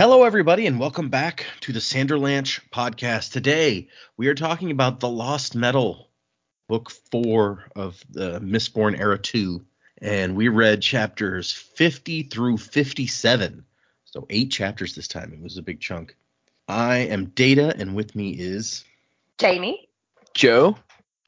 Hello, 0.00 0.24
everybody, 0.24 0.66
and 0.66 0.80
welcome 0.80 1.10
back 1.10 1.44
to 1.60 1.74
the 1.74 1.78
Sanderlanche 1.78 2.62
podcast. 2.70 3.32
Today, 3.32 3.88
we 4.16 4.28
are 4.28 4.34
talking 4.34 4.70
about 4.70 4.98
The 4.98 5.10
Lost 5.10 5.54
Metal, 5.54 6.08
book 6.70 6.90
four 6.90 7.66
of 7.76 8.02
the 8.08 8.40
Mistborn 8.40 8.98
Era 8.98 9.18
2. 9.18 9.62
And 10.00 10.36
we 10.36 10.48
read 10.48 10.80
chapters 10.80 11.52
50 11.52 12.22
through 12.22 12.56
57. 12.56 13.66
So, 14.06 14.26
eight 14.30 14.50
chapters 14.50 14.94
this 14.94 15.06
time. 15.06 15.34
It 15.34 15.42
was 15.42 15.58
a 15.58 15.62
big 15.62 15.80
chunk. 15.80 16.16
I 16.66 17.00
am 17.00 17.26
Data, 17.26 17.74
and 17.76 17.94
with 17.94 18.16
me 18.16 18.30
is. 18.30 18.86
Jamie. 19.36 19.86
Joe. 20.32 20.78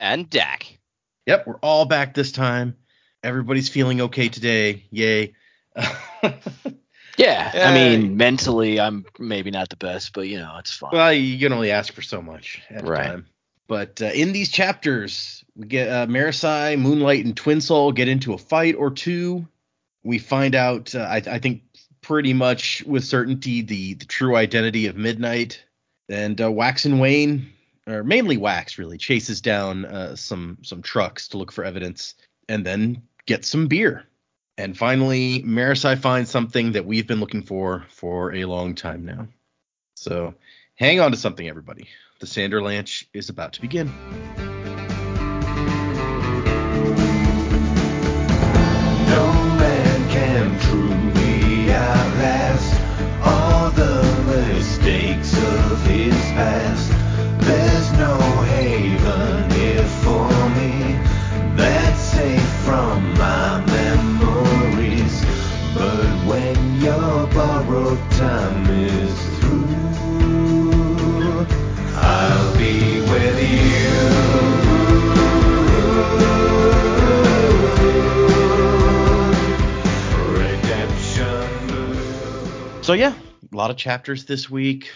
And 0.00 0.30
Dak. 0.30 0.78
Yep, 1.26 1.46
we're 1.46 1.58
all 1.58 1.84
back 1.84 2.14
this 2.14 2.32
time. 2.32 2.78
Everybody's 3.22 3.68
feeling 3.68 4.00
okay 4.00 4.30
today. 4.30 4.86
Yay. 4.90 5.34
Yeah, 7.22 7.52
I 7.54 7.72
mean, 7.74 8.16
mentally, 8.16 8.80
I'm 8.80 9.04
maybe 9.18 9.50
not 9.50 9.68
the 9.70 9.76
best, 9.76 10.12
but 10.12 10.22
you 10.28 10.38
know, 10.38 10.56
it's 10.58 10.72
fine. 10.72 10.90
Well, 10.92 11.12
you 11.12 11.38
can 11.38 11.52
only 11.52 11.70
ask 11.70 11.92
for 11.92 12.02
so 12.02 12.20
much 12.20 12.60
at 12.70 12.84
Right. 12.84 13.06
a 13.06 13.08
time. 13.10 13.26
But 13.68 14.02
uh, 14.02 14.06
in 14.06 14.32
these 14.32 14.50
chapters, 14.50 15.44
we 15.56 15.66
get 15.66 15.88
uh, 15.88 16.06
Marasi, 16.06 16.78
Moonlight, 16.78 17.24
and 17.24 17.36
Twin 17.36 17.60
Soul 17.60 17.92
get 17.92 18.08
into 18.08 18.34
a 18.34 18.38
fight 18.38 18.74
or 18.74 18.90
two. 18.90 19.46
We 20.02 20.18
find 20.18 20.54
out, 20.54 20.94
uh, 20.94 20.98
I, 21.00 21.16
I 21.16 21.38
think, 21.38 21.62
pretty 22.00 22.34
much 22.34 22.82
with 22.84 23.04
certainty 23.04 23.62
the, 23.62 23.94
the 23.94 24.04
true 24.04 24.36
identity 24.36 24.88
of 24.88 24.96
Midnight. 24.96 25.62
And 26.08 26.40
uh, 26.40 26.50
Wax 26.50 26.84
and 26.84 27.00
Wayne, 27.00 27.52
or 27.86 28.02
mainly 28.02 28.36
Wax, 28.36 28.76
really 28.78 28.98
chases 28.98 29.40
down 29.40 29.84
uh, 29.84 30.16
some 30.16 30.58
some 30.62 30.82
trucks 30.82 31.28
to 31.28 31.38
look 31.38 31.52
for 31.52 31.64
evidence, 31.64 32.14
and 32.48 32.66
then 32.66 33.02
gets 33.26 33.48
some 33.48 33.68
beer. 33.68 34.04
And 34.58 34.76
finally, 34.76 35.42
Marasi 35.42 35.98
finds 35.98 36.30
something 36.30 36.72
that 36.72 36.84
we've 36.84 37.06
been 37.06 37.20
looking 37.20 37.42
for 37.42 37.86
for 37.88 38.34
a 38.34 38.44
long 38.44 38.74
time 38.74 39.04
now. 39.04 39.28
So 39.96 40.34
hang 40.74 41.00
on 41.00 41.10
to 41.12 41.16
something, 41.16 41.48
everybody. 41.48 41.88
The 42.20 42.26
Sanderlanche 42.26 43.06
is 43.14 43.30
about 43.30 43.54
to 43.54 43.60
begin. 43.60 43.90
So 82.92 82.96
yeah, 82.96 83.14
a 83.50 83.56
lot 83.56 83.70
of 83.70 83.78
chapters 83.78 84.26
this 84.26 84.50
week. 84.50 84.90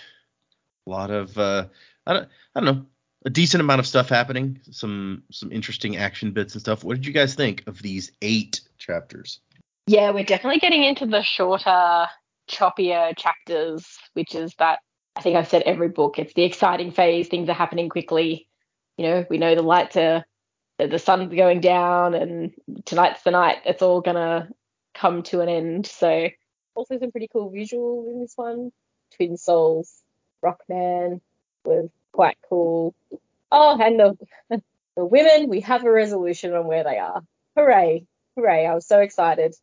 A 0.86 0.90
lot 0.90 1.10
of 1.10 1.38
uh, 1.38 1.64
I 2.06 2.12
don't 2.12 2.28
I 2.54 2.60
don't 2.60 2.64
know 2.66 2.86
a 3.24 3.30
decent 3.30 3.62
amount 3.62 3.78
of 3.78 3.86
stuff 3.86 4.10
happening. 4.10 4.60
Some 4.70 5.22
some 5.32 5.50
interesting 5.50 5.96
action 5.96 6.32
bits 6.32 6.52
and 6.52 6.60
stuff. 6.60 6.84
What 6.84 6.96
did 6.96 7.06
you 7.06 7.14
guys 7.14 7.34
think 7.34 7.66
of 7.66 7.80
these 7.80 8.12
eight 8.20 8.60
chapters? 8.76 9.40
Yeah, 9.86 10.10
we're 10.10 10.24
definitely 10.24 10.58
getting 10.58 10.84
into 10.84 11.06
the 11.06 11.22
shorter, 11.22 12.06
choppier 12.50 13.16
chapters, 13.16 13.86
which 14.12 14.34
is 14.34 14.54
that 14.58 14.80
I 15.16 15.22
think 15.22 15.38
I've 15.38 15.48
said 15.48 15.62
every 15.62 15.88
book. 15.88 16.18
It's 16.18 16.34
the 16.34 16.44
exciting 16.44 16.90
phase. 16.90 17.28
Things 17.28 17.48
are 17.48 17.54
happening 17.54 17.88
quickly. 17.88 18.46
You 18.98 19.06
know, 19.06 19.26
we 19.30 19.38
know 19.38 19.54
the 19.54 19.62
lights 19.62 19.96
are, 19.96 20.22
the 20.78 20.98
sun's 20.98 21.34
going 21.34 21.62
down, 21.62 22.12
and 22.12 22.52
tonight's 22.84 23.22
the 23.22 23.30
night. 23.30 23.62
It's 23.64 23.80
all 23.80 24.02
gonna 24.02 24.50
come 24.94 25.22
to 25.22 25.40
an 25.40 25.48
end. 25.48 25.86
So, 25.86 26.28
also 26.76 26.98
some 26.98 27.10
pretty 27.10 27.28
cool 27.32 27.50
visuals 27.50 28.06
in 28.08 28.20
this 28.20 28.34
one. 28.36 28.70
Twin 29.16 29.36
Souls, 29.36 30.02
Rockman 30.44 31.20
was 31.64 31.88
quite 32.12 32.38
cool. 32.48 32.94
Oh, 33.50 33.78
and 33.80 33.98
the 33.98 34.18
the 34.96 35.04
women, 35.04 35.48
we 35.48 35.60
have 35.60 35.84
a 35.84 35.90
resolution 35.90 36.54
on 36.54 36.66
where 36.66 36.84
they 36.84 36.98
are. 36.98 37.22
Hooray! 37.56 38.06
Hooray! 38.36 38.66
I 38.66 38.74
was 38.74 38.86
so 38.86 39.00
excited 39.00 39.54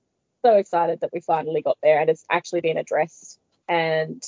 so 0.46 0.57
excited 0.57 1.00
that 1.00 1.12
we 1.13 1.22
finally 1.22 1.62
got 1.62 1.78
there 1.81 2.01
and 2.01 2.09
it's 2.09 2.25
actually 2.29 2.59
been 2.59 2.78
addressed 2.78 3.40
and 3.69 4.22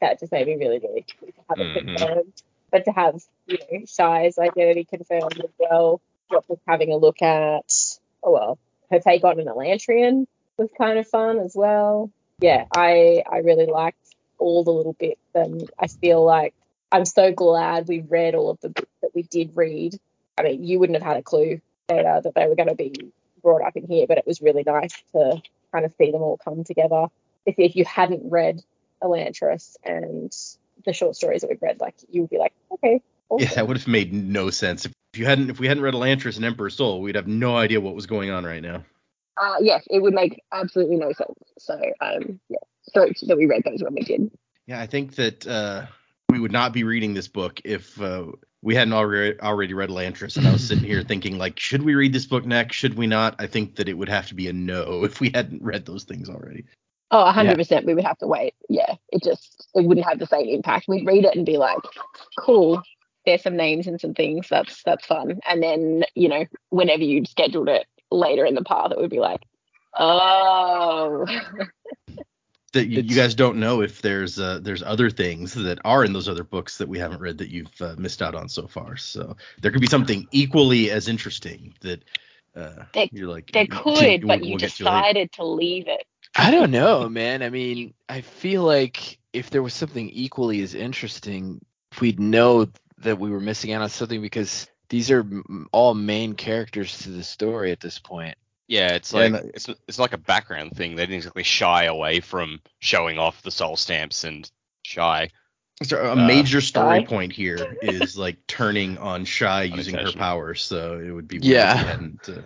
that 0.00 0.18
just 0.18 0.32
made 0.32 0.46
me 0.46 0.56
really 0.56 0.78
really 0.78 1.04
happy 1.20 1.32
to 1.32 1.42
have 1.50 1.60
it 1.60 1.74
Mhm. 1.74 1.98
confirmed 1.98 2.42
but 2.70 2.84
to 2.86 2.90
have 2.92 3.22
you 3.46 3.58
know 3.58 3.80
Shai's 3.84 4.38
identity 4.38 4.84
confirmed 4.84 5.38
as 5.44 5.50
well 5.58 6.00
what 6.28 6.48
was 6.48 6.58
having 6.66 6.90
a 6.90 6.96
look 6.96 7.20
at 7.20 7.98
oh 8.22 8.30
well 8.30 8.58
her 8.90 8.98
take 8.98 9.24
on 9.24 9.38
an 9.38 9.46
elantrian 9.46 10.26
was 10.56 10.70
kind 10.78 10.98
of 10.98 11.06
fun 11.06 11.38
as 11.38 11.54
well 11.54 12.10
yeah 12.40 12.64
i 12.74 13.22
i 13.30 13.38
really 13.38 13.66
liked 13.66 13.98
all 14.38 14.64
the 14.64 14.72
little 14.72 14.92
bits 14.92 15.20
and 15.34 15.70
i 15.78 15.86
feel 15.86 16.24
like 16.24 16.54
i'm 16.92 17.04
so 17.04 17.32
glad 17.32 17.88
we 17.88 18.00
read 18.00 18.34
all 18.34 18.50
of 18.50 18.60
the 18.60 18.68
books 18.68 18.92
that 19.02 19.10
we 19.14 19.22
did 19.22 19.52
read 19.54 19.98
i 20.38 20.42
mean 20.42 20.64
you 20.64 20.78
wouldn't 20.78 20.98
have 20.98 21.06
had 21.06 21.16
a 21.16 21.22
clue 21.22 21.60
that, 21.88 22.04
uh, 22.04 22.20
that 22.20 22.34
they 22.34 22.46
were 22.46 22.54
going 22.54 22.68
to 22.68 22.74
be 22.74 23.12
brought 23.42 23.62
up 23.62 23.76
in 23.76 23.86
here, 23.86 24.06
but 24.06 24.18
it 24.18 24.26
was 24.26 24.40
really 24.40 24.62
nice 24.64 24.92
to 25.12 25.42
kind 25.72 25.84
of 25.84 25.92
see 25.98 26.10
them 26.10 26.22
all 26.22 26.36
come 26.36 26.64
together. 26.64 27.06
If, 27.46 27.56
if 27.58 27.76
you 27.76 27.84
hadn't 27.84 28.30
read 28.30 28.62
Elantris 29.02 29.76
and 29.84 30.34
the 30.84 30.92
short 30.92 31.16
stories 31.16 31.42
that 31.42 31.50
we've 31.50 31.62
read, 31.62 31.80
like 31.80 31.94
you 32.10 32.22
would 32.22 32.30
be 32.30 32.38
like, 32.38 32.52
okay, 32.72 33.00
awesome. 33.28 33.48
Yeah, 33.48 33.54
that 33.54 33.68
would 33.68 33.78
have 33.78 33.88
made 33.88 34.12
no 34.12 34.50
sense 34.50 34.86
if 34.86 34.92
you 35.16 35.24
hadn't 35.24 35.50
if 35.50 35.58
we 35.58 35.66
hadn't 35.66 35.82
read 35.82 35.94
Elantris 35.94 36.36
and 36.36 36.44
Emperor's 36.44 36.76
Soul, 36.76 37.00
we'd 37.00 37.14
have 37.14 37.26
no 37.26 37.56
idea 37.56 37.80
what 37.80 37.94
was 37.94 38.06
going 38.06 38.30
on 38.30 38.44
right 38.44 38.62
now. 38.62 38.84
Uh, 39.40 39.56
yes, 39.60 39.86
it 39.90 40.00
would 40.00 40.14
make 40.14 40.42
absolutely 40.52 40.96
no 40.96 41.12
sense. 41.12 41.38
So, 41.58 41.74
um, 42.00 42.40
yeah, 42.48 42.58
stoked 42.82 43.26
that 43.26 43.36
we 43.36 43.46
read 43.46 43.62
those 43.64 43.82
when 43.82 43.94
we 43.94 44.02
did. 44.02 44.30
Yeah, 44.66 44.80
I 44.80 44.86
think 44.86 45.14
that 45.16 45.46
uh, 45.46 45.86
we 46.28 46.40
would 46.40 46.52
not 46.52 46.72
be 46.72 46.84
reading 46.84 47.14
this 47.14 47.28
book 47.28 47.60
if 47.64 48.00
uh, 48.00 48.26
we 48.62 48.74
hadn't 48.74 48.94
already 48.94 49.38
already 49.40 49.74
read 49.74 49.90
Elantris, 49.90 50.36
and 50.36 50.46
I 50.46 50.52
was 50.52 50.66
sitting 50.66 50.84
here 50.84 51.02
thinking 51.08 51.38
like, 51.38 51.58
should 51.58 51.82
we 51.82 51.94
read 51.94 52.12
this 52.12 52.26
book 52.26 52.44
next? 52.44 52.76
Should 52.76 52.94
we 52.94 53.06
not? 53.06 53.36
I 53.38 53.46
think 53.46 53.76
that 53.76 53.88
it 53.88 53.94
would 53.94 54.08
have 54.08 54.26
to 54.28 54.34
be 54.34 54.48
a 54.48 54.52
no 54.52 55.04
if 55.04 55.20
we 55.20 55.30
hadn't 55.30 55.62
read 55.62 55.86
those 55.86 56.04
things 56.04 56.28
already. 56.28 56.64
Oh, 57.10 57.32
100% 57.34 57.86
we 57.86 57.94
would 57.94 58.04
have 58.04 58.18
to 58.18 58.26
wait. 58.26 58.52
Yeah, 58.68 58.94
it 59.10 59.22
just, 59.22 59.66
it 59.74 59.82
wouldn't 59.82 60.06
have 60.06 60.18
the 60.18 60.26
same 60.26 60.46
impact. 60.46 60.88
We'd 60.88 61.06
read 61.06 61.24
it 61.24 61.34
and 61.34 61.46
be 61.46 61.56
like, 61.56 61.78
cool, 62.38 62.82
there's 63.24 63.42
some 63.42 63.56
names 63.56 63.86
and 63.86 63.98
some 63.98 64.12
things. 64.12 64.46
That's, 64.50 64.82
that's 64.82 65.06
fun. 65.06 65.40
And 65.48 65.62
then, 65.62 66.04
you 66.14 66.28
know, 66.28 66.44
whenever 66.68 67.02
you'd 67.02 67.26
scheduled 67.26 67.70
it 67.70 67.86
later 68.10 68.44
in 68.44 68.54
the 68.54 68.64
path, 68.64 68.90
it 68.92 68.98
would 68.98 69.10
be 69.10 69.20
like, 69.20 69.42
oh. 69.98 71.26
That 72.74 72.86
you, 72.88 73.00
you 73.00 73.16
guys 73.16 73.34
don't 73.34 73.56
know 73.58 73.80
if 73.80 74.02
there's 74.02 74.38
uh, 74.38 74.58
there's 74.60 74.82
other 74.82 75.08
things 75.08 75.54
that 75.54 75.78
are 75.86 76.04
in 76.04 76.12
those 76.12 76.28
other 76.28 76.44
books 76.44 76.76
that 76.76 76.86
we 76.86 76.98
haven't 76.98 77.20
read 77.22 77.38
that 77.38 77.48
you've 77.48 77.72
uh, 77.80 77.94
missed 77.96 78.20
out 78.20 78.34
on 78.34 78.46
so 78.50 78.66
far. 78.66 78.94
So 78.98 79.38
there 79.62 79.70
could 79.72 79.80
be 79.80 79.86
something 79.86 80.28
equally 80.32 80.90
as 80.90 81.08
interesting 81.08 81.72
that 81.80 82.04
uh, 82.54 82.84
There- 82.92 83.08
you're 83.10 83.26
like 83.30 83.50
There 83.52 83.62
you- 83.62 83.68
could, 83.70 84.26
but 84.26 84.40
we'll 84.40 84.50
you 84.50 84.58
get 84.58 84.72
to 84.72 84.84
later. 84.84 84.96
decided 84.98 85.32
to 85.32 85.44
leave 85.46 85.88
it. 85.88 86.04
I 86.36 86.50
don't 86.50 86.70
know, 86.70 87.08
man. 87.08 87.42
I 87.42 87.48
mean, 87.48 87.94
I 88.06 88.20
feel 88.20 88.64
like 88.64 89.18
if 89.32 89.48
there 89.48 89.62
was 89.62 89.72
something 89.72 90.10
equally 90.10 90.60
as 90.60 90.74
interesting, 90.74 91.64
we'd 92.02 92.20
know 92.20 92.68
that 92.98 93.18
we 93.18 93.30
were 93.30 93.40
missing 93.40 93.72
out 93.72 93.80
on 93.80 93.88
something 93.88 94.20
because 94.20 94.68
these 94.90 95.10
are 95.10 95.24
all 95.72 95.94
main 95.94 96.34
characters 96.34 96.98
to 97.00 97.10
the 97.10 97.22
story 97.22 97.72
at 97.72 97.80
this 97.80 97.98
point. 97.98 98.36
Yeah, 98.68 98.94
it's 98.94 99.12
like 99.14 99.32
and- 99.32 99.50
it's 99.54 99.68
it's 99.86 99.98
like 99.98 100.12
a 100.12 100.18
background 100.18 100.72
thing. 100.76 100.94
They 100.96 101.02
didn't 101.04 101.16
exactly 101.16 101.42
shy 101.42 101.84
away 101.84 102.20
from 102.20 102.60
showing 102.80 103.18
off 103.18 103.42
the 103.42 103.50
soul 103.50 103.76
stamps 103.76 104.24
and 104.24 104.50
Shai. 104.82 105.30
So 105.84 105.96
a 105.98 106.12
Uh, 106.12 106.14
major 106.16 106.60
story 106.60 107.00
Shai? 107.00 107.06
point 107.06 107.32
here 107.32 107.76
is 107.82 108.18
like 108.18 108.36
turning 108.46 108.98
on 108.98 109.24
Shai 109.24 109.62
using 109.64 109.94
her 109.94 110.00
Unintentional. 110.00 110.20
powers. 110.20 110.62
So 110.62 110.98
it 110.98 111.10
would 111.10 111.28
be 111.28 111.38
weird 111.38 111.44
Yeah. 111.52 111.74
if 111.78 111.82
we 111.84 111.88
hadn't, 111.88 112.28
uh, 112.28 112.42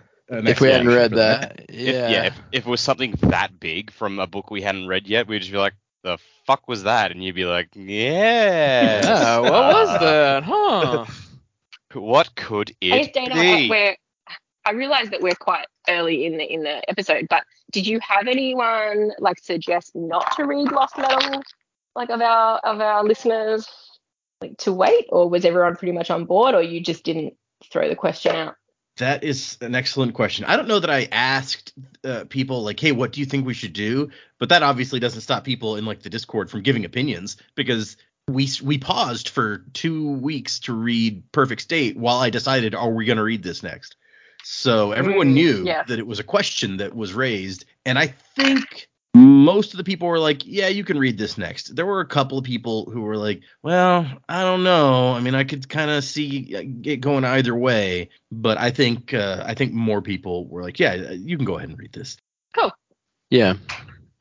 if 0.49 0.61
we 0.61 0.67
hadn't 0.69 0.87
read 0.87 1.09
for 1.11 1.15
that, 1.17 1.65
If, 1.67 1.75
yeah. 1.95 2.09
yeah, 2.09 2.25
if, 2.27 2.39
if 2.51 2.65
it 2.67 2.69
was 2.69 2.79
something 2.81 3.11
that 3.21 3.59
big 3.59 3.91
from 3.91 4.19
a 4.19 4.27
book 4.27 4.51
we 4.51 4.61
hadn't 4.61 4.87
read 4.87 5.07
yet, 5.07 5.27
we'd 5.27 5.39
just 5.39 5.51
be 5.51 5.57
like, 5.57 5.73
"The 6.03 6.17
fuck 6.45 6.67
was 6.67 6.83
that?" 6.83 7.11
And 7.11 7.23
you'd 7.23 7.35
be 7.35 7.45
like, 7.45 7.69
"Yeah, 7.75 9.01
Yeah, 9.03 9.39
what 9.39 9.51
was 9.73 9.99
that? 9.99 10.43
Huh? 10.43 11.05
What 11.95 12.35
could 12.35 12.71
I 12.81 12.87
guess 12.87 13.07
it 13.07 13.13
Dana, 13.13 13.35
be?" 13.35 13.69
we're 13.69 13.95
I 14.65 14.71
realize 14.71 15.09
that 15.09 15.21
we're 15.21 15.35
quite 15.35 15.65
early 15.89 16.25
in 16.25 16.37
the 16.37 16.51
in 16.51 16.63
the 16.63 16.89
episode, 16.89 17.27
but 17.29 17.43
did 17.71 17.85
you 17.85 17.99
have 18.01 18.27
anyone 18.27 19.11
like 19.19 19.39
suggest 19.39 19.91
not 19.95 20.35
to 20.37 20.45
read 20.45 20.71
Lost 20.71 20.97
Metal, 20.97 21.41
like 21.95 22.09
of 22.09 22.21
our 22.21 22.59
of 22.59 22.79
our 22.79 23.03
listeners, 23.03 23.67
like 24.41 24.57
to 24.59 24.71
wait, 24.71 25.05
or 25.09 25.29
was 25.29 25.45
everyone 25.45 25.75
pretty 25.75 25.91
much 25.91 26.09
on 26.09 26.25
board, 26.25 26.55
or 26.55 26.61
you 26.61 26.79
just 26.79 27.03
didn't 27.03 27.35
throw 27.71 27.89
the 27.89 27.95
question 27.95 28.35
out? 28.35 28.55
That 28.97 29.23
is 29.23 29.57
an 29.59 29.73
excellent 29.73 30.13
question. 30.13 30.45
I 30.45 30.55
don't 30.55 30.67
know 30.67 30.79
that 30.79 30.89
I 30.89 31.07
asked 31.11 31.73
uh, 32.03 32.25
people 32.29 32.63
like, 32.63 32.79
"Hey, 32.79 32.91
what 32.91 33.11
do 33.11 33.19
you 33.19 33.25
think 33.25 33.45
we 33.45 33.53
should 33.53 33.73
do?" 33.73 34.11
But 34.39 34.49
that 34.49 34.63
obviously 34.63 34.99
doesn't 34.99 35.21
stop 35.21 35.43
people 35.43 35.75
in 35.75 35.85
like 35.85 36.03
the 36.03 36.09
Discord 36.09 36.49
from 36.49 36.61
giving 36.61 36.85
opinions 36.85 37.37
because 37.55 37.97
we 38.27 38.47
we 38.63 38.77
paused 38.77 39.29
for 39.29 39.59
two 39.73 40.13
weeks 40.13 40.59
to 40.59 40.73
read 40.73 41.23
Perfect 41.31 41.61
State 41.61 41.97
while 41.97 42.19
I 42.19 42.29
decided, 42.29 42.73
are 42.75 42.91
we 42.91 43.05
going 43.05 43.17
to 43.17 43.23
read 43.23 43.43
this 43.43 43.63
next? 43.63 43.95
So 44.43 44.91
everyone 44.91 45.29
Mm, 45.29 45.33
knew 45.33 45.63
yeah. 45.65 45.83
that 45.83 45.99
it 45.99 46.07
was 46.07 46.19
a 46.19 46.23
question 46.23 46.77
that 46.77 46.95
was 46.95 47.13
raised, 47.13 47.65
and 47.85 47.97
I 47.97 48.07
think 48.07 48.87
most 49.15 49.71
of 49.71 49.77
the 49.77 49.83
people 49.83 50.07
were 50.07 50.19
like, 50.19 50.45
"Yeah, 50.45 50.67
you 50.67 50.83
can 50.83 50.97
read 50.97 51.17
this 51.17 51.37
next." 51.37 51.75
There 51.75 51.85
were 51.85 52.01
a 52.01 52.05
couple 52.05 52.37
of 52.37 52.43
people 52.43 52.89
who 52.91 53.01
were 53.01 53.15
like, 53.15 53.41
"Well, 53.61 54.05
I 54.27 54.41
don't 54.41 54.63
know. 54.63 55.13
I 55.13 55.19
mean, 55.21 55.35
I 55.35 55.43
could 55.43 55.69
kind 55.69 55.91
of 55.91 56.03
see 56.03 56.55
uh, 56.55 56.63
it 56.83 56.97
going 56.97 57.23
either 57.23 57.55
way." 57.55 58.09
But 58.31 58.57
I 58.57 58.69
think 58.71 59.13
uh, 59.13 59.43
I 59.45 59.53
think 59.53 59.73
more 59.73 60.01
people 60.01 60.47
were 60.47 60.63
like, 60.63 60.79
"Yeah, 60.79 61.11
you 61.11 61.37
can 61.37 61.45
go 61.45 61.57
ahead 61.57 61.69
and 61.69 61.79
read 61.79 61.93
this." 61.93 62.17
Cool. 62.53 62.71
Yeah, 63.29 63.53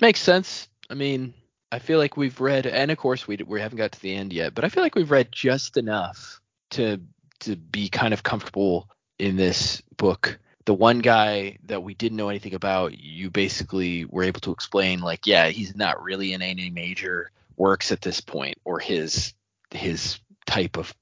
makes 0.01 0.21
sense. 0.21 0.69
I 0.89 0.95
mean, 0.95 1.35
I 1.73 1.79
feel 1.79 1.99
like 1.99 2.19
we've 2.19 2.39
read, 2.39 2.67
and 2.67 2.91
of 2.91 2.99
course 2.99 3.27
we 3.27 3.39
we 3.47 3.61
haven't 3.61 3.79
got 3.79 3.93
to 3.93 4.01
the 4.03 4.15
end 4.15 4.31
yet, 4.35 4.55
but 4.55 4.63
I 4.65 4.69
feel 4.69 4.83
like 4.83 4.95
we've 4.95 5.11
read 5.11 5.33
just 5.33 5.79
enough 5.79 6.39
to 6.73 7.01
to 7.41 7.57
be 7.57 7.89
kind 7.89 8.13
of 8.13 8.23
comfortable 8.23 8.91
in 9.19 9.37
this 9.37 9.83
book. 9.97 10.39
The 10.67 10.75
one 10.75 10.99
guy 10.99 11.59
that 11.65 11.83
we 11.83 11.95
didn't 11.95 12.19
know 12.19 12.29
anything 12.29 12.55
about, 12.55 12.97
you 12.97 13.31
basically 13.31 14.05
were 14.05 14.23
able 14.23 14.41
to 14.43 14.53
explain, 14.53 15.01
like, 15.01 15.27
yeah, 15.27 15.49
he's 15.49 15.75
not 15.75 16.01
really 16.03 16.35
in 16.35 16.43
any 16.43 16.71
major 16.71 17.33
works 17.57 17.91
at 17.91 18.03
this 18.03 18.21
point, 18.21 18.59
or 18.65 18.79
his 18.79 19.33
his 19.71 20.21
type 20.45 20.77
of 20.77 20.95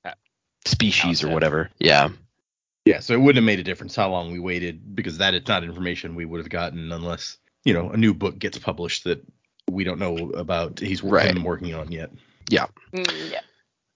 species 0.65 1.25
or 1.25 1.31
whatever. 1.31 1.69
Yeah, 1.81 2.11
Yeah, 2.85 3.01
so 3.01 3.13
it 3.13 3.19
wouldn't 3.21 3.43
have 3.43 3.45
made 3.45 3.59
a 3.59 3.65
difference 3.65 3.97
how 3.97 4.09
long 4.09 4.31
we 4.31 4.39
waited 4.39 4.95
because 4.95 5.19
that 5.19 5.35
is 5.35 5.49
not 5.49 5.65
information 5.65 6.15
we 6.15 6.25
would 6.25 6.39
have 6.39 6.49
gotten 6.49 6.93
unless 6.93 7.39
you 7.65 7.75
know 7.75 7.91
a 7.91 7.97
new 7.97 8.15
book 8.15 8.39
gets 8.39 8.57
published 8.57 9.03
that 9.05 9.21
we 9.71 9.85
don't 9.85 9.99
know 9.99 10.31
about. 10.33 10.79
He's 10.79 11.03
Right. 11.03 11.35
him 11.35 11.45
working 11.45 11.75
on 11.75 11.91
yet. 11.93 12.11
Mm, 12.51 13.31
yeah. 13.31 13.41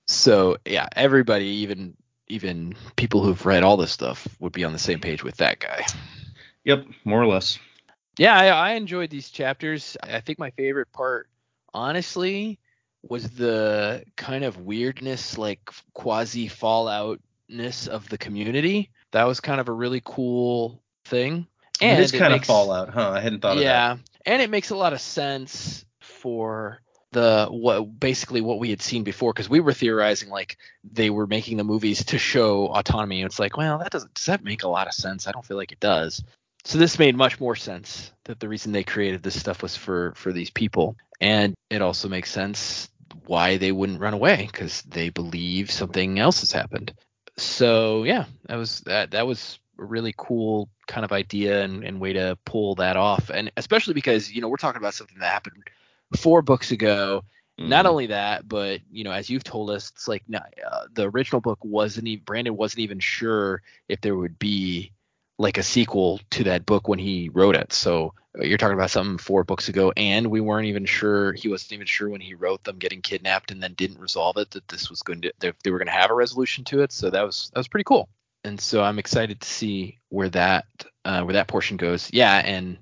So 0.07 0.57
yeah, 0.65 0.89
everybody, 0.95 1.47
even 1.47 1.97
even 2.29 2.75
people 2.97 3.23
who've 3.23 3.45
read 3.45 3.63
all 3.63 3.77
this 3.77 3.93
stuff, 3.93 4.27
would 4.41 4.53
be 4.53 4.65
on 4.65 4.73
the 4.73 4.79
same 4.79 5.01
page 5.01 5.23
with 5.25 5.37
that 5.39 5.59
guy. 5.61 5.85
Yep, 6.65 6.87
more 7.05 7.21
or 7.21 7.27
less. 7.27 7.59
Yeah, 8.19 8.35
I, 8.37 8.47
I 8.47 8.71
enjoyed 8.75 9.11
these 9.11 9.29
chapters. 9.31 9.97
I 10.03 10.21
think 10.21 10.39
my 10.39 10.51
favorite 10.51 10.93
part, 10.93 11.29
honestly, 11.75 12.59
was 13.03 13.29
the 13.31 14.05
kind 14.17 14.45
of 14.45 14.59
weirdness, 14.59 15.37
like 15.37 15.69
quasi 15.93 16.49
falloutness 16.49 17.89
of 17.89 18.09
the 18.09 18.17
community. 18.19 18.91
That 19.11 19.25
was 19.25 19.41
kind 19.41 19.61
of 19.61 19.69
a 19.69 19.73
really 19.73 20.01
cool 20.05 20.81
thing. 21.05 21.47
And 21.81 21.99
it 22.01 22.05
is 22.05 22.13
kind 22.13 22.33
makes- 22.33 22.45
of 22.45 22.55
Fallout, 22.55 22.89
huh? 22.91 23.11
I 23.11 23.21
hadn't 23.21 23.41
thought 23.41 23.57
of 23.59 23.63
that. 23.65 23.99
And 24.25 24.43
it 24.43 24.51
makes 24.51 24.71
a 24.71 24.77
lot 24.77 24.93
of 24.93 25.01
sense 25.01 25.85
for 26.01 26.81
the 27.15 27.47
what 27.49 28.01
basically 28.01 28.41
what 28.41 28.59
we 28.59 28.71
had 28.71 28.83
seen 28.83 29.05
before 29.05 29.33
because 29.33 29.49
we 29.49 29.61
were 29.61 29.73
theorizing 29.73 30.29
like 30.29 30.59
they 30.83 31.11
were 31.11 31.27
making 31.27 31.57
the 31.57 31.65
movies 31.65 32.05
to 32.05 32.19
show 32.19 32.67
autonomy. 32.67 33.23
And 33.23 33.27
it's 33.27 33.39
like 33.39 33.57
well 33.57 33.79
that 33.79 33.93
doesn't 33.93 34.15
does 34.15 34.27
that 34.27 34.45
make 34.45 34.65
a 34.65 34.69
lot 34.69 34.89
of 34.89 34.95
sense? 34.95 35.27
I 35.27 35.33
don't 35.33 35.45
feel 35.45 35.57
like 35.57 35.73
it 35.73 35.81
does. 35.81 36.23
So 36.65 36.79
this 36.79 36.99
made 36.99 37.17
much 37.17 37.41
more 37.41 37.57
sense 37.57 38.13
that 38.25 38.41
the 38.41 38.49
reason 38.49 38.73
they 38.73 38.85
created 38.85 39.23
this 39.23 39.39
stuff 39.39 39.63
was 39.63 39.77
for 39.77 40.13
for 40.17 40.33
these 40.33 40.51
people. 40.51 40.97
And 41.21 41.55
it 41.71 41.83
also 41.83 42.09
makes 42.09 42.31
sense 42.31 42.91
why 43.27 43.57
they 43.57 43.71
wouldn't 43.71 44.01
run 44.01 44.15
away 44.15 44.49
because 44.51 44.83
they 44.83 45.09
believe 45.11 45.71
something 45.71 46.19
else 46.19 46.41
has 46.41 46.53
happened. 46.53 46.93
So 47.37 48.03
yeah 48.03 48.25
that 48.47 48.57
was 48.57 48.81
that 48.81 49.13
that 49.13 49.27
was 49.27 49.61
really 49.77 50.15
cool 50.17 50.69
kind 50.87 51.05
of 51.05 51.13
idea 51.13 51.63
and, 51.63 51.85
and 51.85 52.01
way 52.01 52.13
to 52.15 52.39
pull 52.45 52.75
that 52.77 52.97
off. 52.97 53.31
And 53.31 53.51
especially 53.57 53.95
because 53.95 54.33
you 54.33 54.41
know 54.41 54.49
we're 54.49 54.57
talking 54.57 54.81
about 54.81 54.95
something 54.95 55.19
that 55.19 55.33
happened 55.33 55.65
four 56.17 56.43
books 56.43 56.71
ago. 56.71 57.25
Not 57.63 57.87
Mhm. 57.87 57.91
only 57.91 58.07
that 58.09 58.49
but 58.49 58.81
you 58.91 59.05
know 59.05 59.13
as 59.13 59.31
you've 59.31 59.45
told 59.45 59.71
us 59.71 59.91
it's 59.91 60.09
like 60.09 60.23
no, 60.29 60.39
uh, 60.39 60.87
the 60.93 61.09
original 61.09 61.41
book 61.41 61.59
wasn't 61.63 62.09
even 62.09 62.25
brandon 62.25 62.57
wasn't 62.57 62.81
even 62.81 62.99
sure 63.01 63.63
if 63.89 64.01
there 64.01 64.17
would 64.17 64.39
be 64.39 64.93
like 65.39 65.59
a 65.59 65.63
sequel 65.63 66.21
to 66.31 66.45
that 66.45 66.67
book 66.67 66.89
when 66.89 66.99
he 66.99 67.29
wrote 67.31 67.57
it. 67.57 67.73
So 67.73 68.15
uh, 68.39 68.45
you're 68.45 68.59
talking 68.59 68.75
about 68.75 68.91
something 68.91 69.19
four 69.19 69.45
books 69.45 69.69
ago 69.69 69.93
and 69.97 70.29
we 70.29 70.41
weren't 70.41 70.67
even 70.67 70.85
sure 70.87 71.33
he 71.33 71.49
wasn't 71.49 71.73
even 71.73 71.87
sure 71.87 72.09
when 72.09 72.21
he 72.21 72.35
wrote 72.35 72.63
them 72.65 72.79
getting 72.79 73.03
kidnapped 73.03 73.51
and 73.51 73.63
then 73.63 73.75
didn't 73.75 73.99
resolve 74.01 74.37
it 74.37 74.51
that 74.53 74.69
this 74.69 74.91
was 74.91 75.03
going 75.03 75.23
to 75.23 75.33
that 75.41 75.57
they 75.65 75.71
were 75.71 75.79
going 75.79 75.87
to 75.87 75.93
have 75.93 76.11
a 76.11 76.15
resolution 76.15 76.65
to 76.65 76.83
it. 76.83 76.93
So 76.93 77.11
that 77.11 77.23
was 77.23 77.51
that 77.55 77.61
was 77.61 77.69
pretty 77.69 77.85
cool 77.85 78.09
and 78.45 78.61
so 78.61 78.83
i'm 78.83 78.99
excited 78.99 79.41
to 79.41 79.49
see 79.49 79.99
where 80.11 80.29
that 80.29 80.67
uh, 81.05 81.23
where 81.23 81.35
that 81.35 81.49
portion 81.49 81.77
goes. 81.77 82.09
Yeah 82.13 82.37
and 82.37 82.79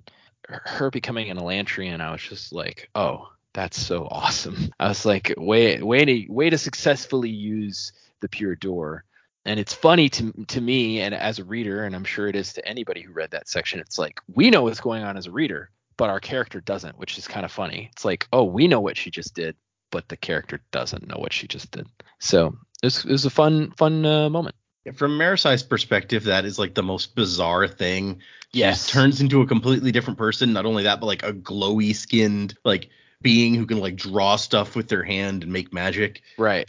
her 0.48 0.90
becoming 0.90 1.30
an 1.30 1.38
elantrian 1.38 2.00
i 2.00 2.12
was 2.12 2.22
just 2.22 2.52
like 2.52 2.88
oh 2.94 3.32
that's 3.52 3.78
so 3.78 4.08
awesome. 4.10 4.70
I 4.80 4.88
was 4.88 5.04
like 5.04 5.34
way 5.36 5.80
way 5.82 6.04
to 6.04 6.26
way 6.28 6.50
to 6.50 6.58
successfully 6.58 7.30
use 7.30 7.92
the 8.20 8.28
pure 8.28 8.54
door. 8.54 9.04
And 9.44 9.58
it's 9.58 9.74
funny 9.74 10.08
to 10.10 10.32
to 10.48 10.60
me 10.60 11.00
and 11.00 11.14
as 11.14 11.40
a 11.40 11.44
reader 11.44 11.84
and 11.84 11.96
i'm 11.96 12.04
sure 12.04 12.28
it 12.28 12.36
is 12.36 12.52
to 12.52 12.66
anybody 12.66 13.02
who 13.02 13.12
read 13.12 13.32
that 13.32 13.48
section 13.48 13.80
it's 13.80 13.98
like 13.98 14.20
we 14.32 14.50
know 14.50 14.62
what's 14.62 14.80
going 14.80 15.02
on 15.02 15.16
as 15.16 15.26
a 15.26 15.32
reader 15.32 15.70
but 15.96 16.10
our 16.10 16.20
character 16.20 16.60
doesn't 16.60 16.96
which 16.96 17.18
is 17.18 17.26
kind 17.26 17.44
of 17.44 17.50
funny. 17.52 17.90
It's 17.92 18.04
like 18.04 18.28
oh 18.32 18.44
we 18.44 18.68
know 18.68 18.80
what 18.80 18.96
she 18.96 19.10
just 19.10 19.34
did 19.34 19.56
but 19.90 20.08
the 20.08 20.16
character 20.16 20.60
doesn't 20.70 21.08
know 21.08 21.18
what 21.18 21.32
she 21.32 21.46
just 21.46 21.70
did. 21.70 21.86
So 22.18 22.56
it 22.82 22.86
was, 22.86 23.04
it 23.04 23.10
was 23.10 23.24
a 23.24 23.30
fun 23.30 23.72
fun 23.72 24.06
uh, 24.06 24.30
moment 24.30 24.54
From 24.94 25.12
Marasi's 25.18 25.62
perspective, 25.62 26.24
that 26.24 26.44
is 26.44 26.58
like 26.58 26.74
the 26.74 26.82
most 26.82 27.14
bizarre 27.14 27.68
thing. 27.68 28.20
Yes. 28.52 28.80
just 28.80 28.90
turns 28.90 29.20
into 29.20 29.40
a 29.40 29.46
completely 29.46 29.92
different 29.92 30.18
person. 30.18 30.52
Not 30.52 30.66
only 30.66 30.82
that, 30.82 31.00
but 31.00 31.06
like 31.06 31.22
a 31.22 31.32
glowy 31.32 31.94
skinned 31.94 32.56
like 32.64 32.90
being 33.22 33.54
who 33.54 33.64
can 33.66 33.78
like 33.78 33.96
draw 33.96 34.36
stuff 34.36 34.74
with 34.76 34.88
their 34.88 35.02
hand 35.04 35.44
and 35.44 35.52
make 35.52 35.72
magic. 35.72 36.22
Right. 36.36 36.68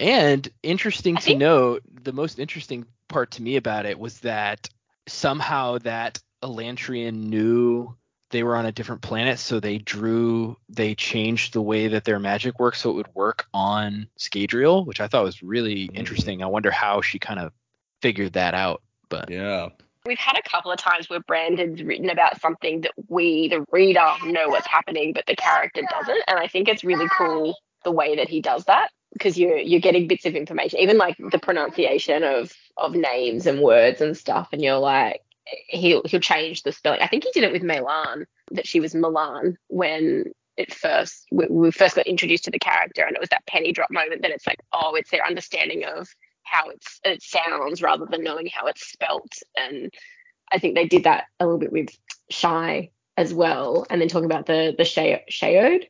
And 0.00 0.48
interesting 0.62 1.16
I 1.16 1.20
to 1.20 1.26
think- 1.26 1.38
note, 1.38 1.82
the 2.02 2.12
most 2.12 2.38
interesting 2.38 2.86
part 3.08 3.32
to 3.32 3.42
me 3.42 3.56
about 3.56 3.84
it 3.86 3.98
was 3.98 4.20
that 4.20 4.68
somehow 5.06 5.78
that 5.78 6.20
Elantrian 6.42 7.24
knew 7.24 7.94
they 8.30 8.42
were 8.42 8.56
on 8.56 8.66
a 8.66 8.72
different 8.72 9.02
planet, 9.02 9.38
so 9.38 9.60
they 9.60 9.78
drew, 9.78 10.56
they 10.68 10.94
changed 10.94 11.52
the 11.52 11.62
way 11.62 11.88
that 11.88 12.04
their 12.04 12.18
magic 12.18 12.58
works 12.58 12.80
so 12.80 12.90
it 12.90 12.94
would 12.94 13.14
work 13.14 13.46
on 13.52 14.08
Scadrial, 14.18 14.86
which 14.86 15.00
I 15.00 15.08
thought 15.08 15.24
was 15.24 15.42
really 15.42 15.88
Mhm. 15.88 15.96
interesting. 15.96 16.42
I 16.42 16.46
wonder 16.46 16.70
how 16.70 17.00
she 17.00 17.18
kind 17.18 17.40
of 17.40 17.52
figured 18.02 18.32
that 18.34 18.54
out. 18.54 18.82
But 19.08 19.28
Yeah. 19.30 19.68
We've 20.06 20.18
had 20.18 20.38
a 20.38 20.48
couple 20.48 20.72
of 20.72 20.78
times 20.78 21.10
where 21.10 21.20
Brandon's 21.20 21.82
written 21.82 22.08
about 22.08 22.40
something 22.40 22.80
that 22.82 22.92
we, 23.08 23.48
the 23.48 23.66
reader, 23.70 24.08
know 24.24 24.48
what's 24.48 24.66
happening, 24.66 25.12
but 25.12 25.26
the 25.26 25.36
character 25.36 25.82
doesn't. 25.90 26.22
And 26.26 26.38
I 26.38 26.46
think 26.46 26.68
it's 26.68 26.82
really 26.82 27.06
cool 27.18 27.54
the 27.84 27.92
way 27.92 28.16
that 28.16 28.28
he 28.28 28.40
does 28.40 28.64
that 28.64 28.90
because 29.12 29.38
you're 29.38 29.58
you're 29.58 29.80
getting 29.80 30.06
bits 30.06 30.24
of 30.24 30.34
information, 30.34 30.78
even 30.78 30.96
like 30.96 31.16
the 31.18 31.38
pronunciation 31.38 32.22
of 32.22 32.52
of 32.78 32.94
names 32.94 33.46
and 33.46 33.60
words 33.60 34.00
and 34.00 34.16
stuff, 34.16 34.48
and 34.52 34.62
you're 34.62 34.78
like, 34.78 35.20
he'll 35.68 36.02
he'll 36.04 36.20
change 36.20 36.62
the 36.62 36.72
spelling. 36.72 37.00
I 37.00 37.06
think 37.06 37.24
he 37.24 37.30
did 37.32 37.44
it 37.44 37.52
with 37.52 37.62
MeLaan, 37.62 38.26
that 38.52 38.66
she 38.66 38.80
was 38.80 38.94
MeLaan 38.94 39.56
when 39.68 40.32
it 40.56 40.74
first 40.74 41.26
we, 41.30 41.46
we 41.48 41.70
first 41.70 41.96
got 41.96 42.06
introduced 42.06 42.44
to 42.44 42.50
the 42.50 42.58
character, 42.58 43.02
and 43.02 43.14
it 43.14 43.20
was 43.20 43.30
that 43.30 43.46
penny 43.46 43.72
drop 43.72 43.90
moment. 43.90 44.22
Then 44.22 44.32
it's 44.32 44.46
like, 44.46 44.60
oh, 44.72 44.94
it's 44.94 45.10
their 45.10 45.24
understanding 45.26 45.84
of 45.84 46.08
how 46.42 46.68
it's 46.70 47.00
it 47.04 47.22
sounds 47.22 47.82
rather 47.82 48.06
than 48.06 48.24
knowing 48.24 48.48
how 48.52 48.66
it's 48.66 48.86
spelt. 48.90 49.32
And 49.56 49.92
I 50.50 50.58
think 50.58 50.74
they 50.74 50.86
did 50.86 51.04
that 51.04 51.24
a 51.38 51.44
little 51.44 51.60
bit 51.60 51.72
with 51.72 51.90
Shai 52.28 52.90
as 53.16 53.32
well. 53.32 53.86
And 53.90 54.00
then 54.00 54.08
talking 54.08 54.26
about 54.26 54.46
the 54.46 54.74
the 54.76 54.84
Shay- 54.84 55.24
Shaod, 55.28 55.86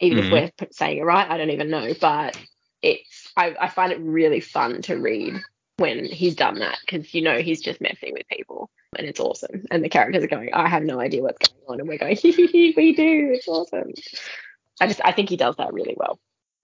even 0.00 0.18
Mhm. 0.18 0.26
if 0.26 0.32
we're 0.60 0.68
saying 0.72 0.98
it 0.98 1.02
right, 1.02 1.28
I 1.28 1.38
don't 1.38 1.50
even 1.50 1.70
know. 1.70 1.92
But 2.00 2.38
it's 2.82 3.32
I, 3.36 3.54
I 3.60 3.68
find 3.68 3.92
it 3.92 3.98
really 4.00 4.40
fun 4.40 4.82
to 4.82 4.96
read 4.96 5.34
when 5.76 6.04
he's 6.04 6.34
done 6.36 6.60
that 6.60 6.78
because 6.84 7.12
you 7.14 7.22
know 7.22 7.38
he's 7.38 7.60
just 7.60 7.80
messing 7.80 8.12
with 8.12 8.26
people 8.28 8.70
and 8.96 9.06
it's 9.06 9.20
awesome. 9.20 9.64
And 9.70 9.82
the 9.82 9.88
characters 9.88 10.22
are 10.22 10.28
going, 10.28 10.50
I 10.52 10.68
have 10.68 10.84
no 10.84 11.00
idea 11.00 11.22
what's 11.22 11.48
going 11.48 11.62
on, 11.68 11.80
and 11.80 11.88
we're 11.88 11.98
going, 11.98 12.16
we 12.24 12.94
do. 12.96 13.32
It's 13.34 13.48
awesome. 13.48 13.92
I 14.80 14.86
just 14.86 15.00
I 15.04 15.12
think 15.12 15.28
he 15.28 15.36
does 15.36 15.56
that 15.56 15.72
really 15.72 15.94
well. 15.96 16.18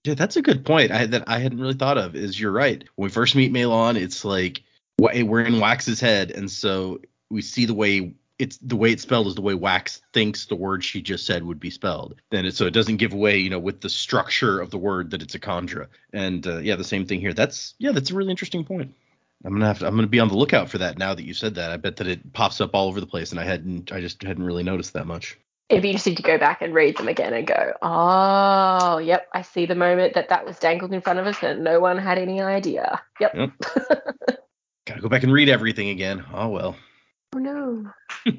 Yeah, 0.04 0.14
that's 0.14 0.36
a 0.36 0.42
good 0.42 0.64
point. 0.64 0.90
I 0.90 1.06
that 1.06 1.24
I 1.26 1.38
hadn't 1.38 1.60
really 1.60 1.74
thought 1.74 1.98
of. 1.98 2.14
Is 2.14 2.38
you're 2.38 2.52
right. 2.52 2.82
When 2.96 3.08
we 3.08 3.10
first 3.10 3.36
meet 3.36 3.52
MeLaan, 3.52 4.00
it's 4.00 4.24
like 4.24 4.62
we're 4.98 5.44
in 5.44 5.60
Wax's 5.60 6.00
head, 6.00 6.30
and 6.30 6.50
so 6.50 7.00
we 7.30 7.42
see 7.42 7.66
the 7.66 7.74
way 7.74 8.14
it's 8.40 8.56
the 8.58 8.76
way 8.76 8.90
it's 8.90 9.02
spelled 9.02 9.26
is 9.26 9.34
the 9.34 9.42
way 9.42 9.54
Wax 9.54 10.00
thinks 10.14 10.46
the 10.46 10.56
word 10.56 10.82
she 10.82 11.02
just 11.02 11.26
said 11.26 11.44
would 11.44 11.60
be 11.60 11.70
spelled. 11.70 12.20
Then 12.30 12.46
it 12.46 12.56
so 12.56 12.66
it 12.66 12.72
doesn't 12.72 12.96
give 12.96 13.12
away, 13.12 13.36
you 13.36 13.50
know, 13.50 13.58
with 13.58 13.82
the 13.82 13.90
structure 13.90 14.60
of 14.60 14.70
the 14.70 14.78
word 14.78 15.10
that 15.10 15.22
it's 15.22 15.34
a 15.34 15.38
conjura. 15.38 15.88
And 16.12 16.46
uh, 16.46 16.58
yeah, 16.58 16.76
the 16.76 16.84
same 16.84 17.06
thing 17.06 17.20
here. 17.20 17.34
That's 17.34 17.74
yeah, 17.78 17.92
that's 17.92 18.10
a 18.10 18.14
really 18.14 18.30
interesting 18.30 18.64
point. 18.64 18.94
I'm 19.44 19.52
gonna 19.52 19.66
have 19.66 19.80
to, 19.80 19.86
I'm 19.86 19.94
gonna 19.94 20.06
be 20.06 20.20
on 20.20 20.28
the 20.28 20.36
lookout 20.36 20.70
for 20.70 20.78
that 20.78 20.98
now 20.98 21.14
that 21.14 21.24
you 21.24 21.34
said 21.34 21.54
that. 21.56 21.70
I 21.70 21.76
bet 21.76 21.96
that 21.96 22.06
it 22.06 22.32
pops 22.32 22.60
up 22.60 22.74
all 22.74 22.88
over 22.88 23.00
the 23.00 23.06
place, 23.06 23.30
and 23.30 23.40
I 23.40 23.44
hadn't 23.44 23.92
I 23.92 24.00
just 24.00 24.22
hadn't 24.22 24.44
really 24.44 24.62
noticed 24.62 24.94
that 24.94 25.06
much. 25.06 25.38
It'd 25.68 25.82
be 25.82 25.90
interesting 25.90 26.16
to 26.16 26.22
go 26.22 26.36
back 26.36 26.62
and 26.62 26.74
read 26.74 26.96
them 26.96 27.06
again 27.06 27.32
and 27.32 27.46
go, 27.46 27.74
oh, 27.80 28.98
yep, 28.98 29.28
I 29.32 29.42
see 29.42 29.66
the 29.66 29.76
moment 29.76 30.14
that 30.14 30.30
that 30.30 30.44
was 30.44 30.58
dangled 30.58 30.92
in 30.92 31.00
front 31.00 31.20
of 31.20 31.28
us 31.28 31.40
and 31.44 31.62
no 31.62 31.78
one 31.78 31.96
had 31.96 32.18
any 32.18 32.40
idea. 32.40 33.00
Yep. 33.20 33.34
Yep. 33.36 33.50
Gotta 34.86 35.00
go 35.00 35.08
back 35.08 35.22
and 35.22 35.32
read 35.32 35.48
everything 35.48 35.90
again. 35.90 36.24
Oh 36.34 36.48
well. 36.48 36.76
Oh 37.34 37.38
no. 37.38 37.92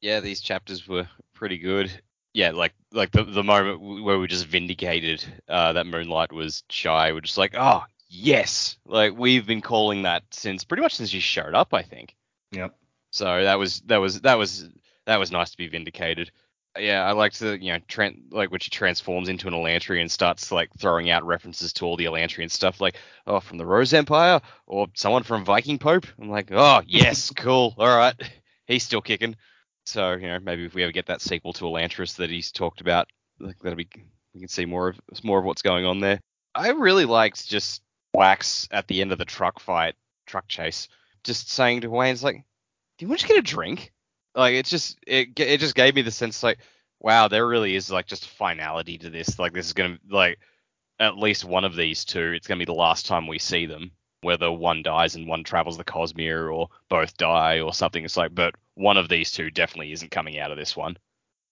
yeah, 0.00 0.20
these 0.20 0.40
chapters 0.40 0.88
were 0.88 1.08
pretty 1.34 1.58
good. 1.58 1.90
Yeah, 2.34 2.52
like 2.52 2.72
like 2.92 3.10
the 3.10 3.24
the 3.24 3.42
moment 3.42 3.80
where 4.02 4.18
we 4.18 4.26
just 4.26 4.46
vindicated 4.46 5.24
uh, 5.48 5.74
that 5.74 5.86
Moonlight 5.86 6.32
was 6.32 6.64
Shai. 6.70 7.12
We're 7.12 7.20
just 7.20 7.36
like, 7.36 7.54
oh 7.56 7.84
yes, 8.08 8.78
like 8.86 9.16
we've 9.16 9.46
been 9.46 9.60
calling 9.60 10.02
that 10.02 10.22
since 10.30 10.64
pretty 10.64 10.82
much 10.82 10.94
since 10.94 11.10
she 11.10 11.20
showed 11.20 11.54
up, 11.54 11.74
I 11.74 11.82
think. 11.82 12.14
yep. 12.50 12.74
So 13.10 13.44
that 13.44 13.58
was 13.58 13.80
that 13.82 13.98
was 13.98 14.22
that 14.22 14.38
was 14.38 14.68
that 15.04 15.18
was 15.18 15.30
nice 15.30 15.50
to 15.50 15.58
be 15.58 15.68
vindicated. 15.68 16.30
Yeah, 16.78 17.04
I 17.04 17.12
liked 17.12 17.38
the 17.38 17.62
you 17.62 17.72
know 17.72 17.78
tran 17.80 18.22
like 18.30 18.50
when 18.50 18.60
she 18.60 18.70
transforms 18.70 19.28
into 19.28 19.46
an 19.46 19.54
Elantrian 19.54 20.02
and 20.02 20.10
starts 20.10 20.50
like 20.50 20.70
throwing 20.78 21.10
out 21.10 21.24
references 21.24 21.72
to 21.74 21.84
all 21.84 21.96
the 21.96 22.06
Elantrian 22.06 22.50
stuff, 22.50 22.80
like 22.80 22.96
oh 23.26 23.40
from 23.40 23.58
the 23.58 23.66
Rose 23.66 23.92
Empire 23.92 24.40
or 24.66 24.86
someone 24.94 25.22
from 25.22 25.44
Viking 25.44 25.78
Pope. 25.78 26.06
I'm 26.18 26.30
like, 26.30 26.50
oh 26.50 26.80
yes, 26.86 27.30
cool, 27.36 27.74
all 27.76 27.96
right, 27.96 28.14
he's 28.66 28.84
still 28.84 29.02
kicking. 29.02 29.36
So 29.84 30.12
you 30.12 30.28
know 30.28 30.38
maybe 30.40 30.64
if 30.64 30.74
we 30.74 30.82
ever 30.82 30.92
get 30.92 31.06
that 31.06 31.20
sequel 31.20 31.52
to 31.54 31.64
Elantris 31.64 32.16
that 32.16 32.30
he's 32.30 32.52
talked 32.52 32.80
about, 32.80 33.08
like 33.38 33.58
that'll 33.58 33.76
be 33.76 33.88
we 34.32 34.40
can 34.40 34.48
see 34.48 34.64
more 34.64 34.88
of 34.88 35.00
more 35.22 35.40
of 35.40 35.44
what's 35.44 35.62
going 35.62 35.84
on 35.84 36.00
there. 36.00 36.20
I 36.54 36.70
really 36.70 37.04
liked 37.04 37.46
just 37.46 37.82
Wax 38.14 38.66
at 38.70 38.88
the 38.88 39.02
end 39.02 39.12
of 39.12 39.18
the 39.18 39.24
truck 39.26 39.60
fight, 39.60 39.94
truck 40.26 40.48
chase, 40.48 40.88
just 41.22 41.50
saying 41.50 41.82
to 41.82 41.90
Wayne's 41.90 42.24
like, 42.24 42.36
"Do 42.96 43.04
you 43.04 43.08
want 43.08 43.20
to 43.20 43.28
get 43.28 43.38
a 43.38 43.42
drink?" 43.42 43.92
Like 44.34 44.54
it's 44.54 44.70
just 44.70 44.98
it 45.06 45.38
it 45.38 45.60
just 45.60 45.74
gave 45.74 45.94
me 45.94 46.02
the 46.02 46.10
sense 46.10 46.42
like, 46.42 46.58
wow, 47.00 47.28
there 47.28 47.46
really 47.46 47.76
is 47.76 47.90
like 47.90 48.06
just 48.06 48.28
finality 48.28 48.98
to 48.98 49.10
this. 49.10 49.38
Like 49.38 49.52
this 49.52 49.66
is 49.66 49.72
gonna 49.72 49.98
like 50.08 50.38
at 50.98 51.18
least 51.18 51.44
one 51.44 51.64
of 51.64 51.76
these 51.76 52.04
two, 52.04 52.32
it's 52.32 52.46
gonna 52.46 52.58
be 52.58 52.64
the 52.64 52.72
last 52.72 53.06
time 53.06 53.26
we 53.26 53.38
see 53.38 53.66
them. 53.66 53.92
Whether 54.22 54.52
one 54.52 54.84
dies 54.84 55.16
and 55.16 55.26
one 55.26 55.42
travels 55.42 55.76
the 55.76 55.84
Cosmere, 55.84 56.54
or 56.54 56.68
both 56.88 57.16
die, 57.16 57.60
or 57.60 57.74
something. 57.74 58.04
It's 58.04 58.16
like, 58.16 58.32
but 58.32 58.54
one 58.74 58.96
of 58.96 59.08
these 59.08 59.32
two 59.32 59.50
definitely 59.50 59.92
isn't 59.92 60.12
coming 60.12 60.38
out 60.38 60.52
of 60.52 60.56
this 60.56 60.76
one. 60.76 60.96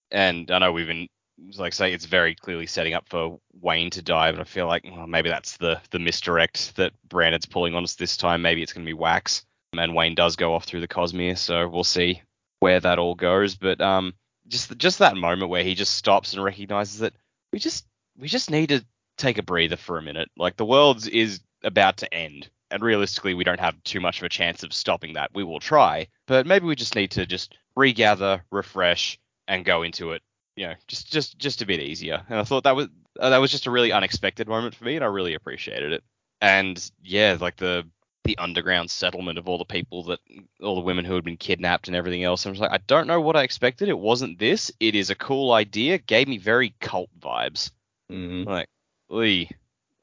And 0.09 0.49
I 0.49 0.59
know 0.59 0.71
we've 0.71 0.87
been 0.87 1.09
like 1.57 1.73
say 1.73 1.93
it's 1.93 2.05
very 2.05 2.35
clearly 2.35 2.67
setting 2.67 2.93
up 2.93 3.09
for 3.09 3.39
Wayne 3.61 3.89
to 3.91 4.01
die, 4.01 4.31
but 4.31 4.41
I 4.41 4.45
feel 4.45 4.67
like 4.67 4.85
well, 4.89 5.07
maybe 5.07 5.29
that's 5.29 5.57
the 5.57 5.81
the 5.91 5.99
misdirect 5.99 6.75
that 6.77 6.93
Brandon's 7.09 7.45
pulling 7.45 7.75
on 7.75 7.83
us 7.83 7.95
this 7.95 8.17
time. 8.17 8.41
Maybe 8.41 8.63
it's 8.63 8.73
to 8.73 8.79
be 8.79 8.93
Wax, 8.93 9.45
and 9.73 9.95
Wayne 9.95 10.15
does 10.15 10.35
go 10.35 10.53
off 10.53 10.65
through 10.65 10.81
the 10.81 10.87
Cosmere, 10.87 11.37
so 11.37 11.67
we'll 11.67 11.83
see 11.83 12.21
where 12.61 12.79
that 12.79 12.97
all 12.97 13.15
goes. 13.15 13.55
But 13.55 13.81
um, 13.81 14.13
just 14.47 14.77
just 14.77 14.99
that 14.99 15.17
moment 15.17 15.51
where 15.51 15.63
he 15.63 15.75
just 15.75 15.95
stops 15.95 16.33
and 16.33 16.43
recognizes 16.43 16.99
that 16.99 17.13
we 17.51 17.59
just 17.59 17.85
we 18.17 18.29
just 18.29 18.49
need 18.49 18.69
to 18.69 18.85
take 19.17 19.37
a 19.37 19.43
breather 19.43 19.77
for 19.77 19.97
a 19.97 20.01
minute. 20.01 20.29
Like 20.37 20.55
the 20.55 20.65
world 20.65 21.05
is 21.07 21.41
about 21.63 21.97
to 21.97 22.13
end, 22.13 22.49
and 22.69 22.81
realistically, 22.81 23.33
we 23.33 23.43
don't 23.43 23.59
have 23.59 23.83
too 23.83 23.99
much 23.99 24.19
of 24.19 24.23
a 24.23 24.29
chance 24.29 24.63
of 24.63 24.73
stopping 24.73 25.13
that. 25.13 25.31
We 25.33 25.43
will 25.43 25.59
try, 25.59 26.07
but 26.27 26.47
maybe 26.47 26.65
we 26.65 26.75
just 26.75 26.95
need 26.95 27.11
to 27.11 27.25
just 27.25 27.55
regather, 27.75 28.43
refresh, 28.51 29.19
and 29.47 29.65
go 29.65 29.83
into 29.83 30.11
it 30.11 30.21
you 30.55 30.67
know, 30.67 30.73
just 30.87 31.11
just 31.11 31.37
just 31.37 31.61
a 31.61 31.65
bit 31.65 31.79
easier. 31.79 32.23
And 32.29 32.39
I 32.39 32.43
thought 32.43 32.65
that 32.65 32.75
was 32.75 32.87
uh, 33.19 33.29
that 33.29 33.37
was 33.37 33.51
just 33.51 33.67
a 33.67 33.71
really 33.71 33.91
unexpected 33.91 34.47
moment 34.47 34.75
for 34.75 34.85
me, 34.85 34.95
and 34.95 35.03
I 35.03 35.07
really 35.07 35.33
appreciated 35.33 35.91
it. 35.91 36.03
And 36.39 36.91
yeah, 37.01 37.37
like 37.39 37.57
the 37.57 37.87
the 38.23 38.37
underground 38.37 38.89
settlement 38.89 39.37
of 39.37 39.47
all 39.47 39.57
the 39.57 39.65
people 39.65 40.03
that 40.03 40.19
all 40.61 40.75
the 40.75 40.81
women 40.81 41.05
who 41.05 41.15
had 41.15 41.23
been 41.23 41.37
kidnapped 41.37 41.87
and 41.87 41.95
everything 41.95 42.23
else. 42.23 42.45
I 42.45 42.49
was 42.49 42.59
like, 42.59 42.71
I 42.71 42.79
don't 42.87 43.07
know 43.07 43.21
what 43.21 43.35
I 43.35 43.43
expected. 43.43 43.89
It 43.89 43.97
wasn't 43.97 44.39
this. 44.39 44.71
It 44.79 44.95
is 44.95 45.09
a 45.09 45.15
cool 45.15 45.51
idea. 45.53 45.97
Gave 45.97 46.27
me 46.27 46.37
very 46.37 46.75
cult 46.79 47.09
vibes. 47.19 47.71
Mhm. 48.11 48.45
Like, 48.45 48.69
lee, 49.09 49.49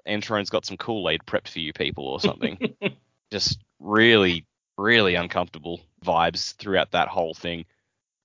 Entrone's 0.04 0.50
got 0.50 0.66
some 0.66 0.76
Kool 0.76 1.08
Aid 1.08 1.20
prepped 1.26 1.48
for 1.48 1.60
you 1.60 1.72
people 1.72 2.06
or 2.06 2.20
something. 2.20 2.58
just 3.30 3.58
really, 3.78 4.44
really 4.76 5.14
uncomfortable 5.14 5.80
vibes 6.04 6.54
throughout 6.56 6.90
that 6.92 7.08
whole 7.08 7.34
thing. 7.34 7.60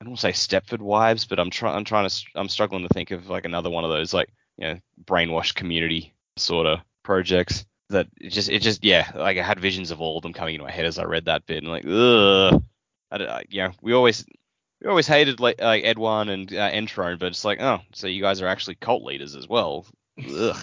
I 0.02 0.06
don't 0.06 0.12
want 0.12 0.22
to 0.22 0.34
say 0.34 0.58
Stepford 0.58 0.82
Wives, 0.82 1.26
but 1.26 1.40
I'm 1.40 1.50
trying. 1.50 1.76
I'm 1.76 1.86
trying 1.86 2.10
to. 2.10 2.26
I'm 2.36 2.50
struggling 2.50 2.86
to 2.86 2.94
think 2.94 3.12
of 3.12 3.30
like 3.30 3.46
another 3.46 3.70
one 3.70 3.84
of 3.84 3.90
those 3.90 4.14
like 4.14 4.30
you 4.58 4.68
know 4.68 4.80
brainwashed 5.06 5.56
community 5.56 6.14
sort 6.36 6.68
of 6.68 6.80
projects 7.04 7.66
that 7.94 8.08
it 8.20 8.30
just 8.30 8.50
it 8.50 8.62
just 8.62 8.84
yeah 8.84 9.12
like 9.16 9.38
I 9.38 9.42
had 9.42 9.60
visions 9.60 9.92
of 9.92 10.02
all 10.02 10.18
of 10.18 10.24
them 10.24 10.34
coming 10.34 10.56
into 10.56 10.66
my 10.66 10.72
head 10.72 10.86
as 10.86 11.00
I 11.00 11.06
read 11.06 11.26
that 11.26 11.46
bit 11.46 11.64
and 11.64 11.72
like 11.72 11.86
ugh. 11.86 12.64
I, 13.12 13.16
I, 13.26 13.44
you 13.50 13.64
know 13.64 13.72
we 13.82 13.94
always 13.94 14.26
we 14.82 14.90
always 14.90 15.08
hated 15.08 15.40
like, 15.40 15.62
like 15.62 15.84
Edwarn 15.86 16.30
and 16.30 16.52
uh, 16.54 16.72
Entrone, 16.72 17.20
but 17.20 17.28
it's 17.28 17.46
like 17.46 17.62
oh 17.62 17.80
so 17.94 18.08
you 18.08 18.22
guys 18.22 18.42
are 18.42 18.48
actually 18.48 18.76
cult 18.76 19.04
leaders 19.04 19.36
as 19.36 19.48
well. 19.48 19.86
Ugh. 20.20 20.58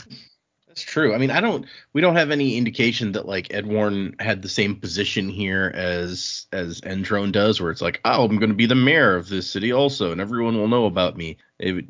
That's 0.71 0.83
true. 0.83 1.13
I 1.13 1.19
mean, 1.19 1.33
I 1.33 1.41
don't. 1.41 1.67
We 1.95 2.01
don't 2.01 2.15
have 2.15 2.31
any 2.31 2.57
indication 2.57 3.11
that 3.13 3.27
like 3.27 3.53
Edwarn 3.53 4.15
had 4.21 4.41
the 4.41 4.49
same 4.49 4.77
position 4.77 5.29
here 5.29 5.73
as 5.75 6.47
as 6.53 6.81
Entrone 6.83 7.33
does, 7.33 7.61
where 7.61 7.73
it's 7.73 7.83
like, 7.83 8.01
oh, 8.05 8.25
I'm 8.25 8.37
going 8.37 8.51
to 8.51 8.55
be 8.55 8.67
the 8.67 8.77
mayor 8.77 9.17
of 9.17 9.29
this 9.29 9.51
city 9.51 9.73
also, 9.73 10.13
and 10.13 10.21
everyone 10.21 10.57
will 10.57 10.69
know 10.69 10.85
about 10.85 11.17
me. 11.17 11.39
It 11.59 11.87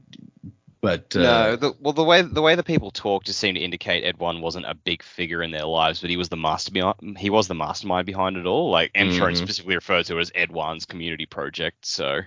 but 0.83 1.15
uh, 1.17 1.21
no, 1.21 1.57
the, 1.57 1.75
well, 1.81 1.93
the 1.93 2.05
way 2.05 2.23
the 2.23 2.43
way 2.43 2.55
the 2.55 2.63
people 2.63 2.91
talk 2.91 3.25
just 3.25 3.39
seemed 3.39 3.57
to 3.57 3.63
indicate 3.63 4.05
Edwarn 4.05 4.41
wasn't 4.41 4.67
a 4.67 4.75
big 4.75 5.03
figure 5.03 5.43
in 5.43 5.51
their 5.51 5.65
lives, 5.67 6.01
but 6.01 6.11
he 6.11 6.17
was 6.17 6.29
the 6.29 6.37
master 6.37 6.73
behind, 6.73 7.19
he 7.19 7.31
was 7.31 7.49
the 7.49 7.55
mastermind 7.55 8.07
behind 8.07 8.37
it 8.37 8.47
all. 8.47 8.71
Like 8.71 8.93
Entrone 8.95 9.33
Mhm. 9.33 9.37
specifically 9.37 9.75
referred 9.75 10.07
to 10.07 10.19
as 10.21 10.31
Edwarn's 10.35 10.87
community 10.87 11.27
project. 11.27 11.85
So, 11.87 12.21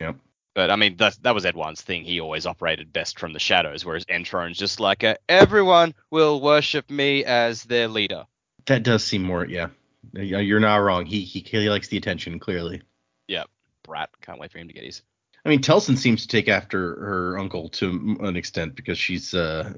Yep. 0.00 0.16
But 0.54 0.70
I 0.70 0.76
mean, 0.76 0.96
that 0.96 1.18
that 1.22 1.34
was 1.34 1.44
Edwarn's 1.44 1.82
thing. 1.82 2.04
He 2.04 2.20
always 2.20 2.46
operated 2.46 2.92
best 2.92 3.18
from 3.18 3.32
the 3.34 3.38
shadows, 3.38 3.84
whereas 3.84 4.04
Entrone's 4.06 4.56
just 4.58 4.80
like 4.80 5.02
a, 5.02 5.16
everyone 5.28 5.94
will 6.10 6.40
worship 6.40 6.88
me 6.90 7.24
as 7.24 7.64
their 7.64 7.88
leader. 7.88 8.24
that 8.66 8.82
does 8.82 9.04
seem 9.04 9.22
more. 9.22 9.44
Yeah, 9.46 9.68
Yeah, 10.12 10.38
you're 10.38 10.60
not 10.60 10.76
wrong. 10.78 11.04
He 11.06 11.20
he, 11.22 11.40
he 11.40 11.68
likes 11.68 11.88
the 11.88 11.96
attention 11.98 12.38
clearly. 12.38 12.82
Yeah, 13.28 13.44
brat, 13.82 14.10
can't 14.22 14.38
wait 14.40 14.50
for 14.52 14.58
him 14.58 14.68
to 14.68 14.74
get 14.74 14.84
his. 14.84 15.02
I 15.46 15.48
mean, 15.48 15.60
Telsin 15.60 15.96
seems 15.96 16.22
to 16.22 16.28
take 16.28 16.48
after 16.48 16.96
her 16.96 17.38
uncle 17.38 17.68
to 17.68 18.16
an 18.20 18.36
extent 18.36 18.74
because 18.74 18.98
she's 18.98 19.32
uh 19.32 19.72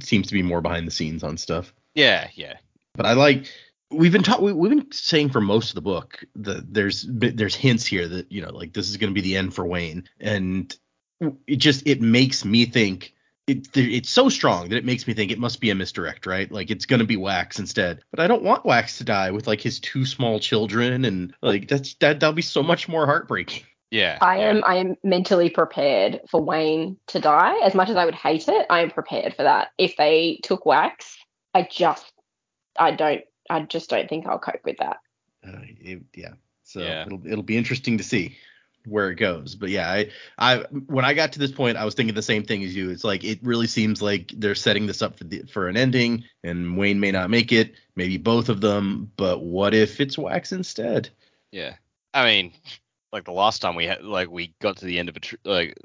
seems 0.00 0.28
to 0.28 0.32
be 0.32 0.42
more 0.42 0.60
behind 0.60 0.86
the 0.86 0.92
scenes 0.92 1.24
on 1.24 1.36
stuff. 1.36 1.74
Yeah, 1.96 2.28
yeah, 2.34 2.54
But 2.94 3.06
I 3.06 3.14
like 3.14 3.50
we've 3.90 4.12
been 4.12 4.22
talking 4.22 4.44
we, 4.44 4.52
we've 4.52 4.70
been 4.70 4.92
saying 4.92 5.30
for 5.30 5.40
most 5.40 5.70
of 5.70 5.74
the 5.74 5.80
book 5.80 6.24
that 6.36 6.72
there's 6.72 7.04
there's 7.08 7.56
hints 7.56 7.84
here 7.84 8.06
that 8.06 8.30
you 8.30 8.42
know 8.42 8.52
like 8.52 8.72
this 8.72 8.88
is 8.88 8.96
going 8.96 9.12
to 9.12 9.14
be 9.14 9.20
the 9.20 9.36
end 9.36 9.54
for 9.54 9.66
Wayne, 9.66 10.08
and 10.20 10.76
it 11.48 11.56
just 11.56 11.86
it 11.86 12.00
makes 12.00 12.44
me 12.44 12.64
think. 12.64 13.14
It, 13.48 13.74
it's 13.74 14.10
so 14.10 14.28
strong 14.28 14.68
that 14.68 14.76
it 14.76 14.84
makes 14.84 15.06
me 15.06 15.14
think 15.14 15.32
it 15.32 15.38
must 15.38 15.58
be 15.58 15.70
a 15.70 15.74
misdirect, 15.74 16.26
right? 16.26 16.52
Like 16.52 16.70
it's 16.70 16.84
gonna 16.84 17.04
be 17.04 17.16
Wax 17.16 17.58
instead. 17.58 18.04
But 18.10 18.20
I 18.20 18.26
don't 18.26 18.42
want 18.42 18.66
Wax 18.66 18.98
to 18.98 19.04
die 19.04 19.30
with 19.30 19.46
like 19.46 19.62
his 19.62 19.80
two 19.80 20.04
small 20.04 20.38
children, 20.38 21.06
and 21.06 21.34
like 21.40 21.66
that's 21.66 21.94
that 21.94 22.20
that'll 22.20 22.34
be 22.34 22.42
so 22.42 22.62
much 22.62 22.90
more 22.90 23.06
heartbreaking. 23.06 23.64
Yeah. 23.90 24.18
I 24.20 24.38
am 24.38 24.62
I 24.64 24.76
am 24.76 24.96
mentally 25.02 25.50
prepared 25.50 26.20
for 26.30 26.42
Wayne 26.42 26.96
to 27.08 27.20
die. 27.20 27.58
As 27.62 27.74
much 27.74 27.88
as 27.88 27.96
I 27.96 28.04
would 28.04 28.14
hate 28.14 28.48
it, 28.48 28.66
I 28.70 28.80
am 28.80 28.90
prepared 28.90 29.34
for 29.34 29.42
that. 29.44 29.68
If 29.78 29.96
they 29.96 30.40
took 30.42 30.66
wax, 30.66 31.16
I 31.54 31.68
just 31.70 32.12
I 32.78 32.90
don't 32.92 33.22
I 33.50 33.60
just 33.62 33.90
don't 33.90 34.08
think 34.08 34.26
I'll 34.26 34.38
cope 34.38 34.60
with 34.64 34.76
that. 34.78 34.98
Uh, 35.46 35.60
it- 35.62 36.02
yeah. 36.14 36.34
So 36.64 36.80
Yeah. 36.80 37.06
it'll 37.06 37.26
it'll 37.26 37.42
be 37.42 37.56
interesting 37.56 37.96
to 37.98 38.04
see 38.04 38.36
where 38.86 39.10
it 39.10 39.16
goes. 39.16 39.54
But 39.54 39.70
yeah, 39.70 39.90
I 39.90 40.10
I 40.38 40.58
when 40.86 41.04
I 41.04 41.14
got 41.14 41.32
to 41.32 41.38
this 41.38 41.52
point, 41.52 41.76
I 41.78 41.84
was 41.84 41.94
thinking 41.94 42.14
the 42.14 42.22
same 42.22 42.44
thing 42.44 42.62
as 42.64 42.74
you. 42.76 42.90
It's 42.90 43.04
like 43.04 43.24
it 43.24 43.38
really 43.42 43.66
seems 43.66 44.02
like 44.02 44.32
they're 44.36 44.54
setting 44.54 44.86
this 44.86 45.02
up 45.02 45.18
for 45.18 45.24
the 45.24 45.42
for 45.50 45.68
an 45.68 45.76
ending, 45.76 46.24
and 46.44 46.76
Wayne 46.76 47.00
may 47.00 47.10
not 47.10 47.30
make 47.30 47.52
it, 47.52 47.74
maybe 47.96 48.18
both 48.18 48.48
of 48.48 48.60
them. 48.60 49.10
But 49.16 49.40
what 49.42 49.74
if 49.74 50.00
it's 50.00 50.18
Wax 50.18 50.52
instead? 50.52 51.08
Yeah, 51.52 51.74
I 52.12 52.24
mean, 52.26 52.52
like 53.12 53.24
the 53.24 53.32
last 53.32 53.60
time 53.60 53.74
we 53.74 53.86
had, 53.86 54.04
like 54.04 54.30
we 54.30 54.54
got 54.60 54.76
to 54.78 54.84
the 54.86 54.98
end 54.98 55.08
of 55.08 55.16
a 55.16 55.20
tr- 55.20 55.36
like 55.44 55.76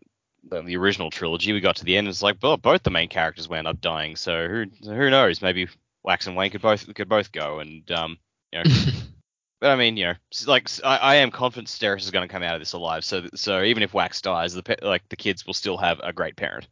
the, 0.50 0.62
the 0.62 0.77
original 0.77 1.10
trilogy, 1.10 1.53
we 1.53 1.62
got 1.62 1.77
to 1.77 1.86
the 1.86 1.96
end. 1.98 2.08
And 2.08 2.13
It's 2.13 2.22
like, 2.22 2.38
well, 2.42 2.58
both 2.58 2.84
the 2.84 2.89
main 2.92 3.10
characters 3.10 3.48
wound 3.48 3.68
up 3.68 3.82
dying. 3.82 4.15
So 4.15 4.48
who 4.48 4.65
who 4.84 5.10
knows? 5.10 5.42
Maybe 5.42 5.68
Wax 6.03 6.27
and 6.27 6.36
Wayne 6.36 6.51
could 6.51 6.62
both 6.62 6.94
could 6.94 7.10
both 7.10 7.32
go. 7.32 7.60
And 7.60 7.89
um, 7.92 8.18
you 8.51 8.63
know, 8.63 8.72
but 9.62 9.70
I 9.72 9.75
mean, 9.75 9.96
you 9.98 10.06
know, 10.06 10.13
s- 10.34 10.48
like 10.48 10.70
I 10.84 11.15
am 11.15 11.32
confident 11.32 11.68
Steris 11.68 12.01
is 12.01 12.12
going 12.12 12.27
to 12.27 12.32
come 12.32 12.44
out 12.44 12.56
of 12.56 12.62
this 12.62 12.74
alive. 12.74 13.06
So 13.06 13.27
so 13.36 13.63
even 13.63 13.84
if 13.84 13.94
Wax 13.94 14.22
dies, 14.22 14.53
the 14.53 14.63
pe- 14.63 14.75
like 14.82 15.08
the 15.10 15.15
kids 15.15 15.46
will 15.46 15.53
still 15.53 15.77
have 15.77 16.00
a 16.03 16.12
great 16.13 16.36
parent. 16.36 16.68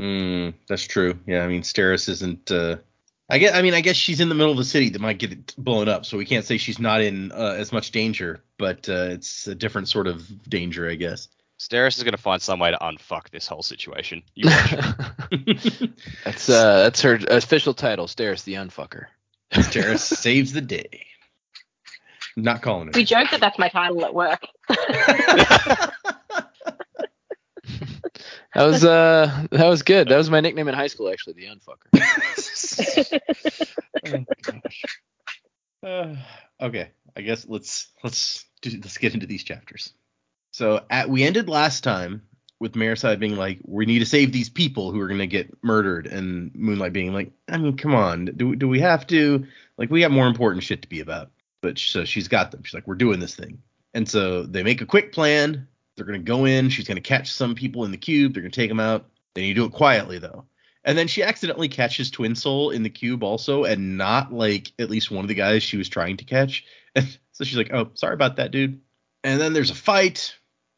Mm, 0.00 0.54
that's 0.68 0.86
true. 0.86 1.18
Yeah, 1.26 1.44
I 1.44 1.48
mean, 1.48 1.62
Steris 1.62 2.08
isn't. 2.08 2.50
Uh, 2.50 2.76
I 3.28 3.38
guess. 3.38 3.54
I 3.54 3.62
mean, 3.62 3.74
I 3.74 3.80
guess 3.80 3.96
she's 3.96 4.20
in 4.20 4.28
the 4.28 4.34
middle 4.34 4.52
of 4.52 4.58
the 4.58 4.64
city 4.64 4.90
that 4.90 5.00
might 5.00 5.18
get 5.18 5.32
it 5.32 5.54
blown 5.56 5.88
up, 5.88 6.04
so 6.04 6.18
we 6.18 6.26
can't 6.26 6.44
say 6.44 6.58
she's 6.58 6.78
not 6.78 7.00
in 7.00 7.32
uh, 7.32 7.54
as 7.56 7.72
much 7.72 7.90
danger. 7.90 8.42
But 8.58 8.88
uh, 8.88 9.08
it's 9.10 9.46
a 9.46 9.54
different 9.54 9.88
sort 9.88 10.06
of 10.06 10.48
danger, 10.48 10.88
I 10.88 10.94
guess. 10.94 11.28
Steris 11.58 11.96
is 11.96 12.02
going 12.02 12.12
to 12.12 12.20
find 12.20 12.42
some 12.42 12.58
way 12.58 12.70
to 12.70 12.78
unfuck 12.78 13.30
this 13.30 13.46
whole 13.46 13.62
situation. 13.62 14.22
You 14.34 14.50
watch. 14.50 14.74
that's 16.24 16.48
uh 16.48 16.82
that's 16.82 17.00
her 17.02 17.18
official 17.28 17.74
title, 17.74 18.06
Steris 18.06 18.44
the 18.44 18.54
Unfucker. 18.54 19.06
Steris 19.52 20.00
saves 20.00 20.52
the 20.52 20.60
day. 20.60 21.06
Not 22.36 22.62
calling 22.62 22.88
it. 22.88 22.96
We 22.96 23.04
joke 23.04 23.30
that 23.30 23.40
that's 23.40 23.58
my 23.58 23.68
title 23.68 24.04
at 24.04 24.12
work. 24.14 24.44
That 28.54 28.66
was 28.66 28.84
uh 28.84 29.46
that 29.50 29.66
was 29.66 29.82
good. 29.82 30.08
That 30.08 30.16
was 30.16 30.30
my 30.30 30.40
nickname 30.40 30.68
in 30.68 30.74
high 30.74 30.86
school 30.86 31.08
actually, 31.10 31.34
the 31.34 31.46
Unfucker. 31.46 31.90
Oh 34.06 34.24
gosh. 34.42 34.84
Uh, 35.82 36.16
okay, 36.60 36.90
I 37.16 37.20
guess 37.20 37.46
let's 37.46 37.88
let's 38.02 38.44
do, 38.62 38.70
let's 38.82 38.98
get 38.98 39.14
into 39.14 39.26
these 39.26 39.44
chapters. 39.44 39.92
So 40.52 40.80
at 40.88 41.10
we 41.10 41.24
ended 41.24 41.48
last 41.48 41.84
time 41.84 42.22
with 42.60 42.72
Mariside 42.72 43.18
being 43.18 43.36
like, 43.36 43.58
we 43.64 43.84
need 43.84 43.98
to 43.98 44.06
save 44.06 44.32
these 44.32 44.48
people 44.48 44.92
who 44.92 45.00
are 45.00 45.08
gonna 45.08 45.26
get 45.26 45.52
murdered, 45.62 46.06
and 46.06 46.54
Moonlight 46.54 46.92
being 46.92 47.12
like, 47.12 47.32
I 47.48 47.58
mean, 47.58 47.76
come 47.76 47.94
on, 47.94 48.26
do 48.26 48.56
do 48.56 48.68
we 48.68 48.80
have 48.80 49.06
to? 49.08 49.46
Like, 49.76 49.90
we 49.90 50.00
got 50.00 50.10
more 50.10 50.26
important 50.26 50.62
shit 50.62 50.82
to 50.82 50.88
be 50.88 51.00
about. 51.00 51.30
But 51.60 51.78
so 51.78 52.04
she's 52.04 52.28
got 52.28 52.50
them. 52.50 52.62
She's 52.62 52.74
like, 52.74 52.86
we're 52.86 52.94
doing 52.94 53.20
this 53.20 53.34
thing, 53.34 53.62
and 53.92 54.08
so 54.08 54.44
they 54.44 54.62
make 54.62 54.80
a 54.80 54.86
quick 54.86 55.12
plan. 55.12 55.68
They're 55.96 56.06
gonna 56.06 56.18
go 56.18 56.44
in. 56.46 56.70
She's 56.70 56.88
gonna 56.88 57.00
catch 57.00 57.32
some 57.32 57.54
people 57.54 57.84
in 57.84 57.90
the 57.90 57.96
cube. 57.96 58.32
They're 58.32 58.42
gonna 58.42 58.50
take 58.50 58.70
them 58.70 58.80
out. 58.80 59.06
They 59.34 59.42
need 59.42 59.54
to 59.54 59.60
do 59.60 59.66
it 59.66 59.72
quietly 59.72 60.18
though. 60.18 60.46
And 60.84 60.98
then 60.98 61.08
she 61.08 61.22
accidentally 61.22 61.68
catches 61.68 62.10
Twin 62.10 62.34
Soul 62.34 62.70
in 62.70 62.82
the 62.82 62.90
cube 62.90 63.22
also, 63.22 63.64
and 63.64 63.96
not 63.96 64.32
like 64.32 64.72
at 64.78 64.90
least 64.90 65.10
one 65.10 65.24
of 65.24 65.28
the 65.28 65.34
guys 65.34 65.62
she 65.62 65.78
was 65.78 65.88
trying 65.88 66.18
to 66.18 66.24
catch. 66.24 66.64
And 66.94 67.06
so 67.32 67.44
she's 67.44 67.56
like, 67.56 67.72
"Oh, 67.72 67.90
sorry 67.94 68.14
about 68.14 68.36
that, 68.36 68.50
dude." 68.50 68.80
And 69.22 69.40
then 69.40 69.54
there's 69.54 69.70
a 69.70 69.74
fight. 69.74 70.34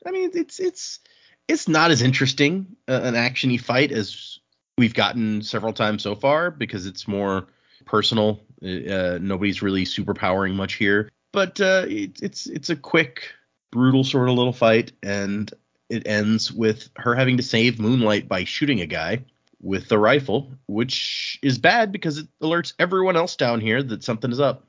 I 0.07 0.13
mean, 0.13 0.31
it's 0.35 0.61
it's 0.61 1.01
it's 1.49 1.67
not 1.67 1.91
as 1.91 2.03
interesting 2.03 2.77
uh, 2.89 3.01
an 3.03 3.15
actiony 3.15 3.61
fight 3.61 3.91
as 3.91 4.39
we've 4.79 4.95
gotten 4.95 5.43
several 5.43 5.73
times 5.73 6.03
so 6.03 6.15
far 6.15 6.51
because 6.51 6.87
it's 6.87 7.09
more 7.09 7.49
personal. 7.85 8.41
Uh, 8.63 9.19
nobody's 9.21 9.63
really 9.63 9.85
superpowering 9.85 10.55
much 10.55 10.75
here, 10.75 11.11
but 11.33 11.61
uh, 11.61 11.85
it, 11.89 12.23
it's 12.23 12.47
it's 12.47 12.71
a 12.71 12.77
quick, 12.77 13.33
brutal 13.73 14.05
sort 14.05 14.29
of 14.29 14.37
little 14.37 14.53
fight, 14.53 14.93
and 15.03 15.53
it 15.91 16.07
ends 16.07 16.53
with 16.53 16.91
her 16.97 17.15
having 17.17 17.37
to 17.39 17.43
save 17.43 17.81
Moonlight 17.81 18.29
by 18.29 18.45
shooting 18.45 18.81
a 18.81 18.87
guy 18.87 19.25
with 19.61 19.89
the 19.89 19.99
rifle, 19.99 20.53
which 20.67 21.39
is 21.43 21.59
bad 21.59 21.93
because 21.93 22.19
it 22.19 22.27
alerts 22.43 22.75
everyone 22.79 23.17
else 23.17 23.37
down 23.37 23.61
here 23.61 23.83
that 23.83 24.05
something 24.05 24.31
is 24.31 24.41
up. 24.41 24.65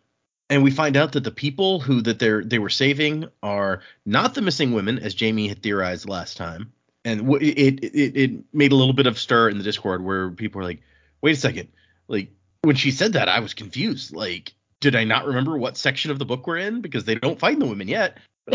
And 0.49 0.63
we 0.63 0.71
find 0.71 0.95
out 0.95 1.11
that 1.11 1.25
the 1.25 1.31
people 1.31 1.81
who 1.81 2.01
that 2.01 2.19
they 2.19 2.39
they 2.39 2.59
were 2.59 2.69
saving 2.69 3.25
are 3.43 3.81
not 4.05 4.33
the 4.33 4.41
missing 4.41 4.71
women, 4.71 4.97
as 4.99 5.13
Jamie 5.13 5.49
had 5.49 5.61
theorized 5.61 6.07
last 6.07 6.37
time. 6.37 6.71
And 7.03 7.29
it, 7.41 7.83
it 7.83 8.17
it 8.17 8.31
made 8.53 8.71
a 8.71 8.75
little 8.75 8.93
bit 8.93 9.07
of 9.07 9.19
stir 9.19 9.49
in 9.49 9.57
the 9.57 9.63
Discord 9.63 10.03
where 10.03 10.29
people 10.31 10.59
were 10.59 10.65
like, 10.65 10.81
"Wait 11.21 11.35
a 11.35 11.39
second!" 11.39 11.67
Like 12.07 12.31
when 12.61 12.77
she 12.77 12.91
said 12.91 13.13
that, 13.13 13.27
I 13.27 13.41
was 13.41 13.53
confused. 13.53 14.13
Like, 14.15 14.53
did 14.79 14.95
I 14.95 15.03
not 15.03 15.25
remember 15.25 15.57
what 15.57 15.75
section 15.75 16.11
of 16.11 16.19
the 16.19 16.25
book 16.25 16.47
we're 16.47 16.57
in? 16.57 16.79
Because 16.79 17.03
they 17.03 17.15
don't 17.15 17.39
find 17.39 17.61
the 17.61 17.65
women 17.65 17.89
yet. 17.89 18.17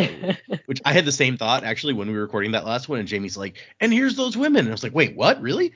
Which 0.65 0.81
I 0.87 0.95
had 0.95 1.05
the 1.05 1.13
same 1.13 1.37
thought 1.37 1.65
actually 1.65 1.93
when 1.93 2.09
we 2.09 2.15
were 2.15 2.23
recording 2.23 2.53
that 2.53 2.65
last 2.65 2.89
one, 2.89 3.01
and 3.01 3.09
Jamie's 3.09 3.37
like, 3.37 3.59
"And 3.81 3.93
here's 3.93 4.17
those 4.17 4.35
women." 4.35 4.61
And 4.61 4.69
I 4.69 4.73
was 4.73 4.83
like, 4.83 4.95
"Wait, 4.95 5.15
what? 5.15 5.43
Really?" 5.43 5.75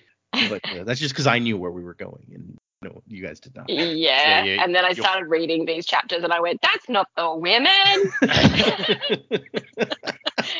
But 0.49 0.63
uh, 0.71 0.85
that's 0.85 1.01
just 1.01 1.15
because 1.15 1.27
I 1.27 1.39
knew 1.39 1.57
where 1.57 1.71
we 1.71 1.83
were 1.83 1.95
going, 1.95 2.27
and 2.35 2.49
you 2.49 2.57
no, 2.83 3.03
you 3.07 3.25
guys 3.25 3.41
did 3.41 3.55
not. 3.57 3.69
yeah. 3.69 3.85
Yeah, 3.85 4.45
yeah, 4.45 4.65
and 4.65 4.75
then 4.75 4.85
I 4.85 4.93
started 4.93 5.27
reading 5.27 5.65
these 5.65 5.87
chapters 5.87 6.23
and 6.23 6.33
I 6.33 6.41
went, 6.41 6.61
that's 6.61 6.89
not 6.89 7.09
the 7.17 7.35
women. 7.35 7.67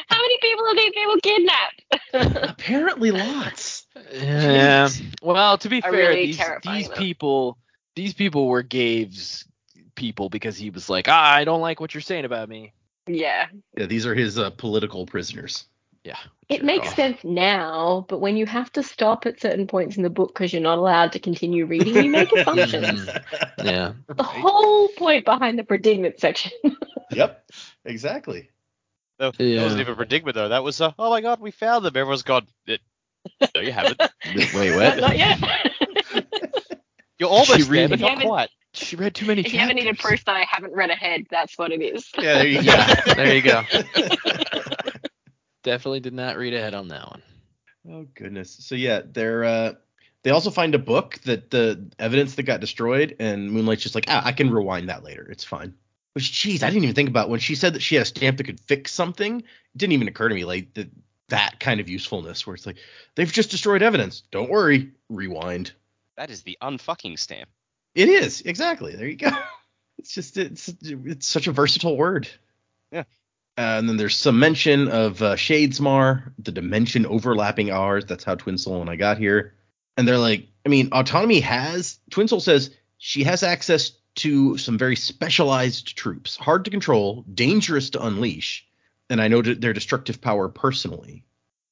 How 0.09 0.21
many 0.21 0.39
people 0.41 0.67
have 0.67 0.77
these 0.77 0.93
people 0.95 1.17
kidnapped? 1.23 1.85
Apparently, 2.51 3.11
lots. 3.11 3.87
Yeah. 4.13 4.87
Jeez. 4.87 5.15
Well, 5.23 5.59
to 5.59 5.69
be 5.69 5.83
Are 5.83 5.93
fair, 5.93 6.09
really 6.09 6.27
these 6.27 6.41
these 6.65 6.89
people 6.89 7.59
these 7.95 8.15
people 8.15 8.49
were 8.49 8.63
Gabe's 8.63 9.45
people 9.95 10.29
because 10.29 10.57
he 10.57 10.71
was 10.71 10.89
like, 10.89 11.09
ah, 11.09 11.35
I 11.35 11.45
don't 11.45 11.61
like 11.61 11.81
what 11.81 11.95
you're 11.95 12.01
saying 12.01 12.25
about 12.25 12.49
me. 12.49 12.73
yeah. 13.07 13.47
Yeah, 13.77 13.87
these 13.87 14.07
are 14.07 14.15
his 14.15 14.39
uh, 14.39 14.51
political 14.51 15.07
prisoners. 15.07 15.65
Yeah. 16.07 16.17
It 16.49 16.63
makes 16.65 16.87
off. 16.89 16.95
sense 16.95 17.19
now, 17.25 18.07
but 18.09 18.21
when 18.21 18.37
you 18.37 18.47
have 18.47 18.71
to 18.75 18.83
stop 18.85 19.27
at 19.27 19.41
certain 19.41 19.67
points 19.67 19.97
in 19.97 20.05
the 20.05 20.11
book 20.11 20.33
because 20.33 20.53
you're 20.53 20.63
not 20.63 20.79
allowed 20.79 21.11
to 21.13 21.19
continue 21.19 21.67
reading, 21.75 21.97
you 21.97 22.11
make 22.11 22.31
assumptions. 22.33 23.09
Yeah. 23.63 23.95
the 24.07 24.23
whole 24.23 24.87
point 24.91 25.25
behind 25.25 25.59
the 25.59 25.65
predicament 25.65 26.21
section. 26.21 26.53
Yep, 27.13 27.45
exactly. 27.85 28.51
That, 29.21 29.37
that 29.39 29.45
Yeah. 29.45 29.63
wasn't 29.63 29.81
even 29.83 29.93
a 29.93 29.97
predicament 29.97 30.35
though. 30.35 30.49
That 30.49 30.65
was 30.65 30.81
uh, 30.81 30.93
oh 30.99 31.09
my 31.11 31.21
god, 31.21 31.41
we 31.41 31.53
found 31.53 31.85
them. 31.85 31.97
Everyone's 31.97 32.23
gone. 32.25 32.47
"Eh, 32.69 32.79
No, 33.55 33.61
you 33.61 33.71
haven't. 33.73 34.01
Wait, 34.35 34.55
not, 34.55 34.77
what? 34.77 35.01
not 35.01 35.17
yet. 35.17 35.39
You're 37.19 37.29
almost 37.31 37.53
She 37.57 37.63
there, 37.63 37.71
really- 37.71 37.87
but 37.89 37.95
If 37.95 38.01
you 38.01 38.07
not 38.07 38.11
haven't- 38.15 38.29
quite. 38.29 38.51
She 38.75 38.97
read 38.97 39.15
too 39.15 39.25
many 39.25 39.41
if 39.41 39.55
you 39.55 39.61
ever 39.61 39.73
needed 39.73 39.87
chapters. 39.97 40.05
proof 40.05 40.25
that 40.27 40.37
I 40.37 40.43
haven't 40.51 40.75
read 40.75 40.91
ahead, 40.91 41.23
that's 41.31 41.57
what 41.57 41.73
it 41.73 41.81
is. 41.81 42.07
Yeah, 42.19 42.35
there 42.35 42.47
you 42.47 42.57
go. 42.57 42.63
Yeah, 42.65 43.15
there 43.15 43.35
you 43.35 43.41
go. 43.43 43.63
Definitely 45.67 45.99
did 45.99 46.15
not 46.15 46.37
read 46.37 46.55
ahead 46.55 46.75
on 46.75 46.87
that 46.89 47.11
one. 47.11 47.23
oh 47.91 48.07
goodness. 48.15 48.57
So 48.61 48.77
yeah, 48.77 49.01
they're 49.05 49.43
uh 49.43 49.73
they 50.23 50.31
also 50.31 50.53
find 50.53 50.77
a 50.77 50.79
book 50.79 51.19
that 51.25 51.51
the 51.51 51.91
evidence 51.99 52.37
that 52.37 52.45
got 52.45 52.61
destroyed, 52.61 53.17
and 53.19 53.51
Moonlight's 53.51 53.83
just 53.83 53.97
like, 53.97 54.05
ah, 54.07 54.23
I 54.25 54.31
can 54.31 54.49
rewind 54.49 54.91
that 54.91 55.03
later. 55.03 55.29
It's 55.29 55.43
fine. 55.43 55.75
Which, 56.13 56.31
geez, 56.31 56.63
I 56.63 56.71
didn't 56.71 56.85
even 56.85 56.95
think 56.95 57.09
about 57.09 57.31
when 57.31 57.41
she 57.41 57.57
said 57.57 57.73
that 57.75 57.83
she 57.83 57.97
had 57.97 58.03
a 58.03 58.05
stamp 58.05 58.37
that 58.39 58.45
could 58.45 58.61
fix 58.61 58.93
something. 58.93 59.41
It 59.41 59.45
didn't 59.77 59.95
even 59.95 60.07
occur 60.07 60.29
to 60.29 60.37
me 60.37 60.45
like 60.45 60.73
that 60.75 60.89
that 61.31 61.59
kind 61.59 61.81
of 61.81 61.89
usefulness 61.89 62.47
where 62.47 62.55
it's 62.55 62.65
like 62.65 62.77
they've 63.17 63.33
just 63.33 63.51
destroyed 63.51 63.83
evidence. 63.83 64.23
Don't 64.31 64.49
worry, 64.49 64.93
rewind. 65.09 65.73
That 66.17 66.31
is 66.31 66.43
the 66.43 66.57
unfucking 66.63 67.19
stamp. 67.19 67.49
It 67.97 68.09
is 68.09 68.41
exactly. 68.43 68.95
There 68.95 69.09
you 69.09 69.17
go. 69.17 69.31
It's 69.99 70.15
just 70.15 70.37
it's 70.37 70.73
it's 70.83 71.27
such 71.27 71.49
a 71.49 71.53
versatile 71.53 71.97
word. 71.97 72.29
Uh, 73.59 73.79
and 73.79 73.89
then 73.89 73.97
there's 73.97 74.17
some 74.17 74.39
mention 74.39 74.89
of 74.89 75.23
uh, 75.23 75.35
Shadesmar, 75.35 76.33
the 76.39 76.53
dimension 76.53 77.07
overlapping 77.07 77.71
ours. 77.71 78.05
That's 78.05 78.25
how 78.25 78.35
Twin 78.35 78.59
Soul 78.59 78.83
and 78.83 78.91
I 78.91 78.97
got 78.97 79.19
here. 79.19 79.55
And 79.97 80.07
they're 80.07 80.19
like, 80.19 80.49
I 80.67 80.69
mean, 80.69 80.91
autonomy 80.93 81.41
has 81.41 81.99
Twin 82.11 82.29
Soul 82.29 82.41
says 82.41 82.71
she 82.99 83.25
has 83.25 83.43
access 83.43 83.93
to 84.17 84.59
some 84.59 84.79
very 84.79 84.97
specialized 84.97 85.97
troops, 85.97 86.37
hard 86.37 86.65
to 86.65 86.71
control, 86.71 87.25
dangerous 87.33 87.91
to 87.91 88.05
unleash, 88.05 88.67
and 89.09 89.21
I 89.21 89.29
know 89.29 89.43
their 89.43 89.73
destructive 89.73 90.21
power 90.21 90.49
personally. 90.49 91.25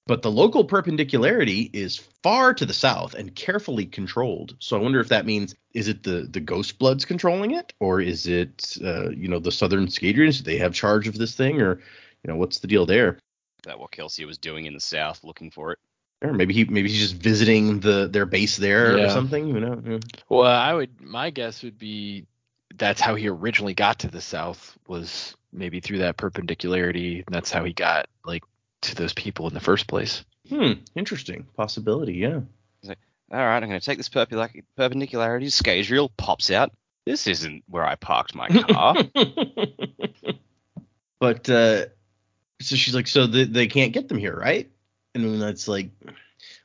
But 0.07 0.21
the 0.21 0.31
local 0.31 0.65
perpendicularity 0.65 1.71
is 1.73 1.97
far 2.23 2.53
to 2.55 2.67
the 2.67 2.75
south 2.75 3.15
and 3.15 3.35
carefully 3.35 3.87
controlled. 3.87 4.55
So 4.59 4.77
I 4.77 4.81
wonder 4.81 5.01
if 5.01 5.09
that 5.09 5.25
means 5.25 5.55
is 5.73 5.89
it 5.89 6.03
the 6.03 6.29
the 6.31 6.41
Ghost 6.41 6.79
Bloods 6.79 7.07
controlling 7.07 7.53
it, 7.53 7.73
or 7.81 8.01
is 8.01 8.27
it 8.27 8.77
uh, 8.85 9.11
you 9.11 9.29
know 9.29 9.39
the 9.39 9.53
Southern 9.53 9.87
Scadrians? 9.87 10.39
Do 10.39 10.45
they 10.45 10.59
have 10.59 10.75
charge 10.75 11.09
of 11.09 11.17
this 11.17 11.35
thing, 11.35 11.63
or 11.63 11.77
you 12.23 12.29
know 12.29 12.37
what's 12.37 12.59
the 12.59 12.67
deal 12.67 12.85
there? 12.85 13.15
Is 13.15 13.67
that 13.67 13.79
what 13.79 13.93
Kelsier 13.93 14.27
was 14.27 14.37
doing 14.37 14.67
in 14.67 14.75
the 14.75 14.81
south, 14.81 15.25
looking 15.25 15.51
for 15.51 15.73
it? 15.73 15.79
Or 16.21 16.35
maybe 16.35 16.53
he 16.53 16.65
maybe 16.65 16.91
he's 16.91 17.01
just 17.01 17.23
visiting 17.23 17.81
the 17.81 18.07
their 18.07 18.27
base 18.27 18.59
there 18.59 18.99
or 18.99 19.09
something. 19.09 19.49
You 19.49 19.61
know. 19.61 19.83
Yeah. 19.85 19.99
Well, 20.29 20.47
I 20.47 20.75
would. 20.75 21.01
My 21.01 21.31
guess 21.31 21.63
would 21.63 21.79
be 21.79 22.27
that's 22.77 23.01
how 23.01 23.15
he 23.15 23.29
originally 23.29 23.75
got 23.75 24.01
to 24.01 24.09
the 24.09 24.21
south 24.21 24.77
was 24.87 25.35
maybe 25.53 25.81
through 25.81 25.99
that 25.99 26.17
perpendicularity. 26.17 27.25
And 27.27 27.35
that's 27.35 27.51
how 27.51 27.65
he 27.65 27.73
got 27.73 28.07
like 28.25 28.43
to 28.85 28.95
those 28.95 29.13
people 29.13 29.49
in 29.49 29.55
the 29.55 29.61
first 29.61 29.87
place. 29.87 30.25
Hmm. 30.49 30.73
Interesting 30.95 31.47
possibility. 31.57 32.15
Yeah. 32.15 32.41
All 33.33 33.41
right, 33.41 33.57
I'm 33.57 33.69
going 33.69 33.81
to 33.81 33.85
take 33.85 33.99
this 33.99 34.11
perpula- 34.11 34.63
perpendicularity. 34.77 35.47
Scadrial 35.47 36.11
pops 36.17 36.51
out. 36.51 36.73
This 37.07 37.27
isn't 37.27 37.65
where 37.69 37.85
I 37.85 37.97
parked 37.97 38.35
my 38.35 38.49
car. 38.49 38.97
but 41.19 41.51
uh 41.51 41.87
so 42.61 42.77
she's 42.77 42.95
like, 42.95 43.07
so 43.07 43.27
they, 43.27 43.45
they 43.45 43.67
can't 43.67 43.93
get 43.93 44.09
them 44.09 44.19
here, 44.19 44.35
right? 44.35 44.71
And 45.15 45.25
then 45.25 45.39
that's 45.39 45.69
like, 45.69 45.91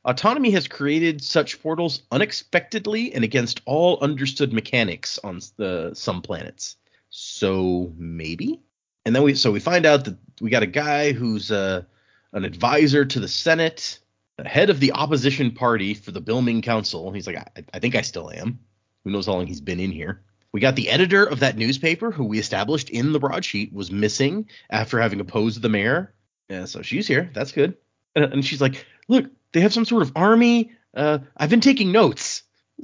autonomy 0.04 0.50
has 0.52 0.66
created 0.66 1.22
such 1.22 1.62
portals 1.62 2.02
unexpectedly 2.10 3.12
and 3.12 3.24
against 3.24 3.60
all 3.66 3.98
understood 4.00 4.52
mechanics 4.52 5.18
on 5.22 5.40
the 5.56 5.92
some 5.94 6.22
planets. 6.22 6.76
So 7.10 7.92
maybe. 7.96 8.60
And 9.04 9.14
then 9.14 9.22
we 9.22 9.34
so 9.34 9.50
we 9.50 9.60
find 9.60 9.86
out 9.86 10.04
that 10.04 10.16
we 10.40 10.50
got 10.50 10.62
a 10.62 10.66
guy 10.66 11.12
who's 11.12 11.50
uh, 11.50 11.82
an 12.32 12.44
advisor 12.44 13.04
to 13.04 13.20
the 13.20 13.28
Senate, 13.28 13.98
the 14.36 14.48
head 14.48 14.70
of 14.70 14.80
the 14.80 14.92
opposition 14.92 15.52
party 15.52 15.94
for 15.94 16.10
the 16.12 16.20
Bilming 16.20 16.62
Council. 16.62 17.10
He's 17.12 17.26
like, 17.26 17.36
I, 17.36 17.64
I 17.74 17.78
think 17.78 17.94
I 17.94 18.02
still 18.02 18.30
am. 18.30 18.60
Who 19.04 19.10
knows 19.10 19.26
how 19.26 19.32
long 19.32 19.46
he's 19.46 19.60
been 19.60 19.80
in 19.80 19.92
here? 19.92 20.22
We 20.52 20.60
got 20.60 20.76
the 20.76 20.90
editor 20.90 21.24
of 21.24 21.40
that 21.40 21.56
newspaper, 21.56 22.10
who 22.10 22.24
we 22.24 22.38
established 22.38 22.90
in 22.90 23.12
the 23.12 23.20
broadsheet 23.20 23.72
was 23.72 23.90
missing 23.90 24.48
after 24.68 25.00
having 25.00 25.20
opposed 25.20 25.62
the 25.62 25.68
mayor. 25.68 26.12
Yeah, 26.48 26.64
so 26.64 26.82
she's 26.82 27.06
here. 27.06 27.30
That's 27.32 27.52
good. 27.52 27.76
And, 28.16 28.24
and 28.24 28.44
she's 28.44 28.60
like, 28.60 28.84
"Look, 29.06 29.26
they 29.52 29.60
have 29.60 29.72
some 29.72 29.84
sort 29.84 30.02
of 30.02 30.12
army. 30.16 30.72
Uh, 30.94 31.18
I've 31.36 31.50
been 31.50 31.60
taking 31.60 31.92
notes. 31.92 32.42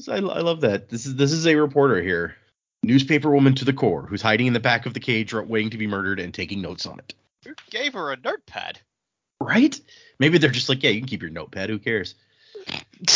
I, 0.08 0.16
I 0.16 0.20
love 0.20 0.60
that. 0.60 0.88
This 0.88 1.06
is 1.06 1.16
this 1.16 1.32
is 1.32 1.46
a 1.46 1.56
reporter 1.56 2.00
here, 2.00 2.36
newspaper 2.84 3.30
woman 3.30 3.56
to 3.56 3.64
the 3.64 3.72
core, 3.72 4.02
who's 4.02 4.22
hiding 4.22 4.46
in 4.46 4.52
the 4.52 4.60
back 4.60 4.86
of 4.86 4.94
the 4.94 5.00
cage, 5.00 5.34
waiting 5.34 5.70
to 5.70 5.78
be 5.78 5.88
murdered 5.88 6.20
and 6.20 6.32
taking 6.32 6.62
notes 6.62 6.86
on 6.86 7.00
it. 7.00 7.14
Who 7.44 7.54
gave 7.70 7.94
her 7.94 8.12
a 8.12 8.16
notepad? 8.16 8.80
Right? 9.40 9.78
Maybe 10.18 10.38
they're 10.38 10.50
just 10.50 10.68
like, 10.68 10.82
yeah, 10.82 10.90
you 10.90 11.00
can 11.00 11.08
keep 11.08 11.22
your 11.22 11.30
notepad. 11.30 11.70
Who 11.70 11.78
cares? 11.78 12.14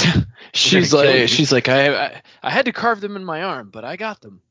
she's 0.52 0.92
gonna 0.92 1.02
kill 1.02 1.14
you. 1.14 1.20
like, 1.20 1.28
she's 1.28 1.52
like, 1.52 1.68
I, 1.68 2.06
I, 2.06 2.22
I 2.42 2.50
had 2.50 2.66
to 2.66 2.72
carve 2.72 3.00
them 3.00 3.16
in 3.16 3.24
my 3.24 3.42
arm, 3.42 3.70
but 3.70 3.84
I 3.84 3.96
got 3.96 4.20
them. 4.20 4.42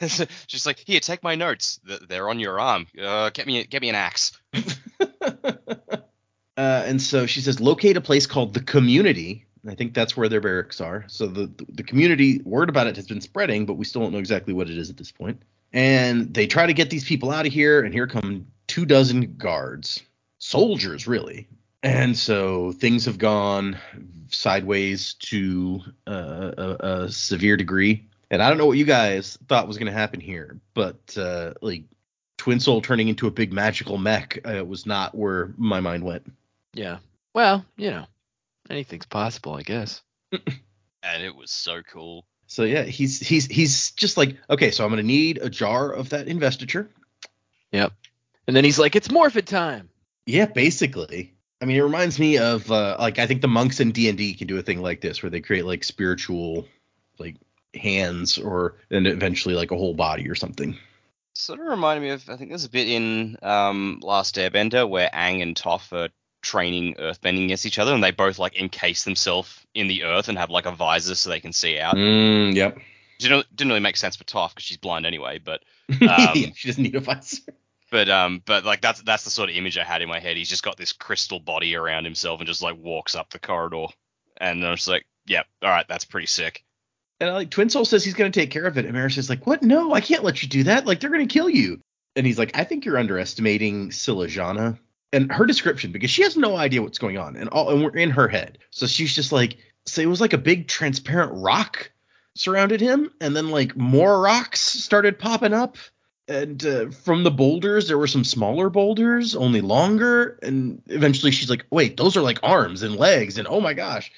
She's 0.46 0.66
like, 0.66 0.78
here, 0.78 1.00
take 1.00 1.22
my 1.22 1.34
notes. 1.34 1.80
They're 2.08 2.28
on 2.28 2.40
your 2.40 2.58
arm. 2.58 2.86
Uh, 3.00 3.30
get 3.30 3.46
me, 3.46 3.64
get 3.64 3.82
me 3.82 3.90
an 3.90 3.94
axe. 3.94 4.32
uh, 4.54 5.42
and 6.56 7.00
so 7.00 7.26
she 7.26 7.40
says, 7.40 7.60
locate 7.60 7.96
a 7.96 8.00
place 8.00 8.26
called 8.26 8.54
the 8.54 8.62
community. 8.62 9.46
I 9.68 9.74
think 9.74 9.92
that's 9.92 10.16
where 10.16 10.28
their 10.28 10.40
barracks 10.40 10.80
are. 10.80 11.04
So 11.08 11.26
the 11.26 11.52
the 11.68 11.82
community 11.82 12.40
word 12.44 12.70
about 12.70 12.86
it 12.86 12.96
has 12.96 13.06
been 13.06 13.20
spreading, 13.20 13.66
but 13.66 13.74
we 13.74 13.84
still 13.84 14.00
don't 14.00 14.12
know 14.12 14.18
exactly 14.18 14.54
what 14.54 14.70
it 14.70 14.78
is 14.78 14.88
at 14.88 14.96
this 14.96 15.12
point. 15.12 15.42
And 15.70 16.32
they 16.32 16.46
try 16.46 16.64
to 16.64 16.72
get 16.72 16.88
these 16.88 17.04
people 17.04 17.30
out 17.30 17.46
of 17.46 17.52
here, 17.52 17.84
and 17.84 17.92
here 17.92 18.06
come 18.06 18.46
two 18.68 18.86
dozen 18.86 19.36
guards, 19.36 20.02
soldiers 20.40 21.06
really. 21.06 21.46
And 21.82 22.16
so 22.16 22.72
things 22.72 23.04
have 23.04 23.18
gone 23.18 23.78
sideways 24.28 25.14
to 25.14 25.80
uh, 26.06 26.50
a, 26.58 26.76
a 27.04 27.08
severe 27.08 27.56
degree. 27.56 28.08
And 28.30 28.42
I 28.42 28.48
don't 28.48 28.58
know 28.58 28.66
what 28.66 28.78
you 28.78 28.84
guys 28.84 29.38
thought 29.48 29.68
was 29.68 29.78
going 29.78 29.86
to 29.86 29.98
happen 29.98 30.20
here, 30.20 30.60
but 30.74 31.16
uh, 31.16 31.54
like 31.62 31.84
Twin 32.36 32.60
Soul 32.60 32.80
turning 32.80 33.08
into 33.08 33.26
a 33.26 33.30
big 33.30 33.52
magical 33.52 33.98
mech 33.98 34.40
uh, 34.44 34.64
was 34.64 34.86
not 34.86 35.14
where 35.14 35.54
my 35.56 35.80
mind 35.80 36.04
went. 36.04 36.30
Yeah. 36.74 36.98
Well, 37.34 37.64
you 37.76 37.90
know, 37.90 38.06
anything's 38.68 39.06
possible, 39.06 39.54
I 39.54 39.62
guess. 39.62 40.02
And 41.02 41.22
it 41.22 41.34
was 41.34 41.50
so 41.50 41.82
cool. 41.82 42.26
So 42.46 42.64
yeah, 42.64 42.82
he's 42.82 43.20
he's 43.20 43.46
he's 43.46 43.92
just 43.92 44.16
like, 44.16 44.36
okay, 44.50 44.70
so 44.70 44.84
I'm 44.84 44.90
gonna 44.90 45.02
need 45.02 45.38
a 45.40 45.48
jar 45.48 45.92
of 45.92 46.10
that 46.10 46.28
investiture. 46.28 46.90
Yep. 47.72 47.92
And 48.46 48.56
then 48.56 48.64
he's 48.64 48.78
like, 48.78 48.96
"It's 48.96 49.10
morphin 49.10 49.44
time." 49.44 49.88
Yeah, 50.30 50.46
basically. 50.46 51.34
I 51.60 51.66
mean, 51.66 51.76
it 51.76 51.82
reminds 51.82 52.18
me 52.18 52.38
of 52.38 52.70
uh, 52.70 52.96
like 52.98 53.18
I 53.18 53.26
think 53.26 53.42
the 53.42 53.48
monks 53.48 53.80
in 53.80 53.92
D 53.92 54.08
and 54.08 54.16
D 54.16 54.32
can 54.34 54.46
do 54.46 54.58
a 54.58 54.62
thing 54.62 54.80
like 54.80 55.00
this, 55.00 55.22
where 55.22 55.30
they 55.30 55.40
create 55.40 55.66
like 55.66 55.84
spiritual, 55.84 56.66
like 57.18 57.36
hands, 57.74 58.38
or 58.38 58.76
and 58.90 59.06
eventually 59.06 59.54
like 59.54 59.70
a 59.70 59.76
whole 59.76 59.94
body 59.94 60.28
or 60.28 60.34
something. 60.34 60.76
Sort 61.34 61.60
of 61.60 61.66
reminded 61.66 62.02
me 62.02 62.10
of 62.10 62.28
I 62.28 62.36
think 62.36 62.50
there's 62.50 62.64
a 62.64 62.70
bit 62.70 62.88
in 62.88 63.36
um, 63.42 64.00
Last 64.02 64.36
Airbender 64.36 64.88
where 64.88 65.10
Aang 65.12 65.42
and 65.42 65.56
Toph 65.56 65.92
are 65.92 66.10
training 66.42 66.94
earthbending 66.94 67.44
against 67.44 67.66
each 67.66 67.78
other, 67.78 67.92
and 67.92 68.02
they 68.02 68.12
both 68.12 68.38
like 68.38 68.56
encase 68.56 69.04
themselves 69.04 69.66
in 69.74 69.88
the 69.88 70.04
earth 70.04 70.28
and 70.28 70.38
have 70.38 70.50
like 70.50 70.66
a 70.66 70.72
visor 70.72 71.14
so 71.14 71.28
they 71.28 71.40
can 71.40 71.52
see 71.52 71.78
out. 71.78 71.96
Mm, 71.96 72.54
yep. 72.54 72.78
Didn't, 73.18 73.54
didn't 73.54 73.68
really 73.68 73.80
make 73.80 73.98
sense 73.98 74.16
for 74.16 74.24
Toph 74.24 74.50
because 74.50 74.64
she's 74.64 74.78
blind 74.78 75.04
anyway, 75.04 75.38
but 75.38 75.62
yeah, 76.00 76.32
she 76.54 76.68
doesn't 76.68 76.82
need 76.82 76.94
a 76.94 77.00
visor. 77.00 77.42
But 77.90 78.08
um 78.08 78.42
but 78.46 78.64
like 78.64 78.80
that's 78.80 79.02
that's 79.02 79.24
the 79.24 79.30
sort 79.30 79.50
of 79.50 79.56
image 79.56 79.76
I 79.76 79.84
had 79.84 80.02
in 80.02 80.08
my 80.08 80.20
head. 80.20 80.36
He's 80.36 80.48
just 80.48 80.62
got 80.62 80.76
this 80.76 80.92
crystal 80.92 81.40
body 81.40 81.74
around 81.74 82.04
himself 82.04 82.40
and 82.40 82.46
just 82.46 82.62
like 82.62 82.76
walks 82.78 83.14
up 83.14 83.30
the 83.30 83.38
corridor, 83.38 83.86
and 84.40 84.64
I 84.64 84.70
was 84.70 84.88
like, 84.88 85.06
yep, 85.26 85.46
all 85.62 85.70
right, 85.70 85.86
that's 85.88 86.04
pretty 86.04 86.26
sick. 86.26 86.64
And 87.20 87.32
like 87.34 87.50
Twin 87.50 87.68
Soul 87.68 87.84
says 87.84 88.04
he's 88.04 88.14
gonna 88.14 88.30
take 88.30 88.50
care 88.50 88.64
of 88.64 88.78
it, 88.78 88.86
and 88.86 88.94
Maris 88.94 89.18
is 89.18 89.28
like, 89.28 89.46
"What? 89.46 89.62
No, 89.62 89.92
I 89.92 90.00
can't 90.00 90.24
let 90.24 90.42
you 90.42 90.48
do 90.48 90.64
that. 90.64 90.86
Like 90.86 91.00
they're 91.00 91.10
gonna 91.10 91.26
kill 91.26 91.50
you." 91.50 91.80
And 92.16 92.26
he's 92.26 92.38
like, 92.38 92.56
"I 92.56 92.64
think 92.64 92.84
you're 92.84 92.98
underestimating 92.98 93.90
Silajana 93.90 94.78
and 95.12 95.30
her 95.30 95.44
description 95.44 95.92
because 95.92 96.10
she 96.10 96.22
has 96.22 96.36
no 96.36 96.56
idea 96.56 96.82
what's 96.82 96.98
going 96.98 97.18
on, 97.18 97.36
and 97.36 97.48
all 97.50 97.70
and 97.70 97.82
we're 97.82 97.96
in 97.96 98.10
her 98.10 98.28
head. 98.28 98.58
So 98.70 98.86
she's 98.86 99.14
just 99.14 99.32
like, 99.32 99.58
so 99.86 100.00
it 100.00 100.06
was 100.06 100.20
like 100.20 100.32
a 100.32 100.38
big 100.38 100.66
transparent 100.66 101.32
rock 101.34 101.90
surrounded 102.36 102.80
him, 102.80 103.10
and 103.20 103.36
then 103.36 103.50
like 103.50 103.76
more 103.76 104.20
rocks 104.20 104.60
started 104.60 105.18
popping 105.18 105.52
up." 105.52 105.76
And 106.30 106.64
uh, 106.64 106.90
from 106.90 107.24
the 107.24 107.30
boulders, 107.30 107.88
there 107.88 107.98
were 107.98 108.06
some 108.06 108.24
smaller 108.24 108.70
boulders, 108.70 109.34
only 109.34 109.60
longer. 109.60 110.38
And 110.42 110.80
eventually, 110.86 111.32
she's 111.32 111.50
like, 111.50 111.66
"Wait, 111.70 111.96
those 111.96 112.16
are 112.16 112.22
like 112.22 112.38
arms 112.42 112.82
and 112.82 112.96
legs." 112.96 113.36
And 113.36 113.48
oh 113.48 113.60
my 113.60 113.74
gosh! 113.74 114.12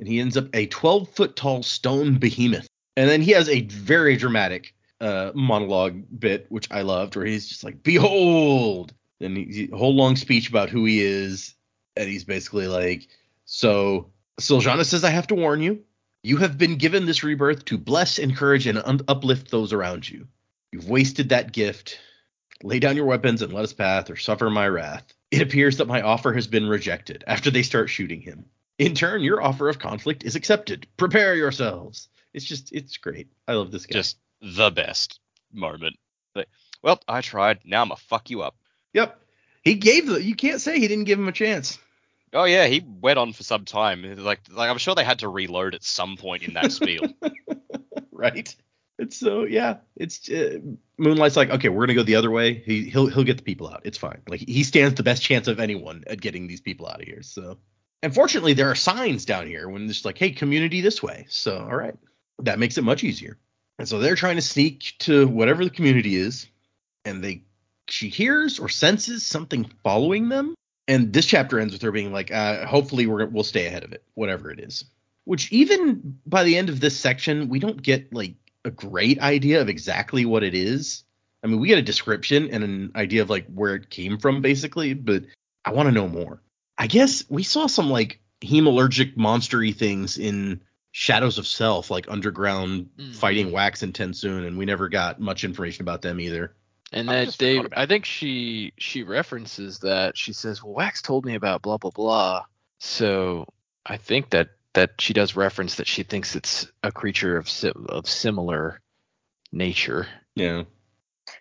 and 0.00 0.08
he 0.08 0.18
ends 0.18 0.36
up 0.36 0.48
a 0.54 0.66
12 0.66 1.10
foot 1.10 1.36
tall 1.36 1.62
stone 1.62 2.18
behemoth. 2.18 2.66
And 2.96 3.08
then 3.08 3.20
he 3.20 3.32
has 3.32 3.48
a 3.48 3.60
very 3.62 4.16
dramatic 4.16 4.74
uh, 5.00 5.30
monologue 5.34 6.02
bit, 6.18 6.46
which 6.48 6.68
I 6.70 6.82
loved, 6.82 7.14
where 7.14 7.26
he's 7.26 7.48
just 7.48 7.62
like, 7.62 7.82
"Behold!" 7.82 8.92
and 9.20 9.36
he, 9.36 9.68
a 9.72 9.76
whole 9.76 9.94
long 9.94 10.16
speech 10.16 10.48
about 10.48 10.70
who 10.70 10.84
he 10.86 11.00
is, 11.00 11.54
and 11.96 12.08
he's 12.08 12.24
basically 12.24 12.66
like, 12.66 13.06
"So 13.44 14.10
Siljana 14.40 14.84
says 14.84 15.04
I 15.04 15.10
have 15.10 15.28
to 15.28 15.34
warn 15.34 15.62
you. 15.62 15.84
You 16.22 16.38
have 16.38 16.58
been 16.58 16.76
given 16.76 17.06
this 17.06 17.22
rebirth 17.22 17.66
to 17.66 17.78
bless, 17.78 18.18
encourage, 18.18 18.66
and 18.66 18.78
un- 18.78 19.00
uplift 19.06 19.50
those 19.50 19.72
around 19.72 20.08
you. 20.08 20.26
You've 20.72 20.88
wasted 20.88 21.30
that 21.30 21.52
gift. 21.52 21.98
Lay 22.62 22.78
down 22.78 22.96
your 22.96 23.06
weapons 23.06 23.42
and 23.42 23.52
let 23.52 23.64
us 23.64 23.72
pass, 23.72 24.10
or 24.10 24.16
suffer 24.16 24.50
my 24.50 24.68
wrath. 24.68 25.12
It 25.30 25.42
appears 25.42 25.78
that 25.78 25.88
my 25.88 26.02
offer 26.02 26.32
has 26.32 26.46
been 26.46 26.68
rejected 26.68 27.24
after 27.26 27.50
they 27.50 27.62
start 27.62 27.88
shooting 27.88 28.20
him. 28.20 28.46
In 28.78 28.94
turn, 28.94 29.22
your 29.22 29.42
offer 29.42 29.68
of 29.68 29.78
conflict 29.78 30.24
is 30.24 30.36
accepted. 30.36 30.86
Prepare 30.96 31.34
yourselves. 31.34 32.08
It's 32.32 32.44
just, 32.44 32.72
it's 32.72 32.96
great. 32.96 33.28
I 33.48 33.54
love 33.54 33.70
this 33.70 33.86
guy. 33.86 33.94
Just 33.94 34.18
the 34.40 34.70
best 34.70 35.20
moment. 35.52 35.96
Like, 36.34 36.48
well, 36.82 37.00
I 37.08 37.20
tried. 37.20 37.60
Now 37.64 37.82
I'm 37.82 37.88
gonna 37.88 37.96
fuck 37.96 38.30
you 38.30 38.42
up. 38.42 38.56
yep. 38.92 39.20
He 39.62 39.74
gave 39.74 40.06
the. 40.06 40.22
You 40.22 40.34
can't 40.34 40.60
say 40.60 40.78
he 40.78 40.88
didn't 40.88 41.04
give 41.04 41.18
him 41.18 41.28
a 41.28 41.32
chance. 41.32 41.78
Oh 42.32 42.44
yeah, 42.44 42.66
he 42.66 42.82
went 42.86 43.18
on 43.18 43.32
for 43.32 43.42
some 43.42 43.64
time. 43.64 44.02
Like, 44.16 44.40
like 44.50 44.70
I'm 44.70 44.78
sure 44.78 44.94
they 44.94 45.04
had 45.04 45.18
to 45.18 45.28
reload 45.28 45.74
at 45.74 45.82
some 45.82 46.16
point 46.16 46.44
in 46.44 46.54
that 46.54 46.72
spiel. 46.72 47.02
right. 48.12 48.54
It's 49.00 49.16
so 49.16 49.44
yeah. 49.44 49.78
It's 49.96 50.28
uh, 50.28 50.58
Moonlight's 50.98 51.36
like 51.36 51.48
okay, 51.48 51.70
we're 51.70 51.86
gonna 51.86 51.94
go 51.94 52.02
the 52.02 52.16
other 52.16 52.30
way. 52.30 52.54
He 52.54 52.84
he'll 52.84 53.06
he'll 53.06 53.24
get 53.24 53.38
the 53.38 53.42
people 53.42 53.66
out. 53.66 53.80
It's 53.84 53.96
fine. 53.96 54.20
Like 54.28 54.40
he 54.40 54.62
stands 54.62 54.94
the 54.94 55.02
best 55.02 55.22
chance 55.22 55.48
of 55.48 55.58
anyone 55.58 56.04
at 56.06 56.20
getting 56.20 56.46
these 56.46 56.60
people 56.60 56.86
out 56.86 57.00
of 57.00 57.08
here. 57.08 57.22
So, 57.22 57.56
unfortunately, 58.02 58.52
there 58.52 58.70
are 58.70 58.74
signs 58.74 59.24
down 59.24 59.46
here 59.46 59.68
when 59.70 59.88
it's 59.88 60.04
like, 60.04 60.18
hey, 60.18 60.32
community 60.32 60.82
this 60.82 61.02
way. 61.02 61.24
So 61.30 61.58
all 61.58 61.74
right, 61.74 61.96
that 62.40 62.58
makes 62.58 62.76
it 62.76 62.84
much 62.84 63.02
easier. 63.02 63.38
And 63.78 63.88
so 63.88 63.98
they're 63.98 64.16
trying 64.16 64.36
to 64.36 64.42
sneak 64.42 64.96
to 65.00 65.26
whatever 65.26 65.64
the 65.64 65.70
community 65.70 66.16
is, 66.16 66.46
and 67.06 67.24
they 67.24 67.44
she 67.88 68.10
hears 68.10 68.58
or 68.58 68.68
senses 68.68 69.24
something 69.24 69.70
following 69.82 70.28
them. 70.28 70.54
And 70.86 71.10
this 71.10 71.24
chapter 71.24 71.58
ends 71.58 71.72
with 71.72 71.80
her 71.82 71.92
being 71.92 72.12
like, 72.12 72.30
uh, 72.30 72.66
hopefully 72.66 73.06
we're 73.06 73.24
we'll 73.24 73.44
stay 73.44 73.66
ahead 73.66 73.84
of 73.84 73.92
it, 73.94 74.04
whatever 74.12 74.50
it 74.50 74.60
is. 74.60 74.84
Which 75.24 75.50
even 75.52 76.18
by 76.26 76.44
the 76.44 76.58
end 76.58 76.68
of 76.68 76.80
this 76.80 76.98
section, 76.98 77.48
we 77.48 77.60
don't 77.60 77.80
get 77.80 78.12
like 78.12 78.34
a 78.64 78.70
great 78.70 79.18
idea 79.20 79.60
of 79.60 79.68
exactly 79.68 80.24
what 80.24 80.42
it 80.42 80.54
is. 80.54 81.04
I 81.42 81.46
mean, 81.46 81.60
we 81.60 81.68
get 81.68 81.78
a 81.78 81.82
description 81.82 82.50
and 82.52 82.62
an 82.62 82.92
idea 82.94 83.22
of 83.22 83.30
like 83.30 83.46
where 83.52 83.74
it 83.74 83.90
came 83.90 84.18
from, 84.18 84.42
basically, 84.42 84.94
but 84.94 85.24
I 85.64 85.72
want 85.72 85.88
to 85.88 85.94
know 85.94 86.08
more. 86.08 86.42
I 86.76 86.86
guess 86.86 87.24
we 87.28 87.42
saw 87.42 87.66
some 87.66 87.90
like 87.90 88.20
hemalurgic 88.42 89.16
monstery 89.16 89.74
things 89.74 90.18
in 90.18 90.60
Shadows 90.92 91.38
of 91.38 91.46
Self, 91.46 91.90
like 91.90 92.06
underground 92.08 92.90
Mhm. 92.98 93.14
fighting 93.14 93.52
Wax 93.52 93.82
and 93.82 93.94
TenSoon, 93.94 94.46
and 94.46 94.58
we 94.58 94.64
never 94.64 94.88
got 94.88 95.20
much 95.20 95.44
information 95.44 95.82
about 95.82 96.02
them 96.02 96.20
either. 96.20 96.54
And 96.92 97.08
I 97.08 97.20
that 97.20 97.24
just 97.26 97.38
they, 97.38 97.62
I 97.76 97.86
think 97.86 98.04
she 98.04 98.72
she 98.76 99.04
references 99.04 99.78
that 99.80 100.18
she 100.18 100.32
says, 100.32 100.62
"Well, 100.62 100.74
Wax 100.74 101.00
told 101.00 101.24
me 101.24 101.36
about 101.36 101.62
blah 101.62 101.78
blah 101.78 101.92
blah." 101.92 102.44
So 102.78 103.46
I 103.86 103.96
think 103.96 104.30
that 104.30 104.50
that 104.74 105.00
she 105.00 105.12
does 105.12 105.36
reference 105.36 105.76
that 105.76 105.86
she 105.86 106.02
thinks 106.02 106.36
it's 106.36 106.70
a 106.82 106.92
creature 106.92 107.36
of 107.36 107.48
si- 107.48 107.72
of 107.88 108.08
similar 108.08 108.80
nature. 109.52 110.06
Yeah. 110.34 110.64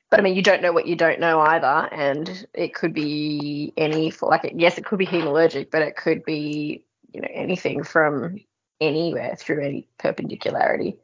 But 0.10 0.20
I 0.20 0.24
mean, 0.24 0.36
you 0.36 0.42
don't 0.42 0.62
know 0.62 0.72
what 0.74 0.88
you 0.88 0.96
don't 0.96 1.20
know 1.20 1.39
either, 1.39 1.88
and 1.92 2.48
it 2.54 2.74
could 2.74 2.94
be 2.94 3.74
any 3.78 4.10
for 4.10 4.30
like 4.30 4.52
yes, 4.56 4.78
it 4.78 4.86
could 4.86 5.00
be 5.00 5.06
hemalurgic, 5.06 5.70
but 5.72 5.82
it 5.82 5.96
could 5.96 6.24
be 6.24 6.84
you 7.12 7.22
know 7.22 7.28
anything 7.32 7.84
from 7.84 8.39
anywhere 8.82 9.36
through 9.38 9.63
any 9.63 9.88
perpendicularity. 9.98 10.98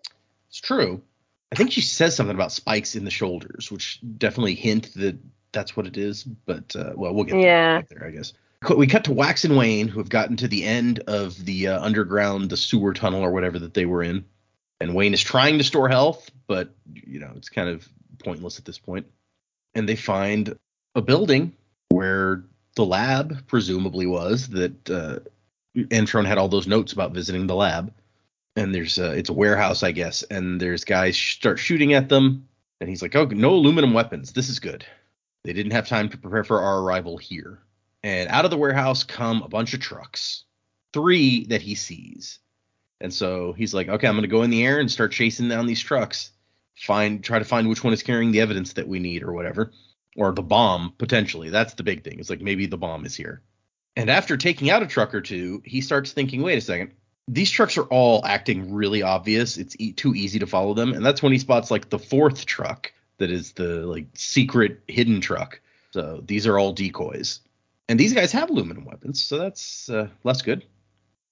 It's 0.49 0.59
true. 0.59 1.01
I 1.51 1.55
think 1.55 1.71
she 1.71 1.81
says 1.81 2.15
something 2.15 2.35
about 2.35 2.51
spikes 2.51 2.95
in 2.95 3.05
the 3.05 3.11
shoulders, 3.11 3.71
which 3.71 3.99
definitely 4.17 4.55
hint 4.55 4.93
that 4.95 5.17
that's 5.51 5.77
what 5.77 5.85
it 5.85 5.97
is. 5.97 6.23
But 6.23 6.75
uh, 6.75 6.93
well, 6.95 7.13
we'll 7.13 7.23
get 7.25 7.39
Yeah. 7.39 7.81
there, 7.89 8.07
I 8.07 8.11
guess. 8.11 8.33
We 8.69 8.87
cut 8.87 9.05
to 9.05 9.13
Wax 9.13 9.45
and 9.45 9.57
Wayne, 9.57 9.87
who 9.87 9.99
have 9.99 10.09
gotten 10.09 10.37
to 10.37 10.47
the 10.47 10.63
end 10.63 10.99
of 11.07 11.43
the 11.43 11.69
uh, 11.69 11.83
underground, 11.83 12.49
the 12.49 12.57
sewer 12.57 12.93
tunnel 12.93 13.21
or 13.21 13.31
whatever 13.31 13.59
that 13.59 13.73
they 13.73 13.85
were 13.85 14.03
in, 14.03 14.25
and 14.79 14.95
Wayne 14.95 15.13
is 15.13 15.21
trying 15.21 15.57
to 15.57 15.63
store 15.63 15.89
health, 15.89 16.29
but 16.47 16.73
you 16.93 17.19
know 17.19 17.31
it's 17.35 17.49
kind 17.49 17.69
of 17.69 17.87
pointless 18.23 18.59
at 18.59 18.65
this 18.65 18.79
point. 18.79 19.07
And 19.73 19.89
they 19.89 19.95
find 19.95 20.57
a 20.95 21.01
building 21.01 21.53
where 21.89 22.43
the 22.75 22.85
lab 22.85 23.47
presumably 23.47 24.05
was 24.05 24.47
that 24.49 24.89
uh, 24.89 25.19
Entrone 25.77 26.25
had 26.25 26.37
all 26.37 26.47
those 26.47 26.67
notes 26.67 26.93
about 26.93 27.11
visiting 27.11 27.47
the 27.47 27.55
lab 27.55 27.93
and 28.55 28.73
there's 28.73 28.97
a, 28.97 29.11
it's 29.11 29.29
a 29.29 29.33
warehouse, 29.33 29.83
I 29.83 29.91
guess, 29.91 30.23
and 30.23 30.59
there's 30.59 30.85
guys 30.85 31.17
start 31.17 31.59
shooting 31.59 31.93
at 31.93 32.09
them, 32.09 32.47
and 32.79 32.89
he's 32.89 33.01
like, 33.01 33.15
"Oh, 33.15 33.25
no 33.25 33.51
aluminum 33.51 33.93
weapons. 33.93 34.31
This 34.31 34.49
is 34.49 34.59
good." 34.59 34.85
They 35.43 35.53
didn't 35.53 35.73
have 35.73 35.87
time 35.87 36.09
to 36.09 36.17
prepare 36.17 36.43
for 36.43 36.61
our 36.61 36.79
arrival 36.79 37.17
here. 37.17 37.59
And 38.05 38.29
out 38.29 38.45
of 38.45 38.51
the 38.51 38.57
warehouse 38.57 39.03
come 39.03 39.41
a 39.41 39.49
bunch 39.49 39.73
of 39.73 39.79
trucks, 39.79 40.43
three 40.93 41.45
that 41.45 41.63
he 41.63 41.73
sees, 41.73 42.37
and 43.01 43.11
so 43.11 43.51
he's 43.53 43.73
like, 43.73 43.89
"Okay, 43.89 44.07
I'm 44.07 44.13
gonna 44.13 44.27
go 44.27 44.43
in 44.43 44.51
the 44.51 44.63
air 44.63 44.79
and 44.79 44.91
start 44.91 45.11
chasing 45.11 45.49
down 45.49 45.65
these 45.65 45.81
trucks, 45.81 46.29
find 46.75 47.23
try 47.23 47.39
to 47.39 47.45
find 47.45 47.67
which 47.67 47.83
one 47.83 47.93
is 47.93 48.03
carrying 48.03 48.31
the 48.31 48.41
evidence 48.41 48.73
that 48.73 48.87
we 48.87 48.99
need 48.99 49.23
or 49.23 49.33
whatever, 49.33 49.71
or 50.15 50.31
the 50.33 50.43
bomb 50.43 50.93
potentially. 50.99 51.49
That's 51.49 51.73
the 51.73 51.81
big 51.81 52.03
thing. 52.03 52.19
It's 52.19 52.29
like 52.29 52.41
maybe 52.41 52.67
the 52.67 52.77
bomb 52.77 53.07
is 53.07 53.15
here." 53.15 53.41
And 53.95 54.07
after 54.11 54.37
taking 54.37 54.69
out 54.69 54.83
a 54.83 54.87
truck 54.87 55.15
or 55.15 55.21
two, 55.21 55.63
he 55.65 55.81
starts 55.81 56.11
thinking, 56.11 56.43
"Wait 56.43 56.59
a 56.59 56.61
second, 56.61 56.91
these 57.27 57.49
trucks 57.49 57.75
are 57.75 57.85
all 57.85 58.23
acting 58.23 58.71
really 58.71 59.01
obvious. 59.01 59.57
It's 59.57 59.75
e- 59.79 59.93
too 59.93 60.13
easy 60.13 60.37
to 60.37 60.45
follow 60.45 60.75
them, 60.75 60.93
and 60.93 61.03
that's 61.03 61.23
when 61.23 61.31
he 61.31 61.39
spots 61.39 61.71
like 61.71 61.89
the 61.89 61.97
fourth 61.97 62.45
truck 62.45 62.93
that 63.17 63.31
is 63.31 63.53
the 63.53 63.87
like 63.87 64.05
secret 64.13 64.83
hidden 64.87 65.21
truck. 65.21 65.59
So 65.91 66.21
these 66.23 66.45
are 66.45 66.59
all 66.59 66.71
decoys, 66.71 67.39
and 67.87 67.99
these 67.99 68.13
guys 68.13 68.31
have 68.31 68.49
aluminum 68.49 68.85
weapons, 68.85 69.23
so 69.23 69.37
that's 69.37 69.89
uh, 69.89 70.07
less 70.23 70.41
good. 70.41 70.65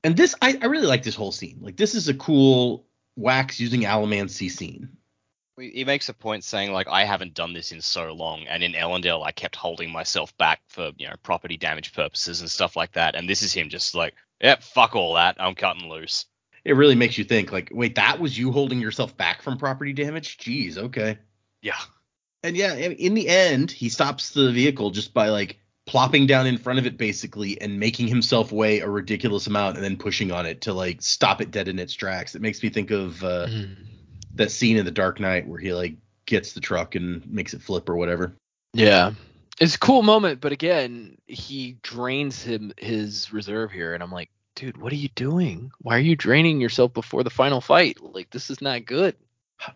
And 0.04 0.16
this, 0.18 0.36
I, 0.42 0.58
I 0.62 0.66
really 0.66 0.88
like 0.88 1.04
this 1.04 1.16
whole 1.16 1.32
scene. 1.32 1.60
Like, 1.62 1.78
this 1.78 1.96
is 1.96 2.10
a 2.10 2.14
cool 2.14 2.86
wax 3.16 3.60
using 3.60 3.82
Allomancy 3.82 4.52
scene. 4.52 4.90
He 5.58 5.86
makes 5.86 6.10
a 6.10 6.16
point 6.16 6.44
saying 6.44 6.72
like 6.72 6.88
I 6.88 7.06
haven't 7.06 7.36
done 7.36 7.54
this 7.54 7.72
in 7.72 7.80
so 7.80 8.12
long, 8.12 8.46
and 8.48 8.64
in 8.64 8.74
Elendel 8.74 9.24
I 9.24 9.32
kept 9.32 9.56
holding 9.56 9.92
myself 9.92 10.36
back 10.38 10.62
for 10.68 10.92
you 10.98 11.08
know 11.08 11.14
property 11.22 11.58
damage 11.58 11.94
purposes 11.94 12.42
and 12.42 12.50
stuff 12.50 12.76
like 12.76 12.94
that. 12.94 13.16
And 13.16 13.30
this 13.30 13.44
is 13.44 13.54
him 13.54 13.70
just 13.70 13.94
like, 13.94 14.16
yep, 14.42 14.64
fuck 14.64 14.96
all 14.96 15.14
that, 15.14 15.36
I'm 15.40 15.54
cutting 15.54 15.90
loose. 15.90 16.26
It 16.66 16.76
really 16.76 16.96
makes 16.96 17.18
you 17.20 17.24
think, 17.24 17.52
like, 17.52 17.70
wait, 17.72 17.96
that 17.96 18.20
was 18.20 18.38
you 18.38 18.52
holding 18.52 18.80
yourself 18.80 19.16
back 19.16 19.42
from 19.44 19.58
property 19.58 19.94
damage? 19.94 20.38
Jeez, 20.38 20.78
okay. 20.78 21.20
Yeah, 21.62 21.80
And 22.42 22.58
yeah, 22.58 22.74
in 22.74 23.14
the 23.14 23.28
end, 23.30 23.70
he 23.72 23.90
stops 23.90 24.32
the 24.32 24.52
vehicle 24.52 24.90
just 24.90 25.14
by 25.14 25.30
like 25.30 25.60
plopping 25.86 26.26
down 26.26 26.48
in 26.48 26.58
front 26.58 26.80
of 26.80 26.86
it 26.86 26.98
basically 26.98 27.60
and 27.62 27.80
making 27.80 28.08
himself 28.08 28.52
weigh 28.52 28.80
a 28.80 28.88
ridiculous 28.90 29.48
amount 29.48 29.76
and 29.76 29.84
then 29.84 29.98
pushing 29.98 30.32
on 30.32 30.46
it 30.46 30.62
to 30.62 30.74
like 30.74 31.02
stop 31.02 31.42
it 31.42 31.52
dead 31.52 31.68
in 31.68 31.78
its 31.80 31.94
tracks. 31.94 32.36
It 32.36 32.42
makes 32.42 32.64
me 32.64 32.70
think 32.70 32.92
of 32.92 33.24
uh, 33.24 33.48
Mm. 33.48 33.76
that 34.36 34.52
scene 34.52 34.78
in 34.78 34.86
The 34.86 34.92
Dark 34.92 35.20
Knight 35.20 35.48
where 35.48 35.60
he 35.60 35.74
like 35.74 35.96
gets 36.26 36.54
the 36.54 36.62
truck 36.62 36.96
and 36.96 37.26
makes 37.30 37.54
it 37.54 37.62
flip 37.62 37.90
or 37.90 37.96
whatever. 37.98 38.34
Yeah. 38.74 39.12
It's 39.60 39.76
a 39.76 39.80
cool 39.80 40.02
moment, 40.02 40.42
but 40.42 40.52
again, 40.52 41.18
he 41.28 41.78
drains 41.84 42.42
him 42.42 42.74
his 42.78 43.32
reserve 43.32 43.72
here, 43.72 43.94
and 43.94 44.02
I'm 44.02 44.12
like, 44.12 44.32
dude, 44.56 44.78
what 44.78 44.92
are 44.92 44.96
you 44.98 45.10
doing? 45.10 45.72
Why 45.80 45.98
are 45.98 46.00
you 46.00 46.16
draining 46.16 46.60
yourself 46.60 46.92
before 46.92 47.24
the 47.24 47.30
final 47.30 47.62
fight? 47.62 48.02
Like, 48.02 48.32
this 48.32 48.50
is 48.50 48.62
not 48.62 48.86
good. 48.86 49.16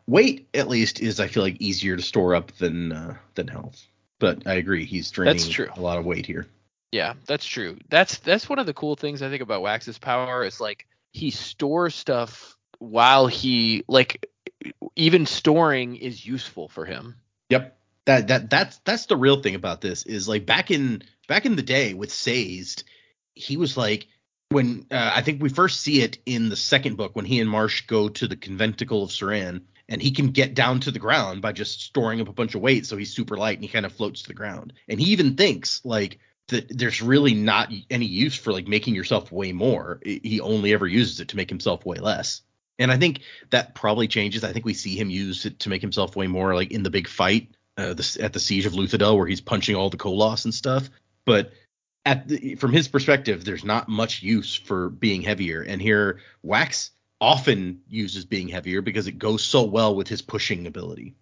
Weight, 0.07 0.47
at 0.55 0.67
least, 0.67 0.99
is 0.99 1.19
I 1.19 1.27
feel 1.27 1.43
like 1.43 1.61
easier 1.61 1.95
to 1.95 2.01
store 2.01 2.33
up 2.33 2.51
than 2.53 2.91
uh, 2.91 3.17
than 3.35 3.47
health. 3.47 3.85
But 4.19 4.47
I 4.47 4.55
agree, 4.55 4.85
he's 4.85 5.11
draining 5.11 5.37
That's 5.37 5.49
true. 5.49 5.69
a 5.75 5.81
lot 5.81 5.97
of 5.97 6.05
weight 6.05 6.25
here. 6.25 6.47
Yeah, 6.91 7.13
that's 7.25 7.45
true. 7.45 7.77
That's 7.89 8.17
that's 8.19 8.49
one 8.49 8.59
of 8.59 8.65
the 8.65 8.73
cool 8.73 8.95
things 8.95 9.21
I 9.21 9.29
think 9.29 9.41
about 9.41 9.61
Wax's 9.61 9.97
power 9.97 10.43
is 10.43 10.59
like 10.59 10.87
he 11.11 11.31
stores 11.31 11.95
stuff 11.95 12.57
while 12.79 13.27
he 13.27 13.83
like 13.87 14.25
even 14.95 15.25
storing 15.25 15.95
is 15.95 16.25
useful 16.25 16.69
for 16.69 16.85
him. 16.85 17.15
Yep. 17.49 17.77
That 18.05 18.27
that 18.29 18.49
that's 18.49 18.79
that's 18.85 19.05
the 19.07 19.17
real 19.17 19.41
thing 19.41 19.55
about 19.55 19.81
this 19.81 20.05
is 20.05 20.29
like 20.29 20.45
back 20.45 20.71
in 20.71 21.03
back 21.27 21.45
in 21.45 21.57
the 21.57 21.61
day 21.61 21.93
with 21.93 22.11
Sazed, 22.11 22.85
he 23.35 23.57
was 23.57 23.75
like 23.75 24.07
when 24.49 24.85
uh, 24.89 25.11
I 25.13 25.21
think 25.21 25.41
we 25.41 25.49
first 25.49 25.81
see 25.81 26.01
it 26.01 26.17
in 26.25 26.47
the 26.47 26.55
second 26.55 26.95
book 26.95 27.17
when 27.17 27.25
he 27.25 27.41
and 27.41 27.49
Marsh 27.49 27.85
go 27.85 28.07
to 28.07 28.27
the 28.27 28.37
conventicle 28.37 29.03
of 29.03 29.09
Seran 29.09 29.63
and 29.89 30.01
he 30.01 30.11
can 30.11 30.31
get 30.31 30.53
down 30.53 30.79
to 30.81 30.91
the 30.91 30.99
ground 30.99 31.41
by 31.41 31.51
just 31.51 31.81
storing 31.81 32.21
up 32.21 32.27
a 32.27 32.33
bunch 32.33 32.55
of 32.55 32.61
weight 32.61 32.85
so 32.85 32.97
he's 32.97 33.13
super 33.13 33.37
light 33.37 33.57
and 33.57 33.63
he 33.63 33.69
kind 33.69 33.85
of 33.85 33.93
floats 33.93 34.21
to 34.21 34.27
the 34.27 34.33
ground. 34.33 34.73
And 34.87 34.99
he 34.99 35.11
even 35.11 35.35
thinks 35.35 35.81
like 35.83 36.19
that 36.49 36.65
there's 36.69 37.01
really 37.01 37.33
not 37.33 37.71
any 37.89 38.05
use 38.05 38.35
for 38.35 38.51
like 38.51 38.67
making 38.67 38.95
yourself 38.95 39.31
weigh 39.31 39.53
more. 39.53 39.99
He 40.03 40.39
only 40.41 40.73
ever 40.73 40.87
uses 40.87 41.19
it 41.19 41.29
to 41.29 41.35
make 41.35 41.49
himself 41.49 41.85
weigh 41.85 41.99
less. 41.99 42.41
And 42.79 42.91
I 42.91 42.97
think 42.97 43.21
that 43.49 43.75
probably 43.75 44.07
changes. 44.07 44.43
I 44.43 44.53
think 44.53 44.65
we 44.65 44.73
see 44.73 44.95
him 44.95 45.09
use 45.09 45.45
it 45.45 45.59
to 45.59 45.69
make 45.69 45.81
himself 45.81 46.15
weigh 46.15 46.27
more, 46.27 46.53
like 46.53 46.71
in 46.71 46.83
the 46.83 46.89
big 46.89 47.07
fight 47.07 47.49
uh, 47.77 47.93
the, 47.93 48.17
at 48.21 48.33
the 48.33 48.39
siege 48.39 48.65
of 48.65 48.73
Luthadel, 48.73 49.17
where 49.17 49.27
he's 49.27 49.41
punching 49.41 49.75
all 49.75 49.89
the 49.89 49.97
Koloss 49.97 50.45
and 50.45 50.53
stuff. 50.53 50.89
But 51.25 51.51
the, 52.05 52.55
from 52.55 52.71
his 52.71 52.87
perspective, 52.87 53.43
there's 53.43 53.65
not 53.65 53.89
much 53.89 54.21
use 54.21 54.55
for 54.55 54.89
being 54.89 55.21
heavier. 55.21 55.61
And 55.61 55.81
here, 55.81 56.21
Wax 56.43 56.91
often 57.19 57.81
uses 57.87 58.25
being 58.25 58.47
heavier 58.47 58.81
because 58.81 59.07
it 59.07 59.17
goes 59.17 59.43
so 59.43 59.63
well 59.63 59.95
with 59.95 60.07
his 60.07 60.21
pushing 60.21 60.67
ability. 60.67 61.15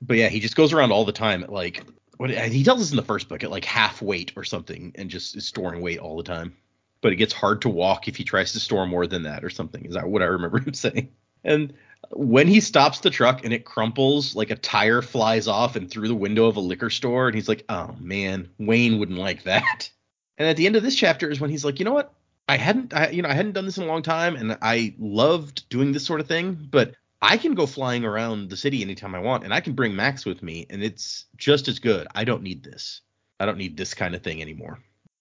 But 0.00 0.16
yeah, 0.16 0.28
he 0.28 0.40
just 0.40 0.56
goes 0.56 0.72
around 0.72 0.92
all 0.92 1.04
the 1.04 1.12
time 1.12 1.42
at 1.42 1.52
like 1.52 1.84
what 2.16 2.30
he 2.30 2.64
tells 2.64 2.80
us 2.80 2.90
in 2.90 2.96
the 2.96 3.02
first 3.02 3.28
book 3.28 3.42
at 3.44 3.50
like 3.50 3.64
half 3.64 4.00
weight 4.00 4.32
or 4.36 4.44
something, 4.44 4.92
and 4.94 5.10
just 5.10 5.36
is 5.36 5.46
storing 5.46 5.80
weight 5.80 5.98
all 5.98 6.16
the 6.16 6.22
time 6.22 6.54
but 7.00 7.12
it 7.12 7.16
gets 7.16 7.32
hard 7.32 7.62
to 7.62 7.68
walk 7.68 8.08
if 8.08 8.16
he 8.16 8.24
tries 8.24 8.52
to 8.52 8.60
store 8.60 8.86
more 8.86 9.06
than 9.06 9.24
that 9.24 9.44
or 9.44 9.50
something. 9.50 9.84
Is 9.84 9.94
that 9.94 10.08
what 10.08 10.22
I 10.22 10.26
remember 10.26 10.58
him 10.64 10.74
saying? 10.74 11.10
And 11.44 11.74
when 12.10 12.48
he 12.48 12.60
stops 12.60 13.00
the 13.00 13.10
truck 13.10 13.44
and 13.44 13.52
it 13.52 13.64
crumples, 13.64 14.34
like 14.34 14.50
a 14.50 14.56
tire 14.56 15.02
flies 15.02 15.48
off 15.48 15.76
and 15.76 15.90
through 15.90 16.08
the 16.08 16.14
window 16.14 16.46
of 16.46 16.56
a 16.56 16.60
liquor 16.60 16.90
store, 16.90 17.28
and 17.28 17.34
he's 17.34 17.48
like, 17.48 17.64
"Oh 17.68 17.94
man, 18.00 18.50
Wayne 18.58 18.98
wouldn't 18.98 19.18
like 19.18 19.44
that." 19.44 19.90
And 20.36 20.48
at 20.48 20.56
the 20.56 20.66
end 20.66 20.76
of 20.76 20.82
this 20.82 20.96
chapter 20.96 21.30
is 21.30 21.40
when 21.40 21.50
he's 21.50 21.64
like, 21.64 21.78
"You 21.78 21.84
know 21.84 21.92
what? 21.92 22.12
I 22.48 22.56
hadn't, 22.56 22.94
I, 22.94 23.10
you 23.10 23.22
know, 23.22 23.28
I 23.28 23.34
hadn't 23.34 23.52
done 23.52 23.66
this 23.66 23.78
in 23.78 23.84
a 23.84 23.86
long 23.86 24.02
time, 24.02 24.36
and 24.36 24.56
I 24.62 24.94
loved 24.98 25.68
doing 25.68 25.92
this 25.92 26.06
sort 26.06 26.20
of 26.20 26.28
thing, 26.28 26.68
but." 26.70 26.94
I 27.20 27.36
can 27.36 27.56
go 27.56 27.66
flying 27.66 28.04
around 28.04 28.48
the 28.48 28.56
city 28.56 28.80
anytime 28.80 29.12
I 29.12 29.18
want, 29.18 29.42
and 29.42 29.52
I 29.52 29.58
can 29.60 29.72
bring 29.72 29.96
Max 29.96 30.24
with 30.24 30.40
me, 30.40 30.66
and 30.70 30.84
it's 30.84 31.24
just 31.36 31.66
as 31.66 31.80
good. 31.80 32.06
I 32.14 32.22
don't 32.22 32.44
need 32.44 32.62
this. 32.62 33.00
I 33.40 33.44
don't 33.44 33.58
need 33.58 33.76
this 33.76 33.92
kind 33.92 34.14
of 34.14 34.22
thing 34.22 34.40
anymore 34.40 34.78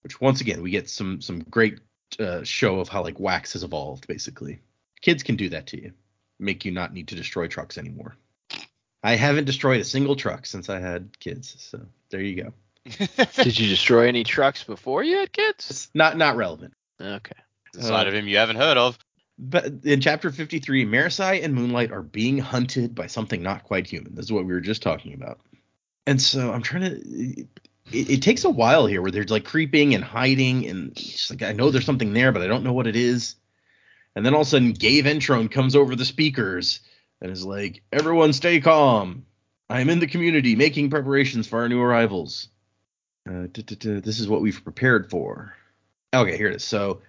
which 0.08 0.22
once 0.22 0.40
again 0.40 0.62
we 0.62 0.72
get 0.72 0.90
some 0.90 1.20
some 1.20 1.40
great 1.50 1.82
uh, 2.18 2.42
show 2.42 2.80
of 2.80 2.88
how 2.88 3.04
like 3.04 3.20
wax 3.20 3.52
has 3.52 3.64
evolved 3.64 4.08
basically 4.08 4.58
kids 5.02 5.22
can 5.22 5.36
do 5.36 5.50
that 5.50 5.68
to 5.68 5.82
you 5.82 5.92
make 6.40 6.64
you 6.64 6.72
not 6.72 6.94
need 6.94 7.10
to 7.10 7.16
destroy 7.16 7.46
trucks 7.46 7.78
anymore 7.78 8.16
i 9.04 9.16
haven't 9.16 9.44
destroyed 9.44 9.82
a 9.82 9.84
single 9.84 10.16
truck 10.16 10.46
since 10.46 10.70
i 10.70 10.80
had 10.80 11.20
kids 11.20 11.56
so 11.60 11.82
there 12.10 12.22
you 12.22 12.42
go 12.42 12.54
Did 13.44 13.60
you 13.60 13.68
destroy 13.68 14.08
any 14.08 14.24
trucks 14.24 14.64
before 14.64 15.04
you 15.04 15.18
had 15.18 15.34
kids? 15.34 15.70
it's 15.70 15.90
not 15.94 16.16
not 16.16 16.38
relevant 16.38 16.74
Okay. 17.00 17.36
the 17.74 17.84
side 17.84 18.08
of 18.08 18.14
him 18.14 18.28
you 18.28 18.38
haven't 18.38 18.56
heard 18.58 18.78
of. 18.78 18.98
but 19.38 19.66
in 19.84 20.02
chapter 20.02 20.32
53 20.32 20.86
Marasi 20.86 21.44
and 21.44 21.54
moonlight 21.54 21.92
are 21.92 22.02
being 22.02 22.38
hunted 22.38 22.96
by 22.96 23.08
something 23.08 23.42
not 23.44 23.64
quite 23.64 23.88
human. 23.88 24.16
This 24.16 24.26
is 24.26 24.32
what 24.32 24.46
we 24.46 24.54
were 24.54 24.62
just 24.62 24.82
talking 24.82 25.14
about. 25.14 25.40
And 26.06 26.22
so 26.22 26.52
i'm 26.52 26.62
trying 26.62 26.84
to 26.84 27.48
it, 27.92 28.10
it 28.10 28.22
takes 28.22 28.44
a 28.44 28.50
while 28.50 28.86
here 28.86 29.02
where 29.02 29.12
they're 29.12 29.24
like 29.26 29.46
creeping 29.46 29.96
and 29.96 30.04
hiding 30.04 30.68
and 30.68 30.92
it's 30.92 31.30
like 31.30 31.44
i 31.44 31.54
know 31.54 31.70
there's 31.70 31.86
something 31.86 32.14
there 32.14 32.32
but 32.32 32.42
i 32.42 32.48
don't 32.48 32.64
know 32.64 32.74
what 32.74 32.88
it 32.88 32.96
is. 32.96 33.36
And 34.16 34.26
then 34.26 34.34
all 34.34 34.42
of 34.42 34.48
a 34.48 34.50
sudden 34.50 34.72
Gave 34.72 35.06
Entrone 35.06 35.52
comes 35.52 35.76
over 35.76 35.96
the 35.96 36.04
speakers 36.04 36.80
and 37.22 37.32
is 37.32 37.46
like 37.46 37.84
everyone 37.92 38.34
stay 38.34 38.60
calm. 38.60 39.28
I 39.70 39.82
am 39.82 39.90
in 39.90 40.00
the 40.00 40.08
community 40.08 40.56
making 40.56 40.90
preparations 40.90 41.48
for 41.48 41.60
our 41.60 41.70
new 41.70 41.80
arrivals. 41.80 42.48
Uh, 43.30 43.46
this 43.54 44.20
is 44.20 44.28
what 44.28 44.42
we've 44.42 44.64
prepared 44.64 45.12
for 45.12 45.54
okay 46.14 46.38
here 46.38 46.48
it 46.48 46.56
is 46.56 46.64
so 46.64 47.02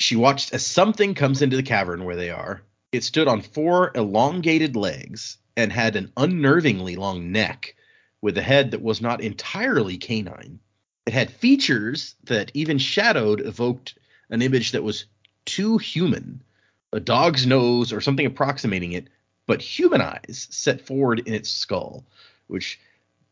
she 0.00 0.16
watched 0.16 0.54
as 0.54 0.64
something 0.64 1.14
comes 1.14 1.42
into 1.42 1.56
the 1.56 1.62
cavern 1.62 2.04
where 2.04 2.16
they 2.16 2.30
are. 2.30 2.62
It 2.90 3.04
stood 3.04 3.28
on 3.28 3.42
four 3.42 3.92
elongated 3.94 4.74
legs 4.74 5.36
and 5.58 5.70
had 5.70 5.94
an 5.94 6.10
unnervingly 6.16 6.96
long 6.96 7.32
neck 7.32 7.76
with 8.22 8.38
a 8.38 8.42
head 8.42 8.70
that 8.70 8.82
was 8.82 9.02
not 9.02 9.20
entirely 9.20 9.98
canine. 9.98 10.58
It 11.04 11.12
had 11.12 11.30
features 11.30 12.14
that 12.24 12.50
even 12.54 12.78
shadowed 12.78 13.42
evoked 13.42 13.98
an 14.30 14.40
image 14.40 14.72
that 14.72 14.82
was 14.82 15.04
too 15.44 15.76
human, 15.76 16.42
a 16.94 17.00
dog's 17.00 17.46
nose 17.46 17.92
or 17.92 18.00
something 18.00 18.26
approximating 18.26 18.92
it, 18.92 19.08
but 19.46 19.60
human 19.60 20.00
eyes 20.00 20.48
set 20.50 20.80
forward 20.80 21.20
in 21.26 21.34
its 21.34 21.50
skull, 21.50 22.06
which 22.46 22.80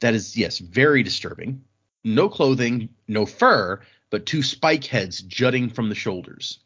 that 0.00 0.14
is 0.14 0.36
yes, 0.36 0.58
very 0.58 1.02
disturbing. 1.02 1.64
No 2.14 2.28
clothing, 2.28 2.88
no 3.06 3.26
fur, 3.26 3.80
but 4.10 4.26
two 4.26 4.42
spike 4.42 4.84
heads 4.84 5.20
jutting 5.22 5.70
from 5.70 5.88
the 5.88 5.94
shoulders. 5.94 6.58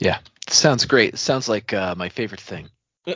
Yeah. 0.00 0.18
Sounds 0.48 0.84
great. 0.86 1.18
Sounds 1.18 1.48
like 1.48 1.72
uh, 1.72 1.94
my 1.96 2.08
favorite 2.08 2.40
thing. 2.40 2.68
People, 3.06 3.12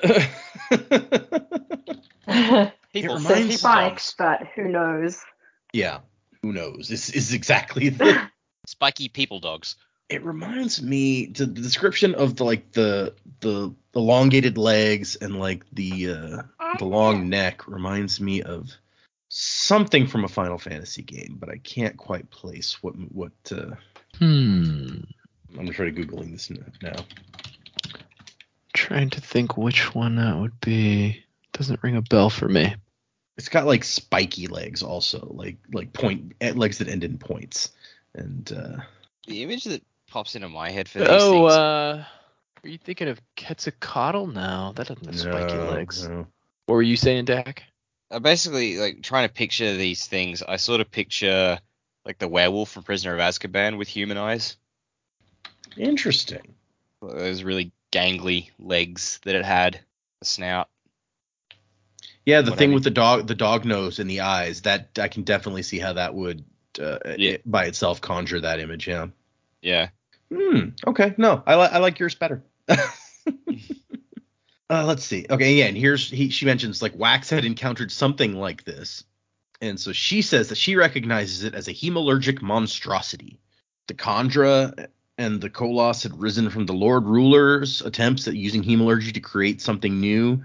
reminds- 2.27 2.79
people 2.93 3.19
Mine's- 3.19 3.61
Spikes, 3.61 4.15
but 4.19 4.41
who 4.55 4.69
knows? 4.69 5.21
yeah, 5.73 6.01
who 6.43 6.53
knows? 6.53 6.89
This 6.89 7.11
is 7.11 7.33
exactly 7.33 7.89
the. 7.89 8.29
spiky 8.67 9.09
people 9.09 9.41
dogs. 9.41 9.75
it 10.09 10.23
reminds 10.25 10.81
me 10.81 11.27
to 11.27 11.47
the 11.47 11.61
description 11.61 12.15
of 12.15 12.37
the 12.37 12.45
like 12.45 12.71
the 12.73 13.13
the 13.41 13.75
elongated 13.95 14.57
legs 14.57 15.17
and 15.17 15.39
like 15.41 15.65
the 15.73 16.11
uh 16.11 16.43
the 16.79 16.85
long 16.85 17.29
neck 17.29 17.67
reminds 17.67 18.21
me 18.21 18.41
of 18.43 18.71
something 19.35 20.07
from 20.07 20.25
a 20.25 20.29
Final 20.29 20.59
Fantasy 20.59 21.03
game, 21.03 21.37
but 21.41 21.49
I 21.49 21.57
can't 21.57 21.97
quite 21.97 22.31
place 22.31 22.83
what 22.83 22.93
what. 23.13 23.33
uh 23.51 23.75
Hmm. 24.19 24.99
I'm 25.51 25.57
gonna 25.67 25.73
googling 25.73 26.33
this 26.33 26.51
now. 26.83 27.05
Trying 28.75 29.11
to 29.11 29.21
think 29.21 29.57
which 29.57 29.95
one 29.95 30.17
that 30.17 30.37
would 30.39 30.61
be. 30.61 31.25
Doesn't 31.53 31.83
ring 31.83 31.97
a 31.97 32.03
bell 32.03 32.29
for 32.31 32.49
me. 32.49 32.75
It's 33.39 33.49
got 33.49 33.67
like 33.67 33.85
spiky 33.85 34.47
legs 34.49 34.83
also, 34.83 35.27
like 35.35 35.57
like 35.73 35.93
point 35.95 36.33
eh, 36.43 36.53
legs 36.55 36.79
that 36.79 36.89
end 36.89 37.03
in 37.05 37.17
points, 37.19 37.71
and 38.15 38.53
uh 38.53 38.83
The 39.27 39.43
image 39.43 39.65
that 39.65 39.83
pops 40.09 40.37
into 40.37 40.49
my 40.51 40.71
head 40.71 40.89
for 40.89 40.99
these 40.99 41.09
Oh, 41.11 41.33
things. 41.49 41.53
uh, 41.55 42.05
are 42.65 42.69
you 42.69 42.79
thinking 42.79 43.09
of 43.09 43.21
Quetzalcoatl? 43.37 44.27
now? 44.27 44.73
that 44.77 44.89
doesn't 44.89 45.07
have 45.07 45.19
spiky 45.19 45.57
legs. 45.57 46.07
no. 46.07 46.27
What 46.67 46.75
were 46.77 46.83
you 46.83 46.97
saying, 46.97 47.25
Dak? 47.25 47.65
I 48.13 48.19
basically 48.19 48.77
like 48.79 49.03
trying 49.03 49.27
to 49.29 49.33
picture 49.35 49.75
these 49.77 50.07
things. 50.07 50.43
I 50.43 50.57
sort 50.57 50.81
of 50.81 50.91
picture 50.91 51.59
like 52.05 52.19
the 52.19 52.29
werewolf 52.29 52.71
from 52.71 52.83
Prisoner 52.83 53.15
of 53.15 53.21
Azkaban 53.21 53.79
with 53.79 53.89
human 53.89 54.19
eyes. 54.19 54.57
Interesting. 55.77 56.55
Those 57.01 57.43
really 57.43 57.73
gangly 57.91 58.51
legs 58.59 59.21
that 59.25 59.35
it 59.35 59.45
had, 59.45 59.81
a 60.21 60.25
snout. 60.25 60.69
Yeah, 62.25 62.43
the 62.43 62.53
thing 62.55 62.73
with 62.73 62.85
the 62.85 62.91
dog, 62.91 63.27
the 63.27 63.35
dog 63.35 63.65
nose 63.65 63.99
and 63.99 64.09
the 64.09 64.21
eyes, 64.21 64.63
that 64.63 64.91
I 65.01 65.09
can 65.09 65.23
definitely 65.25 65.63
see 65.63 65.79
how 65.79 65.95
that 65.95 66.15
would 66.15 66.45
uh, 66.81 66.99
Yeah. 67.19 67.33
it- 67.33 67.51
by 67.51 67.65
itself 67.65 68.01
conjure 68.01 68.41
that 68.41 68.61
image. 68.61 68.87
Yeah. 68.87 69.07
Yeah. 69.61 69.89
Hmm. 70.33 70.69
Okay. 70.87 71.15
No, 71.17 71.43
I, 71.47 71.57
li- 71.57 71.69
I 71.73 71.79
like 71.79 71.99
yours 71.99 72.15
better. 72.15 72.43
uh, 74.73 74.85
let's 74.87 75.05
see. 75.05 75.27
Okay. 75.29 75.55
Yeah. 75.55 75.67
And 75.67 75.77
here's 75.77 76.09
he. 76.09 76.31
She 76.31 76.47
mentions 76.47 76.81
like 76.81 76.97
Wax 76.97 77.29
had 77.29 77.45
encountered 77.45 77.93
something 77.93 78.35
like 78.35 78.65
this, 78.65 79.05
and 79.61 79.79
so 79.79 79.93
she 79.93 80.23
says 80.23 80.49
that 80.49 80.57
she 80.57 80.77
recognizes 80.77 81.45
it 81.45 81.55
as 81.55 81.69
a 81.69 81.75
hemalurgic 81.75 82.41
monstrosity. 82.41 83.39
The 83.87 83.95
Kandra 83.95 84.87
and 85.19 85.43
the 85.43 85.51
Koloss 85.51 86.05
had 86.05 86.19
risen 86.19 86.49
from 86.49 86.65
the 86.65 86.73
Lord 86.73 87.05
Ruler's 87.05 87.83
attempts 87.83 88.27
at 88.27 88.35
using 88.35 88.63
hemalurgy 88.63 89.13
to 89.13 89.21
create 89.21 89.61
something 89.61 90.01
new, 90.01 90.43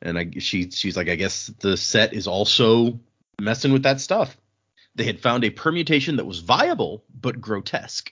and 0.00 0.18
I 0.18 0.30
she 0.38 0.70
she's 0.70 0.96
like 0.96 1.10
I 1.10 1.16
guess 1.16 1.48
the 1.60 1.76
set 1.76 2.14
is 2.14 2.26
also 2.26 2.98
messing 3.38 3.74
with 3.74 3.82
that 3.82 4.00
stuff. 4.00 4.34
They 4.94 5.04
had 5.04 5.20
found 5.20 5.44
a 5.44 5.50
permutation 5.50 6.16
that 6.16 6.24
was 6.24 6.38
viable 6.38 7.04
but 7.14 7.38
grotesque. 7.38 8.10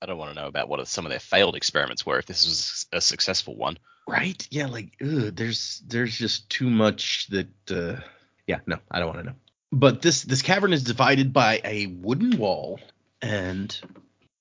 I 0.00 0.06
don't 0.06 0.18
want 0.18 0.32
to 0.34 0.40
know 0.40 0.46
about 0.46 0.68
what 0.68 0.86
some 0.86 1.06
of 1.06 1.10
their 1.10 1.18
failed 1.18 1.56
experiments 1.56 2.06
were 2.06 2.20
if 2.20 2.26
this 2.26 2.44
was 2.44 2.86
a 2.92 3.00
successful 3.00 3.56
one. 3.56 3.78
Right? 4.08 4.46
Yeah, 4.50 4.66
like 4.66 4.92
ugh, 5.00 5.34
there's 5.34 5.82
there's 5.86 6.16
just 6.16 6.50
too 6.50 6.68
much 6.68 7.28
that 7.28 7.70
uh 7.70 8.00
yeah, 8.46 8.60
no, 8.66 8.78
I 8.90 8.98
don't 8.98 9.08
want 9.08 9.20
to 9.20 9.26
know. 9.26 9.36
But 9.70 10.02
this 10.02 10.22
this 10.22 10.42
cavern 10.42 10.72
is 10.72 10.82
divided 10.82 11.32
by 11.32 11.60
a 11.64 11.86
wooden 11.86 12.36
wall 12.38 12.80
and 13.20 13.78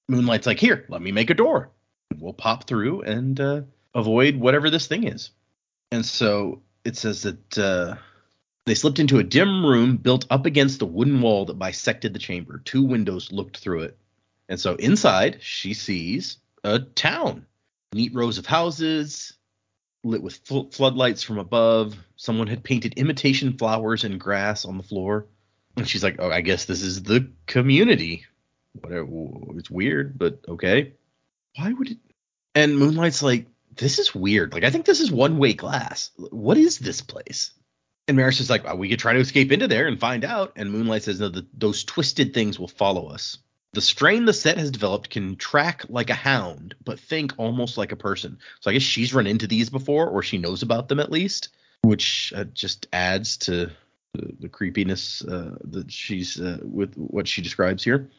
Moonlight's 0.09 0.47
like, 0.47 0.59
"Here, 0.59 0.85
let 0.89 1.01
me 1.01 1.11
make 1.11 1.29
a 1.29 1.35
door. 1.35 1.69
We'll 2.17 2.33
pop 2.33 2.65
through 2.65 3.01
and 3.01 3.39
uh 3.39 3.61
avoid 3.93 4.35
whatever 4.35 4.69
this 4.69 4.87
thing 4.87 5.05
is." 5.05 5.29
And 5.91 6.05
so 6.05 6.61
it 6.83 6.97
says 6.97 7.23
that 7.23 7.57
uh 7.57 7.95
they 8.65 8.75
slipped 8.75 8.99
into 8.99 9.19
a 9.19 9.23
dim 9.23 9.65
room 9.65 9.97
built 9.97 10.25
up 10.29 10.45
against 10.45 10.79
the 10.79 10.85
wooden 10.85 11.21
wall 11.21 11.45
that 11.45 11.57
bisected 11.59 12.13
the 12.13 12.19
chamber. 12.19 12.61
Two 12.63 12.83
windows 12.83 13.31
looked 13.31 13.57
through 13.57 13.81
it. 13.81 13.97
And 14.49 14.59
so 14.59 14.75
inside, 14.75 15.37
she 15.41 15.73
sees 15.73 16.37
a 16.63 16.79
town. 16.79 17.45
Neat 17.93 18.13
rows 18.13 18.37
of 18.37 18.45
houses, 18.45 19.33
lit 20.03 20.21
with 20.21 20.37
fl- 20.43 20.69
floodlights 20.71 21.23
from 21.23 21.37
above. 21.37 21.95
Someone 22.15 22.47
had 22.47 22.63
painted 22.63 22.93
imitation 22.95 23.57
flowers 23.57 24.03
and 24.03 24.19
grass 24.19 24.65
on 24.65 24.77
the 24.77 24.83
floor. 24.83 25.27
And 25.77 25.87
she's 25.87 26.03
like, 26.03 26.17
"Oh, 26.19 26.29
I 26.29 26.41
guess 26.41 26.65
this 26.65 26.81
is 26.81 27.03
the 27.03 27.29
community. 27.45 28.25
Whatever. 28.73 29.07
It's 29.57 29.69
weird, 29.69 30.17
but 30.17 30.39
okay. 30.47 30.93
Why 31.55 31.71
would 31.71 31.91
it?" 31.91 31.97
And 32.55 32.77
Moonlight's 32.77 33.23
like, 33.23 33.47
"This 33.75 33.99
is 33.99 34.13
weird. 34.13 34.53
Like, 34.53 34.63
I 34.63 34.69
think 34.69 34.85
this 34.85 34.99
is 34.99 35.11
one-way 35.11 35.53
glass. 35.53 36.11
What 36.17 36.57
is 36.57 36.77
this 36.79 37.01
place?" 37.01 37.51
And 38.07 38.17
Maris 38.17 38.41
is 38.41 38.49
like, 38.49 38.65
well, 38.65 38.77
"We 38.77 38.89
could 38.89 38.99
try 38.99 39.13
to 39.13 39.19
escape 39.19 39.51
into 39.51 39.67
there 39.67 39.87
and 39.87 39.99
find 39.99 40.25
out." 40.25 40.53
And 40.57 40.71
Moonlight 40.71 41.03
says, 41.03 41.19
"No, 41.19 41.29
the, 41.29 41.47
those 41.53 41.83
twisted 41.83 42.33
things 42.33 42.59
will 42.59 42.67
follow 42.67 43.07
us." 43.07 43.37
The 43.73 43.81
strain 43.81 44.25
the 44.25 44.33
set 44.33 44.57
has 44.57 44.69
developed 44.69 45.09
can 45.09 45.37
track 45.37 45.85
like 45.87 46.09
a 46.09 46.15
hound, 46.15 46.75
but 46.83 46.99
think 46.99 47.33
almost 47.37 47.77
like 47.77 47.93
a 47.93 47.97
person. 47.97 48.39
So 48.59 48.69
I 48.69 48.73
guess 48.73 48.81
she's 48.81 49.13
run 49.13 49.27
into 49.27 49.47
these 49.47 49.69
before, 49.69 50.09
or 50.09 50.21
she 50.21 50.37
knows 50.37 50.61
about 50.61 50.89
them 50.89 50.99
at 50.99 51.11
least, 51.11 51.49
which 51.81 52.33
uh, 52.35 52.43
just 52.45 52.87
adds 52.91 53.37
to 53.37 53.71
the, 54.13 54.33
the 54.41 54.49
creepiness 54.49 55.23
uh, 55.23 55.55
that 55.63 55.89
she's 55.89 56.39
uh, 56.39 56.59
with 56.63 56.95
what 56.95 57.29
she 57.29 57.41
describes 57.41 57.81
here. 57.81 58.09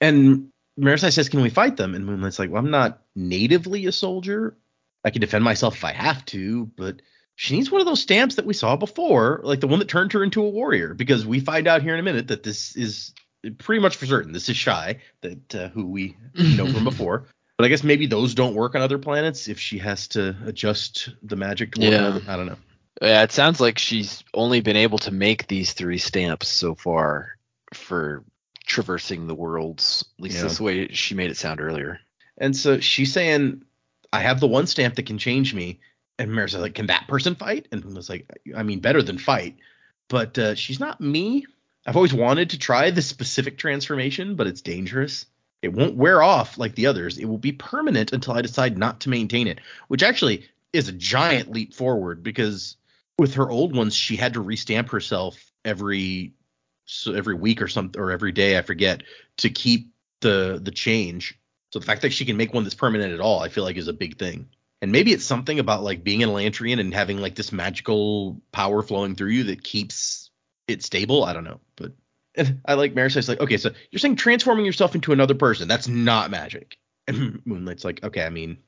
And 0.00 0.50
Marasi 0.78 1.10
says, 1.10 1.30
"Can 1.30 1.40
we 1.40 1.48
fight 1.48 1.78
them?" 1.78 1.94
And 1.94 2.04
Moonlight's 2.04 2.38
like, 2.38 2.50
"Well, 2.50 2.62
I'm 2.62 2.70
not 2.70 3.02
natively 3.16 3.86
a 3.86 3.92
soldier. 3.92 4.58
I 5.04 5.10
can 5.10 5.22
defend 5.22 5.42
myself 5.42 5.76
if 5.76 5.84
I 5.84 5.92
have 5.92 6.24
to, 6.26 6.66
but." 6.76 7.00
She 7.40 7.54
needs 7.54 7.70
one 7.70 7.80
of 7.80 7.86
those 7.86 8.02
stamps 8.02 8.34
that 8.34 8.46
we 8.46 8.52
saw 8.52 8.74
before, 8.74 9.40
like 9.44 9.60
the 9.60 9.68
one 9.68 9.78
that 9.78 9.86
turned 9.86 10.12
her 10.12 10.24
into 10.24 10.42
a 10.42 10.48
warrior, 10.48 10.92
because 10.92 11.24
we 11.24 11.38
find 11.38 11.68
out 11.68 11.82
here 11.82 11.94
in 11.94 12.00
a 12.00 12.02
minute 12.02 12.26
that 12.26 12.42
this 12.42 12.74
is 12.74 13.14
pretty 13.58 13.80
much 13.80 13.96
for 13.96 14.06
certain. 14.06 14.32
This 14.32 14.48
is 14.48 14.56
Shai, 14.56 14.98
that 15.22 15.54
uh, 15.54 15.68
who 15.68 15.86
we 15.86 16.16
know 16.36 16.66
from 16.72 16.84
before. 16.84 17.26
But 17.56 17.64
I 17.64 17.68
guess 17.68 17.82
maybe 17.82 18.06
those 18.06 18.34
don't 18.34 18.54
work 18.54 18.74
on 18.74 18.82
other 18.82 18.98
planets 18.98 19.48
if 19.48 19.58
she 19.58 19.78
has 19.78 20.06
to 20.08 20.36
adjust 20.46 21.10
the 21.22 21.36
magic 21.36 21.74
Yeah. 21.76 22.06
other, 22.06 22.22
I 22.28 22.36
don't 22.36 22.46
know. 22.46 22.56
Yeah, 23.02 23.22
it 23.22 23.32
sounds 23.32 23.60
like 23.60 23.78
she's 23.78 24.22
only 24.34 24.60
been 24.60 24.76
able 24.76 24.98
to 24.98 25.10
make 25.12 25.46
these 25.46 25.72
three 25.72 25.98
stamps 25.98 26.48
so 26.48 26.74
far 26.74 27.36
for 27.74 28.24
traversing 28.66 29.26
the 29.26 29.34
worlds. 29.34 30.04
At 30.18 30.22
least 30.24 30.36
Yeah. 30.36 30.42
that's 30.42 30.58
the 30.58 30.64
way 30.64 30.88
she 30.88 31.14
made 31.14 31.30
it 31.30 31.36
sound 31.36 31.60
earlier. 31.60 32.00
And 32.38 32.56
so 32.56 32.80
she's 32.80 33.12
saying, 33.12 33.62
I 34.12 34.20
have 34.20 34.40
the 34.40 34.46
one 34.48 34.66
stamp 34.66 34.94
that 34.96 35.06
can 35.06 35.18
change 35.18 35.54
me. 35.54 35.80
And 36.18 36.32
Maris 36.32 36.54
is 36.54 36.60
like, 36.60 36.74
can 36.74 36.86
that 36.86 37.06
person 37.08 37.34
fight? 37.34 37.68
And 37.72 37.84
was 37.84 38.08
like, 38.08 38.28
I 38.56 38.62
mean, 38.62 38.80
better 38.80 39.02
than 39.02 39.18
fight. 39.18 39.56
But 40.08 40.38
uh, 40.38 40.54
she's 40.54 40.80
not 40.80 41.00
me. 41.00 41.46
I've 41.88 41.96
always 41.96 42.12
wanted 42.12 42.50
to 42.50 42.58
try 42.58 42.90
this 42.90 43.06
specific 43.06 43.56
transformation, 43.56 44.36
but 44.36 44.46
it's 44.46 44.60
dangerous. 44.60 45.24
It 45.62 45.72
won't 45.72 45.96
wear 45.96 46.20
off 46.20 46.58
like 46.58 46.74
the 46.74 46.86
others. 46.86 47.16
It 47.16 47.24
will 47.24 47.38
be 47.38 47.52
permanent 47.52 48.12
until 48.12 48.34
I 48.34 48.42
decide 48.42 48.76
not 48.76 49.00
to 49.00 49.08
maintain 49.08 49.46
it, 49.46 49.60
which 49.88 50.02
actually 50.02 50.46
is 50.74 50.90
a 50.90 50.92
giant 50.92 51.50
leap 51.50 51.72
forward 51.72 52.22
because 52.22 52.76
with 53.16 53.34
her 53.34 53.50
old 53.50 53.74
ones, 53.74 53.94
she 53.96 54.16
had 54.16 54.34
to 54.34 54.44
restamp 54.44 54.90
herself 54.90 55.50
every 55.64 56.34
so 56.84 57.14
every 57.14 57.34
week 57.34 57.62
or 57.62 57.68
something 57.68 57.98
or 57.98 58.10
every 58.10 58.32
day, 58.32 58.58
I 58.58 58.62
forget, 58.62 59.02
to 59.38 59.48
keep 59.48 59.88
the 60.20 60.60
the 60.62 60.70
change. 60.70 61.38
So 61.72 61.78
the 61.78 61.86
fact 61.86 62.02
that 62.02 62.12
she 62.12 62.26
can 62.26 62.36
make 62.36 62.52
one 62.52 62.64
that's 62.64 62.74
permanent 62.74 63.14
at 63.14 63.20
all, 63.20 63.40
I 63.40 63.48
feel 63.48 63.64
like 63.64 63.78
is 63.78 63.88
a 63.88 63.94
big 63.94 64.18
thing. 64.18 64.50
And 64.82 64.92
maybe 64.92 65.14
it's 65.14 65.24
something 65.24 65.58
about 65.58 65.84
like 65.84 66.04
being 66.04 66.22
an 66.22 66.28
Elantrian 66.28 66.80
and 66.80 66.92
having 66.92 67.16
like 67.16 67.34
this 67.34 67.50
magical 67.50 68.42
power 68.52 68.82
flowing 68.82 69.14
through 69.14 69.30
you 69.30 69.44
that 69.44 69.64
keeps 69.64 70.27
it 70.68 70.82
stable. 70.82 71.24
I 71.24 71.32
don't 71.32 71.44
know, 71.44 71.60
but 71.76 71.92
I 72.66 72.74
like 72.74 72.94
Marasi's 72.94 73.28
like, 73.28 73.40
okay, 73.40 73.56
so 73.56 73.70
you're 73.90 73.98
saying 73.98 74.16
transforming 74.16 74.64
yourself 74.64 74.94
into 74.94 75.12
another 75.12 75.34
person, 75.34 75.68
that's 75.68 75.88
not 75.88 76.30
magic. 76.30 76.76
And 77.06 77.40
Moonlight's 77.46 77.84
like, 77.84 78.04
okay, 78.04 78.22
I 78.22 78.30
mean, 78.30 78.58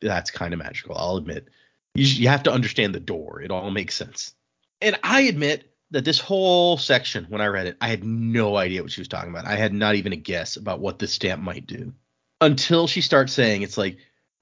that's 0.00 0.30
kind 0.30 0.52
of 0.52 0.58
magical. 0.58 0.96
I'll 0.96 1.16
admit. 1.16 1.48
You, 1.94 2.06
you 2.06 2.28
have 2.28 2.42
to 2.44 2.52
understand 2.52 2.94
the 2.94 3.00
door. 3.00 3.40
It 3.40 3.50
all 3.50 3.70
makes 3.70 3.94
sense. 3.94 4.34
And 4.82 4.98
I 5.02 5.22
admit 5.22 5.72
that 5.92 6.04
this 6.04 6.20
whole 6.20 6.76
section, 6.76 7.26
when 7.30 7.40
I 7.40 7.46
read 7.46 7.68
it, 7.68 7.76
I 7.80 7.88
had 7.88 8.04
no 8.04 8.56
idea 8.56 8.82
what 8.82 8.92
she 8.92 9.00
was 9.00 9.08
talking 9.08 9.30
about. 9.30 9.46
I 9.46 9.56
had 9.56 9.72
not 9.72 9.94
even 9.94 10.12
a 10.12 10.16
guess 10.16 10.56
about 10.56 10.80
what 10.80 10.98
this 10.98 11.12
stamp 11.12 11.42
might 11.42 11.66
do 11.66 11.94
until 12.40 12.86
she 12.86 13.00
starts 13.00 13.32
saying 13.32 13.62
it's 13.62 13.78
like 13.78 13.96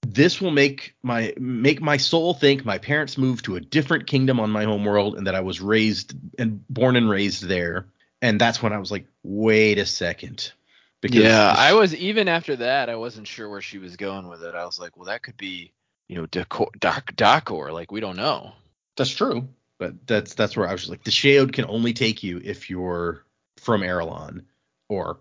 this 0.06 0.40
will 0.40 0.50
make 0.50 0.94
my 1.02 1.34
make 1.38 1.80
my 1.80 1.96
soul 1.96 2.34
think 2.34 2.64
my 2.64 2.78
parents 2.78 3.16
moved 3.18 3.46
to 3.46 3.56
a 3.56 3.60
different 3.60 4.06
kingdom 4.06 4.40
on 4.40 4.50
my 4.50 4.64
home 4.64 4.84
world 4.84 5.16
and 5.16 5.26
that 5.26 5.34
I 5.34 5.40
was 5.40 5.60
raised 5.60 6.14
and 6.38 6.66
born 6.68 6.96
and 6.96 7.08
raised 7.08 7.42
there. 7.42 7.86
And 8.22 8.40
that's 8.40 8.62
when 8.62 8.72
I 8.72 8.78
was 8.78 8.90
like, 8.90 9.06
wait 9.22 9.78
a 9.78 9.86
second. 9.86 10.52
Because 11.00 11.18
yeah, 11.18 11.50
this- 11.50 11.58
I 11.58 11.72
was 11.74 11.94
even 11.94 12.28
after 12.28 12.56
that, 12.56 12.88
I 12.88 12.96
wasn't 12.96 13.26
sure 13.26 13.48
where 13.48 13.60
she 13.60 13.78
was 13.78 13.96
going 13.96 14.28
with 14.28 14.42
it. 14.42 14.54
I 14.54 14.64
was 14.64 14.78
like, 14.78 14.96
well, 14.96 15.06
that 15.06 15.22
could 15.22 15.36
be, 15.36 15.72
you 16.08 16.16
know, 16.16 16.26
Dakhor, 16.26 16.68
Doc, 16.78 17.14
Dakhor. 17.14 17.72
Like 17.72 17.92
we 17.92 18.00
don't 18.00 18.16
know. 18.16 18.52
That's 18.96 19.10
true, 19.10 19.48
but 19.78 20.06
that's 20.06 20.34
that's 20.34 20.56
where 20.56 20.68
I 20.68 20.72
was 20.72 20.88
like 20.88 21.04
the 21.04 21.10
Shaod 21.10 21.52
can 21.52 21.66
only 21.66 21.92
take 21.92 22.22
you 22.22 22.40
if 22.42 22.70
you're 22.70 23.24
from 23.58 23.82
Arelon 23.82 24.44
or 24.88 25.18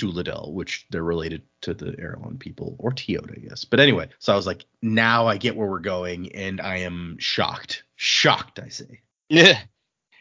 Duladel, 0.00 0.52
which 0.52 0.86
they're 0.90 1.04
related 1.04 1.42
to 1.60 1.74
the 1.74 1.92
Arelon 1.92 2.38
people 2.38 2.76
or 2.78 2.90
Teod, 2.90 3.30
I 3.30 3.46
guess. 3.46 3.64
But 3.64 3.80
anyway, 3.80 4.08
so 4.18 4.32
I 4.32 4.36
was 4.36 4.46
like, 4.46 4.64
now 4.80 5.26
I 5.26 5.36
get 5.36 5.54
where 5.56 5.68
we're 5.68 5.78
going, 5.78 6.32
and 6.32 6.60
I 6.60 6.78
am 6.78 7.16
shocked, 7.18 7.84
shocked, 7.96 8.58
I 8.58 8.68
say. 8.68 9.02
Yeah. 9.28 9.60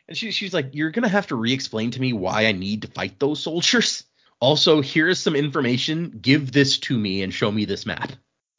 And 0.08 0.18
she, 0.18 0.32
she's 0.32 0.54
like, 0.54 0.72
you're 0.74 0.92
gonna 0.92 1.08
have 1.08 1.28
to 1.28 1.36
re-explain 1.36 1.92
to 1.92 2.02
me 2.02 2.14
why 2.14 2.46
I 2.46 2.52
need 2.52 2.82
to 2.82 2.88
fight 2.90 3.20
those 3.20 3.42
soldiers. 3.42 4.04
Also, 4.42 4.82
here 4.82 5.10
is 5.10 5.20
some 5.20 5.36
information. 5.36 6.18
Give 6.22 6.52
this 6.52 6.78
to 6.80 6.98
me 6.98 7.24
and 7.24 7.34
show 7.34 7.52
me 7.52 7.66
this 7.66 7.86
map. 7.86 8.12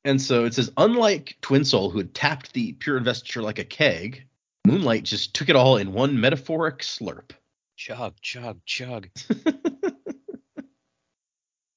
And 0.05 0.21
so 0.21 0.45
it 0.45 0.55
says, 0.55 0.73
unlike 0.77 1.37
Twin 1.41 1.65
Soul, 1.65 1.91
who 1.91 1.99
had 1.99 2.15
tapped 2.15 2.53
the 2.53 2.73
pure 2.75 2.97
investiture 2.97 3.43
like 3.43 3.59
a 3.59 3.65
keg, 3.65 4.25
Moonlight 4.67 5.05
just 5.05 5.35
took 5.35 5.49
it 5.49 5.57
all 5.57 5.77
in 5.77 5.93
one 5.93 6.21
metaphoric 6.21 6.79
slurp. 6.79 7.31
Chug, 7.77 8.15
chug, 8.21 8.61
chug. 8.67 9.09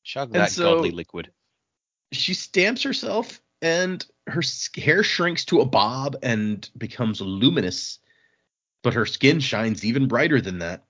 Chug 0.04 0.32
that 0.34 0.52
so- 0.52 0.76
godly 0.76 0.92
liquid. 0.92 1.32
she 2.12 2.34
stamps 2.34 2.84
herself, 2.84 3.42
and 3.62 4.06
her 4.28 4.42
hair 4.76 5.04
shrinks 5.04 5.46
to 5.46 5.62
a 5.62 5.66
bob 5.66 6.18
and 6.22 6.70
becomes 6.78 7.22
luminous, 7.22 8.00
but 8.84 8.94
her 8.94 9.06
skin 9.06 9.40
shines 9.40 9.84
even 9.86 10.08
brighter 10.08 10.40
than 10.42 10.60
that. 10.60 10.86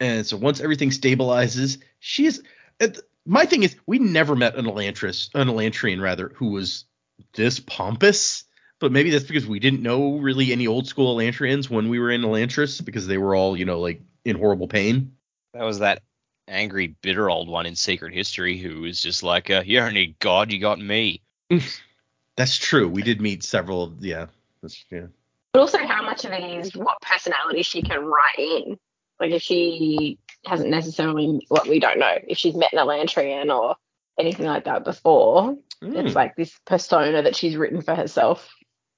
And 0.00 0.26
so 0.26 0.36
once 0.36 0.60
everything 0.60 0.90
stabilizes, 0.90 1.78
she 2.00 2.26
is. 2.26 2.42
uh, 2.80 2.88
My 3.24 3.44
thing 3.44 3.62
is, 3.62 3.76
we 3.86 3.98
never 4.00 4.34
met 4.34 4.56
an 4.56 4.64
Elantris, 4.64 5.30
an 5.34 5.46
Elantrian 5.48 6.00
rather, 6.02 6.32
who 6.34 6.50
was 6.50 6.86
this 7.34 7.60
pompous. 7.60 8.44
But 8.80 8.90
maybe 8.90 9.10
that's 9.10 9.24
because 9.26 9.46
we 9.46 9.60
didn't 9.60 9.82
know 9.82 10.16
really 10.18 10.50
any 10.50 10.66
old 10.66 10.88
school 10.88 11.16
Elantrians 11.16 11.70
when 11.70 11.88
we 11.88 12.00
were 12.00 12.10
in 12.10 12.22
Elantris 12.22 12.84
because 12.84 13.06
they 13.06 13.16
were 13.18 13.36
all, 13.36 13.56
you 13.56 13.64
know, 13.64 13.78
like 13.78 14.02
in 14.24 14.36
horrible 14.36 14.66
pain. 14.66 15.12
That 15.54 15.62
was 15.62 15.78
that 15.78 16.02
angry, 16.48 16.96
bitter 17.02 17.30
old 17.30 17.48
one 17.48 17.66
in 17.66 17.76
Secret 17.76 18.14
History 18.14 18.58
who 18.58 18.82
was 18.82 19.00
just 19.00 19.22
like, 19.22 19.50
uh, 19.50 19.62
"You 19.64 19.78
don't 19.78 19.94
need 19.94 20.18
God, 20.18 20.52
you 20.52 20.58
got 20.60 20.78
me." 20.78 21.22
That's 22.36 22.56
true. 22.56 22.88
We 22.88 23.02
did 23.02 23.20
meet 23.20 23.42
several. 23.42 23.84
of 23.84 24.04
Yeah. 24.04 24.26
That's, 24.62 24.84
yeah. 24.90 25.06
But 25.52 25.60
also 25.60 25.78
how 25.78 26.02
much 26.02 26.24
of 26.24 26.32
it 26.32 26.42
is 26.42 26.74
what 26.74 27.00
personality 27.02 27.62
she 27.62 27.82
can 27.82 28.04
write 28.04 28.38
in. 28.38 28.78
Like 29.20 29.32
if 29.32 29.42
she 29.42 30.18
hasn't 30.46 30.70
necessarily 30.70 31.44
what 31.48 31.68
we 31.68 31.78
don't 31.78 31.98
know, 31.98 32.18
if 32.26 32.38
she's 32.38 32.54
met 32.54 32.72
an 32.72 32.78
Elantrian 32.78 33.54
or 33.54 33.76
anything 34.18 34.46
like 34.46 34.64
that 34.64 34.84
before. 34.84 35.56
Mm. 35.82 36.06
It's 36.06 36.14
like 36.14 36.36
this 36.36 36.58
persona 36.64 37.22
that 37.22 37.36
she's 37.36 37.56
written 37.56 37.82
for 37.82 37.94
herself. 37.94 38.48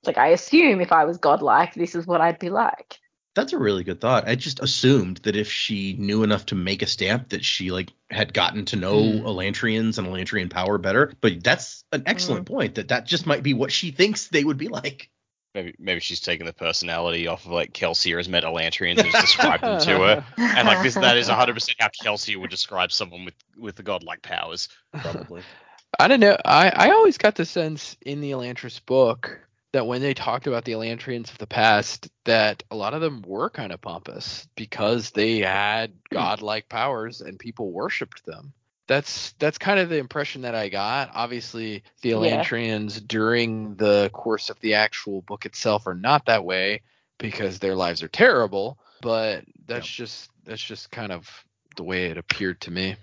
It's 0.00 0.06
like 0.06 0.18
I 0.18 0.28
assume 0.28 0.80
if 0.80 0.92
I 0.92 1.04
was 1.04 1.18
godlike, 1.18 1.74
this 1.74 1.94
is 1.94 2.06
what 2.06 2.20
I'd 2.20 2.38
be 2.38 2.50
like. 2.50 2.98
That's 3.34 3.52
a 3.52 3.58
really 3.58 3.82
good 3.82 4.00
thought. 4.00 4.28
I 4.28 4.36
just 4.36 4.60
assumed 4.60 5.18
that 5.18 5.34
if 5.34 5.50
she 5.50 5.96
knew 5.98 6.22
enough 6.22 6.46
to 6.46 6.54
make 6.54 6.82
a 6.82 6.86
stamp, 6.86 7.30
that 7.30 7.44
she 7.44 7.70
like 7.72 7.90
had 8.10 8.32
gotten 8.32 8.64
to 8.66 8.76
know 8.76 9.00
Hmm. 9.02 9.26
Elantrians 9.26 9.98
and 9.98 10.06
Elantrian 10.06 10.50
power 10.50 10.78
better. 10.78 11.12
But 11.20 11.42
that's 11.42 11.84
an 11.92 12.04
excellent 12.06 12.46
point. 12.46 12.76
That 12.76 12.88
that 12.88 13.06
just 13.06 13.26
might 13.26 13.42
be 13.42 13.54
what 13.54 13.72
she 13.72 13.90
thinks 13.90 14.28
they 14.28 14.44
would 14.44 14.58
be 14.58 14.68
like. 14.68 15.10
Maybe 15.54 15.74
maybe 15.78 16.00
she's 16.00 16.20
taken 16.20 16.46
the 16.46 16.52
personality 16.52 17.26
off 17.28 17.44
of 17.46 17.52
like 17.52 17.72
Kelsier 17.72 18.16
has 18.16 18.28
met 18.28 18.44
Elantrians 18.44 18.98
and 18.98 19.06
has 19.08 19.22
described 19.22 19.62
them 19.62 19.80
to 19.80 19.98
her. 19.98 20.26
And 20.36 20.66
like 20.66 20.82
this 20.82 20.94
that 20.94 21.16
is 21.16 21.28
100% 21.28 21.74
how 21.78 21.88
Kelsier 22.02 22.36
would 22.40 22.50
describe 22.50 22.92
someone 22.92 23.24
with 23.24 23.34
with 23.56 23.76
the 23.76 23.82
godlike 23.82 24.22
powers. 24.22 24.68
Probably. 24.92 25.42
I 26.00 26.08
don't 26.08 26.18
know. 26.18 26.36
I, 26.44 26.70
I 26.70 26.90
always 26.90 27.18
got 27.18 27.36
the 27.36 27.44
sense 27.44 27.96
in 28.04 28.20
the 28.20 28.32
Elantris 28.32 28.84
book 28.84 29.40
that 29.74 29.88
when 29.88 30.00
they 30.00 30.14
talked 30.14 30.46
about 30.46 30.64
the 30.64 30.70
Elantrians 30.70 31.32
of 31.32 31.38
the 31.38 31.48
past, 31.48 32.08
that 32.26 32.62
a 32.70 32.76
lot 32.76 32.94
of 32.94 33.00
them 33.00 33.24
were 33.26 33.50
kind 33.50 33.72
of 33.72 33.80
pompous 33.80 34.46
because 34.54 35.10
they 35.10 35.40
had 35.40 35.90
hmm. 35.90 36.14
godlike 36.14 36.68
powers 36.68 37.20
and 37.20 37.40
people 37.40 37.72
worshipped 37.72 38.24
them. 38.24 38.52
That's 38.86 39.32
that's 39.40 39.58
kind 39.58 39.80
of 39.80 39.88
the 39.88 39.98
impression 39.98 40.42
that 40.42 40.54
I 40.54 40.68
got. 40.68 41.10
Obviously, 41.12 41.82
the 42.02 42.10
Yeah. 42.10 42.16
Elantrians 42.16 43.04
during 43.06 43.74
the 43.74 44.10
course 44.12 44.48
of 44.48 44.60
the 44.60 44.74
actual 44.74 45.22
book 45.22 45.44
itself 45.44 45.88
are 45.88 45.94
not 45.94 46.26
that 46.26 46.44
way 46.44 46.82
because 47.18 47.58
their 47.58 47.74
lives 47.74 48.02
are 48.04 48.08
terrible. 48.08 48.78
But 49.00 49.44
that's 49.66 49.88
just 49.88 50.30
that's 50.44 50.62
just 50.62 50.92
kind 50.92 51.10
of 51.10 51.28
the 51.76 51.82
way 51.82 52.06
it 52.06 52.16
appeared 52.16 52.60
to 52.60 52.70
me. 52.70 52.94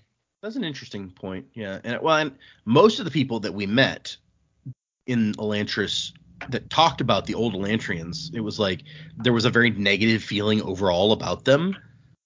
That's 0.41 0.55
an 0.55 0.63
interesting 0.63 1.09
point. 1.09 1.47
Yeah, 1.53 1.79
and 1.83 2.01
well, 2.01 2.15
and 2.15 2.37
most 2.63 2.99
of 2.99 3.05
the 3.05 3.11
people 3.11 3.41
that 3.41 3.53
we 3.53 3.65
met 3.65 4.15
in 5.05 5.33
Elantris 5.33 6.13
that 6.49 6.69
talked 6.69 7.01
about 7.01 7.25
the 7.25 7.35
old 7.35 7.53
Elantrians, 7.53 8.33
it 8.33 8.41
was 8.41 8.59
like 8.59 8.83
there 9.17 9.33
was 9.33 9.45
a 9.45 9.49
very 9.49 9.69
negative 9.71 10.23
feeling 10.23 10.61
overall 10.61 11.11
about 11.11 11.45
them. 11.45 11.75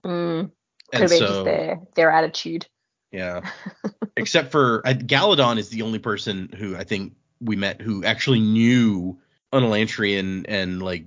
Mm, 0.05 0.39
And 0.39 0.51
could 0.91 1.01
have 1.01 1.09
been 1.09 1.20
so, 1.20 1.43
their 1.43 1.80
their 1.95 2.11
attitude. 2.11 2.68
yeah, 3.11 3.41
except 4.18 4.51
for 4.51 4.86
uh, 4.88 4.93
Galadon 4.93 5.57
is 5.57 5.70
the 5.70 5.82
only 5.82 5.99
person 5.99 6.49
who 6.57 6.76
I 6.76 6.84
think 6.84 7.13
we 7.41 7.55
met 7.55 7.82
who 7.82 8.03
actually 8.03 8.39
knew 8.39 9.20
an 9.51 9.63
Elantrian 9.63 10.45
and 10.47 10.82
like 10.82 11.05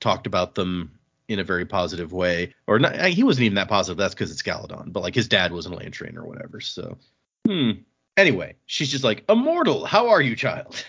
talked 0.00 0.26
about 0.26 0.54
them 0.54 0.98
in 1.28 1.38
a 1.38 1.44
very 1.44 1.64
positive 1.64 2.12
way. 2.12 2.54
Or 2.66 2.78
not, 2.78 2.98
uh, 2.98 3.04
he 3.06 3.22
wasn't 3.22 3.44
even 3.44 3.54
that 3.54 3.68
positive. 3.68 3.96
That's 3.98 4.14
because 4.14 4.30
it's 4.32 4.42
Galadon, 4.42 4.92
but 4.92 5.02
like 5.02 5.14
his 5.14 5.28
dad 5.28 5.52
was 5.52 5.66
an 5.66 5.72
Elantrian 5.72 6.16
or 6.16 6.24
whatever. 6.26 6.60
So, 6.60 6.98
hmm. 7.46 7.70
Anyway, 8.16 8.56
she's 8.66 8.90
just 8.90 9.04
like, 9.04 9.24
Immortal, 9.28 9.84
how 9.86 10.08
are 10.08 10.20
you, 10.20 10.34
child? 10.34 10.84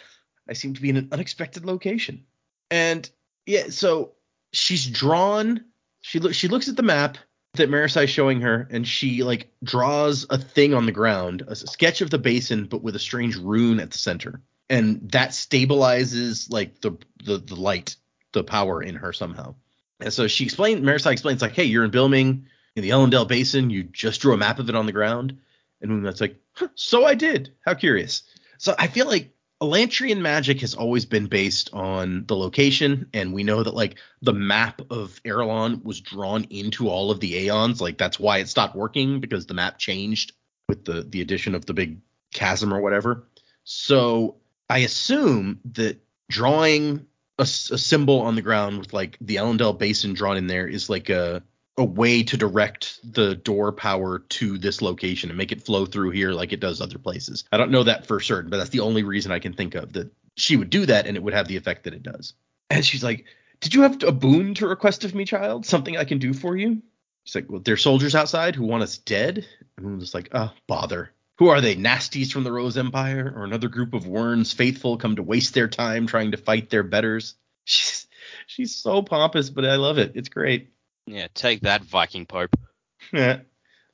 I 0.51 0.53
seem 0.53 0.73
to 0.73 0.81
be 0.81 0.89
in 0.89 0.97
an 0.97 1.07
unexpected 1.13 1.65
location. 1.65 2.25
And 2.69 3.09
yeah, 3.45 3.69
so 3.69 4.11
she's 4.51 4.85
drawn. 4.85 5.63
She 6.01 6.19
looks. 6.19 6.35
She 6.35 6.49
looks 6.49 6.67
at 6.67 6.75
the 6.75 6.83
map 6.83 7.17
that 7.53 7.69
Marasi's 7.69 8.09
showing 8.09 8.41
her, 8.41 8.67
and 8.69 8.85
she 8.85 9.23
like 9.23 9.49
draws 9.63 10.27
a 10.29 10.37
thing 10.37 10.73
on 10.73 10.85
the 10.85 10.91
ground, 10.91 11.43
a 11.47 11.55
sketch 11.55 12.01
of 12.01 12.09
the 12.09 12.17
basin, 12.17 12.65
but 12.65 12.83
with 12.83 12.97
a 12.97 12.99
strange 12.99 13.37
rune 13.37 13.79
at 13.79 13.91
the 13.91 13.97
center, 13.97 14.41
and 14.69 15.09
that 15.11 15.29
stabilizes 15.29 16.51
like 16.51 16.81
the 16.81 16.97
the, 17.23 17.37
the 17.37 17.55
light, 17.55 17.95
the 18.33 18.43
power 18.43 18.83
in 18.83 18.95
her 18.95 19.13
somehow. 19.13 19.55
And 20.01 20.11
so 20.11 20.27
she 20.27 20.43
explained. 20.43 20.83
Marasi 20.83 21.13
explains 21.13 21.41
like, 21.41 21.53
"Hey, 21.53 21.63
you're 21.63 21.85
in 21.85 21.91
Bilming 21.91 22.43
in 22.75 22.83
the 22.83 22.89
Elendel 22.89 23.25
Basin. 23.27 23.69
You 23.69 23.83
just 23.83 24.19
drew 24.19 24.33
a 24.33 24.37
map 24.37 24.59
of 24.59 24.67
it 24.67 24.75
on 24.75 24.85
the 24.85 24.91
ground." 24.91 25.37
And 25.81 26.05
that's 26.05 26.19
like, 26.19 26.35
huh, 26.53 26.67
"So 26.75 27.05
I 27.05 27.15
did. 27.15 27.53
How 27.65 27.73
curious." 27.73 28.23
So 28.57 28.75
I 28.77 28.87
feel 28.87 29.07
like 29.07 29.33
Elantrian 29.61 30.21
magic 30.21 30.61
has 30.61 30.73
always 30.73 31.05
been 31.05 31.27
based 31.27 31.69
on 31.71 32.25
the 32.25 32.35
location, 32.35 33.07
and 33.13 33.31
we 33.31 33.43
know 33.43 33.61
that 33.61 33.75
like 33.75 33.99
the 34.21 34.33
map 34.33 34.81
of 34.89 35.21
Arelon 35.23 35.83
was 35.83 36.01
drawn 36.01 36.45
into 36.45 36.89
all 36.89 37.11
of 37.11 37.19
the 37.19 37.35
Aeons. 37.35 37.79
Like 37.79 37.97
that's 37.97 38.19
why 38.19 38.39
it 38.39 38.49
stopped 38.49 38.75
working 38.75 39.19
because 39.19 39.45
the 39.45 39.53
map 39.53 39.77
changed 39.77 40.33
with 40.67 40.83
the 40.85 41.03
the 41.03 41.21
addition 41.21 41.53
of 41.53 41.65
the 41.65 41.75
big 41.75 41.99
chasm 42.33 42.73
or 42.73 42.81
whatever. 42.81 43.27
So 43.63 44.37
I 44.67 44.79
assume 44.79 45.59
that 45.73 46.01
drawing 46.27 47.05
a 47.37 47.45
symbol 47.45 48.21
on 48.21 48.35
the 48.35 48.41
ground 48.41 48.79
with 48.79 48.93
like 48.93 49.17
the 49.21 49.35
Elendel 49.35 49.77
Basin 49.77 50.13
drawn 50.13 50.37
in 50.37 50.47
there 50.47 50.67
is 50.67 50.89
like 50.89 51.09
a 51.09 51.43
a 51.77 51.83
way 51.83 52.23
to 52.23 52.37
direct 52.37 52.99
the 53.13 53.35
door 53.35 53.71
power 53.71 54.19
to 54.19 54.57
this 54.57 54.81
location 54.81 55.29
and 55.29 55.37
make 55.37 55.51
it 55.51 55.63
flow 55.63 55.85
through 55.85 56.11
here 56.11 56.31
like 56.31 56.51
it 56.51 56.59
does 56.59 56.81
other 56.81 56.97
places. 56.97 57.45
I 57.51 57.57
don't 57.57 57.71
know 57.71 57.83
that 57.83 58.05
for 58.05 58.19
certain, 58.19 58.49
but 58.49 58.57
that's 58.57 58.69
the 58.69 58.81
only 58.81 59.03
reason 59.03 59.31
I 59.31 59.39
can 59.39 59.53
think 59.53 59.75
of 59.75 59.93
that 59.93 60.11
she 60.35 60.57
would 60.57 60.69
do 60.69 60.85
that 60.85 61.07
and 61.07 61.15
it 61.15 61.23
would 61.23 61.33
have 61.33 61.47
the 61.47 61.57
effect 61.57 61.85
that 61.85 61.93
it 61.93 62.03
does. 62.03 62.33
And 62.69 62.85
she's 62.85 63.03
like, 63.03 63.25
Did 63.61 63.73
you 63.73 63.83
have 63.83 64.03
a 64.03 64.11
boon 64.11 64.53
to 64.55 64.67
request 64.67 65.03
of 65.05 65.15
me, 65.15 65.25
child? 65.25 65.65
Something 65.65 65.97
I 65.97 66.05
can 66.05 66.19
do 66.19 66.33
for 66.33 66.55
you? 66.55 66.81
She's 67.23 67.35
like, 67.35 67.49
Well, 67.49 67.61
there's 67.61 67.83
soldiers 67.83 68.15
outside 68.15 68.55
who 68.55 68.65
want 68.65 68.83
us 68.83 68.97
dead. 68.97 69.45
And 69.77 69.85
I'm 69.85 69.99
just 69.99 70.13
like, 70.13 70.29
Oh, 70.33 70.51
bother. 70.67 71.11
Who 71.37 71.47
are 71.47 71.61
they? 71.61 71.75
Nasties 71.75 72.31
from 72.31 72.43
the 72.43 72.51
Rose 72.51 72.77
Empire 72.77 73.33
or 73.35 73.43
another 73.43 73.67
group 73.67 73.93
of 73.93 74.05
Wyrn's 74.05 74.53
faithful 74.53 74.97
come 74.97 75.15
to 75.15 75.23
waste 75.23 75.53
their 75.53 75.67
time 75.67 76.05
trying 76.05 76.31
to 76.31 76.37
fight 76.37 76.69
their 76.69 76.83
betters? 76.83 77.35
She's 77.63 78.07
she's 78.47 78.75
so 78.75 79.01
pompous, 79.01 79.49
but 79.49 79.65
I 79.65 79.75
love 79.75 79.97
it. 79.97 80.13
It's 80.15 80.29
great. 80.29 80.71
Yeah, 81.05 81.27
take 81.33 81.61
that 81.61 81.83
Viking 81.83 82.25
Pope. 82.25 82.55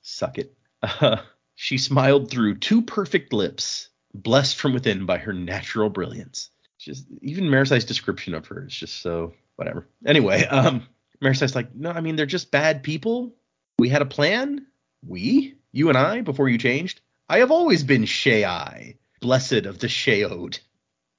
Suck 0.02 0.38
it. 0.38 0.54
Uh, 0.84 1.18
she 1.56 1.78
smiled 1.78 2.30
through 2.30 2.56
two 2.56 2.82
perfect 2.82 3.34
lips, 3.34 3.90
blessed 4.14 4.58
from 4.58 4.74
within 4.74 5.06
by 5.06 5.18
her 5.18 5.34
natural 5.34 5.90
brilliance. 5.90 6.50
Just 6.78 7.06
even 7.22 7.46
Marasi's 7.46 7.86
description 7.86 8.34
of 8.34 8.46
her 8.48 8.66
is 8.68 8.76
just 8.76 9.02
so 9.02 9.34
whatever. 9.56 9.88
Anyway, 10.06 10.46
um, 10.46 10.88
Marasi's 11.22 11.56
like, 11.56 11.74
no, 11.76 11.92
I 11.92 12.02
mean 12.02 12.16
they're 12.16 12.26
just 12.26 12.52
bad 12.52 12.84
people. 12.84 13.34
We 13.80 13.90
had 13.90 14.02
a 14.02 14.06
plan. 14.06 14.68
We, 15.06 15.56
you 15.72 15.90
and 15.90 15.98
I, 15.98 16.22
before 16.22 16.50
you 16.50 16.58
changed. 16.58 17.02
I 17.30 17.40
have 17.40 17.52
always 17.52 17.84
been 17.84 18.06
Shei, 18.06 18.98
blessed 19.20 19.66
of 19.66 19.80
the 19.80 19.88
Shaod. 19.88 20.60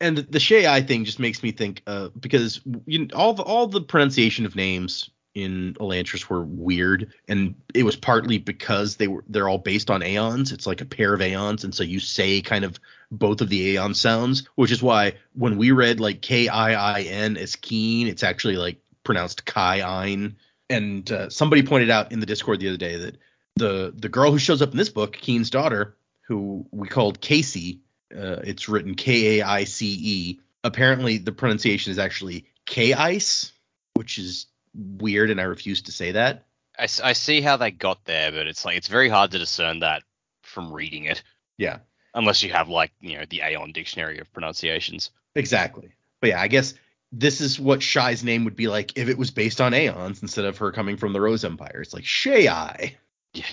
And 0.01 0.19
the 0.19 0.41
Shei 0.41 0.81
thing 0.83 1.05
just 1.05 1.19
makes 1.19 1.43
me 1.43 1.51
think, 1.51 1.83
uh, 1.87 2.09
because 2.19 2.61
you 2.87 3.01
know, 3.01 3.15
all 3.15 3.35
the 3.35 3.43
all 3.43 3.67
the 3.67 3.81
pronunciation 3.81 4.47
of 4.47 4.55
names 4.55 5.11
in 5.39 5.75
Elantris 5.75 6.29
were 6.29 6.43
weird, 6.43 7.13
and 7.29 7.55
it 7.75 7.85
was 7.85 7.97
partly 7.97 8.39
because 8.39 8.97
they 8.97 9.07
were 9.07 9.25
they're 9.29 9.49
all 9.49 9.59
based 9.59 9.91
on 9.91 10.03
aeons. 10.03 10.53
It's 10.53 10.67
like 10.67 10.81
a 10.81 10.85
pair 10.87 11.15
of 11.15 11.21
aeons, 11.21 11.65
and 11.65 11.75
so 11.75 11.83
you 11.83 12.01
say 12.01 12.41
kind 12.41 12.65
of 12.65 12.81
both 13.11 13.41
of 13.41 13.49
the 13.49 13.61
aeon 13.61 13.95
sounds, 13.95 14.49
which 14.57 14.73
is 14.73 14.83
why 14.83 15.15
when 15.35 15.57
we 15.57 15.71
read 15.71 16.01
like 16.01 16.21
K 16.21 16.49
I 16.49 16.99
I 16.99 17.03
N 17.03 17.37
as 17.37 17.57
keen, 17.57 18.09
it's 18.09 18.23
actually 18.23 18.57
like 18.57 18.81
pronounced 19.05 19.45
Kai 19.45 19.83
Ein. 19.83 20.37
And 20.71 21.11
uh, 21.11 21.31
somebody 21.31 21.63
pointed 21.63 21.89
out 21.89 22.13
in 22.13 22.21
the 22.21 22.27
Discord 22.27 22.61
the 22.61 22.69
other 22.69 22.77
day 22.77 22.97
that 22.97 23.17
the 23.57 23.95
the 23.97 24.09
girl 24.09 24.31
who 24.33 24.39
shows 24.39 24.61
up 24.61 24.73
in 24.73 24.77
this 24.77 24.91
book, 24.91 25.15
Kiin's 25.15 25.51
daughter, 25.51 25.97
who 26.23 26.67
we 26.73 26.89
called 26.89 27.21
Casey, 27.21 27.81
uh, 28.15 28.41
it's 28.45 28.69
written 28.69 28.95
K 28.95 29.39
A 29.39 29.47
I 29.47 29.65
C 29.65 29.99
E. 30.01 30.41
Apparently, 30.65 31.19
the 31.19 31.33
pronunciation 31.33 31.93
is 31.93 31.99
actually 31.99 32.47
K 32.67 32.93
Ice, 32.93 33.53
which 33.95 34.19
is 34.19 34.47
weird, 34.75 35.31
and 35.31 35.41
I 35.41 35.45
refuse 35.45 35.83
to 35.83 35.93
say 35.93 36.13
that. 36.13 36.45
I 36.79 36.87
see 36.87 37.41
how 37.41 37.57
they 37.57 37.73
got 37.73 38.05
there, 38.05 38.31
but 38.31 38.47
it's 38.47 38.65
like 38.65 38.77
it's 38.77 38.87
very 38.87 39.09
hard 39.09 39.33
to 39.33 39.39
discern 39.39 39.81
that 39.81 40.05
from 40.43 40.73
reading 40.73 41.07
it, 41.07 41.25
Yeah, 41.57 41.79
unless 42.15 42.43
you 42.45 42.53
have 42.53 42.69
like 42.69 42.93
you 43.01 43.19
know 43.19 43.25
the 43.29 43.43
Aeon 43.43 43.73
dictionary 43.73 44.19
of 44.19 44.33
pronunciations. 44.33 45.11
exactly. 45.35 45.93
But 46.21 46.31
yeah, 46.31 46.41
I 46.41 46.47
guess 46.47 46.75
this 47.11 47.41
is 47.41 47.59
what 47.59 47.83
Shai's 47.83 48.23
name 48.23 48.45
would 48.45 48.55
be 48.55 48.69
like 48.69 48.97
if 48.97 49.09
it 49.09 49.19
was 49.19 49.31
based 49.33 49.61
on 49.61 49.75
aeons 49.75 50.23
instead 50.23 50.45
of 50.45 50.59
her 50.59 50.71
coming 50.71 50.97
from 50.97 51.13
the 51.13 51.21
Rose 51.21 51.45
Empire. 51.45 51.81
It's 51.81 51.95
like 51.95 52.05
Shai. 52.05 52.97
Yeah. 53.35 53.45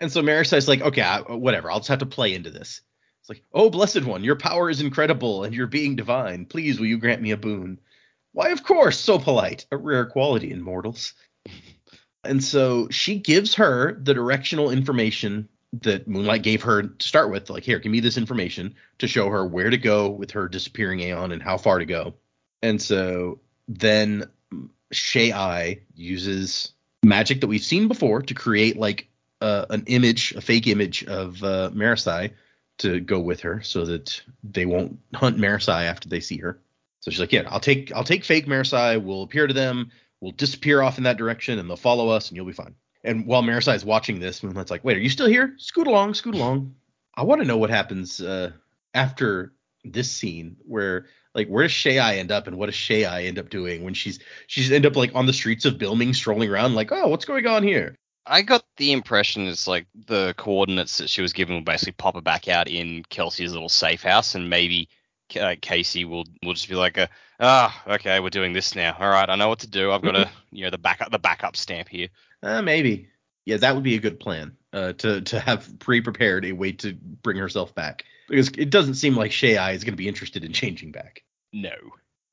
And 0.00 0.10
so 0.10 0.20
Marasi's 0.22 0.66
like, 0.68 0.80
okay, 0.80 1.02
I, 1.02 1.20
whatever. 1.20 1.70
I'll 1.70 1.78
just 1.78 1.88
have 1.88 2.00
to 2.00 2.06
play 2.06 2.34
into 2.34 2.50
this. 2.50 2.80
It's 3.20 3.28
like, 3.28 3.42
oh, 3.52 3.70
blessed 3.70 4.04
one, 4.04 4.24
your 4.24 4.36
power 4.36 4.68
is 4.68 4.80
incredible 4.80 5.44
and 5.44 5.54
you're 5.54 5.66
being 5.66 5.96
divine. 5.96 6.44
Please, 6.46 6.78
will 6.78 6.86
you 6.86 6.98
grant 6.98 7.22
me 7.22 7.30
a 7.30 7.36
boon? 7.36 7.78
Why, 8.34 8.50
of 8.50 8.64
course, 8.64 8.98
so 8.98 9.18
polite, 9.20 9.64
a 9.70 9.76
rare 9.76 10.04
quality 10.04 10.50
in 10.50 10.60
mortals. 10.60 11.14
and 12.24 12.42
so 12.42 12.88
she 12.90 13.16
gives 13.20 13.54
her 13.54 13.94
the 13.94 14.12
directional 14.12 14.70
information 14.70 15.48
that 15.82 16.08
Moonlight 16.08 16.42
gave 16.42 16.62
her 16.62 16.82
to 16.82 17.08
start 17.08 17.30
with. 17.30 17.48
Like, 17.48 17.62
here, 17.62 17.78
give 17.78 17.92
me 17.92 18.00
this 18.00 18.18
information 18.18 18.74
to 18.98 19.06
show 19.06 19.28
her 19.28 19.46
where 19.46 19.70
to 19.70 19.78
go 19.78 20.10
with 20.10 20.32
her 20.32 20.48
disappearing 20.48 20.98
Aeon 21.00 21.30
and 21.30 21.40
how 21.40 21.56
far 21.56 21.78
to 21.78 21.86
go. 21.86 22.14
And 22.60 22.82
so 22.82 23.38
then 23.68 24.28
Shei 24.90 25.80
uses 25.94 26.72
magic 27.04 27.40
that 27.40 27.46
we've 27.46 27.62
seen 27.62 27.86
before 27.86 28.20
to 28.22 28.34
create 28.34 28.76
like 28.76 29.06
uh, 29.42 29.66
an 29.70 29.84
image, 29.86 30.32
a 30.32 30.40
fake 30.40 30.66
image 30.66 31.04
of 31.04 31.40
uh, 31.44 31.70
Marasi 31.72 32.32
to 32.78 32.98
go 32.98 33.20
with 33.20 33.40
her, 33.42 33.62
so 33.62 33.84
that 33.84 34.20
they 34.42 34.66
won't 34.66 34.98
hunt 35.14 35.38
Marasi 35.38 35.84
after 35.84 36.08
they 36.08 36.18
see 36.18 36.38
her. 36.38 36.58
So 37.04 37.10
she's 37.10 37.20
like, 37.20 37.32
"Yeah, 37.32 37.42
I'll 37.48 37.60
take 37.60 37.92
I'll 37.92 38.02
take 38.02 38.24
fake 38.24 38.46
Marasi. 38.46 39.02
We'll 39.02 39.24
appear 39.24 39.46
to 39.46 39.52
them. 39.52 39.90
We'll 40.22 40.32
disappear 40.32 40.80
off 40.80 40.96
in 40.96 41.04
that 41.04 41.18
direction, 41.18 41.58
and 41.58 41.68
they'll 41.68 41.76
follow 41.76 42.08
us, 42.08 42.30
and 42.30 42.36
you'll 42.36 42.46
be 42.46 42.52
fine." 42.52 42.74
And 43.04 43.26
while 43.26 43.42
Marasi 43.42 43.74
is 43.74 43.84
watching 43.84 44.20
this, 44.20 44.42
Moonlight's 44.42 44.70
like, 44.70 44.84
"Wait, 44.84 44.96
are 44.96 45.00
you 45.00 45.10
still 45.10 45.26
here? 45.26 45.54
Scoot 45.58 45.86
along, 45.86 46.14
scoot 46.14 46.34
along." 46.34 46.74
I 47.14 47.24
want 47.24 47.42
to 47.42 47.46
know 47.46 47.58
what 47.58 47.68
happens 47.68 48.22
uh, 48.22 48.52
after 48.94 49.52
this 49.84 50.10
scene 50.10 50.56
where 50.64 51.04
like 51.34 51.48
where 51.48 51.64
does 51.64 51.72
Shai 51.72 52.16
end 52.16 52.32
up 52.32 52.46
and 52.46 52.56
what 52.56 52.66
does 52.66 52.74
Shai 52.74 53.24
end 53.24 53.38
up 53.38 53.50
doing 53.50 53.84
when 53.84 53.92
she's 53.92 54.18
she's 54.46 54.72
end 54.72 54.86
up 54.86 54.96
like 54.96 55.14
on 55.14 55.26
the 55.26 55.34
streets 55.34 55.66
of 55.66 55.74
Bilming 55.74 56.14
strolling 56.14 56.48
around 56.48 56.74
like 56.74 56.90
oh 56.90 57.08
what's 57.08 57.26
going 57.26 57.46
on 57.46 57.62
here 57.62 57.94
I 58.26 58.40
got 58.40 58.64
the 58.78 58.92
impression 58.92 59.46
it's 59.46 59.68
like 59.68 59.86
the 60.06 60.32
coordinates 60.38 60.96
that 60.96 61.10
she 61.10 61.20
was 61.20 61.34
given 61.34 61.56
will 61.56 61.62
basically 61.62 61.92
pop 61.92 62.14
her 62.14 62.22
back 62.22 62.48
out 62.48 62.66
in 62.66 63.04
Kelsier's 63.10 63.52
little 63.52 63.68
safe 63.68 64.02
house, 64.02 64.34
and 64.34 64.48
maybe 64.48 64.88
uh, 65.36 65.56
Casey 65.60 66.04
will 66.04 66.24
will 66.42 66.54
just 66.54 66.68
be 66.68 66.74
like, 66.74 66.96
a, 66.96 67.08
ah, 67.40 67.82
okay, 67.86 68.20
we're 68.20 68.30
doing 68.30 68.52
this 68.52 68.74
now. 68.74 68.96
All 68.98 69.08
right, 69.08 69.28
I 69.28 69.36
know 69.36 69.48
what 69.48 69.60
to 69.60 69.66
do. 69.66 69.92
I've 69.92 70.02
got 70.02 70.16
a 70.16 70.30
you 70.50 70.64
know 70.64 70.70
the 70.70 70.78
backup 70.78 71.10
the 71.10 71.18
backup 71.18 71.56
stamp 71.56 71.88
here. 71.88 72.08
uh, 72.42 72.62
maybe 72.62 73.08
yeah 73.46 73.56
that 73.58 73.74
would 73.74 73.84
be 73.84 73.94
a 73.94 74.00
good 74.00 74.20
plan 74.20 74.56
uh, 74.72 74.92
to 74.94 75.20
to 75.22 75.40
have 75.40 75.78
pre-prepared 75.78 76.44
a 76.44 76.52
way 76.52 76.72
to 76.72 76.94
bring 76.94 77.36
herself 77.36 77.74
back 77.74 78.04
because 78.28 78.48
it 78.56 78.70
doesn't 78.70 78.94
seem 78.94 79.14
like 79.14 79.32
Shai 79.32 79.72
is 79.72 79.84
going 79.84 79.92
to 79.92 79.98
be 79.98 80.08
interested 80.08 80.44
in 80.44 80.52
changing 80.52 80.92
back 80.92 81.22
No. 81.52 81.74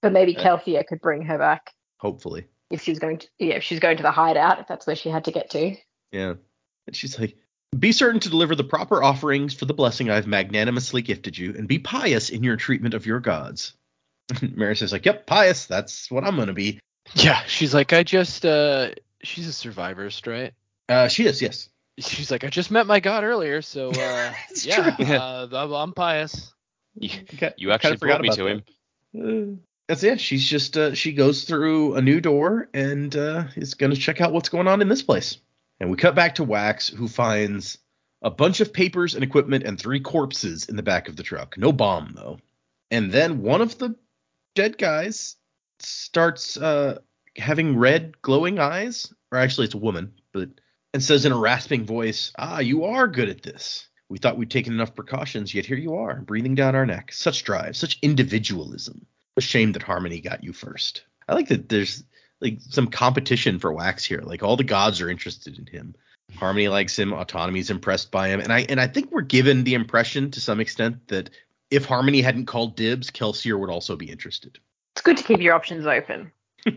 But 0.02 0.14
maybe 0.14 0.36
Uh, 0.38 0.44
Kelsier 0.44 0.86
could 0.88 1.02
bring 1.02 1.24
her 1.24 1.38
back 1.38 1.74
hopefully 1.98 2.48
if 2.72 2.82
she's 2.82 3.00
going 3.00 3.18
to 3.20 3.28
yeah, 3.38 3.56
if 3.56 3.64
she's 3.64 3.80
going 3.80 3.98
to 3.98 4.04
the 4.04 4.12
hideout, 4.12 4.60
if 4.60 4.68
that's 4.68 4.88
where 4.88 4.96
she 4.96 5.10
had 5.10 5.26
to 5.26 5.32
get 5.32 5.50
to. 5.52 5.76
Yeah. 6.12 6.36
And 6.88 6.96
she's 6.96 7.20
like, 7.20 7.36
Be 7.78 7.92
certain 7.94 8.20
to 8.22 8.30
deliver 8.30 8.56
the 8.56 8.64
proper 8.64 9.02
offerings 9.02 9.54
for 9.54 9.66
the 9.66 9.74
blessing 9.74 10.10
I've 10.10 10.28
magnanimously 10.28 11.02
gifted 11.02 11.38
you, 11.38 11.56
and 11.58 11.68
be 11.68 11.80
pious 11.80 12.30
in 12.30 12.44
your 12.44 12.58
treatment 12.58 12.94
of 12.94 13.06
your 13.06 13.20
gods. 13.20 13.74
Maris 14.42 14.92
like, 14.92 15.06
Yep, 15.06 15.26
pious. 15.26 15.66
That's 15.66 16.12
what 16.12 16.24
I'm 16.26 16.36
gonna 16.36 16.54
be. 16.54 16.80
Yeah, 17.16 17.42
she's 17.44 17.74
like, 17.74 17.94
I 17.94 18.04
just, 18.04 18.46
uh, 18.46 18.92
she's 19.24 19.48
a 19.48 19.52
survivorist, 19.52 20.32
right? 20.32 20.54
Uh, 20.88 21.08
she 21.08 21.26
is, 21.26 21.42
yes. 21.42 21.70
She's 21.98 22.30
like, 22.30 22.44
I 22.44 22.48
just 22.48 22.72
met 22.72 22.88
my 22.88 23.00
god 23.00 23.24
earlier, 23.24 23.62
so 23.62 23.90
uh, 23.92 24.34
yeah, 24.64 24.96
true. 24.96 25.06
uh, 25.06 25.48
I'm, 25.52 25.72
I'm 25.72 25.94
pious. 25.94 26.54
You, 26.96 27.10
Okay, 27.34 27.54
you 27.58 27.72
actually 27.72 27.98
forgot 27.98 28.22
brought 28.22 28.22
me 28.22 28.28
about 28.28 28.38
to 28.38 28.48
him. 28.48 29.58
Uh, 29.58 29.62
that's 29.88 30.04
it. 30.04 30.20
She's 30.20 30.46
just 30.46 30.78
uh, 30.78 30.94
she 30.94 31.14
goes 31.14 31.46
through 31.46 31.96
a 31.96 32.02
new 32.02 32.22
door 32.22 32.70
and 32.74 33.16
uh, 33.16 33.46
is 33.56 33.74
gonna 33.74 33.96
check 33.96 34.22
out 34.22 34.34
what's 34.34 34.50
going 34.50 34.68
on 34.68 34.82
in 34.82 34.90
this 34.90 35.02
place. 35.02 35.38
And 35.82 35.90
we 35.90 35.98
cut 35.98 36.14
back 36.14 36.36
to 36.36 36.44
Wax, 36.44 36.90
who 36.90 37.08
finds 37.08 37.80
a 38.22 38.30
bunch 38.30 38.60
of 38.60 38.72
papers 38.72 39.16
and 39.16 39.24
equipment 39.24 39.64
and 39.64 39.80
three 39.80 40.00
corpses 40.00 40.70
in 40.70 40.76
the 40.76 40.84
back 40.84 41.10
of 41.10 41.16
the 41.16 41.24
truck. 41.24 41.58
No 41.58 41.72
bomb 41.72 42.14
though. 42.16 42.38
And 42.92 43.12
then 43.12 43.42
one 43.42 43.62
of 43.62 43.80
the 43.80 43.96
dead 44.54 44.78
guys 44.78 45.38
starts 45.80 46.56
uh, 46.56 47.00
having 47.36 47.80
red 47.80 48.22
glowing 48.22 48.60
eyes, 48.60 49.12
or 49.32 49.40
actually 49.40 49.66
it's 49.66 49.74
a 49.74 49.80
woman, 49.80 50.14
but 50.34 50.50
and 50.94 51.04
says 51.04 51.26
in 51.26 51.32
a 51.32 51.38
rasping 51.38 51.84
voice, 51.84 52.32
"Ah, 52.38 52.60
you 52.60 52.84
are 52.84 53.08
good 53.08 53.30
at 53.30 53.42
this. 53.42 53.88
We 54.08 54.20
thought 54.20 54.38
we'd 54.38 54.52
taken 54.52 54.74
enough 54.74 54.94
precautions, 54.94 55.52
yet 55.56 55.66
here 55.66 55.78
you 55.78 55.96
are, 55.96 56.22
breathing 56.22 56.54
down 56.54 56.76
our 56.76 56.86
neck. 56.86 57.12
Such 57.12 57.44
drive, 57.44 57.76
such 57.76 57.98
individualism. 58.04 59.08
A 59.36 59.42
shame 59.42 59.72
that 59.72 59.82
Harmony 59.82 60.22
got 60.22 60.44
you 60.44 60.54
first. 60.54 61.06
I 61.28 61.34
like 61.34 61.48
that 61.48 61.70
there's 61.70 62.04
like 62.42 62.58
some 62.70 62.88
competition 62.88 63.60
for 63.60 63.72
Wax 63.72 64.04
here. 64.04 64.22
Like 64.22 64.44
all 64.44 64.58
the 64.58 64.64
gods 64.64 65.02
are 65.02 65.10
interested 65.10 65.58
in 65.58 65.68
him. 65.68 65.96
Harmony 66.36 66.68
likes 66.68 66.98
him, 66.98 67.14
Autonomy's 67.14 67.70
impressed 67.70 68.12
by 68.12 68.30
him, 68.30 68.40
and 68.40 68.54
I 68.54 68.62
and 68.70 68.80
I 68.80 68.88
think 68.88 69.12
we're 69.12 69.22
given 69.22 69.64
the 69.64 69.74
impression 69.74 70.32
to 70.32 70.42
some 70.42 70.60
extent 70.60 71.08
that 71.10 71.30
if 71.70 71.86
Harmony 71.86 72.22
hadn't 72.22 72.46
called 72.46 72.76
dibs, 72.76 73.10
Kelsier 73.12 73.60
would 73.60 73.70
also 73.70 73.96
be 73.96 74.10
interested. 74.10 74.60
It's 74.96 75.02
good 75.02 75.18
to 75.18 75.24
keep 75.24 75.40
your 75.40 75.54
options 75.54 75.86
open. 75.86 76.32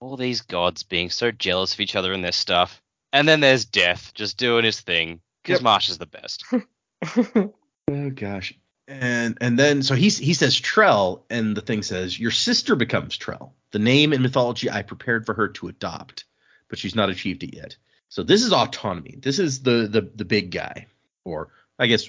All 0.00 0.16
these 0.16 0.40
gods 0.42 0.82
being 0.82 1.10
so 1.10 1.30
jealous 1.30 1.74
of 1.74 1.80
each 1.80 1.96
other 1.96 2.12
and 2.12 2.22
their 2.22 2.32
stuff. 2.32 2.82
And 3.12 3.26
then 3.26 3.40
there's 3.40 3.64
Death 3.64 4.12
just 4.14 4.36
doing 4.36 4.64
his 4.64 4.80
thing. 4.80 5.20
Because 5.42 5.60
Yep. 5.60 5.64
Marsh 5.64 5.88
is 5.88 5.98
the 5.98 6.06
best. 6.06 6.44
Oh 7.88 8.10
gosh. 8.10 8.52
And 8.88 9.36
and 9.40 9.58
then 9.58 9.82
so 9.82 9.94
he 9.94 10.08
he 10.08 10.32
says 10.32 10.60
Trell, 10.60 11.22
and 11.28 11.56
the 11.56 11.60
thing 11.60 11.82
says 11.82 12.18
your 12.18 12.30
sister 12.30 12.76
becomes 12.76 13.18
Trell, 13.18 13.50
the 13.72 13.80
name 13.80 14.12
in 14.12 14.22
mythology 14.22 14.70
I 14.70 14.82
prepared 14.82 15.26
for 15.26 15.34
her 15.34 15.48
to 15.48 15.68
adopt, 15.68 16.24
but 16.68 16.78
she's 16.78 16.94
not 16.94 17.10
achieved 17.10 17.42
it 17.42 17.54
yet. 17.54 17.76
So 18.08 18.22
this 18.22 18.44
is 18.44 18.52
autonomy. 18.52 19.16
This 19.20 19.40
is 19.40 19.62
the 19.62 19.88
the 19.88 20.08
the 20.14 20.24
big 20.24 20.52
guy, 20.52 20.86
or 21.24 21.48
I 21.80 21.88
guess 21.88 22.08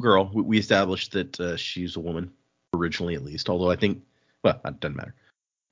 girl. 0.00 0.30
We, 0.32 0.42
we 0.42 0.58
established 0.58 1.12
that 1.12 1.38
uh, 1.38 1.56
she's 1.56 1.96
a 1.96 2.00
woman 2.00 2.32
originally, 2.74 3.14
at 3.14 3.24
least. 3.24 3.50
Although 3.50 3.70
I 3.70 3.76
think 3.76 4.02
well, 4.42 4.58
it 4.64 4.80
doesn't 4.80 4.96
matter. 4.96 5.14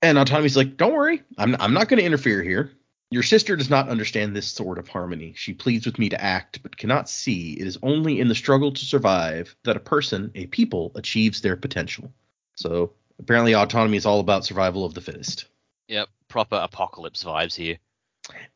And 0.02 0.18
autonomy's 0.18 0.58
like, 0.58 0.76
don't 0.76 0.92
worry, 0.92 1.22
I'm 1.38 1.56
I'm 1.58 1.72
not 1.72 1.88
going 1.88 2.00
to 2.00 2.04
interfere 2.06 2.42
here. 2.42 2.70
Your 3.14 3.22
sister 3.22 3.54
does 3.54 3.70
not 3.70 3.88
understand 3.88 4.34
this 4.34 4.48
sort 4.48 4.76
of 4.76 4.88
harmony. 4.88 5.34
She 5.36 5.54
pleads 5.54 5.86
with 5.86 6.00
me 6.00 6.08
to 6.08 6.20
act, 6.20 6.64
but 6.64 6.76
cannot 6.76 7.08
see 7.08 7.52
it 7.52 7.64
is 7.64 7.78
only 7.80 8.18
in 8.18 8.26
the 8.26 8.34
struggle 8.34 8.72
to 8.72 8.84
survive 8.84 9.54
that 9.62 9.76
a 9.76 9.80
person, 9.80 10.32
a 10.34 10.46
people, 10.46 10.90
achieves 10.96 11.40
their 11.40 11.54
potential. 11.54 12.12
So 12.56 12.94
apparently, 13.20 13.54
autonomy 13.54 13.98
is 13.98 14.04
all 14.04 14.18
about 14.18 14.44
survival 14.44 14.84
of 14.84 14.94
the 14.94 15.00
fittest. 15.00 15.44
Yep. 15.86 16.08
Proper 16.26 16.56
apocalypse 16.56 17.22
vibes 17.22 17.54
here. 17.54 17.78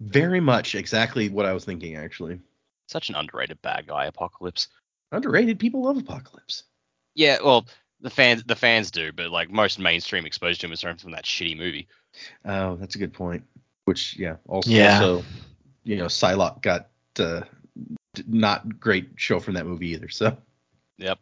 Very 0.01 0.41
much 0.41 0.75
exactly 0.75 1.29
what 1.29 1.47
I 1.47 1.53
was 1.53 1.65
thinking, 1.65 1.95
actually. 1.95 2.41
Such 2.89 3.11
an 3.11 3.15
underrated 3.15 3.63
bad 3.63 3.87
guy, 3.87 4.07
Apocalypse. 4.07 4.67
Underrated. 5.13 5.61
People 5.61 5.85
love 5.85 5.99
Apocalypse. 5.99 6.65
Yeah, 7.15 7.39
well, 7.45 7.69
the 8.01 8.11
fans 8.11 8.43
the 8.43 8.57
fans 8.57 8.91
do, 8.91 9.13
but 9.13 9.31
like 9.31 9.53
most 9.53 9.79
mainstream 9.79 10.27
exposure 10.27 10.59
to 10.59 10.67
him 10.67 10.73
is 10.73 10.81
from 10.81 11.13
that 11.13 11.27
shitty 11.27 11.57
movie. 11.57 11.87
Oh, 12.45 12.75
that's 12.75 12.97
a 12.97 12.99
good 12.99 13.13
point. 13.13 13.45
Which, 13.89 14.16
yeah, 14.18 14.36
also, 14.47 14.70
Yeah. 14.70 15.01
also 15.01 15.24
you 15.84 15.97
know, 15.97 16.05
Psylocke 16.07 16.61
got 16.61 16.89
uh, 17.18 17.41
not 18.26 18.78
great 18.78 19.09
show 19.16 19.41
from 19.41 19.55
that 19.55 19.66
movie 19.66 19.89
either. 19.89 20.11
So. 20.11 20.36
Yep. 20.99 21.18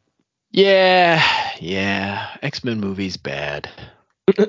Yeah, 0.50 1.22
yeah. 1.60 2.36
X 2.42 2.64
Men 2.64 2.80
movies 2.80 3.16
bad. 3.16 3.70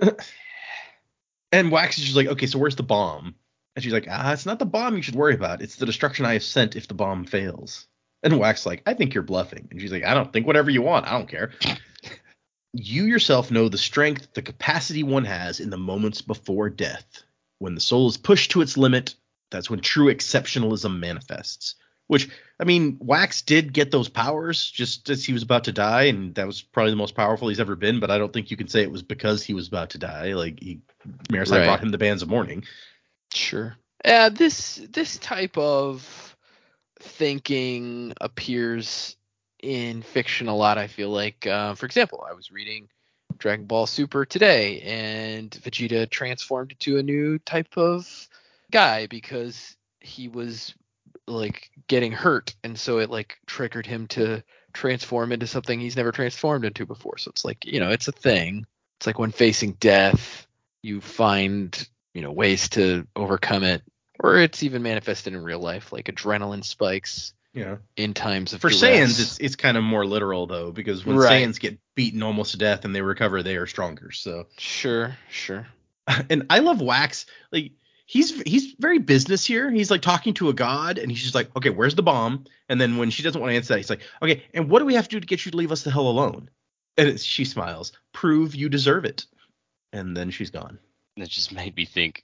And 1.52 1.72
Wax 1.72 1.98
is 1.98 2.04
just 2.04 2.16
like, 2.18 2.28
okay, 2.28 2.46
so 2.46 2.60
where's 2.60 2.76
the 2.76 2.84
bomb? 2.84 3.34
And 3.76 3.84
she's 3.84 3.94
like, 3.94 4.08
ah, 4.10 4.34
it's 4.34 4.46
not 4.46 4.60
the 4.60 4.66
bomb 4.66 4.98
you 4.98 5.02
should 5.02 5.16
worry 5.16 5.34
about. 5.34 5.62
It's 5.62 5.78
the 5.78 5.86
destruction 5.86 6.26
I 6.26 6.34
have 6.34 6.44
sent 6.44 6.76
if 6.76 6.88
the 6.90 6.94
bomb 6.94 7.26
fails. 7.26 7.88
And 8.22 8.38
Wax 8.38 8.66
like, 8.66 8.82
I 8.86 8.94
think 8.94 9.14
you're 9.14 9.24
bluffing. 9.24 9.68
And 9.72 9.80
she's 9.80 9.92
like, 9.92 10.04
I 10.04 10.14
don't 10.14 10.34
think 10.34 10.46
whatever 10.46 10.70
you 10.70 10.82
want. 10.82 11.08
I 11.08 11.12
don't 11.12 11.30
care. 11.30 11.52
you 12.74 13.06
yourself 13.06 13.50
know 13.50 13.70
the 13.70 13.78
strength, 13.78 14.34
the 14.34 14.42
capacity 14.42 15.04
one 15.04 15.24
has 15.26 15.60
in 15.60 15.70
the 15.70 15.78
moments 15.78 16.22
before 16.22 16.70
death. 16.70 17.24
When 17.60 17.76
the 17.76 17.82
soul 17.82 18.08
is 18.08 18.18
pushed 18.18 18.52
to 18.52 18.62
its 18.62 18.78
limit, 18.78 19.16
that's 19.50 19.70
when 19.70 19.80
true 19.80 20.14
exceptionalism 20.14 21.00
manifests. 21.00 21.76
Which, 22.08 22.30
I 22.58 22.64
mean, 22.64 22.98
Wax 23.02 23.42
did 23.42 23.74
get 23.74 23.92
those 23.92 24.08
powers 24.08 24.72
just 24.72 25.10
as 25.10 25.26
he 25.26 25.34
was 25.34 25.44
about 25.44 25.66
to 25.66 25.74
die, 25.74 26.04
and 26.04 26.34
that 26.36 26.48
was 26.48 26.62
probably 26.62 26.92
the 26.92 26.98
most 26.98 27.16
powerful 27.16 27.50
he's 27.50 27.60
ever 27.60 27.76
been. 27.76 28.00
But 28.00 28.12
I 28.12 28.18
don't 28.18 28.32
think 28.32 28.50
you 28.50 28.56
can 28.56 28.70
say 28.70 28.82
it 28.82 28.92
was 28.92 29.04
because 29.04 29.44
he 29.44 29.54
was 29.54 29.68
about 29.68 29.90
to 29.90 29.98
die. 29.98 30.34
Like 30.34 30.60
he, 30.60 30.80
Marasi 31.30 31.52
Right. 31.52 31.66
brought 31.66 31.82
him 31.82 31.90
the 31.90 31.98
bands 31.98 32.22
of 32.22 32.30
mourning. 32.30 32.64
Sure. 33.34 33.76
Yeah, 34.06 34.30
this 34.30 34.76
this 34.90 35.18
type 35.18 35.58
of 35.58 36.38
thinking 37.00 38.14
appears 38.22 39.18
in 39.62 40.02
fiction 40.02 40.48
a 40.48 40.56
lot. 40.56 40.78
I 40.78 40.88
feel 40.88 41.10
like, 41.10 41.46
uh, 41.46 41.74
for 41.76 41.86
example, 41.86 42.26
I 42.30 42.34
was 42.34 42.52
reading 42.52 42.88
Dragon 43.38 43.66
Ball 43.66 43.88
Super 43.88 44.26
today, 44.26 44.82
and 44.82 45.52
Vegeta 45.52 46.10
transformed 46.10 46.72
into 46.72 46.98
a 46.98 47.04
new 47.04 47.40
type 47.40 47.78
of 47.78 48.08
guy 48.72 49.08
because 49.08 49.76
he 50.00 50.28
was 50.28 50.74
like 51.28 51.70
getting 51.88 52.12
hurt, 52.12 52.56
and 52.64 52.80
so 52.80 53.00
it 53.00 53.10
like 53.10 53.38
triggered 53.46 53.86
him 53.86 54.08
to 54.08 54.44
transform 54.74 55.32
into 55.32 55.48
something 55.48 55.80
he's 55.80 55.98
never 55.98 56.12
transformed 56.12 56.66
into 56.66 56.86
before. 56.86 57.18
So 57.18 57.30
it's 57.30 57.46
like 57.46 57.66
you 57.66 57.80
know, 57.80 57.92
it's 57.92 58.08
a 58.08 58.14
thing. 58.14 58.66
It's 58.98 59.08
like 59.08 59.20
when 59.20 59.32
facing 59.32 59.74
death, 59.74 60.48
you 60.82 61.02
find 61.02 61.88
you 62.14 62.22
know 62.22 62.32
ways 62.32 62.70
to 62.70 63.08
overcome 63.16 63.64
it 63.64 63.84
or 64.20 64.38
it's 64.38 64.64
even 64.64 64.82
manifested 64.82 65.34
in 65.34 65.44
real 65.44 65.60
life 65.60 65.92
like 65.92 66.06
adrenaline 66.08 66.64
spikes 66.64 67.34
Yeah. 67.54 67.78
in 67.96 68.14
times 68.14 68.54
of 68.54 68.62
For 68.62 68.70
duress. 68.70 68.84
Saiyans, 68.84 69.20
it's 69.20 69.40
it's 69.40 69.56
kind 69.56 69.78
of 69.78 69.84
more 69.84 70.06
literal 70.06 70.46
though, 70.48 70.72
because 70.72 71.06
when 71.06 71.18
Right. 71.18 71.44
Saiyans 71.44 71.60
get 71.60 71.80
beaten 71.96 72.22
almost 72.22 72.52
to 72.52 72.58
death 72.58 72.86
and 72.86 72.96
they 72.96 73.02
recover, 73.02 73.42
they 73.42 73.56
are 73.56 73.66
stronger. 73.66 74.12
So, 74.12 74.48
sure 74.58 75.18
sure 75.30 75.68
and 76.30 76.46
I 76.50 76.60
love 76.60 76.82
Wax. 76.82 77.26
Like 77.52 77.72
he's 78.06 78.42
he's 78.42 78.74
very 78.80 79.00
business 79.00 79.46
here. 79.46 79.70
He's 79.70 79.92
like 79.92 80.02
talking 80.02 80.34
to 80.36 80.50
a 80.50 80.54
god, 80.54 80.98
and 80.98 81.12
he's 81.12 81.22
just 81.22 81.36
like, 81.36 81.56
okay, 81.56 81.70
where's 81.70 81.96
the 81.96 82.04
bomb? 82.04 82.46
And 82.70 82.80
then 82.82 82.98
when 82.98 83.10
she 83.12 83.24
doesn't 83.24 83.40
want 83.40 83.52
to 83.52 83.56
answer 83.56 83.74
that, 83.74 83.80
he's 83.80 83.90
like, 83.90 84.02
okay, 84.22 84.44
and 84.54 84.70
what 84.70 84.80
do 84.80 84.86
we 84.86 84.96
have 84.96 85.08
to 85.08 85.16
do 85.16 85.20
to 85.20 85.28
get 85.28 85.46
you 85.46 85.52
to 85.52 85.58
leave 85.58 85.72
us 85.72 85.84
the 85.84 85.92
hell 85.92 86.08
alone? 86.08 86.50
And 86.98 87.10
it's, 87.10 87.24
she 87.24 87.46
smiles, 87.46 87.92
prove 88.14 88.56
you 88.56 88.70
deserve 88.70 89.06
it. 89.06 89.26
And 89.94 90.18
then 90.18 90.32
she's 90.32 90.50
gone. 90.50 90.80
And 91.16 91.24
it 91.24 91.30
just 91.30 91.52
made 91.52 91.76
me 91.76 91.86
think, 91.86 92.24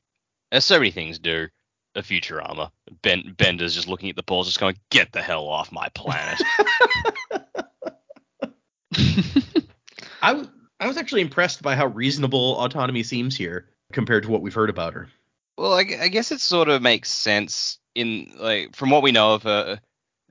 as 0.52 0.66
so 0.66 0.80
many 0.80 0.92
things 0.92 1.20
do, 1.20 1.48
a 1.96 2.02
Futurama. 2.02 2.72
Ben 3.02 3.34
Bender's 3.38 3.76
just 3.76 3.88
looking 3.88 4.10
at 4.10 4.16
the 4.16 4.24
balls, 4.24 4.48
just 4.48 4.60
going, 4.60 4.78
"Get 4.90 5.12
the 5.12 5.22
hell 5.22 5.48
off 5.48 5.72
my 5.72 5.90
planet." 5.90 6.42
I 10.22 10.34
was 10.34 10.50
I 10.80 10.88
was 10.88 10.98
actually 10.98 11.22
impressed 11.22 11.62
by 11.62 11.76
how 11.76 11.88
reasonable 11.88 12.60
autonomy 12.64 13.04
seems 13.04 13.36
here 13.36 13.70
compared 13.92 14.24
to 14.24 14.30
what 14.30 14.42
we've 14.42 14.54
heard 14.54 14.70
about 14.70 14.94
her. 14.94 15.08
well, 15.58 15.74
I, 15.74 15.86
I 16.02 16.08
guess 16.08 16.32
it 16.32 16.42
sort 16.42 16.70
of 16.70 16.82
makes 16.82 17.10
sense 17.10 17.80
in 17.96 18.34
like 18.38 18.76
from 18.76 18.90
what 18.90 19.04
we 19.04 19.12
know 19.12 19.36
of 19.36 19.44
her 19.44 19.80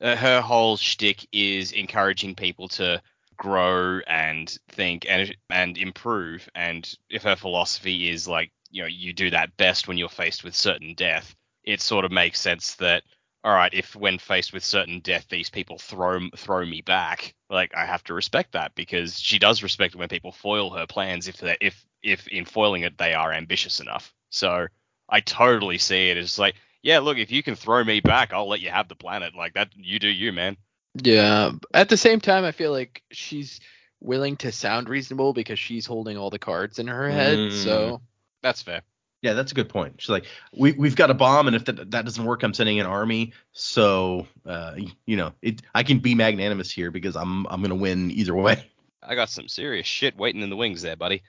uh, 0.01 0.17
her 0.17 0.41
whole 0.41 0.77
shtick 0.77 1.27
is 1.33 1.73
encouraging 1.73 2.35
people 2.35 2.69
to 2.69 3.01
grow 3.37 4.01
and 4.07 4.57
think 4.69 5.07
and 5.09 5.35
and 5.51 5.79
improve. 5.79 6.49
And 6.55 6.93
if 7.09 7.23
her 7.23 7.37
philosophy 7.37 8.11
is 8.11 8.27
like, 8.27 8.51
you 8.71 8.83
know, 8.83 8.89
you 8.89 9.13
do 9.13 9.31
that 9.31 9.57
best 9.57 9.89
when 9.89 9.99
you're 9.99 10.09
faced 10.09 10.45
with 10.45 10.55
certain 10.55 10.95
death, 10.95 11.35
it 11.65 11.81
sort 11.81 12.05
of 12.05 12.13
makes 12.13 12.41
sense 12.41 12.75
that 12.77 13.03
all 13.45 13.53
right, 13.53 13.75
if 13.75 13.97
when 13.97 14.19
faced 14.19 14.53
with 14.53 14.65
certain 14.65 15.01
death, 15.01 15.27
these 15.29 15.51
people 15.51 15.79
throw 15.79 16.21
throw 16.37 16.65
me 16.65 16.81
back, 16.81 17.35
like 17.51 17.75
I 17.75 17.87
have 17.87 18.05
to 18.05 18.15
respect 18.15 18.53
that 18.53 18.75
because 18.75 19.19
she 19.19 19.39
does 19.39 19.63
respect 19.63 19.97
when 19.97 20.09
people 20.09 20.33
foil 20.33 20.71
her 20.71 20.87
plans 20.87 21.27
if 21.27 21.39
they 21.39 21.57
if 21.61 21.85
if 22.03 22.29
in 22.29 22.45
foiling 22.45 22.83
it 22.83 22.99
they 22.99 23.15
are 23.15 23.33
ambitious 23.33 23.81
enough. 23.81 24.15
So 24.31 24.69
I 25.09 25.21
totally 25.21 25.79
see 25.79 26.11
it 26.11 26.17
as 26.17 26.39
like, 26.39 26.55
yeah, 26.83 27.01
look, 27.01 27.19
if 27.19 27.33
you 27.33 27.43
can 27.43 27.57
throw 27.57 27.83
me 27.83 28.01
back, 28.01 28.33
I'll 28.33 28.49
let 28.49 28.61
you 28.61 28.71
have 28.71 28.89
the 28.89 28.95
planet. 28.95 29.35
Like 29.35 29.55
that, 29.55 29.71
you 29.75 29.99
do 29.99 30.09
you, 30.09 30.33
man. 30.33 30.57
Yeah. 30.95 31.53
At 31.75 31.89
the 31.89 31.97
same 31.97 32.21
time, 32.21 32.45
I 32.45 32.53
feel 32.53 32.71
like 32.71 33.03
she's 33.11 33.61
willing 34.01 34.37
to 34.37 34.53
sound 34.53 34.89
reasonable 34.89 35.33
because 35.33 35.59
she's 35.59 35.87
holding 35.87 36.17
all 36.17 36.31
the 36.31 36.39
cards 36.39 36.79
in 36.79 36.87
her 36.87 37.11
head. 37.11 37.39
Mm. 37.39 37.53
So 37.53 38.01
That's 38.43 38.63
fair. 38.63 38.83
Yeah, 39.23 39.35
that's 39.35 39.53
a 39.53 39.55
good 39.55 39.69
point. 39.69 39.95
She's 39.99 40.11
like, 40.11 40.27
we 40.53 40.73
we've 40.73 40.97
got 40.97 41.11
a 41.11 41.15
bomb, 41.15 41.47
and 41.47 41.55
if 41.55 41.65
that 41.67 41.93
that 41.93 42.05
doesn't 42.05 42.25
work, 42.25 42.43
I'm 42.43 42.53
sending 42.53 42.81
an 42.81 42.87
army. 42.87 43.33
So, 43.53 44.27
uh, 44.45 44.75
you 45.07 45.17
know, 45.17 45.33
it 45.41 45.63
I 45.75 45.85
can 45.85 46.01
be 46.01 46.17
magnanimous 46.17 46.73
here 46.73 46.91
because 46.91 47.15
I'm 47.17 47.47
I'm 47.47 47.63
gonna 47.63 47.77
win 47.77 48.11
either 48.11 48.35
way. 48.35 48.69
I 49.03 49.15
got 49.15 49.31
some 49.31 49.49
serious 49.49 49.87
shit 49.87 50.17
waiting 50.17 50.43
in 50.43 50.51
the 50.51 50.57
wings 50.57 50.83
there, 50.83 50.97
buddy. 50.97 51.23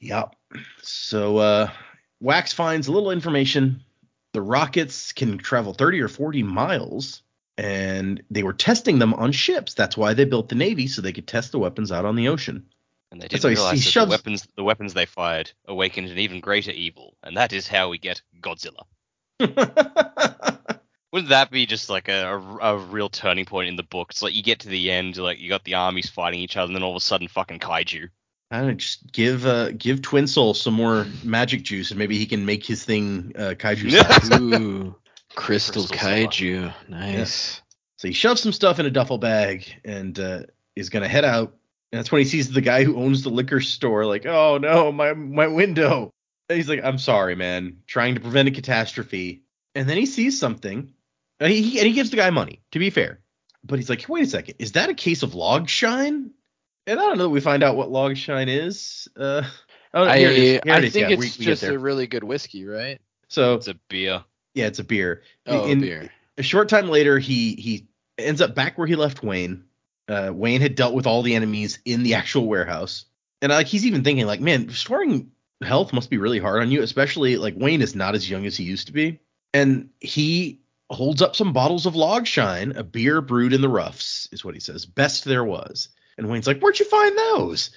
Yep. 0.00 0.34
So, 0.82 1.38
uh, 1.38 1.70
Wax 2.20 2.52
finds 2.52 2.88
a 2.88 2.92
little 2.92 3.10
information. 3.10 3.82
The 4.32 4.42
rockets 4.42 5.12
can 5.12 5.38
travel 5.38 5.74
30 5.74 6.00
or 6.00 6.08
40 6.08 6.42
miles, 6.42 7.22
and 7.56 8.22
they 8.30 8.42
were 8.42 8.52
testing 8.52 8.98
them 8.98 9.14
on 9.14 9.32
ships. 9.32 9.74
That's 9.74 9.96
why 9.96 10.14
they 10.14 10.24
built 10.24 10.48
the 10.48 10.56
navy 10.56 10.86
so 10.88 11.02
they 11.02 11.12
could 11.12 11.26
test 11.26 11.52
the 11.52 11.58
weapons 11.58 11.92
out 11.92 12.04
on 12.04 12.16
the 12.16 12.28
ocean. 12.28 12.66
And 13.14 13.22
they 13.22 13.28
didn't 13.28 13.44
why 13.44 13.50
he- 13.50 13.54
he 13.54 13.58
realize 13.60 13.84
that 13.84 13.90
shoves- 13.90 14.06
the 14.06 14.10
weapons 14.10 14.48
the 14.56 14.64
weapons 14.64 14.92
they 14.94 15.06
fired 15.06 15.52
awakened 15.66 16.10
an 16.10 16.18
even 16.18 16.40
greater 16.40 16.72
evil, 16.72 17.16
and 17.22 17.36
that 17.36 17.52
is 17.52 17.68
how 17.68 17.88
we 17.88 17.98
get 17.98 18.20
Godzilla. 18.40 18.84
Wouldn't 21.12 21.28
that 21.30 21.52
be 21.52 21.64
just 21.64 21.88
like 21.90 22.08
a, 22.08 22.36
a, 22.36 22.74
a 22.74 22.76
real 22.76 23.08
turning 23.08 23.44
point 23.44 23.68
in 23.68 23.76
the 23.76 23.84
book? 23.84 24.08
It's 24.10 24.20
like 24.22 24.34
you 24.34 24.42
get 24.42 24.60
to 24.60 24.68
the 24.68 24.90
end, 24.90 25.16
like 25.16 25.38
you 25.38 25.48
got 25.48 25.62
the 25.62 25.74
armies 25.74 26.10
fighting 26.10 26.40
each 26.40 26.56
other, 26.56 26.66
and 26.70 26.74
then 26.74 26.82
all 26.82 26.90
of 26.90 26.96
a 26.96 27.00
sudden, 27.00 27.28
fucking 27.28 27.60
kaiju. 27.60 28.08
I 28.50 28.58
don't 28.58 28.66
know, 28.66 28.74
just 28.74 29.12
give 29.12 29.46
uh 29.46 29.70
give 29.72 30.02
Twin 30.02 30.26
Soul 30.26 30.54
some 30.54 30.74
more 30.74 31.06
magic 31.22 31.62
juice 31.62 31.90
and 31.90 31.98
maybe 31.98 32.18
he 32.18 32.26
can 32.26 32.44
make 32.44 32.64
his 32.66 32.84
thing 32.84 33.32
uh 33.38 33.54
kaiju 33.56 33.90
size. 33.92 34.30
ooh, 34.40 34.94
crystal, 35.36 35.86
Crystal 35.86 35.96
kaiju. 36.08 36.74
Nice. 36.88 37.62
so 37.96 38.08
he 38.08 38.14
shoves 38.14 38.40
some 38.42 38.52
stuff 38.52 38.78
in 38.80 38.86
a 38.86 38.90
duffel 38.90 39.18
bag 39.18 39.72
and 39.84 40.18
uh 40.18 40.42
is 40.76 40.90
gonna 40.90 41.08
head 41.08 41.24
out. 41.24 41.54
And 41.94 42.00
that's 42.00 42.10
when 42.10 42.22
he 42.22 42.24
sees 42.24 42.50
the 42.50 42.60
guy 42.60 42.82
who 42.82 42.96
owns 42.96 43.22
the 43.22 43.28
liquor 43.30 43.60
store, 43.60 44.04
like, 44.04 44.26
oh 44.26 44.58
no, 44.58 44.90
my 44.90 45.12
my 45.14 45.46
window. 45.46 46.10
And 46.48 46.56
he's 46.56 46.68
like, 46.68 46.82
I'm 46.82 46.98
sorry, 46.98 47.36
man, 47.36 47.82
trying 47.86 48.16
to 48.16 48.20
prevent 48.20 48.48
a 48.48 48.50
catastrophe. 48.50 49.44
And 49.76 49.88
then 49.88 49.96
he 49.96 50.04
sees 50.04 50.36
something. 50.36 50.92
And 51.38 51.52
he, 51.52 51.62
he- 51.62 51.78
and 51.78 51.86
he 51.86 51.92
gives 51.94 52.10
the 52.10 52.16
guy 52.16 52.30
money, 52.30 52.62
to 52.72 52.80
be 52.80 52.90
fair. 52.90 53.20
But 53.62 53.78
he's 53.78 53.88
like, 53.88 54.06
wait 54.08 54.24
a 54.24 54.26
second, 54.26 54.56
is 54.58 54.72
that 54.72 54.88
a 54.90 54.94
case 54.94 55.22
of 55.22 55.36
log 55.36 55.68
shine? 55.68 56.32
And 56.88 56.98
I 56.98 57.02
don't 57.04 57.16
know 57.16 57.24
that 57.24 57.30
we 57.30 57.40
find 57.40 57.62
out 57.62 57.76
what 57.76 57.92
log 57.92 58.16
shine 58.16 58.48
is. 58.48 59.06
Uh, 59.16 59.42
oh, 59.94 60.02
I, 60.04 60.18
here 60.18 60.30
it 60.30 60.36
is. 60.38 60.60
Here 60.64 60.74
I 60.74 60.78
is. 60.80 60.92
think 60.92 61.08
Yeah, 61.10 61.14
it's 61.16 61.38
we 61.38 61.44
just 61.44 61.62
there. 61.62 61.76
a 61.76 61.78
really 61.78 62.08
good 62.08 62.24
whiskey, 62.24 62.64
right? 62.64 63.00
So 63.28 63.54
It's 63.54 63.68
a 63.68 63.74
beer. 63.88 64.24
yeah, 64.54 64.66
it's 64.66 64.80
a 64.80 64.84
beer. 64.84 65.22
Oh, 65.46 65.66
In- 65.68 65.80
beer. 65.80 66.10
A 66.38 66.42
short 66.42 66.68
time 66.68 66.88
later, 66.88 67.20
he 67.20 67.54
he 67.54 67.86
ends 68.18 68.40
up 68.40 68.56
back 68.56 68.78
where 68.78 68.88
he 68.88 68.96
left 68.96 69.22
Wayne. 69.22 69.62
Uh, 70.08 70.30
Wayne 70.34 70.60
had 70.60 70.74
dealt 70.74 70.94
with 70.94 71.06
all 71.06 71.22
the 71.22 71.34
enemies 71.34 71.78
in 71.84 72.02
the 72.02 72.14
actual 72.14 72.46
warehouse, 72.46 73.06
and 73.40 73.50
like 73.50 73.66
he's 73.66 73.86
even 73.86 74.04
thinking 74.04 74.26
like, 74.26 74.40
man, 74.40 74.66
restoring 74.66 75.30
health 75.62 75.92
must 75.92 76.10
be 76.10 76.18
really 76.18 76.38
hard 76.38 76.62
on 76.62 76.70
you, 76.70 76.82
especially 76.82 77.36
like 77.36 77.54
Wayne 77.56 77.82
is 77.82 77.94
not 77.94 78.14
as 78.14 78.28
young 78.28 78.46
as 78.46 78.56
he 78.56 78.64
used 78.64 78.88
to 78.88 78.92
be, 78.92 79.20
and 79.52 79.90
he 80.00 80.60
holds 80.90 81.22
up 81.22 81.36
some 81.36 81.52
bottles 81.52 81.86
of 81.86 81.96
Log 81.96 82.26
Shine, 82.26 82.72
a 82.76 82.84
beer 82.84 83.20
brewed 83.20 83.52
in 83.52 83.60
the 83.60 83.68
roughs, 83.68 84.28
is 84.32 84.44
what 84.44 84.54
he 84.54 84.60
says, 84.60 84.86
best 84.86 85.24
there 85.24 85.44
was. 85.44 85.88
And 86.16 86.28
Wayne's 86.28 86.46
like, 86.46 86.60
where'd 86.60 86.78
you 86.78 86.84
find 86.84 87.16
those? 87.16 87.70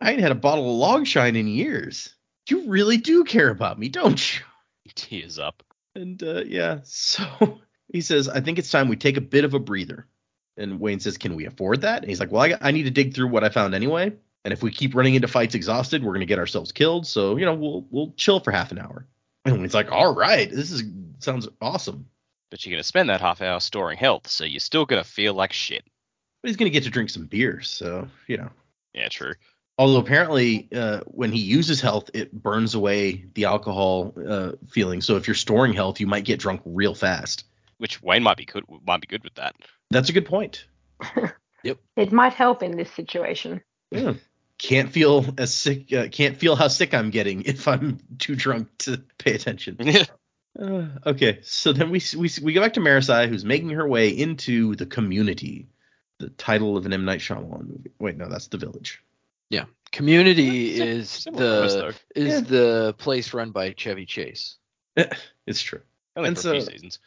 I 0.00 0.12
ain't 0.12 0.20
had 0.20 0.32
a 0.32 0.36
bottle 0.36 0.70
of 0.70 0.76
Log 0.76 1.06
Shine 1.06 1.36
in 1.36 1.46
years. 1.46 2.14
You 2.48 2.68
really 2.68 2.96
do 2.96 3.24
care 3.24 3.48
about 3.48 3.78
me, 3.78 3.88
don't 3.88 4.34
you? 4.34 4.44
He 4.84 4.90
tears 4.94 5.38
up. 5.38 5.62
And 5.94 6.22
uh, 6.22 6.44
yeah, 6.44 6.80
so 6.82 7.58
he 7.90 8.02
says, 8.02 8.28
I 8.28 8.42
think 8.42 8.58
it's 8.58 8.70
time 8.70 8.88
we 8.88 8.96
take 8.96 9.16
a 9.16 9.22
bit 9.22 9.46
of 9.46 9.54
a 9.54 9.58
breather. 9.58 10.06
And 10.56 10.78
Wayne 10.80 11.00
says, 11.00 11.18
Can 11.18 11.34
we 11.34 11.46
afford 11.46 11.80
that? 11.82 12.02
And 12.02 12.08
he's 12.08 12.20
like, 12.20 12.30
Well, 12.30 12.42
I, 12.42 12.54
I 12.60 12.70
need 12.70 12.84
to 12.84 12.90
dig 12.90 13.14
through 13.14 13.28
what 13.28 13.44
I 13.44 13.48
found 13.48 13.74
anyway. 13.74 14.12
And 14.44 14.52
if 14.52 14.62
we 14.62 14.70
keep 14.70 14.94
running 14.94 15.14
into 15.14 15.28
fights 15.28 15.54
exhausted, 15.54 16.04
we're 16.04 16.12
gonna 16.12 16.26
get 16.26 16.38
ourselves 16.38 16.72
killed. 16.72 17.06
So 17.06 17.36
you 17.36 17.44
know, 17.44 17.54
we'll 17.54 17.86
we'll 17.90 18.12
chill 18.16 18.40
for 18.40 18.50
half 18.50 18.72
an 18.72 18.78
hour. 18.78 19.06
And 19.44 19.60
Wayne's 19.60 19.74
like, 19.74 19.90
All 19.90 20.14
right, 20.14 20.50
this 20.50 20.70
is 20.70 20.84
sounds 21.18 21.48
awesome. 21.60 22.06
But 22.50 22.64
you're 22.64 22.72
gonna 22.72 22.82
spend 22.82 23.08
that 23.08 23.20
half 23.20 23.42
hour 23.42 23.60
storing 23.60 23.98
health, 23.98 24.28
so 24.28 24.44
you're 24.44 24.60
still 24.60 24.86
gonna 24.86 25.04
feel 25.04 25.34
like 25.34 25.52
shit. 25.52 25.84
But 26.42 26.48
he's 26.48 26.56
gonna 26.56 26.70
get 26.70 26.84
to 26.84 26.90
drink 26.90 27.10
some 27.10 27.26
beer, 27.26 27.60
so 27.60 28.08
you 28.26 28.36
know. 28.36 28.50
Yeah, 28.92 29.08
true. 29.08 29.34
Although 29.76 29.98
apparently, 29.98 30.68
uh, 30.72 31.00
when 31.06 31.32
he 31.32 31.40
uses 31.40 31.80
health, 31.80 32.08
it 32.14 32.32
burns 32.32 32.74
away 32.74 33.24
the 33.34 33.46
alcohol 33.46 34.14
uh, 34.28 34.52
feeling. 34.68 35.00
So 35.00 35.16
if 35.16 35.26
you're 35.26 35.34
storing 35.34 35.72
health, 35.72 35.98
you 35.98 36.06
might 36.06 36.24
get 36.24 36.38
drunk 36.38 36.60
real 36.64 36.94
fast. 36.94 37.44
Which 37.84 38.02
Wayne 38.02 38.22
might 38.22 38.38
be 38.38 38.46
good 38.46 38.64
might 38.86 39.02
be 39.02 39.06
good 39.06 39.22
with 39.22 39.34
that. 39.34 39.56
That's 39.90 40.08
a 40.08 40.14
good 40.14 40.24
point. 40.24 40.64
yep. 41.62 41.76
It 41.96 42.12
might 42.12 42.32
help 42.32 42.62
in 42.62 42.78
this 42.78 42.90
situation. 42.90 43.60
Yeah. 43.90 44.14
Can't 44.56 44.90
feel 44.90 45.26
as 45.36 45.52
sick. 45.52 45.92
Uh, 45.92 46.08
can't 46.08 46.38
feel 46.38 46.56
how 46.56 46.68
sick 46.68 46.94
I'm 46.94 47.10
getting 47.10 47.42
if 47.42 47.68
I'm 47.68 47.98
too 48.16 48.36
drunk 48.36 48.68
to 48.78 49.02
pay 49.18 49.34
attention. 49.34 49.76
Uh, 50.56 50.86
okay, 51.04 51.40
so 51.42 51.72
then 51.72 51.90
we 51.90 52.00
we 52.16 52.30
we 52.40 52.52
go 52.52 52.60
back 52.60 52.74
to 52.74 52.80
Marasi, 52.80 53.28
who's 53.28 53.44
making 53.44 53.70
her 53.70 53.88
way 53.88 54.10
into 54.10 54.76
the 54.76 54.86
community, 54.86 55.66
the 56.20 56.28
title 56.28 56.76
of 56.76 56.86
an 56.86 56.92
M 56.92 57.04
Night 57.04 57.18
Shyamalan 57.18 57.66
movie. 57.66 57.90
Wait, 57.98 58.16
no, 58.16 58.28
that's 58.28 58.46
the 58.46 58.56
village. 58.56 59.02
Yeah, 59.50 59.64
Community 59.90 60.76
Sim- 60.76 60.88
is 60.88 61.24
the 61.24 61.92
is 62.14 62.34
Yeah. 62.34 62.40
the 62.42 62.94
place 62.98 63.34
run 63.34 63.50
by 63.50 63.72
Chevy 63.72 64.06
Chase. 64.06 64.54
It's 65.44 65.60
true. 65.60 65.80
Only 66.14 66.28
And 66.28 66.38
for 66.38 66.50
a 66.50 66.52
few 66.52 66.60
seasons. 66.60 67.00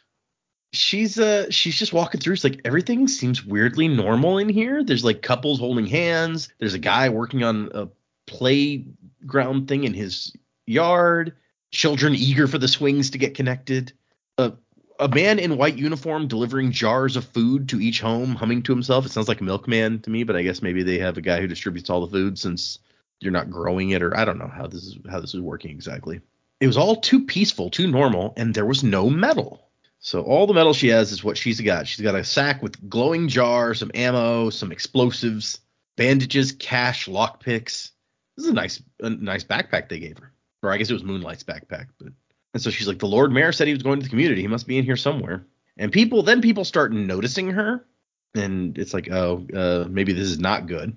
She's 0.72 1.18
uh 1.18 1.50
she's 1.50 1.76
just 1.76 1.92
walking 1.92 2.20
through. 2.20 2.34
It's 2.34 2.44
like 2.44 2.60
everything 2.64 3.08
seems 3.08 3.44
weirdly 3.44 3.88
normal 3.88 4.38
in 4.38 4.48
here. 4.48 4.84
There's 4.84 5.04
like 5.04 5.22
couples 5.22 5.58
holding 5.58 5.86
hands. 5.86 6.50
There's 6.58 6.74
a 6.74 6.78
guy 6.78 7.08
working 7.08 7.42
on 7.42 7.70
a 7.72 7.88
playground 8.26 9.68
thing 9.68 9.84
in 9.84 9.94
his 9.94 10.34
yard. 10.66 11.34
Children 11.70 12.14
eager 12.14 12.46
for 12.46 12.58
the 12.58 12.68
swings 12.68 13.10
to 13.10 13.18
get 13.18 13.34
connected. 13.34 13.92
A 14.36 14.52
a 15.00 15.08
man 15.08 15.38
in 15.38 15.56
white 15.56 15.78
uniform 15.78 16.26
delivering 16.26 16.72
jars 16.72 17.16
of 17.16 17.24
food 17.24 17.68
to 17.68 17.80
each 17.80 18.00
home, 18.00 18.34
humming 18.34 18.62
to 18.62 18.72
himself. 18.72 19.06
It 19.06 19.12
sounds 19.12 19.28
like 19.28 19.40
a 19.40 19.44
milkman 19.44 20.00
to 20.00 20.10
me, 20.10 20.24
but 20.24 20.36
I 20.36 20.42
guess 20.42 20.60
maybe 20.60 20.82
they 20.82 20.98
have 20.98 21.16
a 21.16 21.22
guy 21.22 21.40
who 21.40 21.46
distributes 21.46 21.88
all 21.88 22.04
the 22.04 22.12
food 22.12 22.38
since 22.38 22.80
you're 23.20 23.32
not 23.32 23.50
growing 23.50 23.90
it, 23.90 24.02
or 24.02 24.16
I 24.16 24.24
don't 24.24 24.38
know 24.38 24.48
how 24.48 24.66
this 24.66 24.84
is 24.84 24.98
how 25.08 25.20
this 25.20 25.34
is 25.34 25.40
working 25.40 25.70
exactly. 25.70 26.20
It 26.60 26.66
was 26.66 26.76
all 26.76 26.96
too 26.96 27.24
peaceful, 27.24 27.70
too 27.70 27.86
normal, 27.86 28.34
and 28.36 28.52
there 28.52 28.66
was 28.66 28.82
no 28.82 29.08
metal. 29.08 29.67
So 30.00 30.22
all 30.22 30.46
the 30.46 30.54
metal 30.54 30.72
she 30.72 30.88
has 30.88 31.12
is 31.12 31.24
what 31.24 31.36
she's 31.36 31.60
got. 31.60 31.86
She's 31.86 32.04
got 32.04 32.14
a 32.14 32.24
sack 32.24 32.62
with 32.62 32.88
glowing 32.88 33.28
jars, 33.28 33.80
some 33.80 33.90
ammo, 33.94 34.50
some 34.50 34.70
explosives, 34.70 35.60
bandages, 35.96 36.52
cash, 36.52 37.06
lockpicks. 37.06 37.90
This 38.36 38.44
is 38.44 38.50
a 38.50 38.54
nice, 38.54 38.82
a 39.00 39.10
nice 39.10 39.44
backpack 39.44 39.88
they 39.88 39.98
gave 39.98 40.18
her. 40.18 40.32
Or 40.62 40.72
I 40.72 40.76
guess 40.76 40.90
it 40.90 40.94
was 40.94 41.04
Moonlight's 41.04 41.44
backpack. 41.44 41.88
But 41.98 42.12
and 42.54 42.62
so 42.62 42.70
she's 42.70 42.88
like, 42.88 42.98
the 42.98 43.06
Lord 43.06 43.32
Mayor 43.32 43.52
said 43.52 43.66
he 43.66 43.74
was 43.74 43.82
going 43.82 43.98
to 43.98 44.04
the 44.04 44.10
community. 44.10 44.40
He 44.40 44.48
must 44.48 44.66
be 44.66 44.78
in 44.78 44.84
here 44.84 44.96
somewhere. 44.96 45.46
And 45.76 45.92
people, 45.92 46.22
then 46.22 46.40
people 46.40 46.64
start 46.64 46.92
noticing 46.92 47.50
her, 47.50 47.84
and 48.34 48.76
it's 48.78 48.94
like, 48.94 49.10
oh, 49.10 49.46
uh, 49.54 49.86
maybe 49.88 50.12
this 50.12 50.28
is 50.28 50.38
not 50.38 50.66
good. 50.66 50.96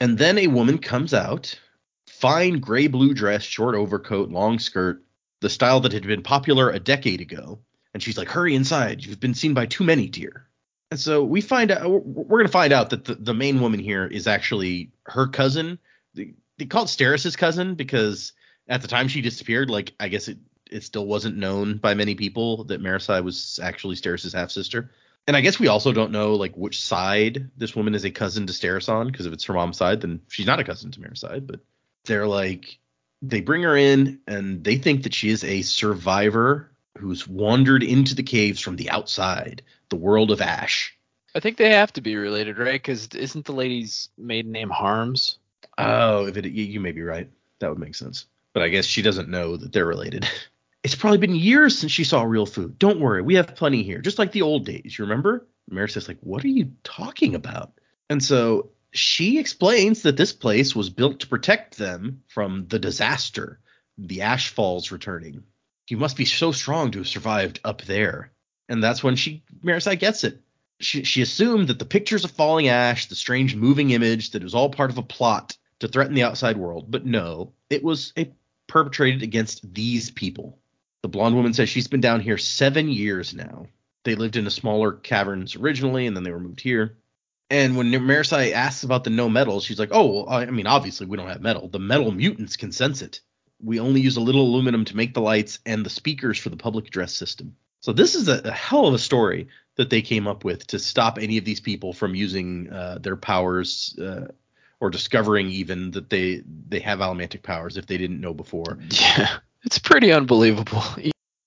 And 0.00 0.16
then 0.16 0.38
a 0.38 0.46
woman 0.46 0.78
comes 0.78 1.12
out, 1.12 1.58
fine 2.06 2.58
gray 2.58 2.86
blue 2.86 3.12
dress, 3.12 3.42
short 3.42 3.74
overcoat, 3.74 4.30
long 4.30 4.58
skirt, 4.58 5.02
the 5.40 5.50
style 5.50 5.80
that 5.80 5.92
had 5.92 6.06
been 6.06 6.22
popular 6.22 6.70
a 6.70 6.80
decade 6.80 7.20
ago. 7.20 7.58
And 7.94 8.02
she's 8.02 8.18
like, 8.18 8.28
"Hurry 8.28 8.54
inside! 8.54 9.04
You've 9.04 9.20
been 9.20 9.34
seen 9.34 9.54
by 9.54 9.66
too 9.66 9.84
many, 9.84 10.08
dear." 10.08 10.46
And 10.90 11.00
so 11.00 11.24
we 11.24 11.40
find 11.40 11.70
out 11.70 12.04
we're, 12.04 12.38
going 12.38 12.46
to 12.46 12.52
find 12.52 12.72
out 12.72 12.90
that 12.90 13.04
the, 13.04 13.14
the 13.14 13.34
main 13.34 13.60
woman 13.60 13.80
here 13.80 14.06
is 14.06 14.26
actually 14.26 14.90
her 15.06 15.26
cousin. 15.26 15.78
They, 16.14 16.34
they 16.58 16.66
call 16.66 16.84
it 16.84 16.88
Steris's 16.88 17.36
cousin 17.36 17.74
because 17.74 18.32
at 18.68 18.82
the 18.82 18.88
time 18.88 19.08
she 19.08 19.20
disappeared, 19.20 19.70
like 19.70 19.92
I 19.98 20.08
guess 20.08 20.28
it 20.28 20.38
it 20.70 20.82
still 20.82 21.06
wasn't 21.06 21.36
known 21.36 21.78
by 21.78 21.94
many 21.94 22.14
people 22.14 22.64
that 22.64 22.82
Marasi 22.82 23.22
was 23.22 23.60
actually 23.62 23.96
Steris's 23.96 24.32
half 24.32 24.50
sister. 24.50 24.90
And 25.26 25.36
I 25.36 25.40
guess 25.40 25.58
we 25.58 25.68
also 25.68 25.92
don't 25.92 26.10
know 26.10 26.34
like 26.34 26.54
which 26.56 26.82
side 26.82 27.50
this 27.56 27.74
woman 27.74 27.94
is 27.94 28.04
a 28.04 28.10
cousin 28.10 28.46
to 28.46 28.52
Steris 28.52 28.88
on 28.88 29.06
because 29.06 29.26
if 29.26 29.32
it's 29.32 29.44
her 29.44 29.54
mom's 29.54 29.78
side, 29.78 30.00
then 30.00 30.20
she's 30.28 30.46
not 30.46 30.60
a 30.60 30.64
cousin 30.64 30.90
to 30.92 31.00
Marasi. 31.00 31.46
But 31.46 31.60
they're 32.04 32.26
like 32.26 32.78
they 33.22 33.40
bring 33.40 33.62
her 33.62 33.76
in 33.76 34.20
and 34.26 34.62
they 34.62 34.76
think 34.76 35.04
that 35.04 35.14
she 35.14 35.30
is 35.30 35.44
a 35.44 35.62
survivor 35.62 36.70
who's 36.98 37.26
wandered 37.26 37.82
into 37.82 38.14
the 38.14 38.22
caves 38.22 38.60
from 38.60 38.76
the 38.76 38.90
outside, 38.90 39.62
the 39.88 39.96
world 39.96 40.30
of 40.30 40.40
Ash. 40.40 40.96
I 41.34 41.40
think 41.40 41.56
they 41.56 41.70
have 41.70 41.92
to 41.94 42.00
be 42.00 42.16
related, 42.16 42.58
right? 42.58 42.80
Because 42.80 43.08
isn't 43.08 43.44
the 43.44 43.52
lady's 43.52 44.08
maiden 44.16 44.52
name 44.52 44.70
Harms? 44.70 45.38
Oh, 45.76 46.26
if 46.26 46.36
it, 46.36 46.46
you 46.46 46.80
may 46.80 46.92
be 46.92 47.02
right. 47.02 47.28
That 47.58 47.70
would 47.70 47.78
make 47.78 47.94
sense. 47.94 48.26
But 48.52 48.62
I 48.62 48.68
guess 48.68 48.84
she 48.84 49.02
doesn't 49.02 49.28
know 49.28 49.56
that 49.56 49.72
they're 49.72 49.86
related. 49.86 50.28
It's 50.84 50.94
probably 50.94 51.16
been 51.16 51.34
years 51.34 51.78
since 51.78 51.92
she 51.92 52.04
saw 52.04 52.24
real 52.24 52.44
food. 52.44 52.78
Don't 52.78 53.00
worry, 53.00 53.22
we 53.22 53.36
have 53.36 53.56
plenty 53.56 53.82
here, 53.82 54.02
just 54.02 54.18
like 54.18 54.32
the 54.32 54.42
old 54.42 54.66
days. 54.66 54.98
You 54.98 55.06
remember? 55.06 55.46
Mary's 55.70 56.06
like, 56.06 56.18
"What 56.20 56.44
are 56.44 56.48
you 56.48 56.72
talking 56.82 57.34
about?" 57.34 57.72
And 58.10 58.22
so 58.22 58.68
she 58.92 59.38
explains 59.38 60.02
that 60.02 60.18
this 60.18 60.34
place 60.34 60.76
was 60.76 60.90
built 60.90 61.20
to 61.20 61.26
protect 61.26 61.78
them 61.78 62.22
from 62.28 62.66
the 62.68 62.78
disaster, 62.78 63.60
the 63.96 64.20
ash 64.20 64.50
falls 64.50 64.92
returning. 64.92 65.42
You 65.88 65.96
must 65.96 66.16
be 66.16 66.24
so 66.24 66.52
strong 66.52 66.90
to 66.92 66.98
have 66.98 67.08
survived 67.08 67.60
up 67.64 67.82
there. 67.82 68.32
And 68.68 68.82
that's 68.82 69.02
when 69.02 69.16
she 69.16 69.42
Marasi 69.62 69.98
gets 69.98 70.24
it. 70.24 70.40
She, 70.80 71.04
she 71.04 71.22
assumed 71.22 71.68
that 71.68 71.78
the 71.78 71.84
pictures 71.84 72.24
of 72.24 72.30
falling 72.30 72.68
ash, 72.68 73.06
the 73.06 73.14
strange 73.14 73.54
moving 73.54 73.90
image, 73.90 74.30
that 74.30 74.42
was 74.42 74.54
all 74.54 74.70
part 74.70 74.90
of 74.90 74.98
a 74.98 75.02
plot 75.02 75.56
to 75.80 75.88
threaten 75.88 76.14
the 76.14 76.22
outside 76.22 76.56
world. 76.56 76.90
But 76.90 77.04
no, 77.04 77.52
it 77.70 77.84
was 77.84 78.12
a 78.16 78.32
perpetrated 78.66 79.22
against 79.22 79.74
these 79.74 80.10
people. 80.10 80.58
The 81.02 81.08
blonde 81.08 81.36
woman 81.36 81.52
says 81.52 81.68
she's 81.68 81.86
been 81.86 82.00
down 82.00 82.20
here 82.20 82.38
seven 82.38 82.88
years 82.88 83.34
now. 83.34 83.66
They 84.04 84.14
lived 84.14 84.36
in 84.36 84.46
a 84.46 84.50
smaller 84.50 84.92
caverns 84.92 85.54
originally, 85.56 86.06
and 86.06 86.16
then 86.16 86.24
they 86.24 86.32
were 86.32 86.40
moved 86.40 86.60
here. 86.60 86.96
And 87.50 87.76
when 87.76 87.90
Marasi 87.90 88.52
asks 88.52 88.84
about 88.84 89.04
the 89.04 89.10
no 89.10 89.28
metal, 89.28 89.60
she's 89.60 89.78
like, 89.78 89.90
"Oh, 89.92 90.24
well, 90.24 90.28
I 90.28 90.46
mean, 90.46 90.66
obviously 90.66 91.06
we 91.06 91.16
don't 91.16 91.28
have 91.28 91.42
metal. 91.42 91.68
The 91.68 91.78
metal 91.78 92.10
mutants 92.10 92.56
can 92.56 92.72
sense 92.72 93.02
it. 93.02 93.20
We 93.64 93.80
only 93.80 94.00
use 94.00 94.16
a 94.16 94.20
little 94.20 94.42
aluminum 94.42 94.84
to 94.86 94.96
make 94.96 95.14
the 95.14 95.20
lights 95.20 95.58
and 95.64 95.84
the 95.84 95.90
speakers 95.90 96.38
for 96.38 96.50
the 96.50 96.56
public 96.56 96.86
address 96.86 97.14
system." 97.14 97.56
So 97.80 97.92
this 97.92 98.14
is 98.14 98.28
a, 98.28 98.40
a 98.44 98.50
hell 98.50 98.86
of 98.86 98.94
a 98.94 98.98
story 98.98 99.48
that 99.76 99.90
they 99.90 100.02
came 100.02 100.26
up 100.26 100.44
with 100.44 100.66
to 100.68 100.78
stop 100.78 101.18
any 101.18 101.36
of 101.36 101.44
these 101.44 101.60
people 101.60 101.92
from 101.92 102.14
using 102.14 102.72
uh, 102.72 102.98
their 103.00 103.16
powers 103.16 103.98
uh, 104.00 104.28
or 104.80 104.90
discovering 104.90 105.48
even 105.50 105.90
that 105.90 106.10
they 106.10 106.42
they 106.68 106.80
have 106.80 107.00
allomantic 107.00 107.42
powers 107.42 107.76
if 107.76 107.86
they 107.86 107.98
didn't 107.98 108.20
know 108.20 108.34
before. 108.34 108.78
Yeah, 108.90 109.38
it's 109.64 109.78
pretty 109.78 110.12
unbelievable, 110.12 110.82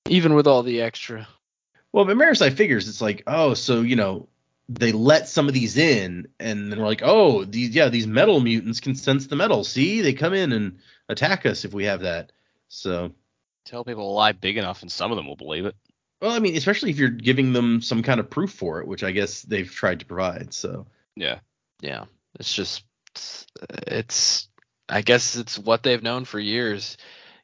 even 0.07 0.33
with 0.33 0.47
all 0.47 0.63
the 0.63 0.81
extra. 0.81 1.27
Well, 1.91 2.05
but 2.05 2.17
Marasi 2.17 2.53
figures 2.53 2.87
it's 2.87 3.01
like, 3.01 3.23
oh, 3.27 3.53
so 3.53 3.81
you 3.81 3.95
know, 3.95 4.27
they 4.69 4.91
let 4.91 5.29
some 5.29 5.47
of 5.47 5.53
these 5.53 5.77
in, 5.77 6.27
and 6.39 6.71
then 6.71 6.79
we're 6.79 6.85
like, 6.85 7.01
oh, 7.03 7.45
these 7.45 7.73
yeah, 7.73 7.89
these 7.89 8.07
metal 8.07 8.39
mutants 8.39 8.79
can 8.79 8.95
sense 8.95 9.27
the 9.27 9.35
metal. 9.35 9.63
See, 9.63 10.01
they 10.01 10.13
come 10.13 10.33
in 10.33 10.51
and 10.51 10.79
attack 11.09 11.45
us 11.45 11.65
if 11.65 11.73
we 11.73 11.85
have 11.85 12.01
that. 12.01 12.31
So, 12.69 13.11
Tell 13.65 13.83
people 13.83 14.09
a 14.09 14.13
lie 14.13 14.31
big 14.31 14.57
enough, 14.57 14.81
and 14.81 14.91
some 14.91 15.11
of 15.11 15.17
them 15.17 15.27
will 15.27 15.35
believe 15.35 15.65
it. 15.65 15.75
well, 16.21 16.31
I 16.31 16.39
mean, 16.39 16.55
especially 16.55 16.89
if 16.89 16.97
you're 16.97 17.09
giving 17.09 17.53
them 17.53 17.81
some 17.81 18.01
kind 18.03 18.19
of 18.19 18.29
proof 18.29 18.51
for 18.51 18.79
it, 18.79 18.87
which 18.87 19.03
I 19.03 19.11
guess 19.11 19.41
they've 19.41 19.69
tried 19.69 19.99
to 19.99 20.05
provide. 20.05 20.53
So, 20.53 20.87
Yeah. 21.15 21.39
Yeah, 21.81 22.05
it's 22.39 22.53
just 22.53 22.83
it's. 23.69 24.47
I 24.89 25.01
guess 25.01 25.35
it's 25.35 25.59
what 25.59 25.83
they've 25.83 26.01
known 26.01 26.23
for 26.25 26.39
years. 26.39 26.97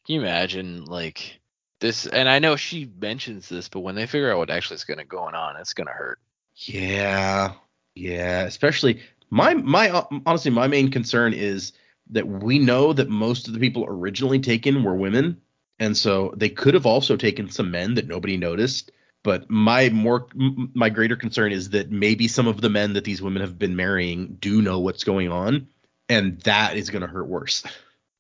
Can 0.06 0.16
you 0.16 0.22
imagine 0.22 0.86
like 0.86 1.40
this? 1.82 2.08
And 2.08 2.30
I 2.30 2.40
know 2.40 2.56
she 2.56 2.90
mentions 3.00 3.50
this, 3.50 3.68
but 3.70 3.82
when 3.82 3.96
they 3.96 4.08
figure 4.08 4.32
out 4.32 4.38
what 4.38 4.50
actually 4.50 4.76
is 4.76 4.86
going 4.86 5.00
to 5.00 5.04
going 5.06 5.36
on, 5.36 5.58
it's 5.58 5.74
going 5.74 5.88
to 5.88 5.94
hurt. 5.94 6.20
yeah, 6.56 7.54
yeah, 7.96 8.44
especially 8.44 9.02
my 9.30 9.54
my 9.54 10.04
honestly, 10.26 10.52
my 10.52 10.68
main 10.68 10.90
concern 10.90 11.34
is 11.34 11.74
that 12.14 12.28
we 12.28 12.60
know 12.60 12.94
that 12.94 13.10
most 13.10 13.48
of 13.48 13.54
the 13.54 13.60
people 13.60 13.86
originally 13.88 14.40
taken 14.40 14.84
were 14.84 14.96
women, 14.96 15.42
and 15.80 15.96
so 15.98 16.34
they 16.38 16.50
could 16.50 16.74
have 16.74 16.86
also 16.86 17.18
taken 17.18 17.50
some 17.50 17.72
men 17.72 17.96
that 17.96 18.08
nobody 18.08 18.38
noticed. 18.38 18.92
But 19.24 19.50
my 19.50 19.90
more 19.90 20.28
my 20.36 20.90
greater 20.90 21.16
concern 21.16 21.52
is 21.52 21.70
that 21.72 21.92
maybe 21.92 22.28
some 22.28 22.48
of 22.48 22.62
the 22.62 22.70
men 22.70 22.94
that 22.94 23.04
these 23.06 23.22
women 23.22 23.42
have 23.42 23.58
been 23.58 23.76
marrying 23.76 24.38
do 24.40 24.62
know 24.62 24.80
what's 24.80 25.04
going 25.04 25.32
on, 25.32 25.68
and 26.10 26.40
that 26.42 26.78
is 26.78 26.90
going 26.90 27.02
to 27.04 27.08
hurt 27.08 27.28
worse. 27.28 27.64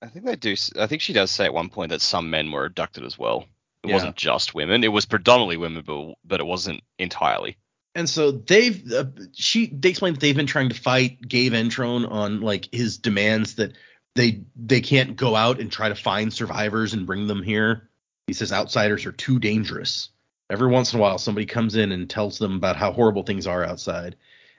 I 0.02 0.08
think 0.08 0.26
they 0.26 0.36
do. 0.36 0.56
I 0.78 0.88
think 0.88 1.02
she 1.02 1.14
does 1.14 1.32
say 1.32 1.46
at 1.46 1.54
one 1.54 1.70
point 1.70 1.89
that 1.91 2.02
some 2.02 2.30
men 2.30 2.52
were 2.52 2.66
abducted 2.66 3.04
as 3.06 3.18
well. 3.18 3.46
It 3.84 3.89
Yeah. 3.89 3.94
wasn't 3.96 4.16
just 4.16 4.56
women. 4.56 4.84
It 4.84 4.89
was 4.94 5.06
predominantly 5.06 5.58
women, 5.58 5.84
but 5.86 6.16
but 6.26 6.39
it 6.39 6.46
wasn't 6.46 6.84
entirely. 6.98 7.58
And 7.96 8.10
so 8.10 8.32
they've 8.32 8.91
uh, 8.91 9.06
she 9.34 9.68
they 9.68 9.89
explained 9.89 10.16
that 10.16 10.20
they've 10.20 10.36
been 10.36 10.48
trying 10.48 10.70
to 10.70 10.76
fight 10.76 11.22
Gave 11.28 11.52
Entrone 11.52 12.10
on 12.10 12.41
like 12.41 12.68
his 12.74 12.98
demands 12.98 13.56
that 13.56 13.74
they 14.16 14.41
they 14.56 14.82
can't 14.82 15.16
go 15.16 15.36
out 15.36 15.60
and 15.60 15.72
try 15.72 15.89
to 15.89 15.96
find 15.96 16.34
survivors 16.34 16.94
and 16.94 17.06
bring 17.06 17.28
them 17.28 17.44
here. 17.44 17.89
He 18.28 18.34
says 18.34 18.52
outsiders 18.52 19.06
are 19.06 19.12
too 19.12 19.38
dangerous. 19.39 20.10
Every 20.50 20.68
once 20.68 20.94
in 20.94 21.00
a 21.00 21.02
while, 21.02 21.18
somebody 21.18 21.46
comes 21.46 21.76
in 21.76 21.91
and 21.91 22.10
tells 22.10 22.38
them 22.38 22.56
about 22.56 22.76
how 22.76 22.91
horrible 22.91 23.24
things 23.24 23.48
are 23.48 23.64
outside, 23.64 24.16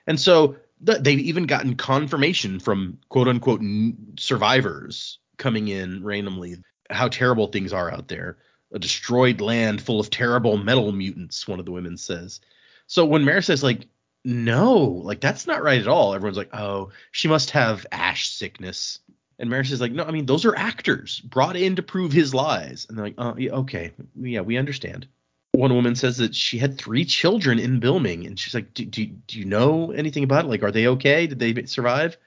and 0.07 0.19
so 0.19 0.55
th- 0.85 0.99
they've 0.99 1.19
even 1.19 1.45
gotten 1.45 1.75
confirmation 1.75 2.59
from 2.59 2.99
quote 3.09 3.27
unquote 3.27 3.61
n- 3.61 4.13
survivors 4.17 5.19
coming 5.37 5.67
in 5.67 6.03
randomly 6.03 6.57
how 6.89 7.07
terrible 7.07 7.47
things 7.47 7.73
are 7.73 7.91
out 7.91 8.07
there. 8.07 8.37
A 8.73 8.79
destroyed 8.79 9.41
land 9.41 9.81
full 9.81 9.99
of 9.99 10.09
terrible 10.09 10.57
metal 10.57 10.91
mutants. 10.91 11.47
One 11.47 11.59
of 11.59 11.65
the 11.65 11.71
women 11.71 11.97
says. 11.97 12.41
So 12.87 13.05
when 13.05 13.25
Mare 13.25 13.41
says 13.41 13.63
like 13.63 13.87
no, 14.25 14.77
like 15.03 15.21
that's 15.21 15.45
not 15.45 15.63
right 15.63 15.79
at 15.79 15.87
all, 15.87 16.15
everyone's 16.15 16.37
like, 16.37 16.53
oh, 16.53 16.89
she 17.11 17.27
must 17.27 17.51
have 17.51 17.85
ash 17.91 18.29
sickness. 18.29 18.99
And 19.37 19.49
Maris 19.49 19.71
is 19.71 19.81
like, 19.81 19.91
no, 19.91 20.03
I 20.03 20.11
mean 20.11 20.25
those 20.25 20.45
are 20.45 20.55
actors 20.55 21.19
brought 21.19 21.55
in 21.55 21.75
to 21.75 21.83
prove 21.83 22.11
his 22.11 22.33
lies. 22.33 22.87
And 22.89 22.97
they're 22.97 23.05
like, 23.05 23.15
oh, 23.17 23.35
yeah, 23.37 23.51
okay, 23.51 23.91
yeah, 24.19 24.41
we 24.41 24.57
understand. 24.57 25.07
One 25.51 25.73
woman 25.73 25.95
says 25.95 26.17
that 26.17 26.35
she 26.35 26.57
had 26.57 26.77
three 26.77 27.05
children 27.05 27.59
in 27.59 27.79
Bilming, 27.79 28.27
and 28.27 28.37
she's 28.37 28.53
like, 28.53 28.73
do, 28.73 28.83
do, 28.83 29.05
do 29.05 29.39
you 29.39 29.45
know 29.45 29.91
anything 29.91 30.23
about 30.23 30.45
it? 30.45 30.49
Like, 30.49 30.63
are 30.63 30.71
they 30.71 30.87
okay? 30.87 31.27
Did 31.27 31.39
they 31.39 31.65
survive? 31.65 32.17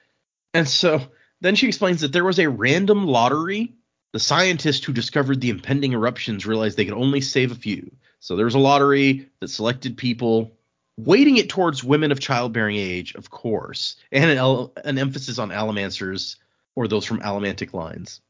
And 0.53 0.67
so 0.67 1.01
then 1.41 1.55
she 1.55 1.67
explains 1.67 2.01
that 2.01 2.11
there 2.11 2.23
was 2.23 2.39
a 2.39 2.49
random 2.49 3.05
lottery. 3.05 3.75
The 4.13 4.19
scientist 4.19 4.85
who 4.85 4.93
discovered 4.93 5.41
the 5.41 5.51
impending 5.51 5.93
eruptions 5.93 6.47
realized 6.47 6.75
they 6.75 6.85
could 6.85 6.95
only 6.95 7.21
save 7.21 7.51
a 7.51 7.55
few. 7.55 7.91
So 8.19 8.35
there 8.35 8.45
was 8.45 8.55
a 8.55 8.59
lottery 8.59 9.29
that 9.39 9.49
selected 9.49 9.97
people, 9.97 10.51
weighting 10.97 11.37
it 11.37 11.49
towards 11.49 11.83
women 11.83 12.11
of 12.11 12.19
childbearing 12.19 12.75
age, 12.75 13.15
of 13.15 13.29
course, 13.29 13.95
and 14.11 14.29
an, 14.29 14.69
an 14.83 14.97
emphasis 14.97 15.39
on 15.39 15.49
allomancers 15.49 16.35
or 16.75 16.87
those 16.87 17.05
from 17.05 17.21
allomantic 17.21 17.73
lines. 17.73 18.21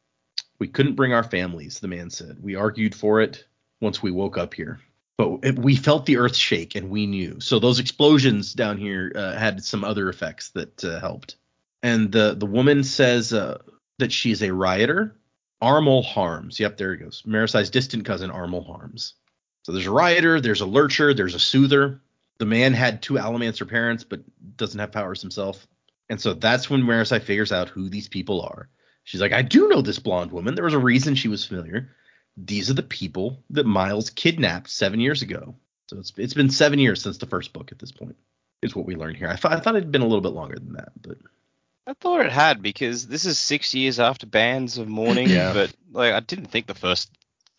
We 0.60 0.68
couldn't 0.68 0.96
bring 0.96 1.14
our 1.14 1.24
families, 1.24 1.80
the 1.80 1.88
man 1.88 2.10
said. 2.10 2.38
We 2.42 2.56
argued 2.56 2.94
for 2.94 3.22
it 3.22 3.46
once 3.82 4.04
we 4.04 4.12
woke 4.12 4.38
up 4.38 4.54
here. 4.54 4.80
But 5.18 5.40
it, 5.44 5.60
we 5.60 5.76
felt 5.76 6.06
the 6.06 6.18
earth 6.18 6.36
shake 6.36 6.76
and 6.76 6.90
we 6.90 7.06
knew. 7.06 7.40
So 7.40 7.60
those 7.60 7.80
explosions 7.80 8.54
down 8.54 8.78
here 8.78 9.12
uh, 9.16 9.38
had 9.38 9.64
some 9.64 9.84
other 9.84 10.10
effects 10.10 10.50
that 10.52 10.84
uh, 10.84 11.00
helped. 11.00 11.36
And 11.82 12.12
the, 12.12 12.36
the 12.36 12.46
woman 12.46 12.84
says 12.84 13.34
uh, 13.34 13.60
that 13.98 14.12
she 14.12 14.32
is 14.32 14.42
a 14.44 14.54
rioter. 14.54 15.16
Armel 15.62 16.04
Harms. 16.04 16.60
Yep, 16.60 16.78
there 16.78 16.94
he 16.94 17.04
goes. 17.04 17.24
Marasi's 17.26 17.70
distant 17.70 18.06
cousin, 18.06 18.32
Armel 18.32 18.64
Harms. 18.64 19.16
So 19.64 19.72
there's 19.72 19.86
a 19.88 19.92
rioter, 19.92 20.40
there's 20.42 20.62
a 20.62 20.66
lurcher, 20.66 21.14
there's 21.14 21.36
a 21.36 21.40
soother. 21.40 22.02
The 22.38 22.46
man 22.46 22.74
had 22.74 23.02
two 23.02 23.16
Allomancer 23.16 23.68
parents, 23.70 24.04
but 24.04 24.22
doesn't 24.58 24.80
have 24.80 24.92
powers 24.92 25.22
himself. 25.22 25.68
And 26.10 26.20
so 26.20 26.34
that's 26.34 26.70
when 26.70 26.82
Marasi 26.82 27.22
figures 27.22 27.52
out 27.52 27.70
who 27.70 27.90
these 27.90 28.08
people 28.08 28.42
are. 28.42 28.70
She's 29.04 29.22
like, 29.22 29.34
I 29.34 29.42
do 29.42 29.68
know 29.68 29.82
this 29.82 30.00
blonde 30.00 30.32
woman. 30.32 30.56
There 30.56 30.64
was 30.66 30.74
a 30.74 30.80
reason 30.80 31.16
she 31.16 31.28
was 31.28 31.46
familiar. 31.46 31.90
These 32.38 32.70
are 32.70 32.74
the 32.76 32.84
people 32.84 33.44
that 33.50 33.66
Miles 33.66 34.10
kidnapped 34.10 34.70
seven 34.70 35.00
years 35.00 35.22
ago. 35.22 35.56
So 35.90 35.98
it's 35.98 36.14
it's 36.18 36.34
been 36.34 36.50
seven 36.50 36.80
years 36.80 37.02
since 37.02 37.18
the 37.18 37.26
first 37.26 37.52
book 37.52 37.72
at 37.72 37.80
this 37.80 37.92
point, 37.92 38.16
is 38.62 38.76
what 38.76 38.86
we 38.86 38.96
learned 38.96 39.18
here. 39.18 39.28
I, 39.28 39.36
th- 39.36 39.54
I 39.54 39.60
thought 39.60 39.76
it'd 39.76 39.92
been 39.92 40.02
a 40.04 40.08
little 40.08 40.22
bit 40.22 40.34
longer 40.34 40.56
than 40.56 40.74
that, 40.74 40.90
but 41.02 41.18
I 41.88 41.94
thought 41.94 42.26
it 42.26 42.32
had 42.32 42.62
because 42.62 43.08
this 43.08 43.26
is 43.26 43.40
six 43.40 43.74
years 43.74 44.00
after 44.00 44.28
Bands 44.28 44.78
of 44.78 44.88
Mourning, 44.88 45.28
Yeah. 45.30 45.54
but 45.54 45.74
like 45.92 46.14
I 46.14 46.20
didn't 46.20 46.46
think 46.46 46.68
the 46.68 46.76
first 46.76 47.10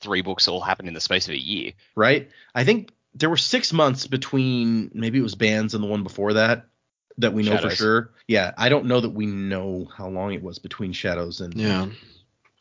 three 0.01 0.23
books 0.23 0.49
all 0.49 0.61
happened 0.61 0.89
in 0.89 0.95
the 0.95 1.01
space 1.01 1.29
of 1.29 1.35
a 1.35 1.39
year. 1.39 1.73
right? 1.95 2.29
I 2.55 2.65
think 2.65 2.93
there 3.15 3.31
were 3.31 3.37
six 3.37 3.73
months 3.73 4.07
between 4.07 4.91
maybe 4.95 5.19
it 5.19 5.23
was 5.23 5.35
Bands 5.35 5.75
and 5.75 5.83
the 5.83 5.89
one 5.89 6.03
before 6.03 6.35
that 6.35 6.67
that 7.19 7.33
we 7.33 7.43
know 7.43 7.59
for 7.59 7.71
sure. 7.71 8.11
Yeah, 8.29 8.53
I 8.57 8.69
don't 8.69 8.87
know 8.87 9.01
that 9.01 9.11
we 9.11 9.27
know 9.27 9.89
how 9.95 10.09
long 10.09 10.33
it 10.33 10.43
was 10.43 10.59
between 10.59 10.93
Shadows 10.93 11.41
and 11.41 11.55
Yeah. 11.55 11.89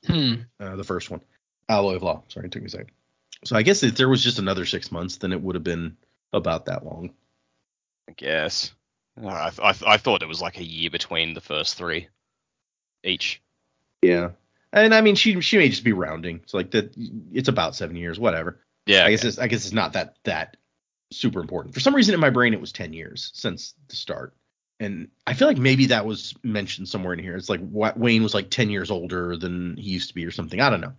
Hmm. 0.07 0.33
uh, 0.59 0.75
the 0.75 0.83
first 0.83 1.09
one. 1.09 1.21
Alloy 1.69 1.95
of 1.95 2.03
Law. 2.03 2.23
Sorry, 2.29 2.47
it 2.47 2.51
took 2.51 2.61
me 2.63 2.67
a 2.67 2.69
second. 2.69 2.91
So 3.45 3.55
I 3.55 3.61
guess 3.61 3.83
if 3.83 3.95
there 3.95 4.09
was 4.09 4.23
just 4.23 4.39
another 4.39 4.65
six 4.65 4.91
months, 4.91 5.17
then 5.17 5.31
it 5.31 5.41
would 5.41 5.55
have 5.55 5.63
been 5.63 5.95
about 6.33 6.65
that 6.65 6.85
long. 6.85 7.11
I 8.09 8.13
guess. 8.13 8.73
I, 9.17 9.49
th- 9.49 9.59
I, 9.61 9.71
th- 9.73 9.83
I 9.89 9.97
thought 9.97 10.23
it 10.23 10.27
was 10.27 10.41
like 10.41 10.57
a 10.59 10.63
year 10.63 10.89
between 10.89 11.33
the 11.33 11.41
first 11.41 11.75
three 11.77 12.07
each. 13.03 13.41
Yeah. 14.01 14.29
And 14.71 14.93
I 14.93 15.01
mean, 15.01 15.15
she 15.15 15.39
she 15.41 15.57
may 15.57 15.69
just 15.69 15.83
be 15.83 15.93
rounding. 15.93 16.41
So 16.45 16.57
like 16.57 16.71
that, 16.71 16.93
it's 17.31 17.49
about 17.49 17.75
seven 17.75 17.95
years, 17.95 18.19
whatever. 18.19 18.59
Yeah. 18.85 19.05
I 19.05 19.11
guess 19.11 19.23
it's 19.23 19.39
I 19.39 19.47
guess 19.47 19.65
it's 19.65 19.73
not 19.73 19.93
that 19.93 20.15
that 20.23 20.57
super 21.11 21.39
important. 21.39 21.73
For 21.73 21.79
some 21.79 21.95
reason 21.95 22.13
in 22.13 22.19
my 22.19 22.29
brain 22.29 22.53
it 22.53 22.61
was 22.61 22.71
ten 22.71 22.93
years 22.93 23.31
since 23.33 23.73
the 23.87 23.95
start, 23.95 24.35
and 24.79 25.09
I 25.25 25.33
feel 25.33 25.47
like 25.47 25.57
maybe 25.57 25.87
that 25.87 26.05
was 26.05 26.35
mentioned 26.43 26.87
somewhere 26.87 27.13
in 27.13 27.19
here. 27.19 27.35
It's 27.35 27.49
like 27.49 27.61
Wa- 27.63 27.93
Wayne 27.95 28.23
was 28.23 28.33
like 28.33 28.49
ten 28.49 28.69
years 28.69 28.91
older 28.91 29.35
than 29.37 29.75
he 29.77 29.89
used 29.89 30.09
to 30.09 30.15
be 30.15 30.25
or 30.25 30.31
something. 30.31 30.61
I 30.61 30.69
don't 30.69 30.81
know. 30.81 30.93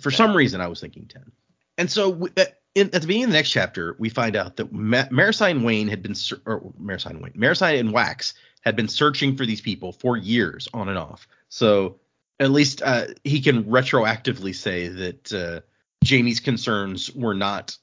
For 0.00 0.10
some 0.10 0.36
reason 0.36 0.60
I 0.60 0.66
was 0.66 0.80
thinking 0.80 1.06
ten. 1.06 1.30
And 1.78 1.90
so 1.90 2.10
w- 2.10 2.32
at, 2.36 2.48
uh, 2.48 2.50
in, 2.74 2.86
at 2.88 3.00
the 3.00 3.06
beginning 3.06 3.24
of 3.24 3.30
the 3.30 3.36
next 3.36 3.50
chapter, 3.50 3.96
we 3.98 4.10
find 4.10 4.36
out 4.36 4.56
that 4.56 4.72
Ma- 4.72 5.08
Marasi 5.08 5.50
and 5.50 5.64
Wayne 5.64 5.88
had 5.88 6.02
been, 6.02 6.14
or 6.46 6.72
Marasi 6.80 7.06
and 7.06 7.22
Wayne, 7.22 7.32
Marasi 7.32 7.80
and 7.80 7.92
Wax 7.92 8.34
had 8.60 8.76
been 8.76 8.88
searching 8.88 9.36
for 9.36 9.46
these 9.46 9.60
people 9.60 9.92
for 9.92 10.16
years 10.16 10.68
on 10.74 10.88
and 10.88 10.98
off. 10.98 11.26
So 11.48 11.98
at 12.40 12.50
least 12.50 12.82
uh, 12.82 13.04
he 13.22 13.40
can 13.40 13.64
retroactively 13.64 14.54
say 14.54 14.88
that 14.88 15.32
uh, 15.32 15.60
Jamie's 16.02 16.40
concerns 16.40 17.14
were 17.14 17.34
not. 17.34 17.76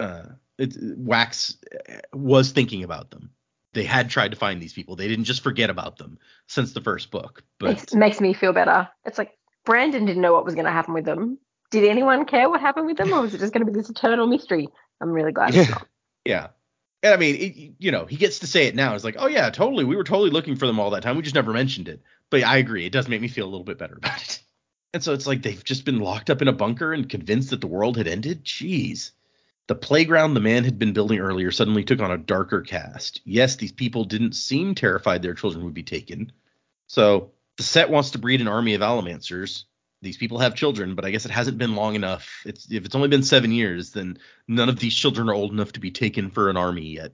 Uh, 0.00 0.22
it, 0.58 0.76
Wax 0.96 1.56
was 2.14 2.52
thinking 2.52 2.84
about 2.84 3.10
them. 3.10 3.30
They 3.74 3.84
had 3.84 4.08
tried 4.08 4.30
to 4.30 4.36
find 4.36 4.62
these 4.62 4.72
people. 4.72 4.96
They 4.96 5.08
didn't 5.08 5.24
just 5.24 5.42
forget 5.42 5.70
about 5.70 5.98
them 5.98 6.18
since 6.46 6.72
the 6.72 6.80
first 6.80 7.10
book. 7.10 7.42
But 7.58 7.70
Makes, 7.70 7.94
makes 7.94 8.20
me 8.20 8.32
feel 8.32 8.52
better. 8.52 8.88
It's 9.04 9.18
like 9.18 9.36
Brandon 9.64 10.06
didn't 10.06 10.22
know 10.22 10.32
what 10.32 10.44
was 10.44 10.54
going 10.54 10.64
to 10.64 10.72
happen 10.72 10.94
with 10.94 11.04
them. 11.04 11.38
Did 11.70 11.84
anyone 11.84 12.24
care 12.24 12.48
what 12.48 12.60
happened 12.60 12.86
with 12.86 12.96
them, 12.96 13.12
or 13.12 13.20
was 13.20 13.34
it 13.34 13.38
just 13.40 13.52
going 13.52 13.66
to 13.66 13.70
be 13.70 13.76
this 13.76 13.90
eternal 13.90 14.26
mystery? 14.26 14.68
I'm 15.00 15.10
really 15.10 15.32
glad 15.32 15.54
it's 15.54 15.68
not. 15.70 15.86
Yeah. 16.24 16.48
And 17.02 17.12
I 17.12 17.16
mean, 17.16 17.34
it, 17.36 17.74
you 17.78 17.90
know, 17.90 18.06
he 18.06 18.16
gets 18.16 18.38
to 18.40 18.46
say 18.46 18.66
it 18.66 18.74
now. 18.74 18.94
It's 18.94 19.04
like, 19.04 19.16
oh 19.18 19.26
yeah, 19.26 19.50
totally. 19.50 19.84
We 19.84 19.96
were 19.96 20.04
totally 20.04 20.30
looking 20.30 20.56
for 20.56 20.66
them 20.66 20.80
all 20.80 20.90
that 20.90 21.02
time. 21.02 21.16
We 21.16 21.22
just 21.22 21.34
never 21.34 21.52
mentioned 21.52 21.88
it. 21.88 22.02
But 22.30 22.44
I 22.44 22.58
agree. 22.58 22.86
It 22.86 22.92
does 22.92 23.08
make 23.08 23.20
me 23.20 23.28
feel 23.28 23.46
a 23.46 23.50
little 23.50 23.64
bit 23.64 23.78
better 23.78 23.94
about 23.98 24.22
it. 24.22 24.42
And 24.94 25.02
so 25.02 25.12
it's 25.12 25.26
like 25.26 25.42
they've 25.42 25.64
just 25.64 25.84
been 25.84 26.00
locked 26.00 26.30
up 26.30 26.42
in 26.42 26.48
a 26.48 26.52
bunker 26.52 26.92
and 26.92 27.08
convinced 27.08 27.50
that 27.50 27.60
the 27.60 27.66
world 27.66 27.96
had 27.96 28.08
ended. 28.08 28.44
Jeez. 28.44 29.10
The 29.66 29.74
playground 29.74 30.32
the 30.32 30.40
man 30.40 30.64
had 30.64 30.78
been 30.78 30.94
building 30.94 31.18
earlier 31.18 31.50
suddenly 31.50 31.84
took 31.84 32.00
on 32.00 32.10
a 32.10 32.16
darker 32.16 32.62
cast. 32.62 33.20
Yes, 33.24 33.56
these 33.56 33.72
people 33.72 34.04
didn't 34.04 34.32
seem 34.32 34.74
terrified 34.74 35.20
their 35.20 35.34
children 35.34 35.64
would 35.64 35.74
be 35.74 35.82
taken. 35.82 36.32
So 36.86 37.32
the 37.58 37.62
set 37.62 37.90
wants 37.90 38.12
to 38.12 38.18
breed 38.18 38.40
an 38.40 38.48
army 38.48 38.74
of 38.74 38.80
Allomancers. 38.80 39.64
These 40.00 40.16
people 40.16 40.38
have 40.38 40.54
children, 40.54 40.94
but 40.94 41.04
I 41.04 41.10
guess 41.10 41.26
it 41.26 41.32
hasn't 41.32 41.58
been 41.58 41.74
long 41.74 41.96
enough. 41.96 42.42
It's 42.46 42.70
if 42.70 42.86
it's 42.86 42.94
only 42.94 43.08
been 43.08 43.24
seven 43.24 43.52
years, 43.52 43.90
then 43.90 44.18
none 44.46 44.70
of 44.70 44.78
these 44.78 44.94
children 44.94 45.28
are 45.28 45.34
old 45.34 45.52
enough 45.52 45.72
to 45.72 45.80
be 45.80 45.90
taken 45.90 46.30
for 46.30 46.48
an 46.48 46.56
army 46.56 46.94
yet. 46.94 47.12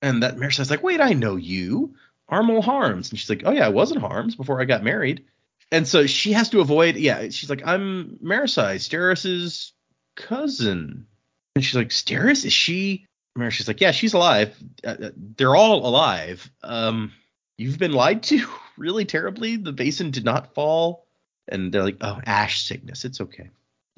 And 0.00 0.22
that 0.22 0.38
mayor 0.38 0.52
says, 0.52 0.70
like, 0.70 0.82
wait, 0.82 1.00
I 1.00 1.14
know 1.14 1.34
you. 1.34 1.94
Armel 2.28 2.62
Harms. 2.62 3.10
And 3.10 3.18
she's 3.18 3.30
like, 3.30 3.42
oh 3.44 3.52
yeah, 3.52 3.66
I 3.66 3.70
was 3.70 3.92
in 3.92 4.00
Harms 4.00 4.36
before 4.36 4.60
I 4.60 4.64
got 4.64 4.84
married. 4.84 5.24
And 5.70 5.86
so 5.86 6.06
she 6.06 6.32
has 6.32 6.50
to 6.50 6.60
avoid, 6.60 6.96
yeah, 6.96 7.28
she's 7.28 7.50
like, 7.50 7.62
I'm 7.66 8.18
Marasi, 8.22 8.80
Steris's 8.80 9.72
cousin. 10.16 11.06
And 11.54 11.64
she's 11.64 11.74
like, 11.74 11.88
Steris, 11.88 12.44
is 12.44 12.52
she? 12.52 13.06
Maris, 13.36 13.54
she's 13.54 13.68
like, 13.68 13.80
yeah, 13.80 13.92
she's 13.92 14.14
alive. 14.14 14.56
Uh, 14.84 14.96
uh, 15.02 15.10
they're 15.16 15.56
all 15.56 15.86
alive. 15.86 16.50
Um, 16.62 17.12
you've 17.56 17.78
been 17.78 17.92
lied 17.92 18.22
to 18.24 18.46
really 18.76 19.04
terribly. 19.04 19.56
The 19.56 19.72
basin 19.72 20.10
did 20.10 20.24
not 20.24 20.54
fall. 20.54 21.06
And 21.46 21.72
they're 21.72 21.84
like, 21.84 21.98
oh, 22.00 22.20
ash 22.24 22.62
sickness. 22.62 23.04
It's 23.04 23.20
okay. 23.20 23.50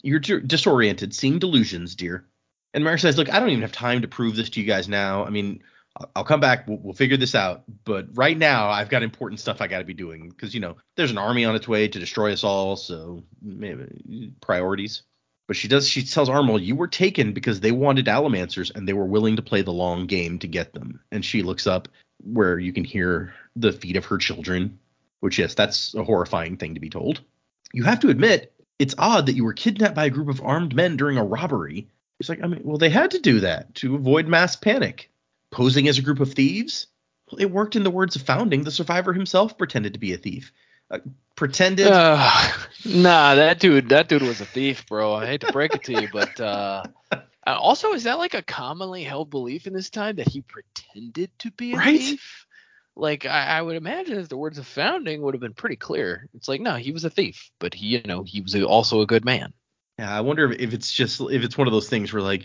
You're 0.02 0.20
disoriented, 0.20 1.14
seeing 1.14 1.38
delusions, 1.38 1.94
dear. 1.94 2.24
And 2.72 2.84
Maris 2.84 3.02
says, 3.02 3.18
look, 3.18 3.32
I 3.32 3.40
don't 3.40 3.50
even 3.50 3.62
have 3.62 3.72
time 3.72 4.02
to 4.02 4.08
prove 4.08 4.36
this 4.36 4.50
to 4.50 4.60
you 4.60 4.66
guys 4.66 4.88
now. 4.88 5.24
I 5.24 5.30
mean, 5.30 5.62
I'll- 6.14 6.24
come 6.24 6.40
back. 6.40 6.66
We'll, 6.66 6.78
we'll 6.78 6.94
figure 6.94 7.16
this 7.16 7.34
out. 7.34 7.64
But 7.84 8.06
right 8.14 8.36
now, 8.36 8.70
I've 8.70 8.88
got 8.88 9.02
important 9.02 9.40
stuff 9.40 9.60
I 9.60 9.66
got 9.66 9.78
to 9.78 9.84
be 9.84 9.94
doing 9.94 10.28
because 10.28 10.54
you 10.54 10.60
know 10.60 10.76
there's 10.96 11.10
an 11.10 11.18
army 11.18 11.44
on 11.44 11.54
its 11.54 11.68
way 11.68 11.88
to 11.88 11.98
destroy 11.98 12.32
us 12.32 12.44
all. 12.44 12.76
So 12.76 13.22
maybe 13.42 14.32
priorities. 14.40 15.02
But 15.46 15.56
she 15.56 15.66
does. 15.66 15.88
She 15.88 16.04
tells 16.04 16.28
Armel, 16.28 16.60
"You 16.60 16.76
were 16.76 16.86
taken 16.86 17.32
because 17.32 17.60
they 17.60 17.72
wanted 17.72 18.06
Allomancers 18.06 18.74
and 18.74 18.86
they 18.86 18.92
were 18.92 19.04
willing 19.04 19.36
to 19.36 19.42
play 19.42 19.62
the 19.62 19.72
long 19.72 20.06
game 20.06 20.38
to 20.38 20.46
get 20.46 20.72
them." 20.72 21.00
And 21.10 21.24
she 21.24 21.42
looks 21.42 21.66
up 21.66 21.88
where 22.22 22.58
you 22.58 22.72
can 22.72 22.84
hear 22.84 23.34
the 23.56 23.72
feet 23.72 23.96
of 23.96 24.04
her 24.06 24.18
children. 24.18 24.78
Which 25.20 25.38
yes, 25.38 25.54
that's 25.54 25.94
a 25.94 26.04
horrifying 26.04 26.56
thing 26.56 26.74
to 26.74 26.80
be 26.80 26.88
told. 26.88 27.20
You 27.72 27.82
have 27.84 28.00
to 28.00 28.08
admit, 28.08 28.52
it's 28.78 28.94
odd 28.96 29.26
that 29.26 29.34
you 29.34 29.44
were 29.44 29.52
kidnapped 29.52 29.94
by 29.94 30.06
a 30.06 30.10
group 30.10 30.28
of 30.28 30.40
armed 30.40 30.74
men 30.74 30.96
during 30.96 31.18
a 31.18 31.24
robbery. 31.24 31.88
It's 32.18 32.28
like, 32.28 32.42
I 32.42 32.46
mean, 32.46 32.62
well, 32.64 32.78
they 32.78 32.90
had 32.90 33.10
to 33.12 33.18
do 33.18 33.40
that 33.40 33.74
to 33.76 33.94
avoid 33.94 34.26
mass 34.26 34.56
panic 34.56 35.10
posing 35.50 35.88
as 35.88 35.98
a 35.98 36.02
group 36.02 36.20
of 36.20 36.32
thieves? 36.32 36.86
Well, 37.30 37.40
it 37.40 37.50
worked 37.50 37.76
in 37.76 37.82
the 37.82 37.90
words 37.90 38.16
of 38.16 38.22
founding. 38.22 38.64
The 38.64 38.70
survivor 38.70 39.12
himself 39.12 39.56
pretended 39.58 39.94
to 39.94 40.00
be 40.00 40.12
a 40.12 40.18
thief. 40.18 40.52
Uh, 40.90 40.98
pretended. 41.36 41.86
Uh, 41.86 42.50
nah, 42.84 43.34
that 43.36 43.60
dude, 43.60 43.90
that 43.90 44.08
dude 44.08 44.22
was 44.22 44.40
a 44.40 44.46
thief, 44.46 44.86
bro. 44.86 45.14
I 45.14 45.26
hate 45.26 45.42
to 45.42 45.48
break 45.48 45.74
it 45.74 45.84
to 45.84 45.94
you, 45.94 46.08
but 46.08 46.40
uh, 46.40 46.84
uh, 47.12 47.20
also, 47.46 47.92
is 47.92 48.04
that 48.04 48.18
like 48.18 48.34
a 48.34 48.42
commonly 48.42 49.04
held 49.04 49.30
belief 49.30 49.66
in 49.66 49.72
this 49.72 49.90
time 49.90 50.16
that 50.16 50.28
he 50.28 50.40
pretended 50.42 51.30
to 51.40 51.50
be 51.52 51.74
a 51.74 51.78
Right? 51.78 51.98
thief? 51.98 52.46
Like, 52.96 53.24
I, 53.24 53.58
I 53.58 53.62
would 53.62 53.76
imagine 53.76 54.16
that 54.16 54.28
the 54.28 54.36
words 54.36 54.58
of 54.58 54.66
founding 54.66 55.22
would 55.22 55.34
have 55.34 55.40
been 55.40 55.54
pretty 55.54 55.76
clear. 55.76 56.28
It's 56.34 56.48
like, 56.48 56.60
no, 56.60 56.74
he 56.74 56.92
was 56.92 57.04
a 57.04 57.10
thief, 57.10 57.50
but 57.58 57.72
he, 57.72 57.86
you 57.86 58.02
know, 58.04 58.24
he 58.24 58.40
was 58.40 58.54
also 58.56 59.00
a 59.00 59.06
good 59.06 59.24
man. 59.24 59.52
yeah, 59.98 60.14
I 60.14 60.20
wonder 60.22 60.50
if, 60.50 60.60
if 60.60 60.74
it's 60.74 60.92
just 60.92 61.20
if 61.20 61.44
it's 61.44 61.56
one 61.56 61.66
of 61.68 61.72
those 61.72 61.88
things 61.88 62.12
where 62.12 62.22
like 62.22 62.44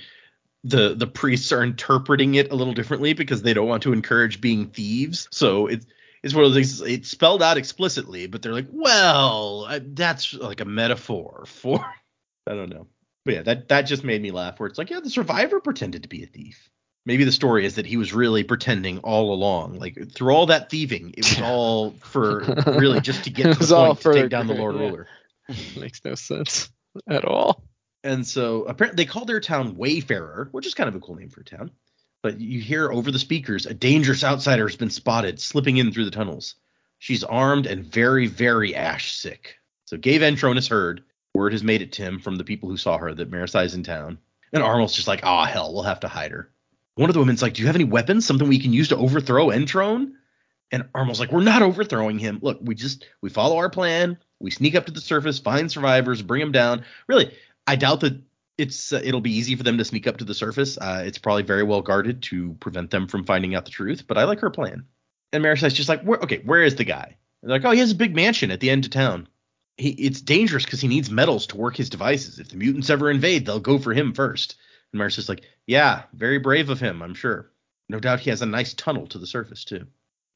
the 0.66 0.95
the 0.95 1.07
priests 1.07 1.51
are 1.51 1.63
interpreting 1.63 2.36
it 2.36 2.51
a 2.51 2.55
little 2.55 2.74
differently 2.74 3.13
because 3.13 3.43
they 3.43 3.53
don't 3.53 3.68
want 3.68 3.84
to 3.84 3.93
encourage 3.93 4.41
being 4.41 4.68
thieves. 4.68 5.28
So 5.32 5.68
it's 5.68 5.86
it's 6.24 6.34
one 6.34 6.43
of 6.43 6.53
those 6.53 6.80
things. 6.80 6.82
It's 6.82 7.09
spelled 7.09 7.43
out 7.43 7.57
explicitly, 7.57 8.26
but 8.26 8.41
they're 8.41 8.51
like, 8.51 8.68
well, 8.72 9.70
that's 9.80 10.34
like 10.34 10.61
a 10.61 10.66
metaphor 10.66 11.45
for. 11.47 11.86
I 12.47 12.53
don't 12.55 12.70
know. 12.70 12.88
But 13.26 13.34
yeah, 13.36 13.41
that 13.43 13.70
that 13.70 13.84
just 13.84 14.03
made 14.03 14.22
me 14.22 14.32
laugh. 14.32 14.59
Where 14.59 14.68
it's 14.68 14.80
like, 14.80 14.89
yeah, 14.89 15.01
the 15.01 15.09
survivor 15.09 15.59
pretended 15.59 16.03
to 16.03 16.09
be 16.09 16.24
a 16.24 16.28
thief. 16.28 16.70
Maybe 17.05 17.26
the 17.26 17.32
story 17.32 17.68
is 17.68 17.76
that 17.76 17.86
he 17.86 17.97
was 17.97 18.13
really 18.13 18.43
pretending 18.43 18.99
all 18.99 19.34
along. 19.36 19.78
Like 19.78 20.11
through 20.11 20.34
all 20.34 20.47
that 20.47 20.72
thieving, 20.72 21.13
it 21.16 21.30
was 21.30 21.41
all 21.41 21.91
for 21.91 22.39
really 22.66 23.01
just 23.01 23.26
to 23.26 23.30
get 23.30 23.43
to 23.59 23.63
the 23.63 23.76
point 23.76 24.01
to 24.01 24.13
take 24.13 24.30
down 24.32 24.47
the 24.47 24.55
Lord 24.55 24.76
yeah. 24.76 24.82
Ruler. 24.82 25.07
Makes 25.80 26.03
no 26.03 26.16
sense 26.16 26.72
at 27.07 27.24
all. 27.24 27.63
And 28.05 28.25
so 28.25 28.63
apparently 28.65 29.03
they 29.03 29.09
call 29.09 29.25
their 29.25 29.39
town 29.39 29.75
Wayfarer, 29.75 30.49
which 30.51 30.67
is 30.67 30.75
kind 30.75 30.87
of 30.87 30.95
a 30.95 30.99
cool 30.99 31.15
name 31.15 31.29
for 31.29 31.41
a 31.41 31.43
town. 31.43 31.71
But 32.21 32.39
you 32.39 32.61
hear 32.61 32.91
over 32.91 33.11
the 33.11 33.19
speakers, 33.19 33.65
a 33.65 33.73
dangerous 33.73 34.23
outsider 34.23 34.67
has 34.67 34.77
been 34.77 34.91
spotted 34.91 35.41
slipping 35.41 35.77
in 35.77 35.91
through 35.91 36.05
the 36.05 36.11
tunnels. 36.11 36.55
She's 36.99 37.23
armed 37.23 37.65
and 37.65 37.83
very, 37.83 38.27
very 38.27 38.75
ash 38.75 39.17
sick. 39.17 39.55
So 39.85 39.97
Gave 39.97 40.21
Entrone 40.21 40.55
has 40.55 40.67
heard. 40.67 41.03
Word 41.33 41.51
has 41.51 41.63
made 41.63 41.81
it 41.81 41.91
to 41.93 42.03
him 42.03 42.19
from 42.19 42.37
the 42.37 42.43
people 42.43 42.69
who 42.69 42.77
saw 42.77 42.97
her 42.97 43.13
that 43.13 43.29
Marasi's 43.29 43.73
in 43.73 43.83
town. 43.83 44.19
And 44.53 44.63
Armel's 44.63 44.95
just 44.95 45.07
like, 45.07 45.21
ah, 45.23 45.45
hell, 45.45 45.73
we'll 45.73 45.83
have 45.83 45.99
to 46.01 46.07
hide 46.07 46.31
her. 46.31 46.51
One 46.95 47.09
of 47.09 47.13
the 47.15 47.19
women's 47.19 47.41
like, 47.41 47.55
do 47.55 47.61
you 47.61 47.67
have 47.67 47.75
any 47.75 47.83
weapons? 47.83 48.25
Something 48.25 48.47
we 48.47 48.59
can 48.59 48.71
use 48.71 48.87
to 48.89 48.97
overthrow 48.97 49.47
Entrone? 49.47 50.13
And 50.71 50.87
Armel's 50.93 51.19
like, 51.19 51.31
we're 51.31 51.43
not 51.43 51.61
overthrowing 51.61 52.19
him. 52.19 52.39
Look, 52.41 52.59
we 52.61 52.75
just 52.75 53.05
we 53.21 53.29
follow 53.29 53.57
our 53.57 53.69
plan. 53.69 54.17
We 54.39 54.51
sneak 54.51 54.75
up 54.75 54.85
to 54.85 54.91
the 54.91 55.01
surface, 55.01 55.39
find 55.39 55.71
survivors, 55.71 56.21
bring 56.21 56.39
them 56.39 56.51
down. 56.51 56.85
Really, 57.07 57.33
I 57.68 57.76
doubt 57.76 58.01
that 58.01 58.22
it's 58.57 58.93
uh, 58.93 59.01
it'll 59.03 59.22
be 59.22 59.36
easy 59.36 59.55
for 59.55 59.63
them 59.63 59.78
to 59.78 59.86
sneak 59.86 60.07
up 60.07 60.18
to 60.18 60.26
the 60.26 60.34
surface. 60.34 60.78
Uh, 60.78 61.03
it's 61.05 61.18
probably 61.18 61.43
very 61.43 61.63
well 61.63 61.82
guarded 61.82 62.24
to 62.24 62.53
prevent 62.59 62.91
them 62.91 63.07
from 63.07 63.26
finding 63.26 63.55
out 63.55 63.66
the 63.66 63.72
truth. 63.72 64.05
But 64.07 64.18
I 64.18 64.24
like 64.24 64.39
her 64.39 64.49
plan. 64.49 64.86
And 65.34 65.43
Marasi's 65.43 65.74
just 65.74 65.89
like, 65.89 66.01
where, 66.03 66.20
okay, 66.20 66.41
where 66.45 66.63
is 66.63 66.76
the 66.76 66.86
guy? 66.86 67.18
And 67.41 67.51
they're 67.51 67.59
like, 67.59 67.66
oh, 67.66 67.72
he 67.72 67.80
has 67.80 67.91
a 67.91 67.95
big 67.95 68.16
mansion 68.16 68.51
at 68.51 68.59
the 68.59 68.70
end 68.70 68.86
of 68.86 68.91
town. 68.91 69.28
He, 69.78 69.89
it's 69.89 70.22
dangerous 70.22 70.63
because 70.63 70.80
he 70.80 70.88
needs 70.88 71.09
metals 71.11 71.47
to 71.47 71.57
work 71.57 71.76
his 71.76 71.89
devices. 71.89 72.39
If 72.39 72.49
the 72.49 72.57
mutants 72.57 72.89
ever 72.89 73.11
invade, 73.11 73.45
they'll 73.45 73.59
go 73.59 73.78
for 73.78 73.93
him 73.93 74.13
first. 74.13 74.55
And 74.93 75.01
Marasi's 75.01 75.28
like, 75.28 75.41
yeah, 75.68 76.03
very 76.13 76.38
brave 76.38 76.70
of 76.70 76.80
him, 76.80 77.01
I'm 77.01 77.16
sure. 77.16 77.51
No 77.89 77.99
doubt 77.99 78.22
he 78.22 78.30
has 78.30 78.41
a 78.41 78.45
nice 78.45 78.74
tunnel 78.74 79.07
to 79.07 79.18
the 79.18 79.28
surface 79.28 79.66
too. 79.66 79.88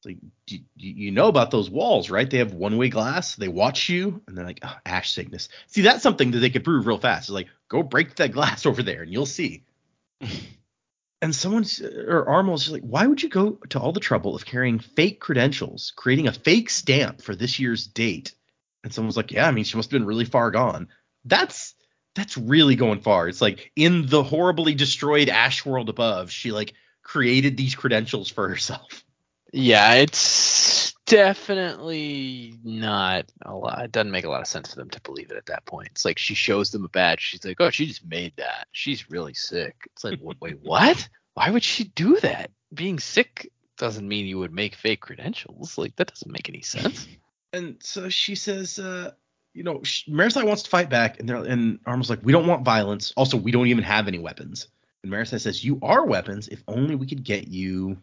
Like, 0.04 0.18
you, 0.46 0.60
you 0.76 1.10
know 1.10 1.28
about 1.28 1.50
those 1.50 1.70
walls, 1.70 2.10
right? 2.10 2.28
They 2.28 2.38
have 2.38 2.54
one-way 2.54 2.88
glass. 2.88 3.36
They 3.36 3.48
watch 3.48 3.88
you, 3.88 4.22
and 4.26 4.36
they're 4.36 4.46
like, 4.46 4.60
oh, 4.62 4.76
ash 4.86 5.12
sickness. 5.12 5.48
See, 5.66 5.82
that's 5.82 6.02
something 6.02 6.30
that 6.30 6.38
they 6.38 6.50
could 6.50 6.64
prove 6.64 6.86
real 6.86 6.98
fast. 6.98 7.24
It's 7.24 7.30
like, 7.30 7.48
go 7.68 7.82
break 7.82 8.16
that 8.16 8.32
glass 8.32 8.66
over 8.66 8.82
there, 8.82 9.02
and 9.02 9.12
you'll 9.12 9.26
see. 9.26 9.64
and 11.22 11.34
someone's 11.34 11.80
or 11.82 12.28
Armel's 12.28 12.62
just 12.62 12.72
like, 12.72 12.82
why 12.82 13.06
would 13.06 13.22
you 13.22 13.28
go 13.28 13.58
to 13.70 13.78
all 13.78 13.92
the 13.92 14.00
trouble 14.00 14.34
of 14.34 14.46
carrying 14.46 14.78
fake 14.78 15.20
credentials, 15.20 15.92
creating 15.96 16.28
a 16.28 16.32
fake 16.32 16.70
stamp 16.70 17.20
for 17.20 17.34
this 17.34 17.58
year's 17.58 17.86
date? 17.86 18.34
And 18.82 18.92
someone's 18.92 19.16
like, 19.16 19.30
yeah, 19.30 19.46
I 19.46 19.50
mean, 19.50 19.64
she 19.64 19.76
must 19.76 19.90
have 19.90 19.98
been 19.98 20.06
really 20.06 20.24
far 20.24 20.50
gone. 20.50 20.88
That's 21.24 21.74
that's 22.14 22.36
really 22.36 22.74
going 22.74 23.00
far. 23.00 23.28
It's 23.28 23.42
like 23.42 23.70
in 23.76 24.06
the 24.06 24.22
horribly 24.22 24.74
destroyed 24.74 25.28
Ash 25.28 25.64
world 25.64 25.88
above, 25.88 26.30
she 26.30 26.50
like 26.52 26.72
created 27.02 27.56
these 27.56 27.74
credentials 27.74 28.30
for 28.30 28.48
herself. 28.48 29.04
Yeah, 29.52 29.94
it's 29.94 30.92
definitely 31.06 32.54
not 32.62 33.26
a 33.42 33.54
lot. 33.54 33.84
It 33.84 33.92
doesn't 33.92 34.12
make 34.12 34.24
a 34.24 34.30
lot 34.30 34.40
of 34.40 34.46
sense 34.46 34.70
for 34.70 34.76
them 34.76 34.90
to 34.90 35.00
believe 35.00 35.30
it 35.30 35.36
at 35.36 35.46
that 35.46 35.66
point. 35.66 35.88
It's 35.92 36.04
like 36.04 36.18
she 36.18 36.34
shows 36.34 36.70
them 36.70 36.84
a 36.84 36.88
badge. 36.88 37.20
She's 37.20 37.44
like, 37.44 37.60
"Oh, 37.60 37.70
she 37.70 37.86
just 37.86 38.06
made 38.06 38.32
that. 38.36 38.68
She's 38.72 39.10
really 39.10 39.34
sick." 39.34 39.74
It's 39.92 40.04
like, 40.04 40.20
"Wait, 40.22 40.58
what? 40.62 41.08
Why 41.34 41.50
would 41.50 41.64
she 41.64 41.84
do 41.84 42.18
that? 42.20 42.50
Being 42.72 42.98
sick 42.98 43.50
doesn't 43.76 44.06
mean 44.06 44.26
you 44.26 44.38
would 44.38 44.52
make 44.52 44.74
fake 44.74 45.00
credentials. 45.00 45.76
Like 45.76 45.96
that 45.96 46.08
doesn't 46.08 46.30
make 46.30 46.48
any 46.48 46.62
sense." 46.62 47.06
And 47.52 47.78
so 47.80 48.08
she 48.08 48.36
says, 48.36 48.78
uh, 48.78 49.10
you 49.54 49.64
know, 49.64 49.82
sh- 49.82 50.08
Marasi 50.08 50.46
wants 50.46 50.62
to 50.62 50.70
fight 50.70 50.88
back, 50.88 51.18
and 51.18 51.28
they're 51.28 51.36
and 51.36 51.80
Armel's 51.84 52.08
like, 52.08 52.20
we 52.22 52.32
don't 52.32 52.46
want 52.46 52.64
violence. 52.64 53.12
Also, 53.16 53.36
we 53.36 53.50
don't 53.50 53.66
even 53.66 53.82
have 53.82 54.06
any 54.06 54.18
weapons. 54.18 54.68
And 55.02 55.10
Marasi 55.12 55.40
says, 55.40 55.64
you 55.64 55.78
are 55.82 56.04
weapons. 56.06 56.46
If 56.46 56.62
only 56.68 56.94
we 56.94 57.08
could 57.08 57.24
get 57.24 57.48
you 57.48 57.98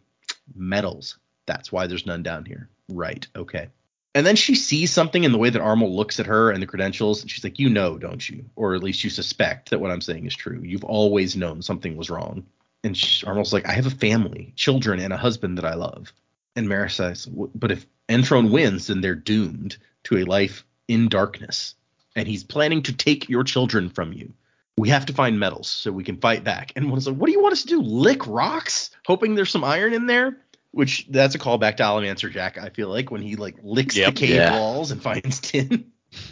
metals. 0.54 1.18
That's 1.48 1.72
why 1.72 1.88
there's 1.88 2.06
none 2.06 2.22
down 2.22 2.46
here. 2.46 2.70
Right. 2.88 3.26
Okay. 3.36 3.70
And 4.14 4.26
then 4.26 4.36
she 4.36 4.56
sees 4.56 4.92
something 4.92 5.24
in 5.24 5.32
the 5.32 5.38
way 5.38 5.50
that 5.50 5.62
Armel 5.62 5.96
looks 5.96 6.20
at 6.20 6.26
her 6.26 6.52
and 6.52 6.62
the 6.62 6.68
credentials, 6.68 7.22
and 7.22 7.30
she's 7.30 7.44
like, 7.44 7.60
"You 7.60 7.70
know, 7.70 7.98
don't 7.98 8.28
you? 8.28 8.46
Or 8.56 8.74
at 8.74 8.84
least 8.84 9.04
you 9.04 9.10
suspect 9.10 9.70
that 9.70 9.80
what 9.80 9.92
I'm 9.92 10.02
saying 10.02 10.26
is 10.26 10.36
true. 10.36 10.62
You've 10.64 10.84
always 10.84 11.36
known 11.36 11.62
something 11.62 11.96
was 11.96 12.10
wrong." 12.10 12.46
And 12.84 12.98
she, 12.98 13.26
Armel's 13.26 13.54
like, 13.54 13.68
"I 13.68 13.74
have 13.74 13.86
a 13.86 13.92
family, 13.92 14.54
children, 14.56 15.00
and 15.00 15.14
a 15.14 15.18
husband 15.18 15.58
that 15.58 15.66
I 15.66 15.76
love." 15.76 16.14
And 16.56 16.68
Mara 16.68 16.90
says, 16.90 17.28
"But 17.28 17.72
if 17.72 17.86
Entrone 18.10 18.50
wins, 18.50 18.88
then 18.88 19.02
they're 19.02 19.14
doomed 19.14 19.78
to 20.06 20.18
a 20.18 20.24
life 20.26 20.66
in 20.88 21.10
darkness, 21.10 21.76
and 22.16 22.28
he's 22.28 22.44
planning 22.44 22.82
to 22.84 22.94
take 22.94 23.30
your 23.30 23.44
children 23.44 23.90
from 23.90 24.14
you. 24.14 24.34
We 24.78 24.90
have 24.90 25.06
to 25.08 25.14
find 25.14 25.40
metals 25.40 25.68
so 25.68 25.92
we 25.92 26.04
can 26.04 26.18
fight 26.18 26.44
back." 26.44 26.72
And 26.76 26.90
one's 26.90 27.08
like, 27.08 27.18
"What 27.18 27.28
do 27.28 27.34
you 27.34 27.42
want 27.42 27.54
us 27.54 27.62
to 27.62 27.68
do? 27.68 27.82
Lick 27.82 28.26
rocks, 28.26 28.90
hoping 29.06 29.36
there's 29.36 29.52
some 29.52 29.64
iron 29.64 29.94
in 29.94 30.08
there?" 30.08 30.38
Which 30.72 31.08
that's 31.10 31.34
a 31.36 31.40
callback 31.40 31.78
to 31.78 31.84
Allomancer 31.84 32.32
Jack. 32.32 32.58
I 32.58 32.70
feel 32.70 32.90
like 32.90 33.10
when 33.10 33.22
he 33.22 33.36
like 33.36 33.56
licks 33.64 33.96
Yep. 33.96 34.14
the 34.16 34.20
cave 34.20 34.30
Yeah. 34.36 34.54
walls 34.60 34.92
and 34.92 35.02
finds 35.02 35.40
tin. 35.40 35.92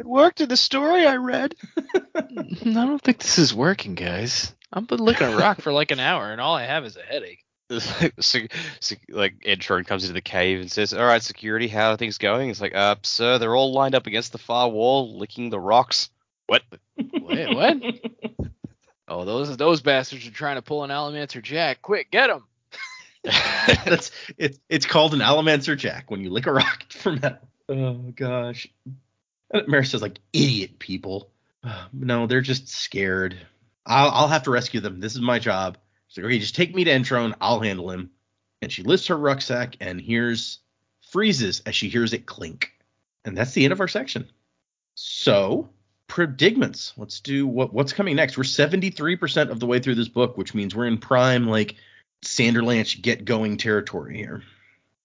It 0.00 0.06
worked 0.06 0.40
in 0.40 0.48
the 0.48 0.56
story 0.56 1.06
I 1.06 1.16
read. 1.16 1.54
I 2.16 2.22
don't 2.62 3.02
think 3.02 3.18
this 3.18 3.36
is 3.36 3.52
working, 3.52 3.94
guys. 3.94 4.54
I've 4.72 4.86
been 4.86 4.98
licking 4.98 5.26
a 5.26 5.36
rock 5.36 5.60
for 5.60 5.72
like 5.74 5.90
an 5.90 6.00
hour, 6.00 6.32
and 6.32 6.40
all 6.40 6.54
I 6.54 6.64
have 6.64 6.86
is 6.86 6.96
a 6.96 7.02
headache. 7.02 7.44
so, 8.18 8.40
so, 8.80 8.96
like 9.10 9.40
Entrone 9.46 9.86
comes 9.86 10.04
into 10.04 10.14
the 10.14 10.22
cave 10.22 10.60
and 10.60 10.72
says, 10.72 10.94
"All 10.94 11.04
right, 11.04 11.22
security, 11.22 11.68
how 11.68 11.90
are 11.90 11.96
things 11.98 12.16
going?" 12.16 12.48
It's 12.48 12.62
like, 12.62 12.74
"Uh, 12.74 12.96
sir, 13.02 13.36
they're 13.36 13.54
all 13.54 13.74
lined 13.74 13.94
up 13.94 14.06
against 14.06 14.32
the 14.32 14.38
far 14.38 14.70
wall, 14.70 15.18
licking 15.18 15.50
the 15.50 15.60
rocks." 15.60 16.08
What? 16.46 16.62
Wait, 16.96 17.54
what? 17.54 17.76
Oh, 19.06 19.24
those 19.26 19.54
those 19.58 19.82
bastards 19.82 20.26
are 20.26 20.30
trying 20.32 20.56
to 20.56 20.62
pull 20.62 20.82
an 20.82 20.90
Allomancer 20.90 21.42
Jack. 21.42 21.82
Quick, 21.82 22.10
get 22.10 22.28
them! 22.28 22.44
That's 23.84 24.10
it's 24.38 24.58
it's 24.68 24.86
called 24.86 25.12
an 25.12 25.20
Allomancer 25.20 25.76
Jack 25.76 26.10
when 26.10 26.22
you 26.22 26.30
lick 26.30 26.46
a 26.46 26.52
rock 26.52 26.84
for 26.90 27.12
metal. 27.12 27.48
Oh 27.68 27.94
gosh. 28.14 28.66
Marasi's 29.52 30.02
like 30.02 30.18
idiot 30.32 30.78
people. 30.78 31.30
No, 31.92 32.26
they're 32.26 32.40
just 32.40 32.68
scared. 32.68 33.36
I'll 33.84 34.10
I'll 34.10 34.28
have 34.28 34.44
to 34.44 34.50
rescue 34.50 34.80
them. 34.80 35.00
This 35.00 35.14
is 35.14 35.20
my 35.20 35.38
job. 35.38 35.76
She's 36.08 36.18
like, 36.18 36.26
okay, 36.26 36.38
just 36.38 36.56
take 36.56 36.74
me 36.74 36.84
to 36.84 36.90
Entrone. 36.90 37.34
I'll 37.40 37.60
handle 37.60 37.90
him. 37.90 38.10
And 38.62 38.72
she 38.72 38.82
lifts 38.82 39.08
her 39.08 39.16
rucksack 39.16 39.76
and 39.80 40.00
hears 40.00 40.60
freezes 41.10 41.60
as 41.66 41.74
she 41.74 41.88
hears 41.88 42.12
it 42.12 42.26
clink. 42.26 42.72
And 43.24 43.36
that's 43.36 43.52
the 43.52 43.64
end 43.64 43.72
of 43.72 43.80
our 43.80 43.88
section. 43.88 44.30
So 44.94 45.68
predicaments. 46.06 46.92
Let's 46.96 47.20
do 47.20 47.46
what 47.46 47.72
what's 47.72 47.92
coming 47.92 48.16
next. 48.16 48.36
We're 48.36 48.44
73% 48.44 49.50
of 49.50 49.60
the 49.60 49.66
way 49.66 49.78
through 49.78 49.94
this 49.94 50.08
book, 50.08 50.36
which 50.36 50.54
means 50.54 50.74
we're 50.74 50.86
in 50.86 50.98
prime 50.98 51.46
like 51.46 51.76
Sanderlanche 52.24 53.00
get 53.00 53.24
going 53.24 53.56
territory 53.56 54.16
here. 54.16 54.42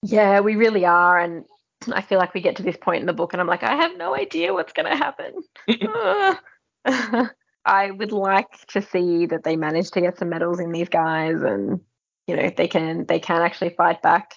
Yeah, 0.01 0.41
we 0.41 0.55
really 0.55 0.85
are. 0.85 1.17
And 1.17 1.45
I 1.91 2.01
feel 2.01 2.19
like 2.19 2.33
we 2.33 2.41
get 2.41 2.57
to 2.57 2.63
this 2.63 2.77
point 2.77 3.01
in 3.01 3.05
the 3.05 3.13
book 3.13 3.33
and 3.33 3.41
I'm 3.41 3.47
like, 3.47 3.63
I 3.63 3.75
have 3.75 3.97
no 3.97 4.15
idea 4.15 4.53
what's 4.53 4.73
going 4.73 4.89
to 4.89 4.95
happen. 4.95 5.43
I 7.65 7.89
would 7.89 8.11
like 8.11 8.65
to 8.67 8.81
see 8.81 9.25
that 9.27 9.43
they 9.43 9.55
manage 9.55 9.91
to 9.91 10.01
get 10.01 10.19
some 10.19 10.29
medals 10.29 10.59
in 10.59 10.71
these 10.71 10.89
guys 10.89 11.41
and, 11.41 11.79
you 12.27 12.35
know, 12.35 12.51
they 12.55 12.67
can 12.67 13.05
they 13.05 13.19
can 13.19 13.41
actually 13.41 13.71
fight 13.71 14.01
back. 14.01 14.35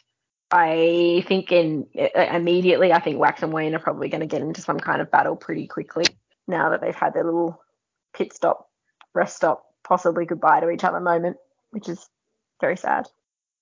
I 0.51 1.25
think 1.29 1.53
in 1.53 1.87
immediately, 1.95 2.93
I 2.93 3.01
think 3.01 3.19
Wax 3.19 3.43
and 3.43 3.53
Wayne 3.53 3.75
are 3.75 3.81
probably 3.81 4.09
going 4.09 4.23
to 4.23 4.27
get 4.27 4.41
into 4.41 4.63
some 4.63 4.81
kind 4.81 5.03
of 5.03 5.11
battle 5.11 5.37
pretty 5.37 5.67
quickly 5.67 6.07
now 6.47 6.71
that 6.71 6.81
they've 6.81 6.95
had 6.95 7.13
their 7.13 7.25
little 7.25 7.61
pit 8.15 8.33
stop, 8.33 8.71
rest 9.15 9.37
stop, 9.37 9.67
possibly 9.85 10.25
goodbye 10.25 10.61
to 10.61 10.71
each 10.71 10.85
other 10.85 11.01
moment, 11.01 11.37
which 11.71 11.89
is 11.89 12.09
very 12.61 12.77
sad. 12.77 13.09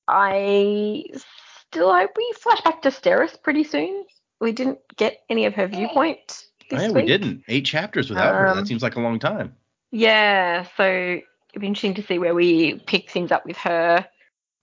I 0.09 1.05
still 1.71 1.93
hope 1.93 2.11
we 2.17 2.33
flash 2.41 2.61
back 2.63 2.83
to 2.83 2.91
Steris 2.91 3.41
pretty 3.43 3.65
soon. 3.65 4.05
We 4.41 4.53
didn't 4.53 4.79
get 4.97 5.19
any 5.29 5.47
of 5.47 5.55
her 5.55 5.67
viewpoint 5.67 6.45
this 6.71 6.83
yeah, 6.83 6.89
week. 6.89 6.95
we 6.97 7.07
didn't. 7.07 7.43
Eight 7.49 7.65
chapters 7.65 8.09
without 8.09 8.35
her. 8.35 8.47
That 8.55 8.61
Um, 8.61 8.67
seems 8.67 8.83
like 8.83 8.97
a 8.97 9.01
long 9.01 9.19
time. 9.19 9.57
Yeah, 9.91 10.67
so 10.77 10.85
it'd 10.85 11.61
be 11.61 11.67
interesting 11.67 11.95
to 11.95 12.03
see 12.03 12.19
where 12.19 12.35
we 12.35 12.79
pick 12.87 13.11
things 13.11 13.33
up 13.33 13.47
with 13.47 13.57
her. 13.59 14.07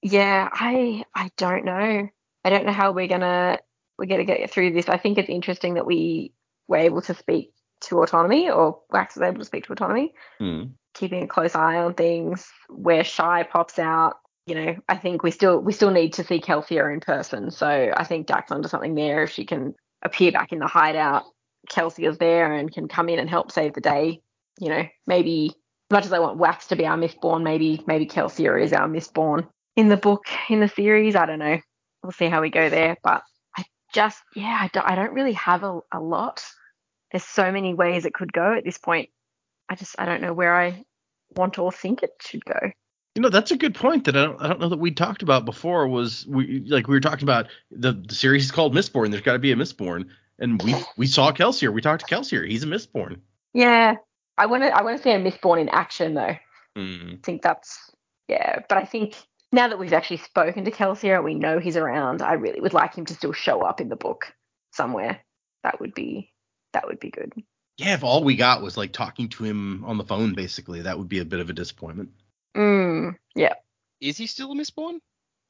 Yeah, 0.02 0.50
I 0.52 1.04
I 1.16 1.32
don't 1.38 1.66
know. 1.66 2.08
I 2.46 2.50
don't 2.50 2.66
know 2.66 2.74
how 2.74 2.92
we're 2.92 3.08
gonna 3.08 3.58
we're 3.98 4.06
gonna 4.06 4.26
get 4.26 4.50
through 4.52 4.74
this. 4.74 4.90
I 4.90 4.98
think 4.98 5.18
it's 5.18 5.30
interesting 5.30 5.76
that 5.76 5.86
we 5.86 6.34
were 6.68 6.78
able 6.78 7.02
to 7.04 7.14
speak 7.14 7.54
to 7.82 8.02
autonomy, 8.02 8.50
or 8.50 8.82
Wax 8.92 9.16
was 9.16 9.24
able 9.24 9.40
to 9.40 9.46
speak 9.46 9.66
to 9.66 9.74
autonomy, 9.74 10.14
Hmm. 10.40 10.64
keeping 10.94 11.24
a 11.24 11.28
close 11.28 11.56
eye 11.56 11.78
on 11.78 11.94
things. 11.94 12.50
Where 12.70 13.04
Shai 13.04 13.44
pops 13.44 13.80
out, 13.80 14.18
you 14.46 14.56
know, 14.56 14.76
I 14.90 14.98
think 14.98 15.24
we 15.24 15.32
still 15.32 15.60
we 15.60 15.72
still 15.72 15.92
need 15.92 16.14
to 16.14 16.24
see 16.24 16.40
Kelsier 16.40 16.94
in 16.94 17.00
person. 17.00 17.50
So 17.52 17.92
I 17.96 18.04
think 18.04 18.28
Jack's 18.28 18.52
onto 18.52 18.68
something 18.68 18.96
there. 18.96 19.24
If 19.24 19.32
she 19.32 19.46
can 19.46 19.74
appear 20.02 20.32
back 20.32 20.52
in 20.52 20.60
the 20.60 20.68
hideout, 20.68 21.24
Kelsier 21.70 22.10
is 22.10 22.18
there 22.18 22.54
and 22.54 22.74
can 22.74 22.88
come 22.88 23.10
in 23.10 23.20
and 23.20 23.30
help 23.30 23.52
save 23.52 23.74
the 23.74 23.82
day. 23.82 24.22
You 24.60 24.70
know, 24.70 24.84
maybe 25.08 25.52
as 25.92 25.96
much 25.96 26.06
as 26.06 26.14
I 26.14 26.20
want 26.20 26.38
Wax 26.38 26.68
to 26.68 26.76
be 26.76 26.86
our 26.86 26.98
Mistborn, 26.98 27.44
maybe 27.44 27.84
maybe 27.88 28.06
Kelsier 28.06 28.62
is 28.62 28.74
our 28.74 28.88
Mistborn 28.88 29.48
in 29.76 29.88
the 29.88 29.98
book 29.98 30.26
in 30.50 30.60
the 30.60 30.68
series. 30.68 31.16
I 31.16 31.26
don't 31.26 31.40
know. 31.40 31.60
We'll 32.04 32.12
see 32.12 32.28
how 32.28 32.42
we 32.42 32.50
go 32.50 32.70
there. 32.70 32.98
But 33.02 33.24
I 33.58 33.64
just 33.94 34.22
yeah, 34.36 34.58
I 34.60 34.70
don't, 34.74 34.86
I 34.86 34.96
don't 34.96 35.14
really 35.14 35.34
have 35.34 35.64
a, 35.64 35.80
a 35.94 36.02
lot. 36.02 36.44
There's 37.12 37.24
so 37.24 37.50
many 37.52 37.74
ways 37.74 38.06
it 38.06 38.14
could 38.14 38.34
go 38.34 38.54
at 38.58 38.66
this 38.66 38.78
point. 38.78 39.10
I 39.70 39.76
just 39.76 39.96
I 39.98 40.06
don't 40.06 40.22
know 40.22 40.34
where 40.34 40.54
I 40.54 40.84
want 41.38 41.58
or 41.58 41.72
think 41.72 42.04
it 42.04 42.12
should 42.22 42.44
go. 42.44 42.72
You 43.16 43.22
know, 43.22 43.30
that's 43.30 43.52
a 43.52 43.58
good 43.58 43.76
point 43.76 44.06
that 44.06 44.18
I 44.18 44.26
don't, 44.26 44.42
I 44.42 44.48
don't 44.48 44.60
know 44.60 44.70
that 44.70 44.80
we 44.80 44.92
talked 44.92 45.22
about 45.22 45.46
before. 45.46 45.88
Was 45.88 46.26
we 46.28 46.64
like 46.68 46.88
we 46.88 46.96
were 46.96 47.00
talking 47.00 47.24
about 47.24 47.48
the 47.70 47.94
the 47.94 48.16
series 48.16 48.46
is 48.46 48.52
called 48.52 48.74
Mistborn. 48.74 49.12
There's 49.12 49.22
got 49.22 49.34
to 49.34 49.40
be 49.40 49.52
a 49.52 49.56
Mistborn, 49.56 50.08
and 50.40 50.62
we 50.64 50.76
we 50.98 51.06
saw 51.06 51.32
Kelsier. 51.32 51.72
We 51.72 51.82
talked 51.82 52.08
to 52.08 52.16
Kelsier. 52.16 52.48
He's 52.48 52.64
a 52.64 52.68
Mistborn. 52.68 53.20
Yeah, 53.54 53.98
I 54.38 54.48
want 54.48 54.64
to 54.64 54.70
I 54.76 54.82
want 54.82 54.98
to 54.98 55.04
see 55.04 55.12
a 55.12 55.20
Mistborn 55.20 55.62
in 55.62 55.70
action 55.70 56.16
though. 56.16 56.36
Hmm. 56.76 57.12
I 57.14 57.20
think 57.22 57.44
that's 57.44 57.92
yeah, 58.28 58.60
but 58.68 58.80
I 58.80 58.86
think 58.86 59.16
now 59.52 59.68
that 59.68 59.78
we've 59.78 59.94
actually 59.94 60.18
spoken 60.18 60.66
to 60.66 60.72
Kelsier 60.72 61.16
and 61.16 61.24
we 61.24 61.36
know 61.36 61.60
he's 61.60 61.78
around, 61.78 62.24
I 62.24 62.34
really 62.34 62.60
would 62.60 62.74
like 62.74 62.96
him 62.96 63.06
to 63.06 63.14
still 63.14 63.34
show 63.34 63.62
up 63.62 63.80
in 63.80 63.90
the 63.90 63.96
book 63.96 64.34
somewhere. 64.72 65.20
That 65.64 65.80
would 65.80 65.94
be 65.94 66.32
that 66.74 66.88
would 66.88 67.00
be 67.00 67.12
good. 67.12 67.32
Yeah, 67.78 67.94
if 67.94 68.04
all 68.04 68.24
we 68.24 68.36
got 68.36 68.62
was 68.62 68.76
like 68.76 68.92
talking 68.92 69.30
to 69.30 69.44
him 69.44 69.84
on 69.86 69.98
the 69.98 70.04
phone, 70.04 70.34
basically, 70.34 70.82
that 70.82 70.98
would 70.98 71.10
be 71.10 71.20
a 71.20 71.26
bit 71.26 71.40
of 71.40 71.50
a 71.50 71.54
disappointment. 71.54 72.10
Mm, 72.56 73.16
yeah. 73.36 73.54
Is 74.00 74.18
he 74.18 74.28
still 74.28 74.52
a 74.52 74.56
Mistborn? 74.56 75.00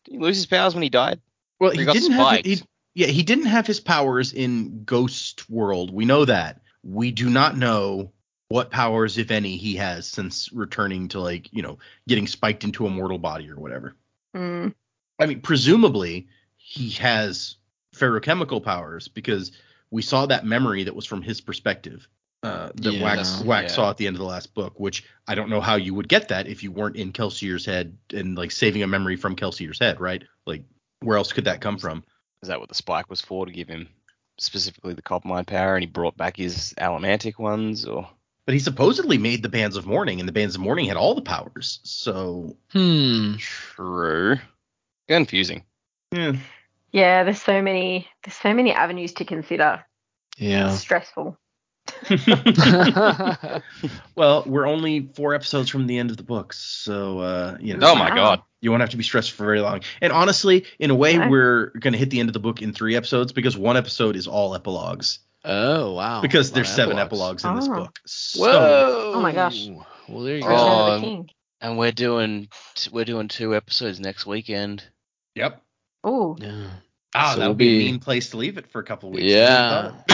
Did 0.05 0.13
he 0.13 0.19
lose 0.19 0.37
his 0.37 0.45
powers 0.45 0.73
when 0.73 0.83
he 0.83 0.89
died? 0.89 1.21
Well, 1.59 1.71
He 1.71 1.79
he 1.79 1.85
got 1.85 1.93
didn't 1.93 2.11
have 2.11 2.41
he, 2.43 2.61
yeah, 2.93 3.07
he 3.07 3.23
didn't 3.23 3.45
have 3.45 3.65
his 3.65 3.79
powers 3.79 4.33
in 4.33 4.83
Ghost 4.83 5.49
World. 5.49 5.93
We 5.93 6.05
know 6.05 6.25
that. 6.25 6.61
We 6.83 7.11
do 7.11 7.29
not 7.29 7.57
know 7.57 8.11
what 8.49 8.69
powers, 8.69 9.17
if 9.17 9.31
any, 9.31 9.57
he 9.57 9.75
has 9.77 10.07
since 10.07 10.51
returning 10.53 11.07
to 11.09 11.19
like, 11.19 11.51
you 11.51 11.61
know, 11.61 11.79
getting 12.07 12.27
spiked 12.27 12.63
into 12.63 12.85
a 12.85 12.89
mortal 12.89 13.17
body 13.17 13.49
or 13.49 13.55
whatever. 13.55 13.95
Mm, 14.35 14.73
I 15.19 15.25
mean, 15.25 15.41
presumably 15.41 16.27
he 16.57 16.91
has 16.91 17.55
ferrochemical 17.95 18.63
powers 18.63 19.07
because 19.07 19.51
we 19.89 20.01
saw 20.01 20.25
that 20.25 20.45
memory 20.45 20.83
that 20.83 20.95
was 20.95 21.05
from 21.05 21.21
his 21.21 21.41
perspective. 21.41 22.07
Uh, 22.43 22.69
that 22.75 22.93
Yeah, 22.93 23.03
Wax 23.03 23.41
Wax 23.41 23.71
yeah. 23.71 23.75
saw 23.75 23.89
at 23.89 23.97
the 23.97 24.05
end 24.05 24.17
of 24.17 24.19
the 24.19 24.25
last 24.25 24.53
book, 24.53 24.77
which 24.77 25.05
I 25.27 25.33
don't 25.35 25.49
know 25.49 25.61
how 25.61 25.75
you 25.77 25.93
would 25.93 26.09
get 26.09 26.27
that 26.27 26.45
if 26.47 26.61
you 26.61 26.71
weren't 26.73 26.97
in 26.97 27.13
Kelsier's 27.13 27.65
head 27.65 27.97
and 28.13 28.37
like 28.37 28.51
saving 28.51 28.83
a 28.83 28.87
memory 28.87 29.15
from 29.15 29.35
Kelsier's 29.35 29.79
head, 29.79 30.01
right? 30.01 30.21
Like, 30.45 30.63
where 30.99 31.17
else 31.17 31.31
could 31.31 31.45
that 31.45 31.61
come 31.61 31.77
from? 31.77 32.03
Is 32.41 32.49
that 32.49 32.59
what 32.59 32.67
the 32.67 32.75
spike 32.75 33.09
was 33.09 33.21
for? 33.21 33.45
To 33.45 33.51
give 33.51 33.69
him 33.69 33.87
specifically 34.37 34.93
the 34.93 35.01
coppermind 35.01 35.47
power, 35.47 35.75
and 35.75 35.83
he 35.83 35.87
brought 35.89 36.17
back 36.17 36.35
his 36.35 36.73
Allomantic 36.77 37.39
ones, 37.39 37.85
or 37.85 38.09
But 38.45 38.53
he 38.53 38.59
supposedly 38.59 39.17
made 39.17 39.41
the 39.41 39.47
Bands 39.49 39.77
of 39.77 39.85
Mourning, 39.85 40.19
and 40.19 40.27
the 40.27 40.33
Bands 40.33 40.55
of 40.55 40.59
Mourning 40.61 40.87
had 40.87 40.97
all 40.97 41.15
the 41.15 41.21
powers. 41.21 41.79
So, 41.83 42.57
Hmm. 42.73 43.35
true? 43.37 44.35
Confusing. 45.07 45.63
yeah. 46.11 46.33
yeah, 46.91 47.23
there's 47.23 47.41
so 47.41 47.61
many 47.61 48.07
there's 48.23 48.35
so 48.35 48.53
many 48.53 48.73
avenues 48.73 49.13
to 49.13 49.23
consider. 49.25 49.85
Yeah. 50.37 50.71
It's 50.71 50.81
stressful. 50.81 51.37
well, 54.15 54.43
we're 54.45 54.67
only 54.67 55.09
four 55.15 55.33
episodes 55.33 55.69
from 55.69 55.87
the 55.87 55.97
end 55.97 56.11
of 56.11 56.17
the 56.17 56.23
book, 56.23 56.53
so 56.53 57.19
uh, 57.19 57.57
you 57.59 57.75
know. 57.75 57.91
Oh 57.91 57.95
my 57.95 58.09
god. 58.09 58.41
You 58.61 58.71
won't 58.71 58.79
have 58.81 58.91
to 58.91 58.97
be 58.97 59.03
stressed 59.03 59.33
for 59.33 59.43
very 59.43 59.59
long. 59.59 59.81
And 60.01 60.13
honestly, 60.13 60.65
in 60.79 60.89
a 60.89 60.95
way, 60.95 61.17
Okay. 61.19 61.27
we're 61.27 61.71
going 61.79 61.91
to 61.91 61.99
hit 61.99 62.09
the 62.11 62.21
end 62.21 62.29
of 62.29 62.33
the 62.33 62.39
book 62.39 62.61
in 62.61 62.71
three 62.71 62.95
episodes 62.95 63.33
because 63.33 63.57
one 63.57 63.75
episode 63.75 64.15
is 64.15 64.25
all 64.27 64.55
epilogues. 64.55 65.19
oh 65.43 65.91
wow. 65.93 66.21
Because 66.21 66.53
there's 66.53 66.69
of 66.69 66.75
seven 66.75 66.97
epilogues 66.97 67.43
in 67.43 67.55
this 67.55 67.67
Oh. 67.67 67.73
book. 67.75 67.99
So, 68.05 68.39
Whoa. 68.41 69.11
Oh 69.15 69.21
my 69.21 69.33
gosh. 69.33 69.67
Well, 70.07 70.23
there 70.23 70.37
you 70.37 70.43
go. 70.43 70.47
Oh, 70.49 70.99
the 70.99 71.25
And 71.59 71.77
we're 71.77 71.91
doing 71.91 72.47
t- 72.75 72.89
we're 72.93 73.03
doing 73.05 73.27
two 73.27 73.53
episodes 73.53 73.99
next 73.99 74.25
weekend. 74.25 74.83
Yep. 75.35 75.61
Oh, 76.05 76.37
Yeah. 76.39 76.67
Ah, 77.15 77.33
So 77.33 77.39
that 77.39 77.45
we'll 77.45 77.49
would 77.49 77.57
be 77.57 77.75
a 77.75 77.91
mean 77.91 77.99
place 77.99 78.29
to 78.31 78.37
leave 78.37 78.57
it 78.57 78.67
for 78.71 78.79
a 78.79 78.83
couple 78.83 79.11
weeks. 79.11 79.25
Yeah. 79.25 79.91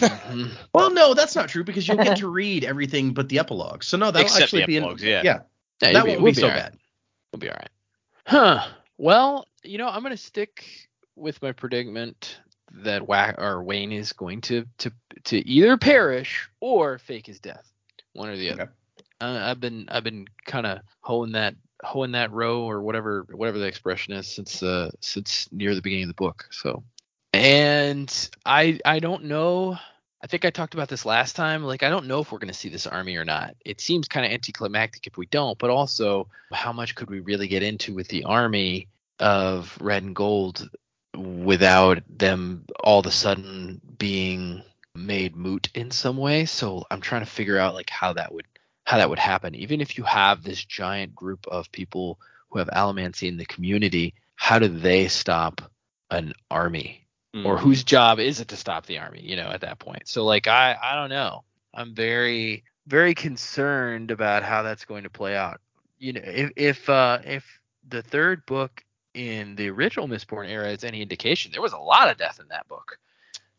Well, 0.74 0.92
no, 0.92 1.14
that's 1.14 1.36
not 1.36 1.48
true 1.48 1.64
because 1.64 1.86
you'll 1.86 1.98
get 1.98 2.18
to 2.18 2.28
read 2.28 2.64
everything 2.64 3.14
but 3.14 3.28
the 3.28 3.38
epilogue. 3.38 3.84
So 3.84 3.96
no, 3.96 4.10
that'll 4.10 4.22
Except 4.22 4.42
actually 4.42 4.66
be 4.66 4.76
in, 4.76 4.84
yeah. 4.98 5.22
yeah. 5.24 5.40
Yeah, 5.82 5.92
that 5.92 6.06
won't 6.06 6.18
be 6.18 6.24
be 6.26 6.34
so 6.34 6.48
right. 6.48 6.56
bad. 6.56 6.76
We'll 7.32 7.40
be 7.40 7.50
all 7.50 7.56
right. 7.56 7.70
Huh. 8.26 8.68
Well, 8.96 9.46
you 9.62 9.78
know, 9.78 9.88
I'm 9.88 10.02
gonna 10.02 10.16
stick 10.16 10.88
with 11.16 11.40
my 11.42 11.52
predicament 11.52 12.40
that 12.72 13.06
Wa- 13.06 13.34
or 13.38 13.62
Wayne 13.62 13.92
is 13.92 14.12
going 14.12 14.40
to 14.42 14.66
to 14.78 14.92
to 15.24 15.48
either 15.48 15.76
perish 15.76 16.48
or 16.60 16.98
fake 16.98 17.26
his 17.26 17.40
death, 17.40 17.70
one 18.12 18.28
or 18.28 18.36
the 18.36 18.50
other. 18.50 18.62
Okay. 18.62 18.72
Uh, 19.20 19.50
I've 19.50 19.60
been 19.60 19.86
I've 19.88 20.04
been 20.04 20.26
kind 20.46 20.66
of 20.66 20.80
hoeing 21.00 21.32
that 21.32 21.54
hoeing 21.82 22.12
that 22.12 22.32
row 22.32 22.62
or 22.62 22.82
whatever 22.82 23.26
whatever 23.32 23.58
the 23.58 23.66
expression 23.66 24.14
is 24.14 24.32
since 24.32 24.62
uh 24.62 24.90
since 25.00 25.48
near 25.52 25.74
the 25.74 25.82
beginning 25.82 26.04
of 26.04 26.08
the 26.08 26.14
book. 26.14 26.46
So, 26.50 26.82
and 27.34 28.30
I 28.44 28.78
I 28.84 29.00
don't 29.00 29.24
know. 29.24 29.78
I 30.22 30.26
think 30.26 30.44
I 30.44 30.50
talked 30.50 30.74
about 30.74 30.88
this 30.88 31.04
last 31.04 31.36
time. 31.36 31.64
Like 31.64 31.82
I 31.82 31.90
don't 31.90 32.06
know 32.06 32.20
if 32.20 32.32
we're 32.32 32.38
going 32.38 32.48
to 32.48 32.54
see 32.54 32.68
this 32.68 32.86
army 32.86 33.16
or 33.16 33.24
not. 33.24 33.56
It 33.64 33.80
seems 33.80 34.08
kind 34.08 34.24
of 34.24 34.32
anticlimactic 34.32 35.06
if 35.06 35.16
we 35.16 35.26
don't, 35.26 35.58
but 35.58 35.70
also 35.70 36.28
how 36.52 36.72
much 36.72 36.94
could 36.94 37.10
we 37.10 37.20
really 37.20 37.48
get 37.48 37.62
into 37.62 37.94
with 37.94 38.08
the 38.08 38.24
army 38.24 38.88
of 39.18 39.76
red 39.80 40.02
and 40.02 40.16
gold 40.16 40.68
without 41.16 42.02
them 42.08 42.64
all 42.82 43.00
of 43.00 43.06
a 43.06 43.10
sudden 43.10 43.80
being 43.98 44.62
made 44.94 45.36
moot 45.36 45.68
in 45.74 45.90
some 45.90 46.16
way. 46.16 46.44
So 46.44 46.84
I'm 46.90 47.00
trying 47.00 47.22
to 47.24 47.30
figure 47.30 47.58
out 47.58 47.74
like 47.74 47.90
how 47.90 48.12
that 48.14 48.32
would 48.32 48.46
how 48.84 48.98
that 48.98 49.08
would 49.08 49.18
happen. 49.18 49.54
Even 49.54 49.80
if 49.80 49.96
you 49.96 50.04
have 50.04 50.42
this 50.42 50.64
giant 50.64 51.14
group 51.14 51.46
of 51.48 51.72
people 51.72 52.18
who 52.50 52.58
have 52.58 52.68
allomancy 52.68 53.28
in 53.28 53.36
the 53.36 53.46
community, 53.46 54.14
how 54.36 54.58
do 54.58 54.68
they 54.68 55.08
stop 55.08 55.60
an 56.10 56.34
army? 56.50 57.03
Mm-hmm. 57.34 57.46
Or 57.46 57.58
whose 57.58 57.82
job 57.84 58.20
is 58.20 58.40
it 58.40 58.48
to 58.48 58.56
stop 58.56 58.86
the 58.86 58.98
army, 58.98 59.20
you 59.22 59.36
know, 59.36 59.48
at 59.50 59.62
that 59.62 59.78
point? 59.78 60.08
So 60.08 60.24
like 60.24 60.46
I 60.46 60.76
I 60.80 60.94
don't 60.94 61.10
know. 61.10 61.44
I'm 61.74 61.94
very 61.94 62.64
very 62.86 63.14
concerned 63.14 64.10
about 64.10 64.42
how 64.44 64.62
that's 64.62 64.84
going 64.84 65.04
to 65.04 65.10
play 65.10 65.34
out. 65.36 65.60
You 65.98 66.12
know, 66.14 66.22
if 66.24 66.52
if 66.56 66.88
uh 66.88 67.18
if 67.24 67.60
the 67.88 68.02
third 68.02 68.46
book 68.46 68.84
in 69.14 69.56
the 69.56 69.70
original 69.70 70.08
Mistborn 70.08 70.48
era 70.48 70.70
is 70.70 70.84
any 70.84 71.02
indication, 71.02 71.52
there 71.52 71.62
was 71.62 71.72
a 71.72 71.78
lot 71.78 72.10
of 72.10 72.18
death 72.18 72.38
in 72.40 72.48
that 72.48 72.68
book. 72.68 72.98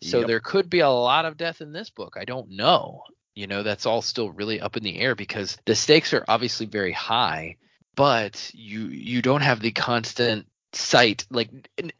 So 0.01 0.19
Yep. 0.19 0.27
there 0.27 0.39
could 0.39 0.69
be 0.69 0.79
a 0.79 0.89
lot 0.89 1.25
of 1.25 1.37
death 1.37 1.61
in 1.61 1.71
this 1.73 1.89
book. 1.89 2.15
I 2.19 2.25
don't 2.25 2.51
know. 2.51 3.03
You 3.35 3.47
know, 3.47 3.63
that's 3.63 3.85
all 3.85 4.01
still 4.01 4.31
really 4.31 4.61
up 4.61 4.77
in 4.77 4.83
the 4.83 4.99
air 4.99 5.15
because 5.15 5.57
the 5.65 5.75
stakes 5.75 6.13
are 6.13 6.23
obviously 6.27 6.65
very 6.67 6.91
high, 6.93 7.57
but 7.95 8.51
you 8.53 8.87
you 8.87 9.21
don't 9.21 9.41
have 9.41 9.59
the 9.59 9.71
constant 9.71 10.47
sight. 10.75 11.25
Like 11.31 11.49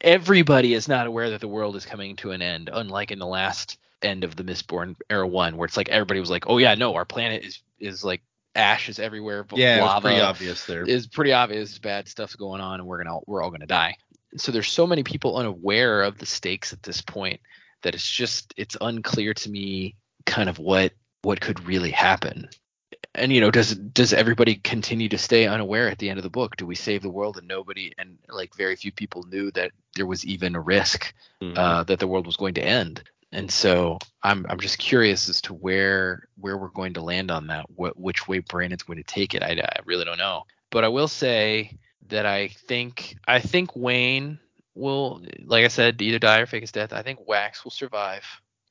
everybody 0.00 0.74
is 0.74 0.88
not 0.88 1.06
aware 1.06 1.30
that 1.30 1.40
the 1.40 1.48
world 1.48 1.76
is 1.76 1.84
coming 1.86 2.16
to 2.16 2.30
an 2.32 2.42
end, 2.42 2.70
unlike 2.72 3.10
in 3.10 3.18
the 3.18 3.26
last 3.26 3.78
end 4.02 4.24
of 4.24 4.36
the 4.36 4.44
Mistborn 4.44 4.94
era 5.10 5.26
one, 5.26 5.56
where 5.56 5.66
it's 5.66 5.76
like 5.76 5.88
everybody 5.88 6.20
was 6.20 6.30
like, 6.30 6.44
"Oh 6.48 6.58
yeah, 6.58 6.74
no, 6.74 6.94
our 6.94 7.04
planet 7.04 7.44
is 7.44 7.62
is 7.78 8.04
like 8.04 8.22
ashes 8.54 8.98
everywhere, 8.98 9.44
v- 9.44 9.60
Yeah, 9.60 9.84
lava 9.84 10.08
pretty 10.08 10.20
obvious 10.20 10.64
there. 10.66 10.82
is 10.84 11.06
pretty 11.06 11.32
obvious 11.32 11.78
bad 11.78 12.08
stuff's 12.08 12.36
going 12.36 12.60
on 12.62 12.80
and 12.80 12.88
we're 12.88 13.02
gonna 13.04 13.18
we're 13.26 13.42
all 13.42 13.50
gonna 13.50 13.66
die 13.66 13.94
so 14.38 14.50
there's 14.50 14.72
so 14.72 14.86
many 14.86 15.02
people 15.02 15.36
unaware 15.36 16.02
of 16.02 16.16
the 16.16 16.24
stakes 16.24 16.72
at 16.72 16.82
this 16.82 17.02
point 17.02 17.38
that 17.82 17.94
it's 17.94 18.10
just 18.10 18.54
it's 18.56 18.74
unclear 18.80 19.34
to 19.34 19.50
me 19.50 19.94
kind 20.24 20.48
of 20.48 20.58
what 20.58 20.92
what 21.20 21.38
could 21.38 21.66
really 21.66 21.90
happen 21.90 22.48
and 23.16 23.32
you 23.32 23.40
know 23.40 23.50
does 23.50 23.74
does 23.74 24.12
everybody 24.12 24.54
continue 24.56 25.08
to 25.08 25.18
stay 25.18 25.46
unaware 25.46 25.88
at 25.88 25.98
the 25.98 26.08
end 26.10 26.18
of 26.18 26.22
the 26.22 26.30
book 26.30 26.56
do 26.56 26.66
we 26.66 26.74
save 26.74 27.02
the 27.02 27.10
world 27.10 27.36
and 27.38 27.48
nobody 27.48 27.92
and 27.98 28.18
like 28.28 28.54
very 28.54 28.76
few 28.76 28.92
people 28.92 29.22
knew 29.24 29.50
that 29.52 29.72
there 29.94 30.06
was 30.06 30.24
even 30.24 30.54
a 30.54 30.60
risk 30.60 31.12
Mhm. 31.42 31.56
uh, 31.58 31.82
that 31.84 31.98
the 31.98 32.06
world 32.06 32.26
was 32.26 32.36
going 32.36 32.54
to 32.54 32.64
end. 32.64 33.02
And 33.32 33.50
so 33.50 33.98
I'm 34.22 34.46
I'm 34.48 34.60
just 34.60 34.78
curious 34.78 35.28
as 35.28 35.42
to 35.42 35.52
where 35.54 36.28
where 36.38 36.56
we're 36.56 36.68
going 36.68 36.94
to 36.94 37.02
land 37.02 37.30
on 37.30 37.48
that, 37.48 37.66
what 37.74 37.98
which 37.98 38.26
way 38.28 38.38
Brandon's 38.38 38.84
going 38.84 38.98
to 38.98 39.02
take 39.04 39.34
it. 39.34 39.42
I, 39.42 39.50
I 39.50 39.80
really 39.84 40.04
don't 40.04 40.16
know. 40.18 40.44
But 40.70 40.84
I 40.84 40.88
will 40.88 41.08
say 41.08 41.76
that 42.08 42.24
I 42.24 42.48
think 42.48 43.16
I 43.26 43.40
think 43.40 43.74
Wayne 43.76 44.38
will, 44.74 45.22
like 45.44 45.64
I 45.64 45.68
said, 45.68 46.00
either 46.00 46.18
die 46.18 46.38
or 46.40 46.46
fake 46.46 46.62
his 46.62 46.72
death. 46.72 46.92
I 46.92 47.02
think 47.02 47.26
Wax 47.26 47.64
will 47.64 47.70
survive, 47.72 48.24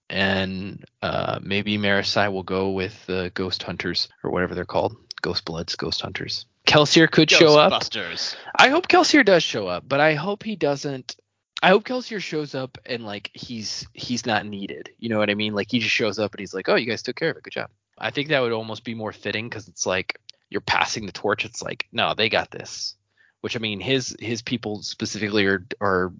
and 0.10 0.84
uh, 1.02 1.40
maybe 1.42 1.78
Marasi 1.78 2.32
will 2.32 2.44
go 2.44 2.72
with 2.72 3.06
the 3.06 3.32
Ghost 3.34 3.64
Hunters 3.64 4.08
or 4.24 4.32
whatever 4.32 4.56
they're 4.56 4.66
called, 4.66 4.96
Ghost 5.22 5.46
Bloods, 5.46 5.76
Ghost 5.76 6.02
Hunters. 6.02 6.46
Kelsier 6.66 7.10
could 7.10 7.30
show 7.30 7.60
up. 7.60 7.72
Ghostbusters. 7.72 8.36
I 8.58 8.70
hope 8.70 8.88
Kelsier 8.88 9.24
does 9.24 9.44
show 9.44 9.68
up, 9.68 9.88
but 9.88 10.00
I 10.00 10.16
hope 10.16 10.44
he 10.44 10.56
doesn't. 10.56 11.16
I 11.62 11.70
hope 11.70 11.84
Kelsier 11.84 12.20
shows 12.20 12.54
up 12.54 12.78
and 12.86 13.06
like 13.06 13.32
he's 13.34 13.88
he's 13.94 14.26
not 14.26 14.46
needed. 14.46 14.90
You 15.00 15.10
know 15.10 15.20
what 15.20 15.30
I 15.30 15.36
mean? 15.36 15.54
Like 15.54 15.72
he 15.72 15.80
just 15.80 15.94
shows 15.94 16.20
up 16.20 16.34
and 16.34 16.40
he's 16.40 16.54
like, 16.54 16.68
"Oh, 16.70 16.76
you 16.76 16.86
guys 16.86 17.02
took 17.02 17.16
care 17.16 17.30
of 17.30 17.38
it. 17.38 17.44
Good 17.44 17.54
job." 17.54 17.70
I 17.98 18.12
think 18.12 18.30
that 18.30 18.42
would 18.42 18.52
almost 18.52 18.84
be 18.84 18.94
more 18.94 19.14
fitting 19.14 19.48
because 19.48 19.68
it's 19.68 19.86
like 19.86 20.20
you're 20.50 20.62
passing 20.62 21.06
the 21.06 21.12
torch. 21.12 21.46
It's 21.46 21.62
like, 21.62 21.88
no, 21.92 22.14
they 22.14 22.30
got 22.30 22.52
this. 22.52 22.96
Which 23.42 23.56
I 23.56 23.60
mean, 23.60 23.80
his 23.80 24.16
his 24.20 24.42
people 24.42 24.82
specifically 24.82 25.46
are 25.46 25.66
are 25.80 26.14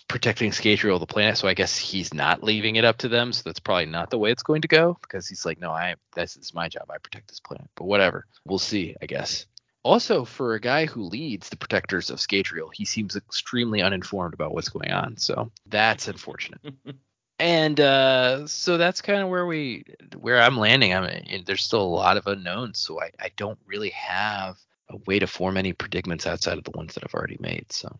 protecting 0.00 0.50
Scadrial, 0.50 0.98
the 0.98 1.06
planet. 1.06 1.36
So 1.36 1.48
I 1.48 1.54
guess 1.54 1.76
he's 1.76 2.14
not 2.14 2.42
leaving 2.42 2.76
it 2.76 2.84
up 2.84 2.98
to 2.98 3.08
them. 3.08 3.32
So 3.32 3.42
that's 3.44 3.60
probably 3.60 3.86
not 3.86 4.10
the 4.10 4.18
way 4.18 4.30
it's 4.30 4.42
going 4.42 4.62
to 4.62 4.68
go 4.68 4.96
because 5.02 5.28
he's 5.28 5.44
like, 5.44 5.60
no, 5.60 5.70
I 5.70 5.96
this 6.14 6.36
is 6.36 6.54
my 6.54 6.68
job. 6.68 6.90
I 6.90 6.98
protect 6.98 7.28
this 7.28 7.40
planet. 7.40 7.68
But 7.74 7.84
whatever, 7.84 8.26
we'll 8.46 8.58
see. 8.58 8.96
I 9.02 9.06
guess. 9.06 9.46
Also, 9.84 10.24
for 10.24 10.54
a 10.54 10.60
guy 10.60 10.86
who 10.86 11.02
leads 11.02 11.48
the 11.48 11.56
protectors 11.56 12.08
of 12.08 12.18
Scadrial, 12.18 12.70
he 12.72 12.84
seems 12.84 13.16
extremely 13.16 13.82
uninformed 13.82 14.32
about 14.32 14.54
what's 14.54 14.68
going 14.68 14.92
on. 14.92 15.16
So 15.16 15.50
that's 15.66 16.06
unfortunate. 16.06 16.60
and 17.40 17.80
uh, 17.80 18.46
so 18.46 18.78
that's 18.78 19.02
kind 19.02 19.20
of 19.20 19.28
where 19.28 19.44
we 19.44 19.84
where 20.16 20.40
I'm 20.40 20.56
landing. 20.56 20.94
I 20.94 21.00
mean, 21.00 21.42
there's 21.44 21.64
still 21.64 21.82
a 21.82 21.84
lot 21.84 22.16
of 22.16 22.28
unknowns, 22.28 22.78
so 22.78 23.00
I, 23.00 23.10
I 23.18 23.30
don't 23.36 23.58
really 23.66 23.90
have 23.90 24.56
a 24.88 24.98
way 25.06 25.18
to 25.18 25.26
form 25.26 25.56
any 25.56 25.72
predicaments 25.72 26.26
outside 26.26 26.58
of 26.58 26.64
the 26.64 26.70
ones 26.72 26.94
that 26.94 27.02
I've 27.04 27.14
already 27.14 27.38
made. 27.40 27.72
So 27.72 27.98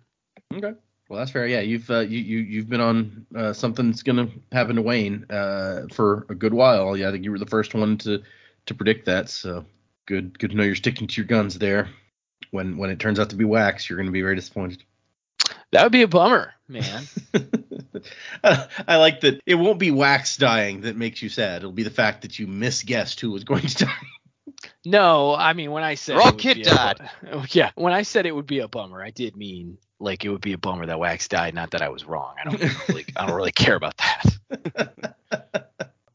Okay. 0.55 0.75
Well, 1.13 1.19
that's 1.19 1.31
fair. 1.31 1.47
Yeah, 1.47 1.61
you've 1.61 1.91
uh, 1.91 1.99
you 1.99 2.21
you 2.21 2.39
you've 2.39 2.71
been 2.71 2.81
on 2.81 3.27
uh, 3.37 3.53
something's 3.53 4.03
gonna 4.03 4.29
happen 4.51 4.77
to 4.77 4.83
Wayne 4.83 5.27
uh, 5.29 5.83
for 5.93 6.25
a 6.31 6.35
good 6.35 6.55
while. 6.55 6.97
Yeah, 6.97 7.11
I 7.11 7.13
think 7.13 7.23
you 7.23 7.31
were 7.31 7.39
the 7.39 7.45
first 7.45 7.75
one 7.75 7.99
to 7.99 8.23
to 8.65 8.75
predict 8.75 9.05
that. 9.05 9.29
So 9.29 9.67
good 10.07 10.39
good 10.39 10.53
to 10.53 10.57
know 10.57 10.63
you're 10.63 10.75
sticking 10.75 11.07
to 11.09 11.21
your 11.21 11.27
guns 11.27 11.59
there. 11.59 11.91
When 12.51 12.79
when 12.79 12.89
it 12.89 12.99
turns 12.99 13.21
out 13.21 13.29
to 13.29 13.37
be 13.37 13.45
wax, 13.45 13.91
you're 13.91 13.99
gonna 13.99 14.11
be 14.11 14.23
very 14.23 14.37
disappointed. 14.37 14.85
that 15.73 15.83
would 15.83 15.93
be 15.93 16.01
a 16.01 16.09
bummer, 16.09 16.55
man. 16.67 17.03
I 18.43 18.97
like 18.97 19.21
that 19.21 19.43
it 19.45 19.57
won't 19.57 19.79
be 19.79 19.91
wax 19.91 20.39
dying 20.39 20.81
that 20.81 20.97
makes 20.97 21.21
you 21.21 21.29
sad. 21.29 21.59
It'll 21.59 21.73
be 21.73 21.83
the 21.83 21.91
fact 21.91 22.23
that 22.23 22.39
you 22.39 22.47
misguessed 22.47 23.21
who 23.21 23.33
was 23.33 23.45
going 23.45 23.67
to 23.67 23.85
die. 23.85 24.07
No, 24.85 25.35
I 25.35 25.53
mean 25.53 25.71
when 25.71 25.83
I 25.85 25.95
said 25.95 26.17
would 26.17 26.39
Kid 26.39 26.63
died. 26.63 27.09
bu- 27.23 27.43
yeah, 27.51 27.71
when 27.75 27.93
I 27.93 28.03
said 28.03 28.27
it 28.27 28.35
would 28.35 28.47
be 28.47 28.61
a 28.61 28.69
bummer, 28.69 29.03
I 29.03 29.11
did 29.11 29.37
mean 29.37 29.79
like 29.99 30.25
it 30.25 30.29
would 30.31 30.41
be 30.41 30.53
a 30.53 30.59
bummer 30.59 30.87
that 30.87 30.99
Wax 30.99 31.29
died, 31.29 31.55
not 31.55 31.71
that 31.73 31.83
I 31.83 31.89
was 31.89 32.05
wrong. 32.05 32.35
I 32.41 32.49
don't 32.49 32.61
really 32.89 33.05
I 33.17 33.27
don't 33.27 33.37
really 33.37 33.53
care 33.53 33.75
about 33.77 33.95
that. 33.99 35.15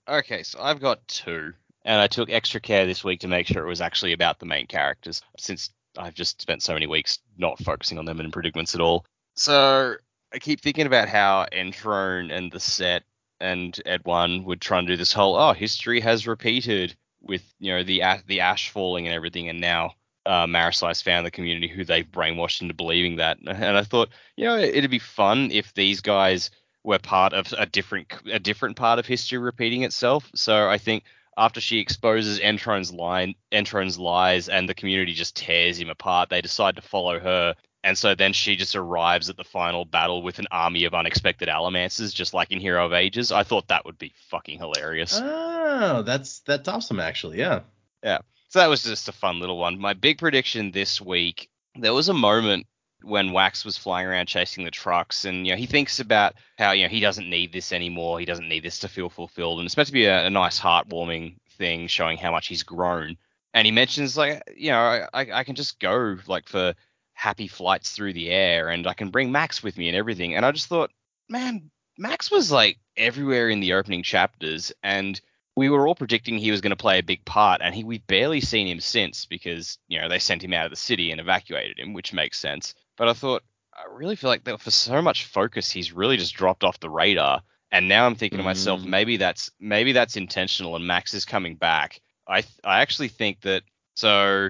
Okay, 0.10 0.42
so 0.44 0.60
I've 0.62 0.80
got 0.80 1.06
two, 1.10 1.52
and 1.84 2.00
I 2.00 2.08
took 2.08 2.30
extra 2.30 2.62
care 2.62 2.86
this 2.86 3.04
week 3.04 3.20
to 3.22 3.28
make 3.28 3.46
sure 3.46 3.66
it 3.66 3.68
was 3.68 3.82
actually 3.82 4.14
about 4.14 4.40
the 4.40 4.46
main 4.46 4.66
characters, 4.66 5.22
since 5.38 5.70
I've 5.98 6.14
just 6.14 6.42
spent 6.42 6.64
so 6.64 6.74
many 6.74 6.88
weeks 6.88 7.20
not 7.38 7.60
focusing 7.60 7.98
on 7.98 8.06
them 8.06 8.22
in 8.22 8.32
predicaments 8.32 8.74
at 8.74 8.80
all. 8.80 9.06
So 9.36 9.96
I 10.34 10.40
keep 10.40 10.62
thinking 10.62 10.86
about 10.86 11.10
how 11.10 11.46
Entrone 11.52 12.32
and 12.32 12.50
the 12.50 12.60
set 12.62 13.04
and 13.42 13.78
Edwarn 13.86 14.46
would 14.46 14.62
try 14.62 14.80
and 14.80 14.88
do 14.88 14.96
this 14.96 15.12
whole 15.12 15.36
oh 15.36 15.52
history 15.52 16.00
has 16.00 16.26
repeated 16.26 16.96
with 17.22 17.44
you 17.60 17.74
know 17.74 17.84
the 17.84 18.04
the 18.28 18.42
ash 18.42 18.70
falling 18.70 19.08
and 19.08 19.16
everything, 19.16 19.50
and 19.50 19.60
now 19.60 19.94
uh, 20.28 20.46
Marasi's 20.46 21.02
found 21.02 21.26
the 21.26 21.32
community 21.32 21.68
who 21.68 21.86
they 21.86 22.04
brainwashed 22.04 22.62
into 22.62 22.74
believing 22.74 23.16
that. 23.16 23.38
And 23.48 23.78
I 23.78 23.84
thought, 23.84 24.10
you 24.36 24.46
know, 24.46 24.58
it'd 24.58 24.92
be 24.92 25.00
fun 25.00 25.52
if 25.52 25.74
these 25.74 26.02
guys 26.02 26.52
were 26.84 27.00
part 27.00 27.34
of 27.34 27.54
a 27.58 27.66
different 27.66 28.14
a 28.32 28.40
different 28.40 28.76
part 28.76 29.00
of 29.00 29.06
history 29.06 29.38
repeating 29.38 29.84
itself. 29.84 30.30
So 30.36 30.70
I 30.70 30.78
think 30.78 31.04
after 31.38 31.62
she 31.62 31.80
exposes 31.80 32.40
Entrone's 32.40 32.92
line 32.92 33.36
Entrone's 33.52 33.98
lies 33.98 34.50
and 34.50 34.68
the 34.68 34.74
community 34.74 35.14
just 35.14 35.36
tears 35.36 35.80
him 35.80 35.90
apart, 35.90 36.30
they 36.30 36.42
decide 36.42 36.76
to 36.76 36.82
follow 36.82 37.20
her. 37.20 37.56
And 37.88 37.98
so 37.98 38.16
then 38.16 38.34
she 38.34 38.58
just 38.58 38.76
arrives 38.76 39.30
at 39.30 39.38
the 39.38 39.46
final 39.46 39.86
battle 39.86 40.22
with 40.22 40.40
an 40.40 40.48
army 40.52 40.84
of 40.84 40.94
unexpected 40.94 41.48
Allomancers, 41.48 42.14
just 42.14 42.34
like 42.34 42.52
in 42.52 42.60
Hero 42.60 42.86
of 42.86 42.92
Ages. 42.92 43.32
I 43.32 43.44
thought 43.44 43.70
that 43.70 43.86
would 43.86 43.98
be 43.98 44.12
fucking 44.28 44.60
hilarious. 44.60 45.18
Oh, 45.24 46.02
that's 46.02 46.40
that's 46.40 46.68
awesome 46.68 47.00
actually. 47.00 47.40
Yeah. 47.40 47.62
Yeah. 48.04 48.18
So 48.50 48.60
that 48.60 48.68
was 48.68 48.84
just 48.84 49.08
a 49.08 49.14
fun 49.14 49.40
little 49.40 49.58
one. 49.58 49.80
My 49.80 49.94
big 49.94 50.18
prediction 50.18 50.72
this 50.72 51.00
week, 51.00 51.50
there 51.80 51.94
was 51.94 52.10
a 52.10 52.14
moment 52.14 52.68
when 53.04 53.32
Wax 53.32 53.64
was 53.64 53.78
flying 53.78 54.06
around 54.06 54.28
chasing 54.28 54.66
the 54.66 54.72
trucks, 54.72 55.24
and 55.24 55.48
you 55.48 55.54
know 55.54 55.58
he 55.58 55.66
thinks 55.66 56.02
about 56.02 56.34
how 56.58 56.72
you 56.72 56.84
know 56.84 56.90
he 56.90 57.00
doesn't 57.00 57.30
need 57.30 57.54
this 57.54 57.72
anymore. 57.72 58.20
He 58.20 58.26
doesn't 58.26 58.50
need 58.50 58.64
this 58.64 58.80
to 58.80 58.90
feel 58.90 59.10
fulfilled, 59.10 59.60
and 59.60 59.66
it's 59.66 59.78
meant 59.78 59.88
to 59.88 59.94
be 59.94 60.08
a, 60.08 60.26
a 60.26 60.30
nice, 60.30 60.60
heartwarming 60.60 61.38
thing 61.58 61.88
showing 61.88 62.18
how 62.18 62.32
much 62.32 62.48
he's 62.48 62.64
grown. 62.64 63.16
And 63.54 63.66
he 63.66 63.72
mentions 63.72 64.18
like, 64.18 64.44
you 64.58 64.72
know, 64.72 65.08
I, 65.14 65.28
I 65.32 65.44
can 65.46 65.56
just 65.56 65.80
go 65.80 66.18
like 66.28 66.50
for 66.50 66.74
happy 67.18 67.48
flights 67.48 67.92
through 67.92 68.14
the 68.14 68.30
air, 68.30 68.70
and 68.70 68.86
I 68.86 68.94
can 68.94 69.10
bring 69.10 69.32
Max 69.32 69.64
with 69.64 69.76
me 69.76 69.88
and 69.88 69.98
everything. 69.98 70.36
And 70.36 70.46
I 70.46 70.52
just 70.52 70.68
thought, 70.68 70.92
man, 71.28 71.72
Max 71.98 72.30
was 72.30 72.52
like 72.52 72.78
everywhere 72.96 73.50
in 73.50 73.60
the 73.60 73.74
opening 73.74 74.04
chapters, 74.04 74.72
and 74.84 75.20
we 75.56 75.68
were 75.70 75.88
all 75.88 75.96
predicting 75.96 76.38
he 76.38 76.52
was 76.52 76.62
going 76.62 76.70
to 76.70 76.76
play 76.76 77.00
a 77.00 77.04
big 77.04 77.26
part, 77.26 77.62
and 77.64 77.74
he 77.74 77.84
we've 77.84 78.06
barely 78.06 78.40
seen 78.40 78.68
him 78.68 78.80
since 78.80 79.26
because 79.26 79.80
you 79.88 80.00
know 80.00 80.08
they 80.08 80.20
sent 80.20 80.44
him 80.44 80.54
out 80.54 80.66
of 80.66 80.70
the 80.72 80.76
city 80.78 81.10
and 81.12 81.20
evacuated 81.20 81.80
him, 81.80 81.94
which 81.94 82.14
makes 82.14 82.38
sense. 82.38 82.76
But 82.98 83.08
I 83.10 83.14
thought 83.14 83.42
I 83.74 83.86
really 83.92 84.16
feel 84.16 84.30
like 84.30 84.44
that 84.44 84.62
for 84.62 84.70
so 84.72 85.02
much 85.02 85.26
focus, 85.26 85.72
he's 85.72 85.92
really 85.92 86.18
just 86.18 86.36
dropped 86.36 86.64
off 86.64 86.80
the 86.80 86.90
radar. 86.90 87.42
And 87.72 87.88
now 87.90 88.06
I'm 88.06 88.16
thinking 88.16 88.38
to 88.38 88.44
myself, 88.46 88.82
Mm. 88.82 88.86
maybe 88.86 89.18
that's 89.18 89.50
maybe 89.60 89.92
that's 89.92 90.16
intentional, 90.18 90.76
and 90.76 90.86
Max 90.86 91.16
is 91.16 91.26
coming 91.26 91.56
back. 91.56 92.00
I 92.28 92.44
I 92.64 92.82
actually 92.82 93.08
think 93.10 93.42
that 93.42 93.64
so. 93.96 94.50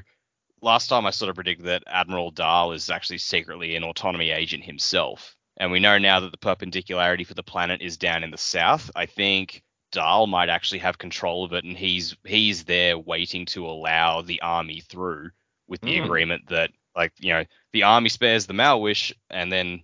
Last 0.61 0.87
time 0.87 1.05
I 1.05 1.11
sort 1.11 1.29
of 1.29 1.35
predicted 1.35 1.67
that 1.67 1.83
Admiral 1.87 2.31
Dahl 2.31 2.71
is 2.71 2.89
actually 2.89 3.19
secretly 3.19 3.75
an 3.75 3.83
autonomy 3.83 4.31
agent 4.31 4.63
himself, 4.63 5.35
and 5.57 5.71
we 5.71 5.79
know 5.79 5.97
now 5.97 6.19
that 6.19 6.31
the 6.31 6.37
perpendicularity 6.37 7.23
for 7.23 7.33
the 7.35 7.43
planet 7.43 7.81
is 7.81 7.97
down 7.97 8.23
in 8.23 8.31
the 8.31 8.37
south. 8.37 8.89
I 8.95 9.05
think 9.05 9.63
Dahl 9.91 10.27
might 10.27 10.49
actually 10.49 10.79
have 10.79 10.97
control 10.97 11.43
of 11.45 11.53
it, 11.53 11.63
and 11.63 11.77
he's 11.77 12.15
he's 12.25 12.65
there 12.65 12.97
waiting 12.97 13.45
to 13.47 13.65
allow 13.67 14.21
the 14.21 14.41
army 14.41 14.81
through 14.81 15.31
with 15.67 15.81
the 15.83 15.95
Hmm. 15.95 15.97
agreement 15.97 16.47
that 16.49 16.71
like 16.95 17.13
you 17.19 17.33
know 17.33 17.45
the 17.73 17.83
army 17.83 18.09
spares 18.09 18.45
the 18.47 18.53
Malwish, 18.53 19.13
and 19.29 19.51
then 19.51 19.83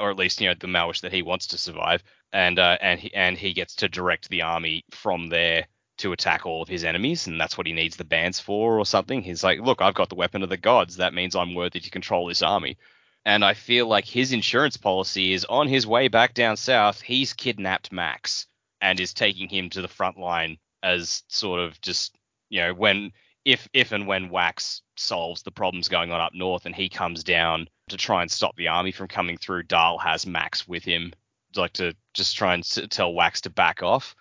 or 0.00 0.10
at 0.10 0.16
least 0.16 0.40
you 0.40 0.48
know 0.48 0.54
the 0.58 0.66
Malwish 0.66 1.02
that 1.02 1.12
he 1.12 1.22
wants 1.22 1.46
to 1.48 1.58
survive, 1.58 2.02
and 2.32 2.58
uh, 2.58 2.78
and 2.80 2.98
he 3.00 3.14
and 3.14 3.36
he 3.38 3.52
gets 3.52 3.74
to 3.76 3.88
direct 3.88 4.28
the 4.30 4.42
army 4.42 4.84
from 4.90 5.28
there 5.28 5.66
to 6.04 6.12
attack 6.12 6.46
all 6.46 6.62
of 6.62 6.68
his 6.68 6.84
enemies, 6.84 7.26
and 7.26 7.40
that's 7.40 7.58
what 7.58 7.66
he 7.66 7.72
needs 7.72 7.96
the 7.96 8.04
bands 8.04 8.38
for 8.38 8.78
or 8.78 8.86
something. 8.86 9.22
He's 9.22 9.42
like, 9.42 9.60
look, 9.60 9.82
I've 9.82 9.94
got 9.94 10.10
the 10.10 10.14
weapon 10.14 10.42
of 10.42 10.50
the 10.50 10.56
gods. 10.56 10.96
That 10.96 11.14
means 11.14 11.34
I'm 11.34 11.54
worthy 11.54 11.80
to 11.80 11.90
control 11.90 12.26
this 12.26 12.42
army. 12.42 12.76
And 13.24 13.44
I 13.44 13.54
feel 13.54 13.86
like 13.86 14.04
his 14.04 14.32
insurance 14.32 14.76
policy 14.76 15.32
is 15.32 15.46
on 15.46 15.66
his 15.66 15.86
way 15.86 16.08
back 16.08 16.34
down 16.34 16.56
south. 16.56 17.00
He's 17.00 17.32
kidnapped 17.32 17.90
Max 17.90 18.46
and 18.82 19.00
is 19.00 19.14
taking 19.14 19.48
him 19.48 19.70
to 19.70 19.80
the 19.80 19.88
front 19.88 20.18
line 20.18 20.58
as 20.82 21.22
sort 21.28 21.58
of 21.58 21.80
just 21.80 22.14
you 22.50 22.60
know 22.60 22.74
when 22.74 23.10
if 23.46 23.66
if 23.72 23.92
and 23.92 24.06
when 24.06 24.28
Wax 24.28 24.82
solves 24.96 25.42
the 25.42 25.50
problems 25.50 25.88
going 25.88 26.12
on 26.12 26.20
up 26.20 26.34
north 26.34 26.66
and 26.66 26.74
he 26.74 26.90
comes 26.90 27.24
down 27.24 27.66
to 27.88 27.96
try 27.96 28.20
and 28.20 28.30
stop 28.30 28.54
the 28.56 28.68
army 28.68 28.92
from 28.92 29.08
coming 29.08 29.38
through, 29.38 29.62
Dahl 29.62 29.98
has 29.98 30.26
Max 30.26 30.68
with 30.68 30.84
him, 30.84 31.14
like 31.56 31.72
to 31.74 31.94
just 32.12 32.36
try 32.36 32.52
and 32.52 32.90
tell 32.90 33.14
Wax 33.14 33.40
to 33.42 33.50
back 33.50 33.82
off, 33.82 34.14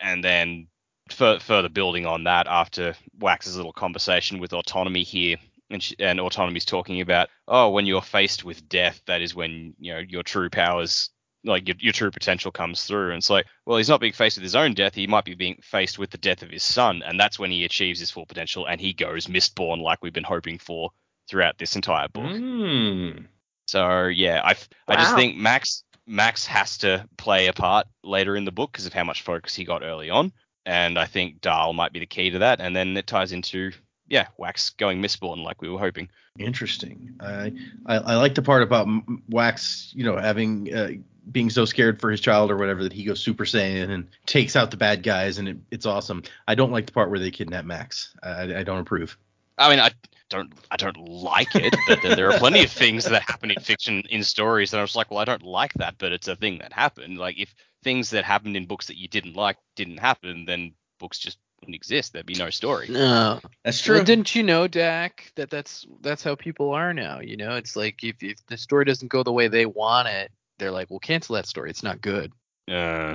and 0.00 0.22
then 0.22 0.66
further 1.12 1.68
building 1.68 2.06
on 2.06 2.24
that 2.24 2.46
after 2.48 2.94
Wax's 3.18 3.56
little 3.56 3.72
conversation 3.72 4.38
with 4.38 4.52
Autonomy 4.52 5.02
here. 5.02 5.36
And, 5.70 5.82
she, 5.82 5.94
and 5.98 6.18
autonomy's 6.18 6.64
talking 6.64 7.02
about, 7.02 7.28
oh, 7.46 7.68
when 7.68 7.84
you're 7.84 8.00
faced 8.00 8.42
with 8.42 8.66
death, 8.70 9.02
that 9.06 9.20
is 9.20 9.34
when 9.34 9.74
you 9.78 9.92
know 9.92 9.98
your 9.98 10.22
true 10.22 10.48
powers 10.48 11.10
like 11.44 11.68
your, 11.68 11.76
your 11.78 11.92
true 11.92 12.10
potential 12.10 12.50
comes 12.50 12.84
through. 12.84 13.10
And 13.10 13.18
it's 13.18 13.30
like, 13.30 13.46
well, 13.66 13.76
he's 13.76 13.88
not 13.88 14.00
being 14.00 14.12
faced 14.12 14.36
with 14.36 14.42
his 14.44 14.56
own 14.56 14.74
death. 14.74 14.94
He 14.94 15.06
might 15.06 15.24
be 15.24 15.34
being 15.34 15.58
faced 15.62 15.98
with 15.98 16.10
the 16.10 16.18
death 16.18 16.42
of 16.42 16.50
his 16.50 16.62
son, 16.62 17.02
and 17.04 17.18
that's 17.18 17.38
when 17.38 17.50
he 17.50 17.64
achieves 17.64 18.00
his 18.00 18.10
full 18.10 18.26
potential 18.26 18.66
and 18.66 18.80
he 18.80 18.92
goes 18.92 19.26
mistborn, 19.26 19.82
like 19.82 20.02
we've 20.02 20.12
been 20.12 20.24
hoping 20.24 20.58
for 20.58 20.90
throughout 21.28 21.58
this 21.58 21.76
entire 21.76 22.08
book. 22.08 22.24
Mm. 22.24 23.26
So 23.66 24.06
yeah, 24.06 24.40
i 24.44 24.96
just 24.96 25.14
think 25.14 25.36
Max 25.36 25.84
Max 26.06 26.46
has 26.46 26.78
to 26.78 27.06
play 27.18 27.48
a 27.48 27.52
part 27.52 27.86
later 28.02 28.34
in 28.34 28.46
the 28.46 28.52
book 28.52 28.72
because 28.72 28.86
of 28.86 28.94
how 28.94 29.04
much 29.04 29.22
focus 29.22 29.54
he 29.54 29.64
got 29.64 29.82
early 29.82 30.08
on, 30.08 30.32
and 30.68 30.98
I 30.98 31.06
think 31.06 31.40
Dahl 31.40 31.72
might 31.72 31.94
be 31.94 32.00
the 32.00 32.06
key 32.06 32.30
to 32.30 32.40
that. 32.40 32.60
And 32.60 32.76
then 32.76 32.94
it 32.96 33.06
ties 33.06 33.32
into 33.32 33.72
yeah, 34.06 34.28
Wax 34.36 34.70
going 34.70 35.02
mistborn 35.02 35.42
like 35.42 35.60
we 35.62 35.68
were 35.68 35.78
hoping. 35.78 36.10
Interesting. 36.38 37.16
I, 37.20 37.52
I 37.86 37.96
I 37.96 38.14
like 38.16 38.34
the 38.34 38.42
part 38.42 38.62
about 38.62 38.86
Wax, 39.28 39.92
you 39.94 40.04
know, 40.04 40.16
having 40.16 40.72
uh, 40.72 40.90
being 41.30 41.50
so 41.50 41.64
scared 41.64 42.00
for 42.00 42.10
his 42.10 42.20
child 42.20 42.50
or 42.50 42.56
whatever 42.56 42.82
that 42.82 42.92
he 42.92 43.04
goes 43.04 43.20
Super 43.20 43.44
Saiyan 43.44 43.90
and 43.90 44.08
takes 44.26 44.56
out 44.56 44.70
the 44.70 44.76
bad 44.76 45.02
guys, 45.02 45.38
and 45.38 45.48
it, 45.48 45.56
it's 45.70 45.86
awesome. 45.86 46.22
I 46.46 46.54
don't 46.54 46.70
like 46.70 46.86
the 46.86 46.92
part 46.92 47.10
where 47.10 47.18
they 47.18 47.30
kidnap 47.30 47.64
Max. 47.64 48.14
I, 48.22 48.56
I 48.56 48.62
don't 48.62 48.80
approve. 48.80 49.18
I 49.56 49.70
mean, 49.70 49.80
I 49.80 49.90
don't 50.28 50.52
I 50.70 50.76
don't 50.76 50.98
like 50.98 51.54
it, 51.54 51.74
but 51.88 52.00
then 52.02 52.16
there 52.16 52.30
are 52.30 52.38
plenty 52.38 52.62
of 52.64 52.70
things 52.70 53.04
that 53.04 53.22
happen 53.22 53.50
in 53.50 53.60
fiction 53.60 54.04
in 54.10 54.22
stories 54.22 54.70
that 54.70 54.78
I 54.78 54.82
was 54.82 54.96
like, 54.96 55.10
well, 55.10 55.20
I 55.20 55.24
don't 55.24 55.42
like 55.42 55.72
that, 55.74 55.96
but 55.98 56.12
it's 56.12 56.28
a 56.28 56.36
thing 56.36 56.58
that 56.58 56.72
happened. 56.72 57.18
Like 57.18 57.38
if 57.38 57.54
things 57.82 58.10
that 58.10 58.24
happened 58.24 58.56
in 58.56 58.66
books 58.66 58.86
that 58.88 58.96
you 58.96 59.08
didn't 59.08 59.34
like 59.36 59.56
didn't 59.76 59.98
happen, 59.98 60.44
then 60.44 60.72
books 60.98 61.18
just 61.18 61.38
wouldn't 61.60 61.74
exist. 61.76 62.12
There'd 62.12 62.26
be 62.26 62.34
no 62.34 62.50
story. 62.50 62.88
No. 62.88 63.40
That's 63.64 63.86
Well, 63.86 63.98
true. 63.98 64.04
didn't 64.04 64.34
you 64.34 64.42
know, 64.42 64.68
Dak, 64.68 65.32
that 65.36 65.50
that's 65.50 65.86
that's 66.00 66.22
how 66.22 66.34
people 66.34 66.72
are 66.72 66.92
now? 66.94 67.20
You 67.20 67.36
know, 67.36 67.56
it's 67.56 67.76
like 67.76 68.02
if 68.04 68.22
if 68.22 68.44
the 68.46 68.56
story 68.56 68.84
doesn't 68.84 69.08
go 69.08 69.22
the 69.22 69.32
way 69.32 69.48
they 69.48 69.66
want 69.66 70.08
it, 70.08 70.30
they're 70.58 70.70
like, 70.70 70.90
"Well, 70.90 70.98
cancel 70.98 71.34
that 71.36 71.46
story. 71.46 71.70
It's 71.70 71.82
not 71.82 72.00
good." 72.00 72.32
Uh, 72.70 73.14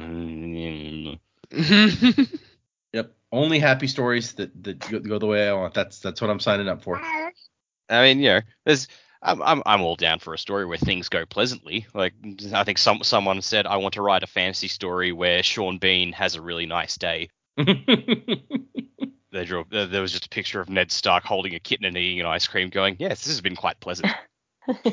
Yep. 2.93 3.11
Only 3.31 3.57
happy 3.59 3.87
stories 3.87 4.33
that 4.33 4.63
that 4.63 4.79
go, 4.79 4.99
go 4.99 5.19
the 5.19 5.25
way 5.25 5.49
I 5.49 5.53
want. 5.53 5.73
That's 5.73 5.99
that's 5.99 6.21
what 6.21 6.29
I'm 6.29 6.39
signing 6.39 6.67
up 6.67 6.83
for. 6.83 7.01
I 7.89 8.03
mean, 8.03 8.19
yeah, 8.19 8.39
know, 8.39 8.45
there's 8.65 8.87
I'm, 9.23 9.41
I'm 9.41 9.63
I'm 9.65 9.81
all 9.81 9.95
down 9.95 10.19
for 10.19 10.33
a 10.33 10.37
story 10.37 10.65
where 10.65 10.77
things 10.77 11.07
go 11.09 11.25
pleasantly. 11.25 11.85
Like 11.93 12.13
I 12.53 12.63
think 12.65 12.77
some 12.77 13.03
someone 13.03 13.41
said 13.41 13.65
I 13.65 13.77
want 13.77 13.93
to 13.95 14.01
write 14.01 14.21
a 14.23 14.27
fantasy 14.27 14.67
story 14.67 15.11
where 15.13 15.41
Sean 15.43 15.77
Bean 15.77 16.11
has 16.11 16.35
a 16.35 16.41
really 16.41 16.65
nice 16.65 16.97
day. 16.97 17.29
They 19.31 19.45
drew 19.45 19.65
there 19.71 19.87
there 19.87 20.01
was 20.03 20.11
just 20.11 20.27
a 20.27 20.29
picture 20.29 20.61
of 20.61 20.69
Ned 20.69 20.91
Stark 20.91 21.23
holding 21.23 21.55
a 21.55 21.59
kitten 21.59 21.85
and 21.87 21.97
eating 21.97 22.19
an 22.19 22.27
ice 22.27 22.45
cream, 22.45 22.69
going, 22.69 22.97
"Yes, 22.99 23.23
this 23.23 23.33
has 23.33 23.41
been 23.41 23.55
quite 23.55 23.79
pleasant." 23.79 24.11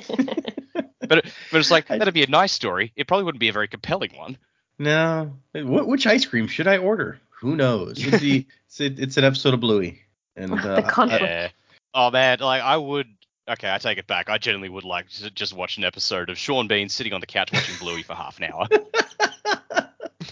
But 1.09 1.19
it, 1.19 1.33
but 1.51 1.59
it's 1.59 1.71
like 1.73 1.89
that'd 1.89 2.15
be 2.15 2.23
a 2.23 2.29
nice 2.29 2.53
story. 2.53 2.93
It 2.95 3.09
probably 3.09 3.25
wouldn't 3.25 3.41
be 3.41 3.49
a 3.49 3.53
very 3.53 3.67
compelling 3.67 4.13
one. 4.17 4.39
no. 4.79 5.33
Wh- 5.55 5.89
which 5.89 6.07
ice 6.07 6.25
cream 6.25 6.47
should 6.47 6.69
I 6.69 6.77
order? 6.79 7.19
Who 7.41 7.57
knows? 7.57 7.99
It'd 8.07 8.21
be, 8.21 8.47
it's, 8.67 8.81
it- 8.81 9.01
it's 9.01 9.17
an 9.17 9.25
episode 9.25 9.53
of 9.55 9.61
Bluey. 9.61 9.99
And 10.37 10.53
The 10.53 10.75
uh, 10.75 10.77
I- 10.87 10.91
conflict. 10.91 11.23
Yeah. 11.25 11.49
Oh 11.95 12.11
man, 12.13 12.39
like 12.39 12.63
I 12.63 12.77
would. 12.77 13.09
Okay, 13.51 13.71
I 13.73 13.79
take 13.79 13.99
it 13.99 14.07
back. 14.07 14.31
I 14.31 14.39
genuinely 14.39 14.69
would 14.69 14.85
like 14.85 15.09
to 15.11 15.31
just 15.31 15.53
watch 15.55 15.77
an 15.77 15.83
episode 15.85 16.31
of 16.31 16.39
Sean 16.39 16.69
Bean 16.69 16.89
sitting 16.89 17.13
on 17.13 17.21
the 17.21 17.27
couch 17.27 17.51
watching 17.53 17.75
Bluey 17.81 18.03
for 18.05 18.15
half 18.15 18.39
an 18.39 18.45
hour. 18.45 18.69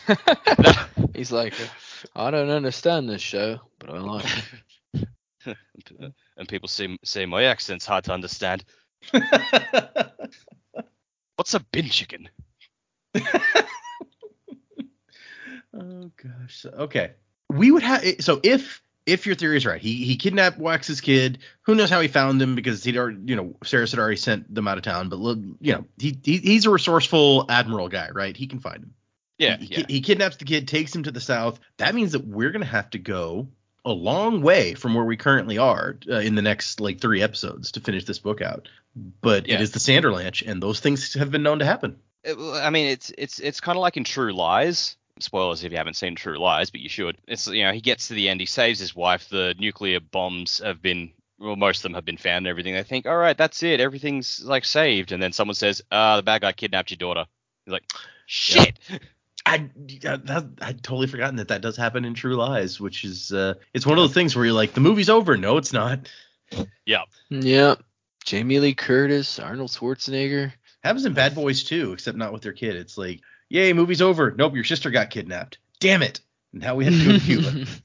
He's 1.15 1.32
like, 1.32 1.55
"I 2.15 2.31
don't 2.31 2.51
understand 2.51 3.09
this 3.09 3.20
show, 3.20 3.59
but 3.81 3.90
I 3.90 3.99
like 3.99 4.24
it." 4.95 5.09
and 6.36 6.49
people 6.49 6.69
say 6.69 6.97
say 7.05 7.27
my 7.27 7.43
accent's 7.45 7.86
hard 7.86 8.05
to 8.05 8.12
understand. 8.12 8.65
What's 11.36 11.55
a 11.55 11.61
bin 11.73 11.89
chicken? 11.89 12.28
oh 13.16 13.23
gosh. 15.74 16.61
So- 16.61 16.70
Okay. 16.70 17.12
We 17.51 17.70
would 17.73 17.82
have 17.82 18.05
so 18.20 18.40
if 18.43 18.82
if 19.09 19.26
your 19.26 19.35
theory 19.35 19.56
is 19.56 19.66
right, 19.66 19.80
he 19.80 20.05
he 20.05 20.16
kidnapped 20.16 20.59
Wax's 20.59 21.01
kid. 21.01 21.39
Who 21.62 21.74
knows 21.74 21.90
how 21.90 22.01
he 22.01 22.09
found 22.09 22.40
him 22.40 22.55
because 22.55 22.85
he'd 22.85 22.97
already 22.97 23.18
you 23.24 23.36
know 23.36 23.55
Sarah 23.64 23.89
had 23.89 23.98
already 23.98 24.16
sent 24.16 24.55
them 24.55 24.68
out 24.68 24.76
of 24.78 24.85
town. 24.85 25.09
But 25.09 25.18
you 25.18 25.72
know 25.72 25.85
he, 25.98 26.18
he 26.22 26.39
he's 26.39 26.66
a 26.66 26.70
resourceful 26.70 27.47
admiral 27.48 27.89
guy, 27.89 28.10
right? 28.12 28.36
He 28.36 28.47
can 28.47 28.60
find 28.60 28.85
him. 28.85 28.94
Yeah, 29.39 29.56
he, 29.56 29.66
yeah. 29.66 29.86
he 29.89 30.01
kidnaps 30.01 30.36
the 30.36 30.44
kid, 30.44 30.66
takes 30.68 30.94
him 30.94 31.05
to 31.05 31.10
the 31.12 31.20
south. 31.20 31.60
That 31.76 31.94
means 31.94 32.12
that 32.12 32.26
we're 32.26 32.51
gonna 32.51 32.64
have 32.66 32.90
to 32.90 32.98
go 32.98 33.48
a 33.85 33.93
long 33.93 34.43
way 34.43 34.74
from 34.74 34.94
where 34.94 35.05
we 35.05 35.16
currently 35.16 35.56
are 35.59 35.98
uh, 36.10 36.16
in 36.16 36.35
the 36.35 36.43
next 36.43 36.80
like 36.80 37.01
three 37.01 37.22
episodes 37.22 37.72
to 37.72 37.80
finish 37.80 38.05
this 38.05 38.18
book 38.18 38.43
out. 38.43 38.68
But 39.20 39.47
Yeah. 39.47 39.55
it 39.55 39.60
is 39.62 39.70
the 39.70 39.78
Sanderlanche, 39.78 40.47
and 40.47 40.62
those 40.62 40.80
things 40.80 41.14
have 41.14 41.30
been 41.30 41.43
known 41.43 41.60
to 41.60 41.64
happen. 41.64 41.97
It- 42.24 42.36
I 42.39 42.70
mean, 42.70 42.89
it's 42.89 43.12
it's 43.16 43.39
it's 43.39 43.60
kind 43.60 43.76
of 43.76 43.80
like 43.80 43.97
in 43.97 44.05
True 44.05 44.32
Lies. 44.32 44.97
Spoilers 45.23 45.65
if 45.65 45.73
you 45.73 45.78
haven't 45.78 45.97
seen 45.97 46.15
True 46.15 46.39
Lies, 46.39 46.70
but 46.70 46.81
you 46.81 46.89
should. 46.89 47.16
It's 47.27 47.47
you 47.47 47.65
know 47.65 47.73
he 47.73 47.81
gets 47.81 48.09
to 48.09 48.15
the 48.15 48.28
end, 48.28 48.40
he 48.40 48.47
saves 48.47 48.78
his 48.78 48.95
wife. 48.95 49.28
The 49.28 49.55
nuclear 49.59 50.01
bombs 50.01 50.59
have 50.59 50.82
been 50.82 51.12
well, 51.39 51.57
most 51.57 51.78
of 51.78 51.82
them 51.85 51.95
have 51.95 52.05
been 52.05 52.16
found 52.16 52.39
and 52.39 52.47
everything. 52.49 52.74
They 52.74 52.82
think, 52.82 53.07
all 53.07 53.16
right, 53.16 53.36
that's 53.36 53.62
it, 53.62 53.81
everything's 53.81 54.43
like 54.45 54.65
saved, 54.65 55.12
and 55.12 55.23
then 55.23 55.32
someone 55.32 55.55
says, 55.55 55.82
ah, 55.90 56.16
the 56.16 56.23
bad 56.23 56.43
guy 56.43 56.53
kidnapped 56.53 56.90
your 56.90 56.97
daughter. 56.99 57.27
He's 57.65 57.73
like, 57.73 57.85
shit. 58.27 58.78
I 59.47 59.70
yeah, 59.86 60.16
that, 60.24 60.47
I'd 60.61 60.82
totally 60.82 61.07
forgotten 61.07 61.36
that 61.36 61.49
that 61.49 61.62
does 61.62 61.77
happen 61.77 62.05
in 62.05 62.15
True 62.15 62.36
Lies, 62.36 62.81
which 62.81 63.05
is 63.05 63.32
uh, 63.32 63.55
it's 63.73 63.86
one 63.86 63.97
of 63.97 64.03
those 64.03 64.15
things 64.15 64.36
where 64.36 64.45
you're 64.45 64.55
like, 64.55 64.74
the 64.74 64.81
movie's 64.81 65.09
over. 65.09 65.36
No, 65.36 65.57
it's 65.57 65.73
not. 65.73 66.11
Yeah. 66.85 67.03
Yeah. 67.31 67.77
Jamie 68.24 68.59
Lee 68.59 68.74
Curtis, 68.74 69.39
Arnold 69.39 69.70
Schwarzenegger. 69.70 70.53
Happens 70.82 71.07
in 71.07 71.15
Bad 71.15 71.35
Boys 71.35 71.65
too, 71.65 71.93
except 71.93 72.19
not 72.19 72.32
with 72.32 72.43
their 72.43 72.53
kid. 72.53 72.77
It's 72.77 72.99
like, 72.99 73.20
yay, 73.48 73.72
movie's 73.72 74.02
over. 74.02 74.30
Nope, 74.36 74.54
your 74.54 74.64
sister 74.64 74.90
got 74.90 75.10
kidnapped. 75.10 75.58
Damn 75.80 76.02
it. 76.02 76.20
Now 76.52 76.74
we 76.74 76.84
have 76.86 76.94
to 76.94 77.04
go 77.04 77.12
to 77.12 77.20
Cuba. 77.20 77.66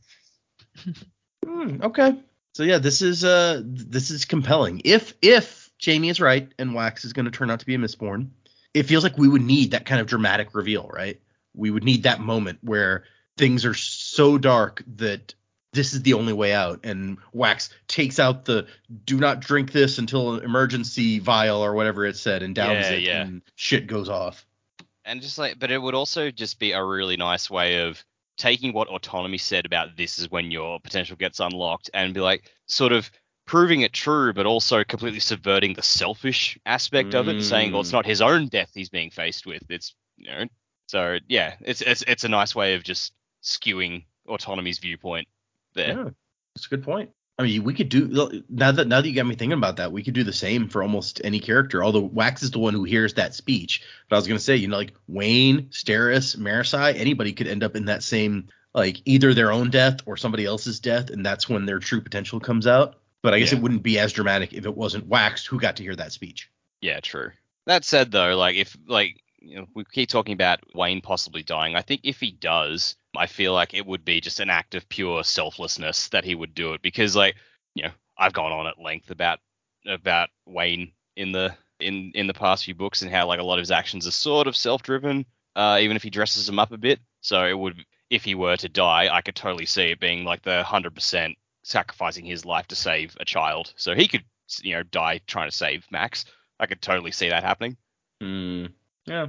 Hmm, 1.45 1.81
okay. 1.83 2.15
So 2.53 2.63
yeah, 2.63 2.77
this 2.77 3.01
is 3.01 3.23
uh 3.23 3.61
this 3.63 4.11
is 4.11 4.25
compelling. 4.25 4.81
If 4.85 5.13
if 5.21 5.69
Jamie 5.77 6.09
is 6.09 6.19
right 6.21 6.49
and 6.57 6.73
Wax 6.73 7.03
is 7.05 7.13
going 7.13 7.25
to 7.25 7.31
turn 7.31 7.49
out 7.51 7.59
to 7.59 7.65
be 7.65 7.75
a 7.75 7.77
Mistborn, 7.77 8.29
it 8.73 8.83
feels 8.83 9.03
like 9.03 9.17
we 9.17 9.27
would 9.27 9.41
need 9.41 9.71
that 9.71 9.85
kind 9.85 9.99
of 10.01 10.07
dramatic 10.07 10.55
reveal, 10.55 10.89
right? 10.93 11.19
We 11.53 11.69
would 11.69 11.83
need 11.83 12.03
that 12.03 12.19
moment 12.21 12.59
where 12.61 13.03
things 13.37 13.65
are 13.65 13.73
so 13.73 14.37
dark 14.37 14.83
that 14.95 15.35
this 15.73 15.93
is 15.93 16.03
the 16.03 16.13
only 16.13 16.33
way 16.33 16.53
out 16.53 16.81
and 16.83 17.17
Wax 17.33 17.69
takes 17.87 18.19
out 18.19 18.45
the 18.45 18.67
do 19.05 19.17
not 19.17 19.41
drink 19.41 19.71
this 19.71 19.97
until 19.97 20.35
an 20.35 20.43
emergency 20.43 21.19
vial 21.19 21.63
or 21.63 21.73
whatever 21.73 22.05
it 22.05 22.15
said 22.15 22.43
and 22.43 22.53
downs 22.55 22.85
Yeah, 22.85 22.91
it 22.93 23.01
yeah. 23.01 23.21
and 23.23 23.41
shit 23.55 23.87
goes 23.87 24.07
off. 24.09 24.45
And 25.05 25.21
just 25.21 25.37
like 25.37 25.59
but 25.59 25.71
it 25.71 25.81
would 25.81 25.95
also 25.95 26.31
just 26.31 26.59
be 26.59 26.71
a 26.71 26.83
really 26.83 27.17
nice 27.17 27.49
way 27.49 27.81
of 27.87 28.03
taking 28.37 28.73
what 28.73 28.87
autonomy 28.87 29.37
said 29.37 29.65
about 29.65 29.95
this 29.95 30.17
is 30.17 30.29
when 30.31 30.51
your 30.51 30.79
potential 30.79 31.15
gets 31.15 31.39
unlocked 31.39 31.89
and 31.93 32.13
be 32.13 32.19
like 32.19 32.51
sort 32.65 32.91
of 32.91 33.09
proving 33.45 33.81
it 33.81 33.93
true, 33.93 34.33
but 34.33 34.45
also 34.45 34.83
completely 34.83 35.19
subverting 35.19 35.73
the 35.73 35.81
selfish 35.81 36.57
aspect 36.65 37.13
of 37.13 37.27
it, 37.27 37.43
saying, 37.43 37.71
well, 37.71 37.81
it's 37.81 37.89
Mm. 37.89 37.93
not 37.93 38.05
his 38.05 38.21
own 38.21 38.47
death 38.47 38.71
he's 38.73 38.89
being 38.89 39.11
faced 39.11 39.45
with. 39.45 39.63
It's 39.69 39.93
you 40.17 40.31
know. 40.31 40.45
So 40.87 41.19
yeah, 41.27 41.55
it's 41.61 41.81
it's 41.81 42.03
it's 42.07 42.23
a 42.23 42.29
nice 42.29 42.55
way 42.55 42.75
of 42.75 42.83
just 42.83 43.13
skewing 43.43 44.05
autonomy's 44.27 44.79
viewpoint 44.79 45.27
there. 45.73 45.89
Yeah, 45.89 46.09
that's 46.55 46.65
a 46.65 46.69
good 46.69 46.83
point. 46.83 47.09
I 47.43 47.47
mean, 47.47 47.63
we 47.63 47.73
could 47.73 47.89
do 47.89 48.43
now 48.49 48.71
that 48.71 48.87
now 48.87 49.01
that 49.01 49.07
you 49.07 49.13
got 49.15 49.25
me 49.25 49.35
thinking 49.35 49.57
about 49.57 49.77
that, 49.77 49.91
we 49.91 50.03
could 50.03 50.13
do 50.13 50.23
the 50.23 50.33
same 50.33 50.69
for 50.69 50.81
almost 50.81 51.21
any 51.23 51.39
character. 51.39 51.83
Although 51.83 52.01
Wax 52.01 52.41
is 52.43 52.51
the 52.51 52.59
one 52.59 52.73
who 52.73 52.83
hears 52.83 53.15
that 53.15 53.35
speech, 53.35 53.83
but 54.09 54.15
I 54.15 54.19
was 54.19 54.27
gonna 54.27 54.39
say, 54.39 54.55
you 54.55 54.67
know, 54.67 54.77
like 54.77 54.93
Wayne, 55.07 55.67
Steris, 55.69 56.37
Marasi, 56.37 56.95
anybody 56.95 57.33
could 57.33 57.47
end 57.47 57.63
up 57.63 57.75
in 57.75 57.85
that 57.85 58.03
same 58.03 58.47
like 58.73 59.01
either 59.05 59.33
their 59.33 59.51
own 59.51 59.69
death 59.69 59.99
or 60.05 60.17
somebody 60.17 60.45
else's 60.45 60.79
death, 60.79 61.09
and 61.09 61.25
that's 61.25 61.47
when 61.47 61.65
their 61.65 61.79
true 61.79 62.01
potential 62.01 62.39
comes 62.39 62.65
out. 62.65 62.95
But 63.21 63.33
I 63.33 63.39
guess 63.39 63.51
Yeah. 63.51 63.59
it 63.59 63.61
wouldn't 63.61 63.83
be 63.83 63.99
as 63.99 64.13
dramatic 64.13 64.53
if 64.53 64.65
it 64.65 64.75
wasn't 64.75 65.07
Wax 65.07 65.45
who 65.45 65.59
got 65.59 65.75
to 65.77 65.83
hear 65.83 65.95
that 65.95 66.11
speech. 66.11 66.49
Yeah, 66.81 66.99
true. 66.99 67.31
That 67.67 67.85
said, 67.85 68.11
though, 68.11 68.35
like 68.35 68.55
if 68.55 68.75
like 68.87 69.22
you 69.43 69.57
know 69.57 69.67
we 69.75 69.83
keep 69.91 70.09
talking 70.09 70.33
about 70.33 70.59
Wayne 70.73 71.01
possibly 71.01 71.43
dying, 71.43 71.75
I 71.75 71.81
think 71.81 72.01
if 72.03 72.19
he 72.19 72.31
does, 72.31 72.95
I 73.15 73.27
feel 73.27 73.53
like 73.53 73.73
it 73.73 73.85
would 73.85 74.05
be 74.05 74.21
just 74.21 74.39
an 74.39 74.49
act 74.49 74.75
of 74.75 74.87
pure 74.89 75.23
selflessness 75.23 76.09
that 76.09 76.23
he 76.23 76.35
would 76.35 76.55
do 76.55 76.73
it 76.73 76.81
because 76.81 77.15
like 77.15 77.35
you 77.75 77.83
know 77.83 77.91
I've 78.17 78.33
gone 78.33 78.51
on 78.51 78.67
at 78.67 78.79
length 78.79 79.11
about 79.11 79.39
about 79.85 80.29
Wayne 80.45 80.91
in 81.15 81.31
the 81.31 81.55
in 81.79 82.11
in 82.15 82.27
the 82.27 82.33
past 82.33 82.65
few 82.65 82.75
books 82.75 83.01
and 83.01 83.11
how 83.11 83.27
like 83.27 83.39
a 83.39 83.43
lot 83.43 83.59
of 83.59 83.63
his 83.63 83.71
actions 83.71 84.07
are 84.07 84.11
sort 84.11 84.47
of 84.47 84.55
self-driven, 84.55 85.25
uh, 85.55 85.79
even 85.81 85.95
if 85.95 86.03
he 86.03 86.09
dresses 86.09 86.45
them 86.45 86.59
up 86.59 86.71
a 86.71 86.77
bit. 86.77 86.99
So 87.21 87.45
it 87.45 87.57
would 87.57 87.85
if 88.09 88.23
he 88.23 88.35
were 88.35 88.57
to 88.57 88.69
die, 88.69 89.09
I 89.11 89.21
could 89.21 89.35
totally 89.35 89.65
see 89.65 89.91
it 89.91 89.99
being 89.99 90.23
like 90.23 90.43
the 90.43 90.63
hundred 90.63 90.95
percent 90.95 91.37
sacrificing 91.63 92.25
his 92.25 92.45
life 92.45 92.67
to 92.67 92.75
save 92.75 93.15
a 93.19 93.25
child. 93.25 93.73
So 93.75 93.95
he 93.95 94.07
could 94.07 94.23
you 94.61 94.75
know 94.75 94.83
die 94.83 95.21
trying 95.27 95.49
to 95.49 95.55
save 95.55 95.85
Max. 95.91 96.25
I 96.59 96.65
could 96.65 96.81
totally 96.81 97.11
see 97.11 97.29
that 97.29 97.43
happening. 97.43 97.77
Hmm. 98.21 98.67
Yeah. 99.05 99.27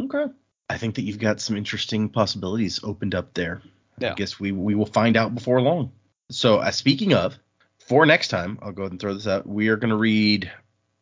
Okay. 0.00 0.26
I 0.68 0.78
think 0.78 0.94
that 0.96 1.02
you've 1.02 1.18
got 1.18 1.40
some 1.40 1.56
interesting 1.56 2.08
possibilities 2.08 2.80
opened 2.82 3.14
up 3.14 3.34
there. 3.34 3.62
Yeah. 3.98 4.12
I 4.12 4.14
guess 4.14 4.40
we 4.40 4.52
we 4.52 4.74
will 4.74 4.86
find 4.86 5.16
out 5.16 5.34
before 5.34 5.60
long. 5.60 5.92
So, 6.30 6.58
uh, 6.58 6.70
speaking 6.70 7.12
of, 7.12 7.38
for 7.78 8.06
next 8.06 8.28
time, 8.28 8.58
I'll 8.62 8.72
go 8.72 8.82
ahead 8.82 8.92
and 8.92 9.00
throw 9.00 9.14
this 9.14 9.26
out. 9.26 9.46
We 9.46 9.68
are 9.68 9.76
going 9.76 9.90
to 9.90 9.96
read 9.96 10.50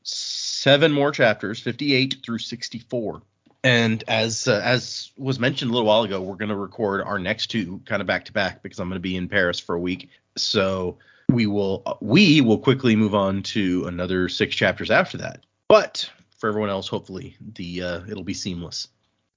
seven 0.02 0.92
more 0.92 1.12
chapters, 1.12 1.60
58 1.60 2.16
through 2.24 2.38
64. 2.38 3.22
And 3.62 4.02
as 4.08 4.48
uh, 4.48 4.60
as 4.64 5.12
was 5.16 5.38
mentioned 5.38 5.70
a 5.70 5.74
little 5.74 5.86
while 5.86 6.02
ago, 6.02 6.20
we're 6.22 6.36
going 6.36 6.48
to 6.48 6.56
record 6.56 7.02
our 7.02 7.18
next 7.18 7.48
two 7.48 7.80
kind 7.84 8.00
of 8.00 8.06
back 8.06 8.24
to 8.26 8.32
back 8.32 8.62
because 8.62 8.78
I'm 8.80 8.88
going 8.88 8.96
to 8.96 9.00
be 9.00 9.16
in 9.16 9.28
Paris 9.28 9.60
for 9.60 9.74
a 9.74 9.80
week. 9.80 10.08
So 10.36 10.98
we 11.28 11.46
will 11.46 11.82
uh, 11.84 11.94
we 12.00 12.40
will 12.40 12.58
quickly 12.58 12.96
move 12.96 13.14
on 13.14 13.42
to 13.44 13.84
another 13.86 14.28
six 14.30 14.56
chapters 14.56 14.90
after 14.90 15.18
that. 15.18 15.44
But 15.68 16.10
for 16.40 16.48
everyone 16.48 16.70
else, 16.70 16.88
hopefully 16.88 17.36
the 17.54 17.82
uh, 17.82 18.00
it'll 18.08 18.24
be 18.24 18.34
seamless. 18.34 18.88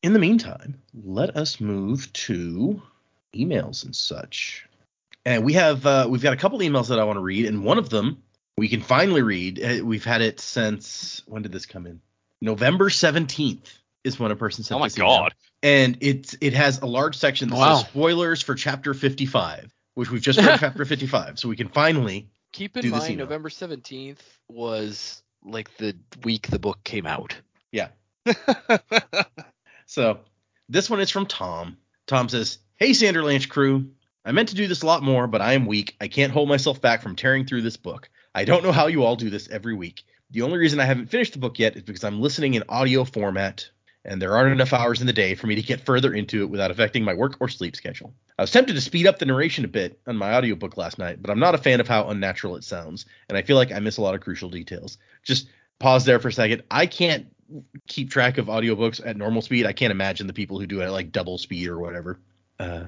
In 0.01 0.13
the 0.13 0.19
meantime, 0.19 0.81
let 0.93 1.37
us 1.37 1.61
move 1.61 2.11
to 2.13 2.81
emails 3.35 3.85
and 3.85 3.95
such. 3.95 4.67
And 5.25 5.45
we 5.45 5.53
have 5.53 5.85
uh, 5.85 6.07
we've 6.09 6.21
got 6.23 6.33
a 6.33 6.37
couple 6.37 6.59
emails 6.59 6.89
that 6.89 6.99
I 6.99 7.03
want 7.03 7.17
to 7.17 7.21
read, 7.21 7.45
and 7.45 7.63
one 7.63 7.77
of 7.77 7.89
them 7.89 8.23
we 8.57 8.67
can 8.67 8.81
finally 8.81 9.21
read. 9.21 9.63
Uh, 9.63 9.85
We've 9.85 10.03
had 10.03 10.21
it 10.21 10.39
since 10.39 11.21
when 11.27 11.41
did 11.43 11.51
this 11.51 11.65
come 11.65 11.85
in? 11.87 12.01
November 12.41 12.89
seventeenth 12.89 13.71
is 14.03 14.19
when 14.19 14.31
a 14.31 14.35
person 14.35 14.63
sent 14.65 14.75
Oh 14.77 14.79
my 14.79 14.87
this 14.87 14.97
email. 14.97 15.09
god. 15.09 15.33
and 15.61 15.97
it's 16.01 16.35
it 16.41 16.53
has 16.53 16.81
a 16.81 16.85
large 16.85 17.15
section 17.17 17.47
that 17.49 17.55
Wow. 17.55 17.77
says 17.77 17.87
spoilers 17.87 18.41
for 18.41 18.53
chapter 18.55 18.93
fifty-five, 18.93 19.73
which 19.93 20.09
we've 20.11 20.21
just 20.21 20.39
read 20.39 20.59
chapter 20.59 20.83
fifty-five, 20.83 21.39
so 21.39 21.47
we 21.49 21.55
can 21.55 21.69
finally. 21.69 22.27
Keep 22.51 22.77
in 22.77 22.83
Do 22.83 22.91
this 22.91 22.99
mind, 22.99 23.13
email. 23.13 23.25
November 23.25 23.49
17th 23.49 24.19
was 24.47 25.22
like 25.43 25.75
the 25.77 25.95
week 26.23 26.47
the 26.47 26.59
book 26.59 26.83
came 26.83 27.05
out. 27.05 27.35
Yeah. 27.71 27.89
So 29.85 30.19
this 30.69 30.89
one 30.89 31.01
is 31.01 31.11
from 31.11 31.27
Tom. 31.27 31.77
Tom 32.07 32.27
says, 32.27 32.57
Hey 32.77 32.91
Sanderlanche 32.91 33.47
crew, 33.47 33.91
I 34.25 34.31
meant 34.31 34.49
to 34.49 34.55
do 34.55 34.67
this 34.67 34.81
a 34.81 34.87
lot 34.87 35.03
more, 35.03 35.27
but 35.27 35.41
I 35.41 35.53
am 35.53 35.67
weak. 35.67 35.95
I 36.01 36.07
can't 36.07 36.31
hold 36.31 36.49
myself 36.49 36.81
back 36.81 37.03
from 37.03 37.15
tearing 37.15 37.45
through 37.45 37.61
this 37.61 37.77
book. 37.77 38.09
I 38.33 38.45
don't 38.45 38.63
know 38.63 38.71
how 38.71 38.87
you 38.87 39.03
all 39.03 39.15
do 39.15 39.29
this 39.29 39.49
every 39.49 39.75
week. 39.75 40.03
The 40.31 40.41
only 40.41 40.57
reason 40.57 40.79
I 40.79 40.85
haven't 40.85 41.11
finished 41.11 41.33
the 41.33 41.39
book 41.39 41.59
yet 41.59 41.75
is 41.75 41.83
because 41.83 42.03
I'm 42.03 42.21
listening 42.21 42.55
in 42.55 42.63
audio 42.69 43.03
format, 43.03 43.69
and 44.05 44.21
there 44.21 44.35
aren't 44.35 44.51
enough 44.51 44.73
hours 44.73 45.01
in 45.01 45.07
the 45.07 45.13
day 45.13 45.35
for 45.35 45.47
me 45.47 45.55
to 45.55 45.61
get 45.61 45.85
further 45.85 46.13
into 46.13 46.41
it 46.41 46.49
without 46.49 46.71
affecting 46.71 47.03
my 47.03 47.13
work 47.13 47.37
or 47.39 47.47
sleep 47.47 47.75
schedule. 47.75 48.13
I 48.37 48.43
was 48.43 48.51
tempted 48.51 48.73
to 48.73 48.81
speed 48.81 49.07
up 49.07 49.19
the 49.19 49.25
narration 49.25 49.65
a 49.65 49.69
bit 49.69 49.99
on 50.07 50.17
my 50.17 50.33
audiobook 50.35 50.77
last 50.77 50.97
night, 50.97 51.21
but 51.21 51.31
I'm 51.31 51.39
not 51.39 51.55
a 51.55 51.59
fan 51.59 51.79
of 51.79 51.87
how 51.87 52.09
unnatural 52.09 52.55
it 52.55 52.63
sounds, 52.63 53.05
and 53.29 53.37
I 53.37 53.41
feel 53.41 53.55
like 53.57 53.71
I 53.71 53.79
miss 53.79 53.97
a 53.97 54.01
lot 54.01 54.15
of 54.15 54.21
crucial 54.21 54.49
details. 54.49 54.97
Just 55.23 55.47
pause 55.79 56.05
there 56.05 56.19
for 56.19 56.27
a 56.27 56.33
second. 56.33 56.63
I 56.69 56.85
can't 56.85 57.27
keep 57.87 58.09
track 58.09 58.37
of 58.37 58.47
audiobooks 58.47 59.05
at 59.05 59.17
normal 59.17 59.41
speed. 59.41 59.65
I 59.65 59.73
can't 59.73 59.91
imagine 59.91 60.27
the 60.27 60.33
people 60.33 60.59
who 60.59 60.67
do 60.67 60.81
it 60.81 60.85
at 60.85 60.91
like 60.91 61.11
double 61.11 61.37
speed 61.37 61.67
or 61.67 61.79
whatever. 61.79 62.19
Uh, 62.59 62.83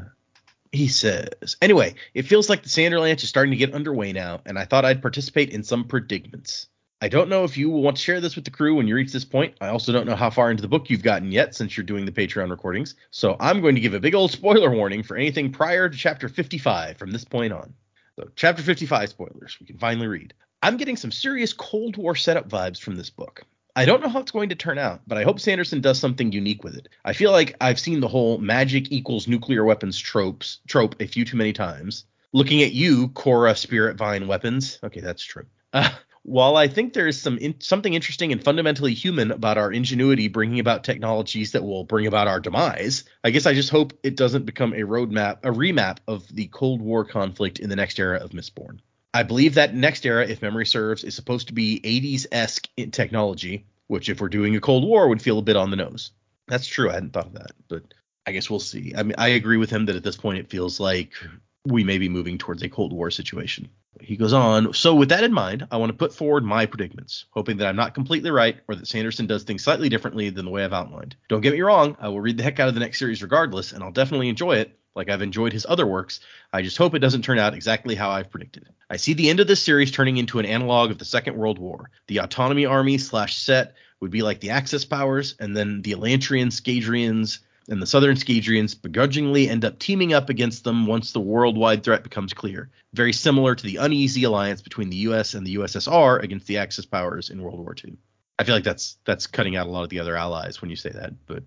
he 0.71 0.87
says, 0.87 1.55
anyway, 1.61 1.95
it 2.13 2.23
feels 2.23 2.49
like 2.49 2.63
the 2.63 2.69
Sanderlanche 2.69 3.23
is 3.23 3.29
starting 3.29 3.51
to 3.51 3.57
get 3.57 3.73
underway 3.73 4.11
now, 4.11 4.41
and 4.45 4.59
I 4.59 4.65
thought 4.65 4.85
I'd 4.85 5.01
participate 5.01 5.51
in 5.51 5.63
some 5.63 5.85
predicaments. 5.85 6.67
I 7.05 7.07
don't 7.07 7.29
know 7.29 7.43
if 7.43 7.55
you 7.55 7.69
want 7.69 7.97
to 7.97 8.01
share 8.01 8.19
this 8.19 8.35
with 8.35 8.45
the 8.45 8.49
crew 8.49 8.73
when 8.73 8.87
you 8.87 8.95
reach 8.95 9.11
this 9.11 9.23
point. 9.23 9.53
I 9.61 9.67
also 9.67 9.91
don't 9.91 10.07
know 10.07 10.15
how 10.15 10.31
far 10.31 10.49
into 10.49 10.63
the 10.63 10.67
book 10.67 10.89
you've 10.89 11.03
gotten 11.03 11.31
yet 11.31 11.53
since 11.53 11.77
you're 11.77 11.83
doing 11.83 12.03
the 12.03 12.11
Patreon 12.11 12.49
recordings. 12.49 12.95
So 13.11 13.37
I'm 13.39 13.61
going 13.61 13.75
to 13.75 13.81
give 13.81 13.93
a 13.93 13.99
big 13.99 14.15
old 14.15 14.31
spoiler 14.31 14.71
warning 14.71 15.03
for 15.03 15.15
anything 15.15 15.51
prior 15.51 15.87
to 15.87 15.95
chapter 15.95 16.27
55 16.27 16.97
from 16.97 17.11
this 17.11 17.23
point 17.23 17.53
on. 17.53 17.75
So, 18.15 18.27
chapter 18.35 18.63
55 18.63 19.09
spoilers, 19.09 19.55
we 19.59 19.67
can 19.67 19.77
finally 19.77 20.07
read. 20.07 20.33
I'm 20.63 20.77
getting 20.77 20.97
some 20.97 21.11
serious 21.11 21.53
Cold 21.53 21.95
War 21.95 22.15
setup 22.15 22.49
vibes 22.49 22.81
from 22.81 22.95
this 22.95 23.11
book. 23.11 23.43
I 23.75 23.85
don't 23.85 24.01
know 24.01 24.09
how 24.09 24.21
it's 24.21 24.31
going 24.31 24.49
to 24.49 24.55
turn 24.55 24.79
out, 24.79 25.01
but 25.05 25.19
I 25.19 25.23
hope 25.25 25.39
Sanderson 25.39 25.81
does 25.81 25.99
something 25.99 26.31
unique 26.31 26.63
with 26.63 26.75
it. 26.75 26.89
I 27.05 27.13
feel 27.13 27.31
like 27.31 27.55
I've 27.61 27.79
seen 27.79 27.99
the 27.99 28.07
whole 28.07 28.39
magic 28.39 28.91
equals 28.91 29.27
nuclear 29.27 29.63
weapons 29.63 29.99
tropes 29.99 30.57
trope 30.67 30.95
a 30.99 31.05
few 31.05 31.23
too 31.23 31.37
many 31.37 31.53
times. 31.53 32.05
Looking 32.33 32.63
at 32.63 32.71
you, 32.71 33.09
Korra 33.09 33.55
Spirit 33.55 33.95
Vine 33.95 34.27
weapons. 34.27 34.79
Okay, 34.83 35.01
that's 35.01 35.23
true. 35.23 35.45
Uh, 35.71 35.91
while 36.25 36.57
I 36.57 36.67
think 36.67 36.93
there 36.93 37.07
is 37.07 37.21
some 37.21 37.37
in, 37.37 37.61
something 37.61 37.93
interesting 37.93 38.31
and 38.31 38.43
fundamentally 38.43 38.95
human 38.95 39.31
about 39.31 39.59
our 39.59 39.71
ingenuity 39.71 40.27
bringing 40.27 40.59
about 40.59 40.83
technologies 40.83 41.51
that 41.51 41.63
will 41.63 41.83
bring 41.83 42.07
about 42.07 42.27
our 42.27 42.39
demise, 42.39 43.03
I 43.23 43.29
guess 43.29 43.45
I 43.45 43.53
just 43.53 43.69
hope 43.69 43.93
it 44.01 44.17
doesn't 44.17 44.47
become 44.47 44.73
a 44.73 44.81
roadmap, 44.81 45.37
a 45.43 45.51
remap 45.51 45.99
of 46.07 46.27
the 46.33 46.47
Cold 46.47 46.81
War 46.81 47.05
conflict 47.05 47.59
in 47.59 47.69
the 47.69 47.75
next 47.75 47.99
era 47.99 48.17
of 48.17 48.31
Mistborn. 48.31 48.79
I 49.13 49.21
believe 49.21 49.53
that 49.53 49.75
next 49.75 50.03
era, 50.03 50.25
if 50.25 50.41
memory 50.41 50.65
serves, 50.65 51.03
is 51.03 51.13
supposed 51.13 51.47
to 51.49 51.53
be 51.53 51.79
80s 51.81 52.25
esque 52.31 52.67
in 52.75 52.89
technology, 52.89 53.67
which, 53.85 54.09
if 54.09 54.19
we're 54.19 54.27
doing 54.27 54.55
a 54.55 54.61
Cold 54.61 54.83
War, 54.83 55.07
would 55.07 55.21
feel 55.21 55.37
a 55.37 55.43
bit 55.43 55.55
on 55.55 55.69
the 55.69 55.77
nose. 55.77 56.11
That's 56.47 56.65
true. 56.65 56.89
I 56.89 56.95
hadn't 56.95 57.13
thought 57.13 57.27
of 57.27 57.33
that, 57.33 57.51
but 57.67 57.83
I 58.25 58.31
guess 58.31 58.49
we'll 58.49 58.59
see. 58.59 58.93
I 58.97 59.03
mean, 59.03 59.15
I 59.19 59.29
agree 59.29 59.57
with 59.57 59.69
him 59.69 59.85
that 59.85 59.95
at 59.95 60.03
this 60.03 60.17
point 60.17 60.39
it 60.39 60.49
feels 60.49 60.79
like 60.79 61.13
we 61.65 61.83
may 61.83 61.99
be 61.99 62.09
moving 62.09 62.39
towards 62.39 62.63
a 62.63 62.69
Cold 62.69 62.93
War 62.93 63.11
situation. 63.11 63.69
He 63.99 64.17
goes 64.17 64.33
on, 64.33 64.73
so 64.73 64.93
with 64.93 65.09
that 65.09 65.23
in 65.23 65.33
mind, 65.33 65.67
I 65.71 65.77
want 65.77 65.89
to 65.89 65.97
put 65.97 66.13
forward 66.13 66.43
my 66.43 66.65
predicaments, 66.65 67.25
hoping 67.31 67.57
that 67.57 67.67
I'm 67.67 67.75
not 67.75 67.93
completely 67.93 68.29
right 68.29 68.57
or 68.67 68.75
that 68.75 68.87
Sanderson 68.87 69.25
does 69.25 69.43
things 69.43 69.63
slightly 69.63 69.89
differently 69.89 70.29
than 70.29 70.45
the 70.45 70.51
way 70.51 70.63
I've 70.63 70.73
outlined. 70.73 71.15
Don't 71.29 71.41
get 71.41 71.53
me 71.53 71.61
wrong, 71.61 71.95
I 71.99 72.09
will 72.09 72.21
read 72.21 72.37
the 72.37 72.43
heck 72.43 72.59
out 72.59 72.67
of 72.67 72.73
the 72.73 72.79
next 72.79 72.99
series 72.99 73.23
regardless, 73.23 73.71
and 73.71 73.83
I'll 73.83 73.91
definitely 73.91 74.29
enjoy 74.29 74.57
it, 74.57 74.77
like 74.95 75.09
I've 75.09 75.21
enjoyed 75.21 75.53
his 75.53 75.65
other 75.67 75.85
works. 75.85 76.19
I 76.53 76.61
just 76.61 76.77
hope 76.77 76.93
it 76.93 76.99
doesn't 76.99 77.23
turn 77.23 77.39
out 77.39 77.53
exactly 77.53 77.95
how 77.95 78.09
I've 78.09 78.31
predicted. 78.31 78.67
I 78.89 78.97
see 78.97 79.13
the 79.13 79.29
end 79.29 79.39
of 79.39 79.47
this 79.47 79.61
series 79.61 79.91
turning 79.91 80.17
into 80.17 80.39
an 80.39 80.45
analog 80.45 80.91
of 80.91 80.97
the 80.97 81.05
Second 81.05 81.35
World 81.35 81.59
War. 81.59 81.89
The 82.07 82.19
Autonomy 82.19 82.65
Army 82.65 82.97
slash 82.97 83.37
set 83.37 83.75
would 83.99 84.11
be 84.11 84.21
like 84.21 84.39
the 84.39 84.51
Axis 84.51 84.85
powers, 84.85 85.35
and 85.39 85.55
then 85.55 85.81
the 85.81 85.93
Elantrians, 85.93 86.61
Scadrians, 86.61 87.39
and 87.67 87.81
the 87.81 87.87
Southern 87.87 88.15
Scadrians 88.15 88.79
begrudgingly 88.79 89.49
end 89.49 89.65
up 89.65 89.79
teaming 89.79 90.13
up 90.13 90.29
against 90.29 90.63
them 90.63 90.85
once 90.85 91.11
the 91.11 91.19
worldwide 91.19 91.83
threat 91.83 92.03
becomes 92.03 92.33
clear. 92.33 92.69
Very 92.93 93.13
similar 93.13 93.55
to 93.55 93.63
the 93.63 93.77
uneasy 93.77 94.23
alliance 94.23 94.61
between 94.61 94.89
the 94.89 94.97
US 94.97 95.33
and 95.33 95.45
the 95.45 95.55
USSR 95.55 96.21
against 96.21 96.47
the 96.47 96.57
Axis 96.57 96.85
powers 96.85 97.29
in 97.29 97.41
World 97.41 97.59
War 97.59 97.75
II. 97.83 97.97
I 98.37 98.43
feel 98.43 98.55
like 98.55 98.63
that's 98.63 98.97
that's 99.05 99.27
cutting 99.27 99.55
out 99.55 99.67
a 99.67 99.69
lot 99.69 99.83
of 99.83 99.89
the 99.89 99.99
other 99.99 100.15
allies 100.15 100.61
when 100.61 100.69
you 100.69 100.75
say 100.75 100.89
that, 100.89 101.13
but 101.25 101.43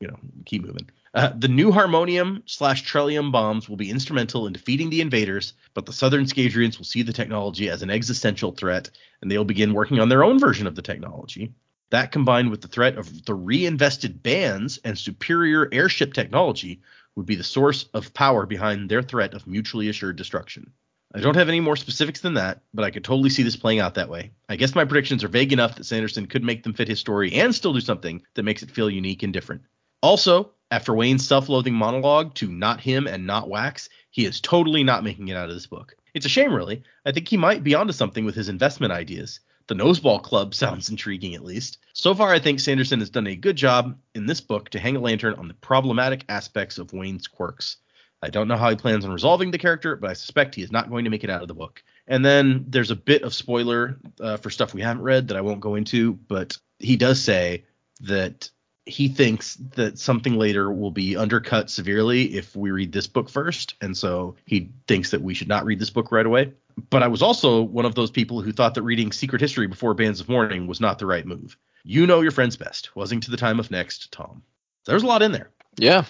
you 0.00 0.08
know, 0.08 0.18
keep 0.44 0.64
moving. 0.64 0.88
Uh, 1.14 1.32
the 1.36 1.48
new 1.48 1.72
harmonium 1.72 2.42
slash 2.46 2.84
trellium 2.84 3.32
bombs 3.32 3.68
will 3.68 3.76
be 3.76 3.90
instrumental 3.90 4.46
in 4.46 4.52
defeating 4.52 4.90
the 4.90 5.00
invaders, 5.00 5.54
but 5.74 5.86
the 5.86 5.92
Southern 5.92 6.26
Skadrians 6.26 6.78
will 6.78 6.84
see 6.84 7.02
the 7.02 7.12
technology 7.12 7.70
as 7.70 7.82
an 7.82 7.90
existential 7.90 8.52
threat, 8.52 8.90
and 9.20 9.30
they'll 9.30 9.44
begin 9.44 9.72
working 9.72 10.00
on 10.00 10.08
their 10.08 10.22
own 10.22 10.38
version 10.38 10.66
of 10.66 10.74
the 10.74 10.82
technology. 10.82 11.54
That 11.90 12.12
combined 12.12 12.50
with 12.50 12.60
the 12.60 12.68
threat 12.68 12.98
of 12.98 13.24
the 13.24 13.34
reinvested 13.34 14.22
bands 14.22 14.78
and 14.84 14.98
superior 14.98 15.68
airship 15.72 16.12
technology 16.12 16.82
would 17.16 17.26
be 17.26 17.34
the 17.34 17.44
source 17.44 17.84
of 17.94 18.12
power 18.14 18.46
behind 18.46 18.88
their 18.88 19.02
threat 19.02 19.34
of 19.34 19.46
mutually 19.46 19.88
assured 19.88 20.16
destruction. 20.16 20.72
I 21.14 21.20
don't 21.20 21.36
have 21.36 21.48
any 21.48 21.60
more 21.60 21.76
specifics 21.76 22.20
than 22.20 22.34
that, 22.34 22.60
but 22.74 22.84
I 22.84 22.90
could 22.90 23.04
totally 23.04 23.30
see 23.30 23.42
this 23.42 23.56
playing 23.56 23.80
out 23.80 23.94
that 23.94 24.10
way. 24.10 24.32
I 24.48 24.56
guess 24.56 24.74
my 24.74 24.84
predictions 24.84 25.24
are 25.24 25.28
vague 25.28 25.54
enough 25.54 25.76
that 25.76 25.84
Sanderson 25.84 26.26
could 26.26 26.44
make 26.44 26.62
them 26.62 26.74
fit 26.74 26.88
his 26.88 27.00
story 27.00 27.32
and 27.32 27.54
still 27.54 27.72
do 27.72 27.80
something 27.80 28.22
that 28.34 28.42
makes 28.42 28.62
it 28.62 28.70
feel 28.70 28.90
unique 28.90 29.22
and 29.22 29.32
different. 29.32 29.62
Also, 30.02 30.52
after 30.70 30.94
Wayne's 30.94 31.26
self 31.26 31.48
loathing 31.48 31.74
monologue 31.74 32.34
to 32.34 32.52
not 32.52 32.82
him 32.82 33.06
and 33.06 33.26
not 33.26 33.48
Wax, 33.48 33.88
he 34.10 34.26
is 34.26 34.40
totally 34.40 34.84
not 34.84 35.02
making 35.02 35.28
it 35.28 35.36
out 35.36 35.48
of 35.48 35.54
this 35.54 35.66
book. 35.66 35.96
It's 36.12 36.26
a 36.26 36.28
shame, 36.28 36.52
really. 36.52 36.82
I 37.06 37.12
think 37.12 37.28
he 37.28 37.38
might 37.38 37.64
be 37.64 37.74
onto 37.74 37.92
something 37.94 38.26
with 38.26 38.34
his 38.34 38.50
investment 38.50 38.92
ideas. 38.92 39.40
The 39.68 39.74
Noseball 39.74 40.22
Club 40.22 40.54
sounds 40.54 40.90
intriguing, 40.90 41.34
at 41.34 41.44
least. 41.44 41.78
So 41.92 42.14
far, 42.14 42.32
I 42.32 42.38
think 42.38 42.60
Sanderson 42.60 43.00
has 43.00 43.10
done 43.10 43.26
a 43.26 43.36
good 43.36 43.56
job 43.56 43.96
in 44.14 44.26
this 44.26 44.40
book 44.40 44.70
to 44.70 44.80
hang 44.80 44.96
a 44.96 45.00
lantern 45.00 45.34
on 45.34 45.48
the 45.48 45.54
problematic 45.54 46.24
aspects 46.28 46.78
of 46.78 46.92
Wayne's 46.92 47.28
quirks. 47.28 47.76
I 48.20 48.30
don't 48.30 48.48
know 48.48 48.56
how 48.56 48.70
he 48.70 48.76
plans 48.76 49.04
on 49.04 49.12
resolving 49.12 49.52
the 49.52 49.58
character, 49.58 49.94
but 49.94 50.10
I 50.10 50.14
suspect 50.14 50.56
he 50.56 50.62
is 50.62 50.72
not 50.72 50.90
going 50.90 51.04
to 51.04 51.10
make 51.10 51.22
it 51.22 51.30
out 51.30 51.42
of 51.42 51.48
the 51.48 51.54
book. 51.54 51.82
And 52.08 52.24
then 52.24 52.64
there's 52.66 52.90
a 52.90 52.96
bit 52.96 53.22
of 53.22 53.32
spoiler 53.32 53.98
uh, 54.20 54.38
for 54.38 54.50
stuff 54.50 54.74
we 54.74 54.82
haven't 54.82 55.02
read 55.02 55.28
that 55.28 55.36
I 55.36 55.42
won't 55.42 55.60
go 55.60 55.76
into, 55.76 56.14
but 56.14 56.56
he 56.78 56.96
does 56.96 57.22
say 57.22 57.64
that 58.00 58.50
he 58.88 59.08
thinks 59.08 59.56
that 59.74 59.98
something 59.98 60.38
later 60.38 60.72
will 60.72 60.90
be 60.90 61.16
undercut 61.16 61.70
severely 61.70 62.34
if 62.34 62.56
we 62.56 62.70
read 62.70 62.92
this 62.92 63.06
book 63.06 63.28
first, 63.28 63.74
and 63.80 63.96
so 63.96 64.34
he 64.46 64.70
thinks 64.86 65.10
that 65.10 65.20
we 65.20 65.34
should 65.34 65.48
not 65.48 65.64
read 65.64 65.78
this 65.78 65.90
book 65.90 66.10
right 66.10 66.26
away. 66.26 66.52
But 66.90 67.02
I 67.02 67.08
was 67.08 67.22
also 67.22 67.62
one 67.62 67.84
of 67.84 67.94
those 67.94 68.10
people 68.10 68.40
who 68.40 68.52
thought 68.52 68.74
that 68.74 68.82
reading 68.82 69.12
Secret 69.12 69.40
History 69.40 69.66
before 69.66 69.94
Bands 69.94 70.20
of 70.20 70.28
Mourning 70.28 70.66
was 70.66 70.80
not 70.80 70.98
the 70.98 71.06
right 71.06 71.26
move. 71.26 71.56
You 71.84 72.06
know 72.06 72.20
your 72.20 72.30
friends 72.30 72.56
best. 72.56 72.94
Wasing 72.96 73.20
to 73.20 73.30
the 73.30 73.36
time 73.36 73.60
of 73.60 73.70
next, 73.70 74.10
Tom. 74.10 74.42
There's 74.86 75.02
a 75.02 75.06
lot 75.06 75.22
in 75.22 75.32
there. 75.32 75.50
Yeah. 75.76 76.04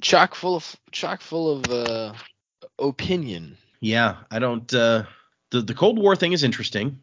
Chock 0.00 0.34
full 0.34 0.56
of 0.56 0.76
chock 0.90 1.20
full 1.20 1.56
of 1.56 1.70
uh, 1.70 2.12
opinion. 2.78 3.56
Yeah, 3.80 4.16
I 4.30 4.38
don't. 4.38 4.72
Uh, 4.72 5.04
the 5.50 5.60
the 5.62 5.74
Cold 5.74 5.98
War 5.98 6.16
thing 6.16 6.32
is 6.32 6.44
interesting. 6.44 7.00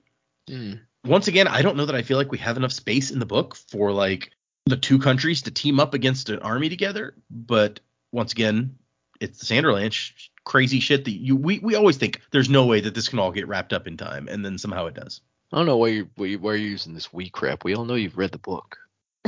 Hmm. 0.47 0.73
Once 1.05 1.27
again, 1.27 1.47
I 1.47 1.61
don't 1.61 1.77
know 1.77 1.85
that 1.85 1.95
I 1.95 2.01
feel 2.01 2.17
like 2.17 2.31
we 2.31 2.37
have 2.39 2.57
enough 2.57 2.73
space 2.73 3.11
in 3.11 3.19
the 3.19 3.25
book 3.25 3.55
for 3.55 3.91
like 3.91 4.31
the 4.69 4.77
two 4.77 4.99
countries 4.99 5.41
to 5.43 5.51
team 5.51 5.79
up 5.79 5.93
against 5.93 6.29
an 6.29 6.39
army 6.39 6.69
together. 6.69 7.15
But 7.29 7.79
once 8.11 8.31
again, 8.31 8.77
it's 9.19 9.39
the 9.39 9.45
Sanderland 9.45 9.93
sh- 9.93 10.29
crazy 10.45 10.79
shit 10.79 11.05
that 11.05 11.11
you 11.11 11.35
we 11.35 11.59
we 11.59 11.75
always 11.75 11.97
think 11.97 12.21
there's 12.31 12.49
no 12.49 12.65
way 12.65 12.79
that 12.81 12.95
this 12.95 13.09
can 13.09 13.19
all 13.19 13.31
get 13.31 13.47
wrapped 13.47 13.73
up 13.73 13.87
in 13.87 13.97
time, 13.97 14.27
and 14.27 14.43
then 14.45 14.57
somehow 14.57 14.85
it 14.87 14.93
does. 14.95 15.21
I 15.51 15.57
don't 15.57 15.65
know 15.65 15.77
why 15.77 15.87
you 15.89 16.09
why, 16.15 16.25
you- 16.27 16.39
why 16.39 16.51
you're 16.53 16.69
using 16.69 16.93
this 16.93 17.11
we 17.13 17.29
crap. 17.29 17.63
We 17.63 17.75
all 17.75 17.85
know 17.85 17.95
you've 17.95 18.17
read 18.17 18.31
the 18.31 18.37
book. 18.39 18.77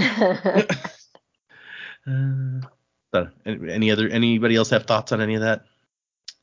Uh, 2.08 2.62
but 3.12 3.32
any 3.46 3.92
other 3.92 4.08
anybody 4.10 4.56
else 4.56 4.70
have 4.72 4.86
thoughts 4.86 5.12
on 5.12 5.22
any 5.22 5.36
of 5.36 5.42
that? 5.42 5.66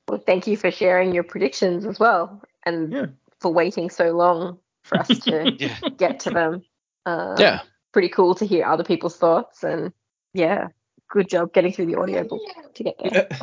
well, 0.09 0.23
thank 0.25 0.47
you 0.47 0.57
for 0.57 0.71
sharing 0.71 1.13
your 1.13 1.25
predictions 1.25 1.85
as 1.85 1.99
well, 1.99 2.41
and 2.65 2.93
Yeah. 2.93 3.07
for 3.41 3.53
waiting 3.53 3.91
so 3.91 4.13
long 4.13 4.59
for 4.85 4.99
us 4.99 5.09
to 5.09 5.53
Yeah. 5.59 5.77
get 5.97 6.21
to 6.21 6.31
them. 6.31 6.63
Uh, 7.05 7.35
yeah. 7.39 7.61
Pretty 7.93 8.09
cool 8.09 8.35
to 8.37 8.47
hear 8.47 8.67
other 8.67 8.85
people's 8.85 9.17
thoughts, 9.17 9.65
and 9.65 9.93
yeah, 10.35 10.69
good 11.09 11.29
job 11.29 11.53
getting 11.53 11.73
through 11.73 11.87
the 11.87 11.97
audiobook 11.97 12.41
to 12.75 12.85
get 12.85 12.97
there. 12.99 13.29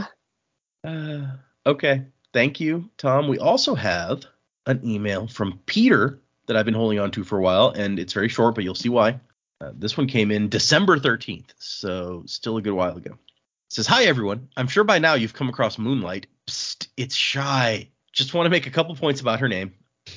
Uh, 0.85 1.25
okay. 1.65 2.05
Thank 2.31 2.59
you, 2.59 2.91
Tom. 2.97 3.27
We 3.27 3.39
also 3.39 3.73
have 3.73 4.23
an 4.67 4.81
email 4.85 5.27
from 5.27 5.59
Peter 5.65 6.19
that 6.45 6.55
I've 6.55 6.65
been 6.65 6.75
holding 6.75 6.99
on 6.99 7.09
to 7.11 7.23
for 7.23 7.39
a 7.39 7.41
while, 7.41 7.69
and 7.69 7.97
it's 7.97 8.13
very 8.13 8.29
short, 8.29 8.53
but 8.53 8.63
you'll 8.63 8.75
see 8.75 8.89
why. 8.89 9.19
Uh, 9.61 9.71
this 9.73 9.97
one 9.97 10.05
came 10.05 10.31
in 10.31 10.49
December 10.49 10.99
13th, 10.99 11.51
so 11.57 12.23
still 12.27 12.57
a 12.57 12.61
good 12.61 12.73
while 12.73 12.95
ago. 12.95 13.11
It 13.11 13.73
says, 13.73 13.87
Hi, 13.87 14.03
everyone. 14.03 14.49
I'm 14.57 14.67
sure 14.67 14.83
by 14.83 14.99
now 14.99 15.13
you've 15.13 15.33
come 15.33 15.49
across 15.49 15.77
Moonlight. 15.77 16.27
Psst, 16.47 16.87
it's 16.97 17.15
Shai. 17.15 17.89
Just 18.11 18.33
want 18.33 18.45
to 18.45 18.49
make 18.49 18.67
a 18.67 18.71
couple 18.71 18.95
points 18.95 19.21
about 19.21 19.39
her 19.39 19.47
name. 19.47 19.73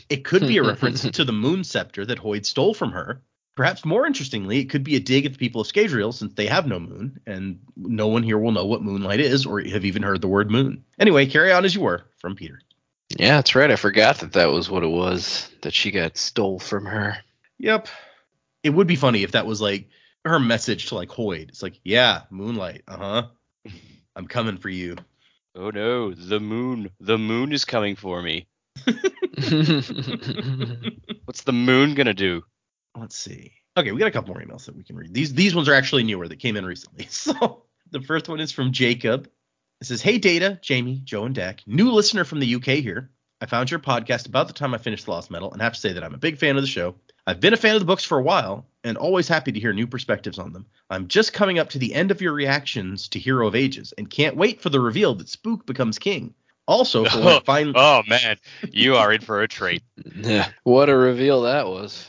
It 0.09 0.25
could 0.25 0.43
be 0.43 0.59
a 0.59 0.63
reference 0.65 1.09
to 1.09 1.25
the 1.25 1.33
moon 1.33 1.65
scepter 1.65 2.05
that 2.05 2.19
Hoid 2.19 2.45
stole 2.45 2.75
from 2.75 2.93
her. 2.93 3.23
Perhaps 3.59 3.85
more 3.85 4.07
interestingly, 4.07 4.61
it 4.61 4.71
could 4.71 4.85
be 4.85 4.95
a 4.95 5.01
dig 5.01 5.27
at 5.27 5.33
the 5.33 5.39
people 5.39 5.61
of 5.61 5.67
Scadrial 5.67 6.15
since 6.15 6.33
they 6.35 6.47
have 6.47 6.69
no 6.69 6.79
moon, 6.79 7.19
and 7.27 7.59
no 7.77 8.07
one 8.07 8.23
here 8.23 8.39
will 8.39 8.53
know 8.53 8.65
what 8.65 8.85
moonlight 8.85 9.19
is 9.19 9.47
or 9.47 9.61
have 9.61 9.85
even 9.85 10.05
heard 10.05 10.21
the 10.21 10.29
word 10.29 10.49
moon. 10.49 10.85
Anyway, 10.97 11.27
carry 11.27 11.51
on 11.51 11.65
as 11.65 11.75
you 11.75 11.81
were 11.81 12.05
from 12.19 12.37
Peter. 12.37 12.61
Yeah, 13.19 13.35
that's 13.35 13.57
right. 13.57 13.73
I 13.73 13.75
forgot 13.75 14.19
that 14.19 14.35
that 14.35 14.53
was 14.53 14.71
what 14.71 14.85
it 14.85 14.89
was 14.89 15.51
that 15.63 15.75
she 15.75 15.91
got 15.91 16.17
stole 16.17 16.61
from 16.61 16.87
her. 16.87 17.17
Yep. 17.59 17.89
It 18.63 18.71
would 18.71 18.87
be 18.87 18.95
funny 18.95 19.25
if 19.25 19.33
that 19.33 19.45
was 19.45 19.61
like 19.61 19.89
her 20.25 20.39
message 20.39 20.87
to 20.91 20.95
like 20.95 21.09
Hoid. 21.09 21.49
It's 21.49 21.61
like, 21.61 21.81
yeah, 21.83 22.21
moonlight. 22.31 22.85
Uh 22.87 22.97
huh. 22.97 23.23
I'm 24.15 24.29
coming 24.29 24.59
for 24.59 24.69
you. 24.69 24.95
Oh 25.57 25.71
no, 25.71 26.15
the 26.15 26.39
moon. 26.39 26.91
The 27.01 27.19
moon 27.19 27.51
is 27.51 27.65
coming 27.65 27.97
for 27.97 28.23
me. 28.23 28.47
What's 28.85 29.03
the 31.43 31.53
moon 31.53 31.95
gonna 31.95 32.15
do? 32.15 32.45
Let's 33.01 33.17
see. 33.17 33.53
Okay, 33.77 33.93
we 33.93 33.99
got 33.99 34.09
a 34.09 34.13
couple 34.13 34.35
more 34.35 34.43
emails 34.43 34.67
that 34.67 34.77
we 34.77 34.83
can 34.83 34.97
read. 34.97 35.15
These 35.15 35.35
these 35.35 35.55
ones 35.55 35.69
are 35.69 35.75
actually 35.75 36.03
newer 36.03 36.29
that 36.29 36.39
came 36.39 36.57
in 36.57 36.65
recently. 36.65 37.07
So 37.11 37.63
the 37.91 38.01
first 38.03 38.29
one 38.29 38.41
is 38.41 38.53
from 38.53 38.73
Jacob. 38.73 39.29
It 39.81 39.87
says, 39.87 40.03
Hey 40.03 40.19
Data, 40.19 40.59
Jamie, 40.63 41.01
Joe, 41.05 41.25
and 41.25 41.35
Dak. 41.35 41.63
New 41.67 41.93
listener 41.93 42.25
from 42.25 42.41
the 42.41 42.55
UK 42.57 42.65
here. 42.83 43.11
I 43.41 43.47
found 43.47 43.71
your 43.71 43.79
podcast 43.79 44.27
about 44.27 44.49
the 44.49 44.53
time 44.53 44.75
I 44.75 44.79
finished 44.79 45.05
The 45.05 45.13
Lost 45.13 45.31
Metal 45.31 45.53
and 45.53 45.63
have 45.63 45.75
to 45.75 45.81
say 45.81 45.93
that 45.93 46.03
I'm 46.03 46.15
a 46.15 46.19
big 46.19 46.39
fan 46.39 46.57
of 46.57 46.63
the 46.63 46.69
show. 46.69 46.97
I've 47.27 47.39
been 47.41 47.53
a 47.53 47.59
fan 47.59 47.75
of 47.75 47.81
the 47.81 47.87
books 47.87 48.03
for 48.03 48.19
a 48.19 48.23
while 48.23 48.67
and 48.83 48.97
always 48.97 49.29
happy 49.29 49.53
to 49.53 49.61
hear 49.61 49.73
new 49.73 49.87
perspectives 49.87 50.39
on 50.39 50.53
them. 50.53 50.67
I'm 50.91 51.07
just 51.07 51.33
coming 51.33 51.59
up 51.59 51.71
to 51.71 51.79
the 51.79 51.95
end 51.95 52.11
of 52.11 52.21
your 52.21 52.33
reactions 52.33 53.09
to 53.11 53.21
Hero 53.21 53.47
of 53.47 53.55
Ages 53.55 53.95
and 53.97 54.11
can't 54.11 54.37
wait 54.37 54.61
for 54.61 54.71
the 54.71 54.81
reveal 54.81 55.15
that 55.15 55.29
Spook 55.29 55.67
becomes 55.67 55.99
king. 55.99 56.35
Also, 56.67 57.05
for 57.05 57.21
when 57.25 57.43
finally. 57.43 57.75
Oh 57.77 58.03
man, 58.09 58.39
you 58.73 58.97
are 58.97 59.13
in 59.13 59.21
for 59.21 59.43
a 59.43 59.49
treat. 59.49 59.83
What 60.65 60.89
a 60.89 60.97
reveal 60.97 61.43
that 61.43 61.69
was. 61.69 62.09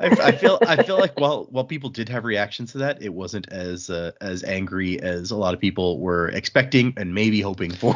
I, 0.00 0.06
I 0.06 0.32
feel 0.32 0.58
I 0.66 0.82
feel 0.82 0.98
like 0.98 1.18
while 1.20 1.46
while 1.50 1.64
people 1.64 1.90
did 1.90 2.08
have 2.08 2.24
reactions 2.24 2.72
to 2.72 2.78
that, 2.78 3.02
it 3.02 3.10
wasn't 3.10 3.48
as 3.50 3.90
uh, 3.90 4.12
as 4.20 4.42
angry 4.42 5.00
as 5.00 5.30
a 5.30 5.36
lot 5.36 5.54
of 5.54 5.60
people 5.60 6.00
were 6.00 6.28
expecting 6.28 6.94
and 6.96 7.14
maybe 7.14 7.40
hoping 7.40 7.70
for. 7.70 7.94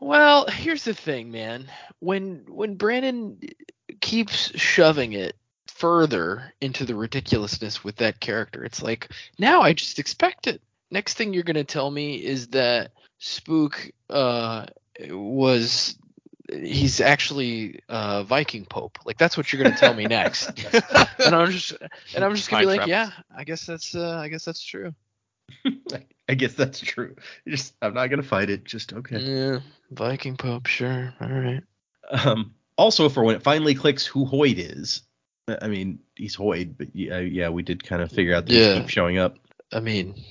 Well, 0.00 0.46
here's 0.48 0.82
the 0.82 0.94
thing, 0.94 1.30
man. 1.30 1.68
When 2.00 2.44
when 2.48 2.74
Brandon 2.74 3.38
keeps 4.00 4.58
shoving 4.58 5.12
it 5.12 5.36
further 5.68 6.52
into 6.60 6.84
the 6.84 6.96
ridiculousness 6.96 7.84
with 7.84 7.96
that 7.96 8.18
character, 8.18 8.64
it's 8.64 8.82
like 8.82 9.10
now 9.38 9.60
I 9.60 9.72
just 9.74 10.00
expect 10.00 10.46
it. 10.48 10.60
Next 10.90 11.14
thing 11.14 11.32
you're 11.32 11.44
gonna 11.44 11.62
tell 11.62 11.90
me 11.90 12.16
is 12.16 12.48
that 12.48 12.90
Spook 13.18 13.92
uh 14.10 14.66
was 15.08 15.96
he's 16.52 17.00
actually 17.00 17.80
uh 17.88 18.22
Viking 18.24 18.64
Pope. 18.64 18.98
Like 19.04 19.18
that's 19.18 19.36
what 19.36 19.52
you're 19.52 19.62
gonna 19.62 19.76
tell 19.76 19.94
me 19.94 20.04
next. 20.06 20.48
and 21.18 21.34
I'm 21.34 21.50
just 21.50 21.72
and 22.14 22.24
I'm 22.24 22.34
just 22.34 22.50
gonna 22.50 22.62
be 22.62 22.66
Time 22.66 22.66
like, 22.66 22.76
travel. 22.88 22.90
yeah, 22.90 23.10
I 23.36 23.44
guess 23.44 23.66
that's 23.66 23.94
uh 23.94 24.16
I 24.18 24.28
guess 24.28 24.44
that's 24.44 24.62
true. 24.62 24.94
I 26.28 26.34
guess 26.34 26.54
that's 26.54 26.80
true. 26.80 27.16
Just 27.46 27.74
I'm 27.82 27.94
not 27.94 28.06
gonna 28.08 28.22
fight 28.22 28.50
it. 28.50 28.64
Just 28.64 28.92
okay. 28.92 29.18
Yeah, 29.18 29.60
Viking 29.90 30.36
Pope, 30.36 30.66
sure. 30.66 31.12
All 31.20 31.28
right. 31.28 31.62
Um, 32.10 32.54
also, 32.76 33.08
for 33.08 33.22
when 33.24 33.36
it 33.36 33.42
finally 33.42 33.74
clicks 33.74 34.06
who 34.06 34.24
Hoid 34.26 34.56
is, 34.58 35.02
I 35.60 35.68
mean 35.68 35.98
he's 36.16 36.36
Hoid, 36.36 36.74
but 36.78 36.88
yeah, 36.94 37.18
yeah, 37.18 37.48
we 37.50 37.62
did 37.62 37.82
kind 37.84 38.02
of 38.02 38.10
figure 38.10 38.34
out 38.34 38.46
that 38.46 38.52
Yeah. 38.52 38.74
he 38.74 38.80
keeps 38.80 38.92
showing 38.92 39.18
up. 39.18 39.38
I 39.72 39.80
mean, 39.80 40.22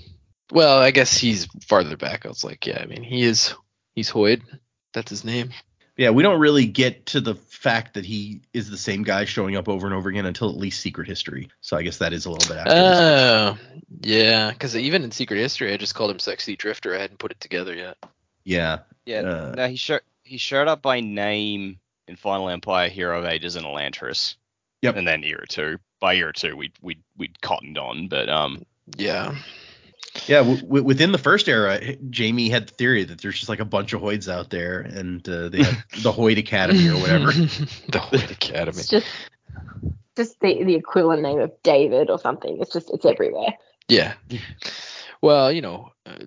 well, 0.52 0.80
I 0.80 0.92
guess 0.92 1.16
he's 1.18 1.48
farther 1.68 1.98
back. 1.98 2.26
I 2.26 2.30
was 2.30 2.44
like, 2.44 2.66
yeah, 2.68 2.80
I 2.82 2.86
mean, 2.86 3.04
he 3.04 3.24
is, 3.24 3.54
he's 3.96 4.12
Hoid. 4.12 4.42
That's 4.94 5.10
his 5.10 5.24
name. 5.24 5.52
Yeah, 5.98 6.10
we 6.12 6.24
don't 6.24 6.40
really 6.40 6.66
get 6.66 7.06
to 7.08 7.22
the 7.22 7.36
fact 7.36 7.94
that 7.94 8.06
he 8.06 8.42
is 8.54 8.70
the 8.70 8.78
same 8.78 9.04
guy 9.04 9.26
showing 9.26 9.56
up 9.56 9.68
over 9.70 9.86
and 9.86 9.96
over 9.96 10.10
again 10.10 10.26
until 10.26 10.50
at 10.50 10.56
least 10.58 10.80
Secret 10.82 11.08
History. 11.08 11.50
So 11.62 11.78
I 11.78 11.84
guess 11.84 11.98
that 11.98 12.14
is 12.14 12.26
a 12.26 12.32
little 12.32 12.48
bit 12.48 12.60
after. 12.60 12.74
this. 12.74 13.00
Oh, 13.00 13.58
yeah. 14.02 14.52
Because 14.52 14.76
even 14.76 15.04
in 15.04 15.12
Secret 15.12 15.38
History, 15.38 15.74
I 15.74 15.78
just 15.78 15.94
called 15.94 16.10
him 16.12 16.20
Sexy 16.20 16.56
Drifter. 16.56 16.96
I 16.96 17.00
hadn't 17.00 17.20
put 17.20 17.32
it 17.32 17.40
together 17.40 17.76
yet. 17.76 17.98
Yeah, 18.44 18.80
Yeah, 19.06 19.22
Uh, 19.22 19.54
no, 19.56 19.68
he 19.68 19.76
showed 19.76 20.02
he 20.24 20.38
showed 20.38 20.68
up 20.68 20.82
by 20.82 21.02
name 21.02 21.78
in 22.08 22.16
Final 22.16 22.50
Empire, 22.50 22.90
Hero 22.90 23.20
of 23.20 23.26
Ages, 23.26 23.56
and 23.56 23.66
Elantris. 23.66 24.36
Yep. 24.82 24.96
And 24.96 25.08
then 25.08 25.24
Era 25.24 25.46
Two. 25.48 25.78
By 26.00 26.16
Era 26.16 26.34
Two, 26.34 26.56
we 26.56 26.72
we 26.82 26.98
we'd 27.18 27.40
cottoned 27.42 27.78
on, 27.78 28.08
but 28.08 28.30
um, 28.30 28.66
Yeah. 28.98 29.36
Yeah, 30.28 30.40
w- 30.40 30.62
w- 30.62 30.84
within 30.84 31.12
the 31.12 31.18
first 31.18 31.48
era, 31.48 31.80
Jamie 32.10 32.50
had 32.50 32.68
the 32.68 32.74
theory 32.74 33.04
that 33.06 33.22
there's 33.22 33.36
just 33.36 33.50
like 33.50 33.62
a 33.62 33.66
bunch 33.66 33.94
of 33.94 34.02
Hoids 34.02 34.32
out 34.32 34.50
there, 34.50 34.82
and 34.82 35.28
uh, 35.28 35.50
they 35.50 35.64
have 35.64 35.86
the 36.04 36.12
Hoid 36.12 36.38
Academy 36.38 36.90
or 36.90 36.96
whatever. 37.00 37.32
the 37.32 37.68
Hoid 37.92 38.32
Academy. 38.32 38.80
It's 38.80 38.90
just 38.90 39.08
just 40.18 40.40
the 40.42 40.64
the 40.64 40.76
equivalent 40.76 41.22
name 41.22 41.40
of 41.40 41.52
David 41.64 42.10
or 42.10 42.20
something. 42.20 42.58
It's 42.60 42.74
just 42.74 42.92
it's 42.94 43.06
everywhere. 43.06 43.54
Yeah. 43.88 44.14
Well, 45.22 45.52
you 45.52 45.62
know, 45.62 45.92
uh, 46.06 46.18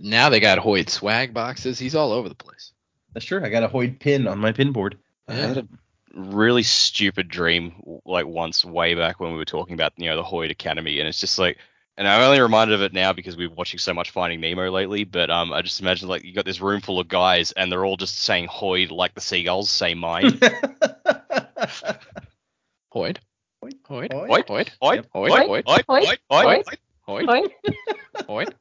now 0.00 0.30
they 0.30 0.40
got 0.40 0.58
Hoid 0.58 0.88
swag 0.88 1.34
boxes. 1.34 1.78
He's 1.78 1.94
all 1.94 2.12
over 2.12 2.28
the 2.28 2.34
place. 2.34 2.72
That's 3.12 3.26
true. 3.26 3.44
I 3.44 3.50
got 3.50 3.62
a 3.64 3.68
Hoid 3.68 3.98
pin 3.98 4.26
on 4.26 4.38
my 4.38 4.52
pin 4.52 4.72
board. 4.72 4.98
I 5.28 5.34
had 5.34 5.58
a 5.58 5.68
really 6.14 6.62
stupid 6.62 7.28
dream 7.28 8.00
like 8.06 8.26
once 8.26 8.64
way 8.64 8.94
back 8.94 9.20
when 9.20 9.32
we 9.32 9.38
were 9.38 9.44
talking 9.44 9.74
about 9.74 9.92
you 9.96 10.06
know 10.06 10.16
the 10.16 10.22
Hoid 10.22 10.50
Academy, 10.50 11.00
and 11.00 11.08
it's 11.08 11.20
just 11.20 11.38
like. 11.38 11.58
And 11.98 12.06
I'm 12.06 12.20
only 12.20 12.40
reminded 12.40 12.74
of 12.74 12.82
it 12.82 12.92
now 12.92 13.12
because 13.14 13.36
we've 13.36 13.52
watching 13.52 13.78
so 13.78 13.94
much 13.94 14.10
Finding 14.10 14.40
Nemo 14.40 14.70
lately. 14.70 15.04
But 15.04 15.30
um, 15.30 15.52
I 15.52 15.62
just 15.62 15.80
imagine 15.80 16.08
like 16.08 16.24
you 16.24 16.34
got 16.34 16.44
this 16.44 16.60
room 16.60 16.80
full 16.80 17.00
of 17.00 17.08
guys, 17.08 17.52
and 17.52 17.72
they're 17.72 17.84
all 17.84 17.96
just 17.96 18.18
saying 18.18 18.48
"Hoid" 18.48 18.90
like 18.90 19.14
the 19.14 19.20
seagulls 19.20 19.70
say 19.70 19.94
"mine." 19.94 20.32
Hoid, 22.92 23.18
Hoid. 23.64 23.78
Hoid, 23.88 24.10
Hoid. 24.12 24.44
Hoid, 24.46 24.68
Hoid, 24.82 25.04
Hoid, 25.12 25.64
Hoid, 25.64 26.18
Hoid. 27.08 27.24
Hoid. 27.26 27.48
Hoid. 28.28 28.52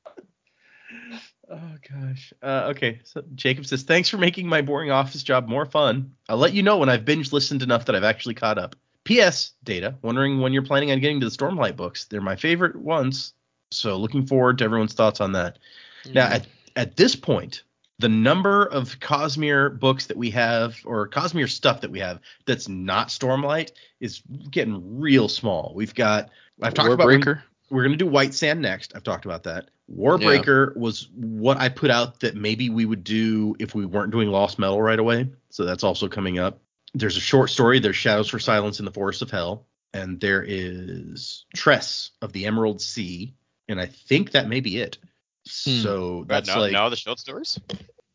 Oh 1.49 1.75
gosh. 1.91 2.33
Uh, 2.41 2.67
okay. 2.71 3.01
So 3.03 3.23
Jacob 3.35 3.65
says, 3.65 3.83
"Thanks 3.83 4.09
for 4.09 4.17
making 4.17 4.47
my 4.47 4.61
boring 4.61 4.91
office 4.91 5.23
job 5.23 5.47
more 5.47 5.65
fun. 5.65 6.13
I'll 6.29 6.37
let 6.37 6.53
you 6.53 6.63
know 6.63 6.77
when 6.77 6.89
I've 6.89 7.05
binge 7.05 7.31
listened 7.31 7.61
enough 7.61 7.85
that 7.85 7.95
I've 7.95 8.03
actually 8.03 8.35
caught 8.35 8.57
up." 8.57 8.75
P.S. 9.05 9.53
Data. 9.63 9.95
Wondering 10.01 10.41
when 10.41 10.51
you're 10.51 10.63
planning 10.63 10.91
on 10.91 10.99
getting 10.99 11.19
to 11.21 11.29
the 11.29 11.35
Stormlight 11.35 11.77
books. 11.77 12.05
They're 12.05 12.21
my 12.21 12.35
favorite 12.35 12.75
ones. 12.75 13.33
So 13.71 13.95
looking 13.95 14.25
forward 14.25 14.57
to 14.57 14.65
everyone's 14.65 14.93
thoughts 14.93 15.21
on 15.21 15.31
that. 15.31 15.59
Now, 16.11 16.25
mm-hmm. 16.25 16.33
at, 16.33 16.47
at 16.75 16.95
this 16.97 17.15
point, 17.15 17.63
the 17.99 18.09
number 18.09 18.65
of 18.65 18.99
Cosmere 18.99 19.79
books 19.79 20.07
that 20.07 20.17
we 20.17 20.29
have, 20.31 20.75
or 20.85 21.07
Cosmere 21.07 21.49
stuff 21.49 21.81
that 21.81 21.91
we 21.91 21.99
have, 21.99 22.19
that's 22.45 22.67
not 22.67 23.07
Stormlight, 23.07 23.71
is 23.99 24.21
getting 24.51 24.99
real 24.99 25.29
small. 25.29 25.71
We've 25.75 25.95
got. 25.95 26.29
I've 26.61 26.73
talked 26.73 26.91
about 26.91 27.07
Warbreaker. 27.07 27.41
we're 27.69 27.83
gonna 27.83 27.95
do 27.95 28.07
White 28.07 28.33
Sand 28.33 28.61
next. 28.61 28.93
I've 28.95 29.03
talked 29.03 29.25
about 29.25 29.43
that. 29.43 29.69
Warbreaker 29.93 30.75
was 30.75 31.09
what 31.15 31.57
I 31.57 31.69
put 31.69 31.91
out 31.91 32.19
that 32.21 32.35
maybe 32.35 32.69
we 32.69 32.85
would 32.85 33.03
do 33.03 33.55
if 33.59 33.75
we 33.75 33.85
weren't 33.85 34.11
doing 34.11 34.29
Lost 34.29 34.57
Metal 34.57 34.81
right 34.81 34.99
away. 34.99 35.29
So 35.49 35.63
that's 35.63 35.83
also 35.83 36.07
coming 36.07 36.39
up. 36.39 36.59
There's 36.97 37.17
a 37.17 37.21
short 37.21 37.49
story. 37.49 37.79
There's 37.79 37.95
Shadows 37.95 38.29
for 38.29 38.39
Silence 38.39 38.79
in 38.79 38.85
the 38.85 38.91
Forest 38.91 39.21
of 39.21 39.29
Hell, 39.29 39.67
and 39.93 40.19
there 40.19 40.43
is 40.45 41.45
Tress 41.53 42.11
of 42.21 42.31
the 42.33 42.45
Emerald 42.45 42.81
Sea, 42.81 43.35
and 43.67 43.79
I 43.79 43.85
think 43.87 44.31
that 44.31 44.47
may 44.47 44.61
be 44.61 44.77
it. 44.79 44.97
So 45.45 46.23
But 46.27 46.45
that's 46.45 46.55
no, 46.55 46.61
like 46.61 46.71
no 46.71 46.85
other 46.85 46.95
short 46.95 47.19
stories. 47.19 47.59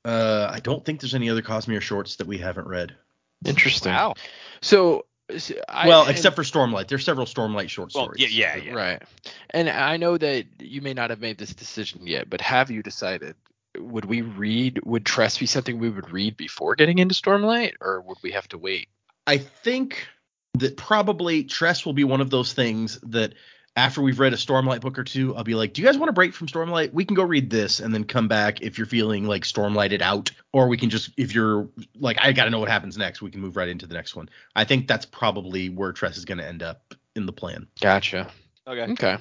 uh, 0.05 0.49
I 0.51 0.61
don't 0.61 0.85
think 0.85 1.01
there's 1.01 1.15
any 1.15 1.31
other 1.31 1.43
Cosmere 1.43 1.81
shorts 1.81 2.17
that 2.17 2.27
we 2.27 2.39
haven't 2.39 2.67
read. 2.67 2.97
Interesting. 3.45 3.93
Wow. 3.93 4.15
So, 4.63 5.07
s- 5.31 5.53
I, 5.69 5.87
well, 5.87 6.03
and- 6.03 6.11
except 6.11 6.35
for 6.37 6.43
Stormlight. 6.43 6.89
There's 6.89 7.05
several 7.05 7.27
Stormlight 7.27 7.69
short 7.69 7.93
Well, 7.95 8.05
stories. 8.07 8.35
yeah, 8.37 8.57
yeah, 8.57 8.63
yeah. 8.65 8.73
Right. 8.73 9.03
And 9.51 9.69
I 9.69 9.97
know 9.99 10.17
that 10.19 10.47
you 10.61 10.81
may 10.83 10.95
not 10.95 11.11
have 11.11 11.21
made 11.21 11.39
this 11.39 11.55
decision 11.55 12.07
yet, 12.07 12.29
but 12.29 12.41
have 12.41 12.71
you 12.71 12.83
decided? 12.83 13.37
Would 13.79 14.05
we 14.05 14.23
read? 14.23 14.81
Would 14.85 15.07
Tress 15.07 15.39
be 15.39 15.47
something 15.47 15.79
we 15.79 15.91
would 15.91 16.13
read 16.13 16.37
before 16.37 16.75
getting 16.75 16.99
into 16.99 17.15
Stormlight, 17.15 17.75
or 17.81 18.01
would 18.01 18.19
we 18.23 18.33
have 18.33 18.49
to 18.49 18.59
wait? 18.59 18.89
I 19.27 19.39
think 19.39 20.07
that 20.55 20.77
probably 20.77 21.45
Tress 21.45 21.87
will 21.87 21.93
be 21.93 22.05
one 22.05 22.21
of 22.21 22.31
those 22.31 22.53
things 22.53 22.99
that 23.05 23.35
after 23.77 24.03
we've 24.03 24.19
read 24.19 24.33
a 24.33 24.37
Stormlight 24.37 24.81
book 24.81 24.99
or 24.99 25.05
two, 25.05 25.37
I'll 25.37 25.45
be 25.45 25.55
like, 25.55 25.73
"Do 25.73 25.81
you 25.81 25.87
guys 25.87 25.97
want 25.97 26.09
to 26.09 26.13
break 26.13 26.35
from 26.35 26.49
Stormlight? 26.49 26.93
We 26.93 27.05
can 27.05 27.15
go 27.15 27.23
read 27.23 27.51
this 27.51 27.79
and 27.79 27.95
then 27.95 28.05
come 28.05 28.27
back 28.27 28.61
if 28.61 28.77
you're 28.77 28.87
feeling 28.87 29.27
like 29.27 29.45
Stormlighted 29.45 30.03
out, 30.03 30.33
or 30.53 30.67
we 30.67 30.77
can 30.77 30.91
just 30.91 31.11
if 31.17 31.35
you're 31.35 31.69
like, 31.95 32.19
I 32.21 32.33
got 32.33 32.45
to 32.45 32.51
know 32.51 32.59
what 32.59 32.69
happens 32.69 32.99
next, 32.99 33.23
we 33.23 33.31
can 33.31 33.41
move 33.41 33.57
right 33.57 33.69
into 33.69 33.87
the 33.87 33.95
next 33.95 34.17
one." 34.17 34.29
I 34.57 34.65
think 34.65 34.89
that's 34.89 35.07
probably 35.07 35.69
where 35.69 35.93
Tress 35.93 36.17
is 36.17 36.25
going 36.25 36.39
to 36.39 36.47
end 36.47 36.63
up 36.63 36.95
in 37.15 37.27
the 37.27 37.33
plan. 37.33 37.69
Gotcha. 37.81 38.31
Okay. 38.67 38.93
Okay. 38.93 39.17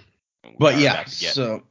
But 0.58 0.80
yeah, 0.80 0.94
about 0.94 1.08
to 1.08 1.20
get 1.20 1.34
so 1.34 1.64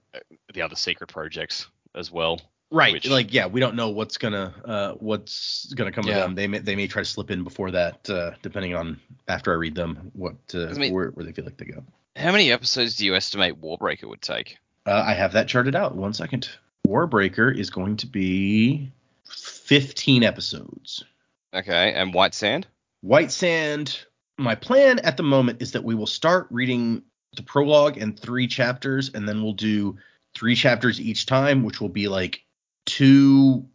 the 0.55 0.63
other 0.63 0.77
secret 0.77 1.09
projects 1.09 1.67
as 1.95 2.13
well. 2.13 2.41
Right, 2.71 2.93
which- 2.93 3.09
like 3.09 3.33
yeah, 3.33 3.47
we 3.47 3.61
don't 3.61 3.75
know 3.77 3.89
what's 3.91 4.19
gonna 4.19 4.53
uh 4.65 4.93
what's 4.95 5.73
gonna 5.75 5.93
come 5.93 6.07
Yeah. 6.07 6.17
of 6.19 6.23
them. 6.23 6.35
They 6.35 6.47
may 6.47 6.59
they 6.59 6.77
may 6.77 6.87
try 6.87 7.03
to 7.03 7.09
slip 7.09 7.31
in 7.31 7.45
before 7.45 7.71
that, 7.73 8.09
uh 8.11 8.33
depending 8.43 8.75
on 8.75 9.01
after 9.29 9.53
I 9.53 9.57
read 9.57 9.75
them 9.75 10.11
what 10.15 10.37
uh, 10.55 10.67
I 10.69 10.73
mean- 10.75 10.93
where 10.93 11.09
where 11.11 11.25
they 11.25 11.33
feel 11.33 11.45
like 11.45 11.57
they 11.57 11.67
go. 11.67 11.83
How 12.17 12.33
many 12.33 12.51
episodes 12.51 12.97
do 12.97 13.07
you 13.07 13.15
estimate 13.15 13.61
Warbreaker 13.61 14.09
would 14.09 14.23
take? 14.23 14.59
Uh, 14.87 15.05
I 15.07 15.15
have 15.15 15.33
that 15.33 15.47
charted 15.49 15.77
out. 15.77 15.95
One 15.95 16.13
second. 16.15 16.49
Warbreaker 16.87 17.57
is 17.57 17.71
going 17.71 17.97
to 17.99 18.07
be 18.07 18.91
15 19.29 20.25
episodes. 20.25 21.05
Okay, 21.55 21.93
and 21.93 22.13
White 22.15 22.35
Sand? 22.35 22.67
White 23.03 23.31
Sand. 23.31 24.05
My 24.37 24.55
plan 24.55 24.99
at 25.01 25.17
the 25.17 25.23
moment 25.23 25.63
is 25.63 25.73
that 25.73 25.85
we 25.85 25.95
will 25.95 26.07
start 26.07 26.47
reading 26.51 27.03
the 27.37 27.43
prologue 27.43 27.99
and 27.99 28.19
three 28.19 28.47
chapters, 28.49 29.11
and 29.15 29.29
then 29.29 29.43
we'll 29.43 29.53
do 29.53 29.97
three 30.35 30.55
chapters 30.55 31.01
each 31.01 31.27
time, 31.27 31.63
which 31.65 31.81
will 31.81 31.89
be 31.89 32.09
like 32.09 32.43
two 32.89 33.67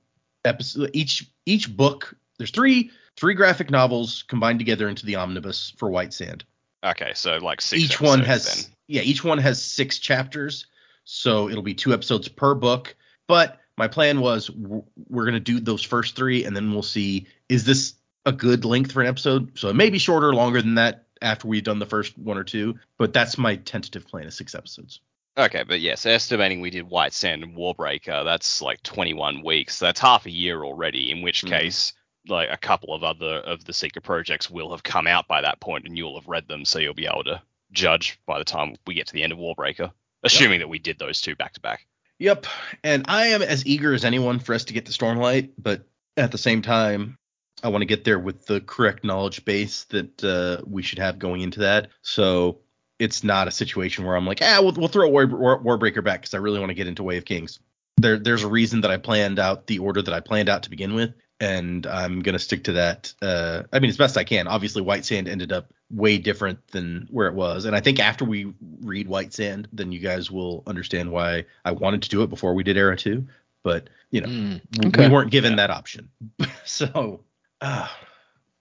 episodes 0.45 0.91
each. 0.93 1.29
Each 1.45 1.73
book. 1.75 2.15
There's 2.37 2.51
three 2.51 2.91
three 3.15 3.33
graphic 3.35 3.69
novels 3.69 4.23
combined 4.27 4.59
together 4.59 4.87
into 4.89 5.05
the 5.05 5.15
omnibus 5.15 5.73
for 5.77 5.89
White 5.89 6.13
Sand 6.13 6.43
Okay, 6.83 7.11
so 7.15 7.37
like 7.37 7.61
six. 7.61 7.81
each 7.83 8.01
one 8.01 8.21
has 8.21 8.45
then. 8.65 8.73
yeah 8.87 9.01
each 9.01 9.23
one 9.23 9.37
has 9.37 9.61
six 9.61 9.99
chapters 9.99 10.65
so 11.05 11.47
it'll 11.49 11.61
be 11.61 11.73
two 11.75 11.93
episodes 11.93 12.27
per 12.27 12.55
book 12.55 12.95
but 13.27 13.59
my 13.77 13.87
plan 13.87 14.19
was 14.19 14.47
w- 14.47 14.83
we're 15.09 15.25
going 15.25 15.33
to 15.35 15.39
do 15.39 15.59
those 15.59 15.83
first 15.83 16.15
three 16.15 16.43
and 16.45 16.55
then 16.57 16.71
we'll 16.73 16.81
see 16.81 17.27
is 17.49 17.65
this 17.65 17.93
a 18.25 18.31
good 18.31 18.65
length 18.65 18.91
for 18.91 19.01
an 19.01 19.07
episode 19.07 19.51
so 19.59 19.69
it 19.69 19.75
may 19.75 19.89
be 19.91 19.99
shorter 19.99 20.29
or 20.29 20.33
longer 20.35 20.61
than 20.61 20.75
that 20.75 21.05
after 21.21 21.47
we've 21.47 21.63
done 21.63 21.79
the 21.79 21.85
first 21.85 22.17
one 22.17 22.37
or 22.37 22.43
two 22.43 22.73
but 22.97 23.13
that's 23.13 23.37
my 23.37 23.55
tentative 23.57 24.07
plan 24.07 24.25
is 24.25 24.35
six 24.35 24.55
episodes 24.55 25.01
Okay, 25.37 25.63
but 25.67 25.79
yes, 25.79 26.05
estimating 26.05 26.61
we 26.61 26.69
did 26.69 26.87
White 26.87 27.13
Sand 27.13 27.43
and 27.43 27.55
Warbreaker, 27.55 28.23
that's 28.23 28.61
like 28.61 28.83
21 28.83 29.43
weeks. 29.43 29.79
That's 29.79 29.99
half 29.99 30.25
a 30.27 30.31
year 30.31 30.63
already. 30.63 31.09
In 31.09 31.21
which 31.23 31.41
Mhm. 31.41 31.49
case, 31.49 31.93
like 32.27 32.49
a 32.51 32.57
couple 32.57 32.93
of 32.93 33.03
other 33.03 33.37
of 33.39 33.65
the 33.65 33.73
secret 33.73 34.03
projects 34.03 34.49
will 34.49 34.71
have 34.71 34.83
come 34.83 35.07
out 35.07 35.27
by 35.27 35.41
that 35.41 35.59
point, 35.59 35.85
and 35.85 35.97
you'll 35.97 36.19
have 36.19 36.27
read 36.27 36.47
them, 36.47 36.65
so 36.65 36.77
you'll 36.79 36.93
be 36.93 37.07
able 37.07 37.23
to 37.23 37.41
judge 37.71 38.19
by 38.27 38.37
the 38.37 38.45
time 38.45 38.75
we 38.85 38.93
get 38.93 39.07
to 39.07 39.13
the 39.13 39.23
end 39.23 39.33
of 39.33 39.39
Warbreaker, 39.39 39.91
assuming 40.21 40.59
that 40.59 40.69
we 40.69 40.77
did 40.77 40.99
those 40.99 41.19
two 41.19 41.35
back 41.35 41.53
to 41.53 41.59
back. 41.59 41.87
Yep. 42.19 42.45
And 42.83 43.05
I 43.07 43.27
am 43.27 43.41
as 43.41 43.65
eager 43.65 43.93
as 43.93 44.05
anyone 44.05 44.37
for 44.39 44.53
us 44.53 44.65
to 44.65 44.73
get 44.73 44.85
to 44.85 44.91
Stormlight, 44.91 45.49
but 45.57 45.87
at 46.15 46.31
the 46.31 46.37
same 46.37 46.61
time, 46.61 47.17
I 47.63 47.69
want 47.69 47.81
to 47.81 47.87
get 47.87 48.03
there 48.03 48.19
with 48.19 48.45
the 48.45 48.61
correct 48.61 49.03
knowledge 49.03 49.43
base 49.45 49.85
that 49.85 50.23
uh, 50.23 50.63
we 50.67 50.83
should 50.83 50.99
have 50.99 51.17
going 51.17 51.41
into 51.41 51.61
that. 51.61 51.89
So 52.03 52.59
it's 53.03 53.23
not 53.23 53.47
a 53.47 53.51
situation 53.51 54.05
where 54.05 54.15
I'm 54.15 54.25
like, 54.25 54.39
ah, 54.41 54.59
we'll, 54.61 54.73
we'll 54.73 54.87
throw 54.87 55.07
War, 55.09 55.25
War, 55.27 55.59
Warbreaker 55.61 56.03
back 56.03 56.21
because 56.21 56.33
I 56.33 56.37
really 56.37 56.59
want 56.59 56.69
to 56.69 56.75
get 56.75 56.87
into 56.87 57.03
Way 57.03 57.17
of 57.17 57.25
Kings. 57.25 57.59
There, 57.97 58.17
there's 58.17 58.43
a 58.43 58.47
reason 58.47 58.81
that 58.81 58.91
I 58.91 58.97
planned 58.97 59.39
out 59.39 59.67
the 59.67 59.79
order 59.79 60.01
that 60.01 60.13
I 60.13 60.19
planned 60.19 60.49
out 60.49 60.63
to 60.63 60.69
begin 60.69 60.95
with, 60.95 61.13
and 61.39 61.85
I'm 61.85 62.21
gonna 62.21 62.39
stick 62.39 62.63
to 62.65 62.71
that. 62.73 63.13
Uh, 63.21 63.63
I 63.71 63.79
mean, 63.79 63.89
as 63.89 63.97
best 63.97 64.17
I 64.17 64.23
can. 64.23 64.47
Obviously, 64.47 64.81
White 64.81 65.05
Sand 65.05 65.27
ended 65.27 65.51
up 65.51 65.71
way 65.91 66.17
different 66.17 66.65
than 66.69 67.07
where 67.11 67.27
it 67.27 67.35
was, 67.35 67.65
and 67.65 67.75
I 67.75 67.81
think 67.81 67.99
after 67.99 68.25
we 68.25 68.51
read 68.81 69.07
White 69.07 69.33
Sand, 69.33 69.67
then 69.73 69.91
you 69.91 69.99
guys 69.99 70.31
will 70.31 70.63
understand 70.65 71.11
why 71.11 71.45
I 71.63 71.71
wanted 71.71 72.01
to 72.03 72.09
do 72.09 72.23
it 72.23 72.29
before 72.31 72.55
we 72.55 72.63
did 72.63 72.77
Era 72.77 72.97
Two. 72.97 73.27
But 73.63 73.89
you 74.09 74.21
know, 74.21 74.27
Mm, 74.27 74.61
we- 74.79 74.87
okay. 74.87 75.07
we 75.07 75.13
weren't 75.13 75.31
given 75.31 75.51
Yeah. 75.51 75.57
that 75.57 75.69
option. 75.69 76.09
so, 76.65 77.21
uh, 77.61 77.87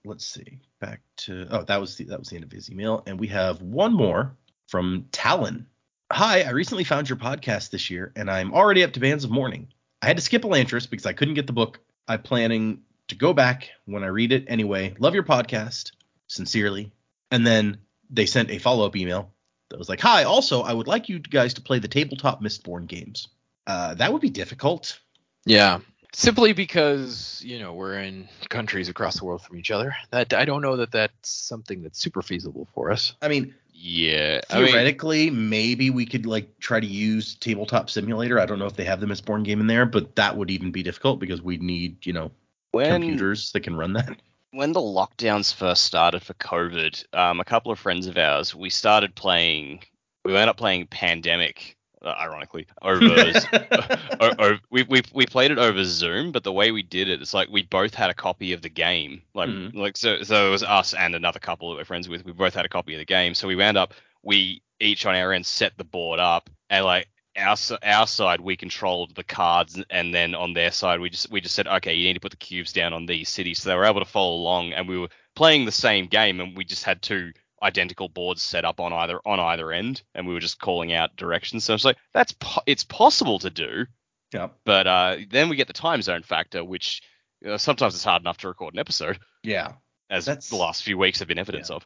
let's 0.05 0.25
see. 0.25 0.59
Back 0.83 0.99
to 1.19 1.47
oh, 1.49 1.63
that 1.63 1.79
was 1.79 1.95
the 1.95 2.03
that 2.05 2.19
was 2.19 2.27
the 2.27 2.35
end 2.35 2.43
of 2.43 2.51
his 2.51 2.69
email, 2.69 3.03
and 3.07 3.17
we 3.17 3.27
have 3.27 3.61
one 3.61 3.93
more 3.93 4.35
from 4.67 5.05
Talon. 5.13 5.65
Hi, 6.11 6.41
I 6.41 6.49
recently 6.49 6.83
found 6.83 7.07
your 7.07 7.17
podcast 7.17 7.69
this 7.69 7.89
year, 7.89 8.11
and 8.17 8.29
I'm 8.29 8.53
already 8.53 8.83
up 8.83 8.91
to 8.91 8.99
Bands 8.99 9.23
of 9.23 9.31
Mourning. 9.31 9.69
I 10.01 10.07
had 10.07 10.17
to 10.17 10.21
skip 10.21 10.41
Elantris 10.41 10.89
because 10.89 11.05
I 11.05 11.13
couldn't 11.13 11.35
get 11.35 11.47
the 11.47 11.53
book. 11.53 11.79
I'm 12.05 12.21
planning 12.21 12.81
to 13.07 13.15
go 13.15 13.31
back 13.31 13.69
when 13.85 14.03
I 14.03 14.07
read 14.07 14.33
it 14.33 14.43
anyway. 14.49 14.93
Love 14.99 15.13
your 15.13 15.23
podcast, 15.23 15.93
sincerely. 16.27 16.91
And 17.31 17.47
then 17.47 17.77
they 18.09 18.25
sent 18.25 18.51
a 18.51 18.57
follow 18.57 18.85
up 18.85 18.97
email 18.97 19.31
that 19.69 19.79
was 19.79 19.87
like, 19.87 20.01
"Hi, 20.01 20.25
also 20.25 20.63
I 20.63 20.73
would 20.73 20.87
like 20.87 21.07
you 21.07 21.19
guys 21.19 21.53
to 21.53 21.61
play 21.61 21.79
the 21.79 21.87
tabletop 21.87 22.43
Mistborn 22.43 22.87
games. 22.87 23.29
Uh, 23.65 23.93
that 23.93 24.11
would 24.11 24.21
be 24.21 24.29
difficult. 24.29 24.99
Yeah. 25.45 25.79
Simply 26.13 26.53
because 26.53 27.41
you 27.43 27.59
know 27.59 27.73
we're 27.73 27.97
in 27.97 28.29
countries 28.49 28.87
across 28.87 29.17
the 29.17 29.25
world 29.25 29.41
from 29.41 29.57
each 29.57 29.71
other. 29.71 29.95
That 30.11 30.33
I 30.33 30.45
don't 30.45 30.61
know 30.61 30.77
that 30.77 30.91
that's 30.91 31.29
something 31.29 31.81
that's 31.81 31.99
super 31.99 32.21
feasible 32.21 32.67
for 32.73 32.91
us. 32.91 33.13
I 33.21 33.27
mean, 33.27 33.53
Yeah, 33.73 34.41
I 34.49 34.59
mean, 34.59 34.67
theoretically, 34.67 35.29
maybe 35.31 35.89
we 35.89 36.05
could 36.05 36.25
like 36.25 36.59
try 36.59 36.79
to 36.79 36.85
use 36.85 37.35
Tabletop 37.35 37.89
Simulator. 37.89 38.39
I 38.39 38.45
don't 38.45 38.59
know 38.59 38.67
if 38.67 38.75
they 38.75 38.83
have 38.85 38.99
the 38.99 39.07
Mistborn 39.07 39.43
game 39.43 39.59
in 39.59 39.67
there, 39.67 39.85
but 39.85 40.15
that 40.15 40.37
would 40.37 40.51
even 40.51 40.71
be 40.71 40.83
difficult 40.83 41.19
because 41.19 41.41
we'd 41.41 41.63
need, 41.63 42.05
you 42.05 42.13
know, 42.13 42.31
when 42.71 43.01
computers 43.01 43.51
that 43.51 43.61
can 43.61 43.75
run 43.75 43.93
that. 43.93 44.15
when 44.51 44.71
the 44.71 44.79
lockdowns 44.79 45.53
first 45.53 45.83
started 45.83 46.21
for 46.21 46.35
COVID, 46.35 47.05
um, 47.13 47.39
a 47.39 47.43
couple 47.43 47.71
of 47.71 47.79
friends 47.79 48.05
of 48.05 48.17
ours, 48.17 48.53
we 48.53 48.69
started 48.69 49.15
playing. 49.15 49.83
We 50.23 50.33
ended 50.33 50.49
up 50.49 50.57
playing 50.57 50.87
Pandemic, 50.87 51.75
uh, 52.03 52.13
ironically, 52.19 52.67
over. 52.81 52.99
o- 54.19 54.33
o- 54.39 54.57
we, 54.69 54.83
we 54.83 55.01
we 55.13 55.25
played 55.25 55.51
it 55.51 55.57
over 55.57 55.83
Zoom, 55.83 56.31
but 56.31 56.43
the 56.43 56.51
way 56.51 56.71
we 56.71 56.83
did 56.83 57.09
it, 57.09 57.21
it's 57.21 57.33
like 57.33 57.49
we 57.49 57.63
both 57.63 57.93
had 57.93 58.09
a 58.09 58.13
copy 58.13 58.53
of 58.53 58.61
the 58.61 58.69
game. 58.69 59.21
Like 59.33 59.49
Mhm. 59.49 59.75
like 59.75 59.97
so 59.97 60.23
so 60.23 60.47
it 60.47 60.51
was 60.51 60.63
us 60.63 60.93
and 60.93 61.15
another 61.15 61.39
couple 61.39 61.69
that 61.71 61.77
we're 61.77 61.85
friends 61.85 62.09
with. 62.09 62.25
We 62.25 62.31
both 62.33 62.53
had 62.53 62.65
a 62.65 62.69
copy 62.69 62.93
of 62.93 62.99
the 62.99 63.05
game, 63.05 63.33
so 63.33 63.47
we 63.47 63.55
wound 63.55 63.77
up 63.77 63.93
we 64.23 64.61
each 64.79 65.05
on 65.05 65.15
our 65.15 65.33
end 65.33 65.45
set 65.45 65.77
the 65.77 65.83
board 65.83 66.19
up 66.19 66.49
and 66.69 66.85
like. 66.85 67.07
Our, 67.35 67.55
our 67.81 68.05
side 68.05 68.41
we 68.41 68.55
controlled 68.55 69.15
the 69.15 69.23
cards 69.23 69.81
and 69.89 70.13
then 70.13 70.35
on 70.35 70.53
their 70.53 70.69
side 70.69 70.99
we 70.99 71.09
just 71.09 71.31
we 71.31 71.41
just 71.41 71.55
said 71.55 71.65
okay 71.65 71.95
you 71.95 72.05
need 72.05 72.13
to 72.13 72.19
put 72.19 72.29
the 72.29 72.37
cubes 72.37 72.71
down 72.71 72.93
on 72.93 73.07
these 73.07 73.27
cities 73.27 73.59
so 73.59 73.69
they 73.69 73.75
were 73.75 73.85
able 73.85 74.01
to 74.01 74.05
follow 74.05 74.35
along 74.35 74.71
and 74.71 74.87
we 74.87 74.99
were 74.99 75.07
playing 75.35 75.65
the 75.65 75.71
same 75.71 76.05
game 76.05 76.39
and 76.39 76.55
we 76.55 76.63
just 76.63 76.83
had 76.83 77.01
two 77.01 77.33
identical 77.63 78.09
boards 78.09 78.43
set 78.43 78.65
up 78.65 78.79
on 78.79 78.91
either 78.93 79.19
on 79.25 79.39
either 79.39 79.71
end 79.71 80.01
and 80.13 80.27
we 80.27 80.33
were 80.33 80.39
just 80.39 80.59
calling 80.59 80.91
out 80.93 81.15
directions 81.15 81.63
so 81.63 81.73
it's 81.73 81.85
like 81.85 81.97
that's 82.13 82.33
po- 82.33 82.61
it's 82.65 82.83
possible 82.83 83.39
to 83.39 83.49
do 83.49 83.85
yeah. 84.33 84.49
but 84.65 84.85
uh, 84.87 85.15
then 85.29 85.47
we 85.49 85.55
get 85.55 85.67
the 85.67 85.73
time 85.73 86.01
zone 86.01 86.23
factor 86.23 86.63
which 86.63 87.01
uh, 87.47 87.57
sometimes 87.57 87.95
it's 87.95 88.03
hard 88.03 88.21
enough 88.21 88.37
to 88.37 88.47
record 88.47 88.73
an 88.73 88.79
episode 88.79 89.17
Yeah. 89.43 89.73
as 90.09 90.25
That's- 90.25 90.49
the 90.49 90.55
last 90.57 90.83
few 90.83 90.97
weeks 90.97 91.19
have 91.19 91.27
been 91.27 91.39
evidence 91.39 91.69
yeah. 91.69 91.75
of 91.77 91.85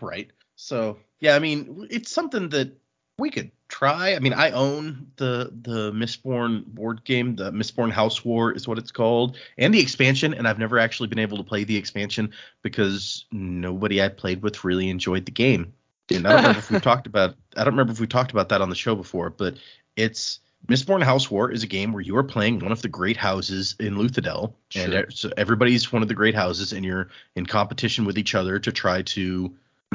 right. 0.02 0.30
So 0.56 0.98
yeah, 1.20 1.36
I 1.36 1.38
mean, 1.38 1.86
it's 1.90 2.10
something 2.10 2.48
that 2.50 2.72
We 3.18 3.30
could 3.30 3.50
try. 3.68 4.14
I 4.14 4.20
mean, 4.20 4.32
I 4.32 4.52
own 4.52 5.10
the 5.16 5.50
the 5.62 5.90
Mistborn 5.92 6.64
board 6.66 7.04
game. 7.04 7.34
The 7.36 7.50
Mistborn 7.50 7.90
House 7.90 8.24
War 8.24 8.52
is 8.52 8.68
what 8.68 8.78
it's 8.78 8.92
called, 8.92 9.36
and 9.58 9.74
the 9.74 9.80
expansion. 9.80 10.32
And 10.34 10.46
I've 10.46 10.58
never 10.58 10.78
actually 10.78 11.08
been 11.08 11.18
able 11.18 11.36
to 11.38 11.42
play 11.44 11.64
the 11.64 11.76
expansion 11.76 12.32
because 12.62 13.24
nobody 13.32 14.00
I 14.02 14.08
played 14.08 14.42
with 14.42 14.62
really 14.64 14.88
enjoyed 14.88 15.26
the 15.26 15.32
game. 15.32 15.72
And 16.14 16.26
I 16.26 16.30
don't 16.30 16.40
remember 16.42 16.58
if 16.60 16.70
we've 16.70 16.82
talked 16.90 17.06
about. 17.08 17.34
I 17.56 17.64
don't 17.64 17.74
remember 17.74 17.92
if 17.92 18.00
we 18.00 18.06
talked 18.06 18.30
about 18.30 18.48
that 18.50 18.60
on 18.62 18.70
the 18.70 18.76
show 18.76 18.94
before, 18.94 19.30
but 19.30 19.56
it's 19.96 20.38
Mistborn 20.68 21.02
House 21.02 21.28
War 21.30 21.50
is 21.50 21.62
a 21.64 21.66
game 21.68 21.92
where 21.92 22.02
you 22.02 22.16
are 22.16 22.24
playing 22.24 22.60
one 22.60 22.72
of 22.72 22.82
the 22.82 22.88
great 22.88 23.16
houses 23.16 23.74
in 23.80 23.94
Luthadel, 23.96 24.54
and 24.76 24.92
Sure. 24.92 25.02
e- 25.02 25.06
so 25.10 25.30
everybody's 25.36 25.92
one 25.92 26.02
of 26.02 26.08
the 26.08 26.14
great 26.14 26.34
houses, 26.36 26.72
and 26.72 26.84
you're 26.84 27.08
in 27.34 27.46
competition 27.46 28.04
with 28.04 28.16
each 28.16 28.34
other 28.36 28.58
to 28.60 28.70
try 28.72 29.02
to 29.02 29.54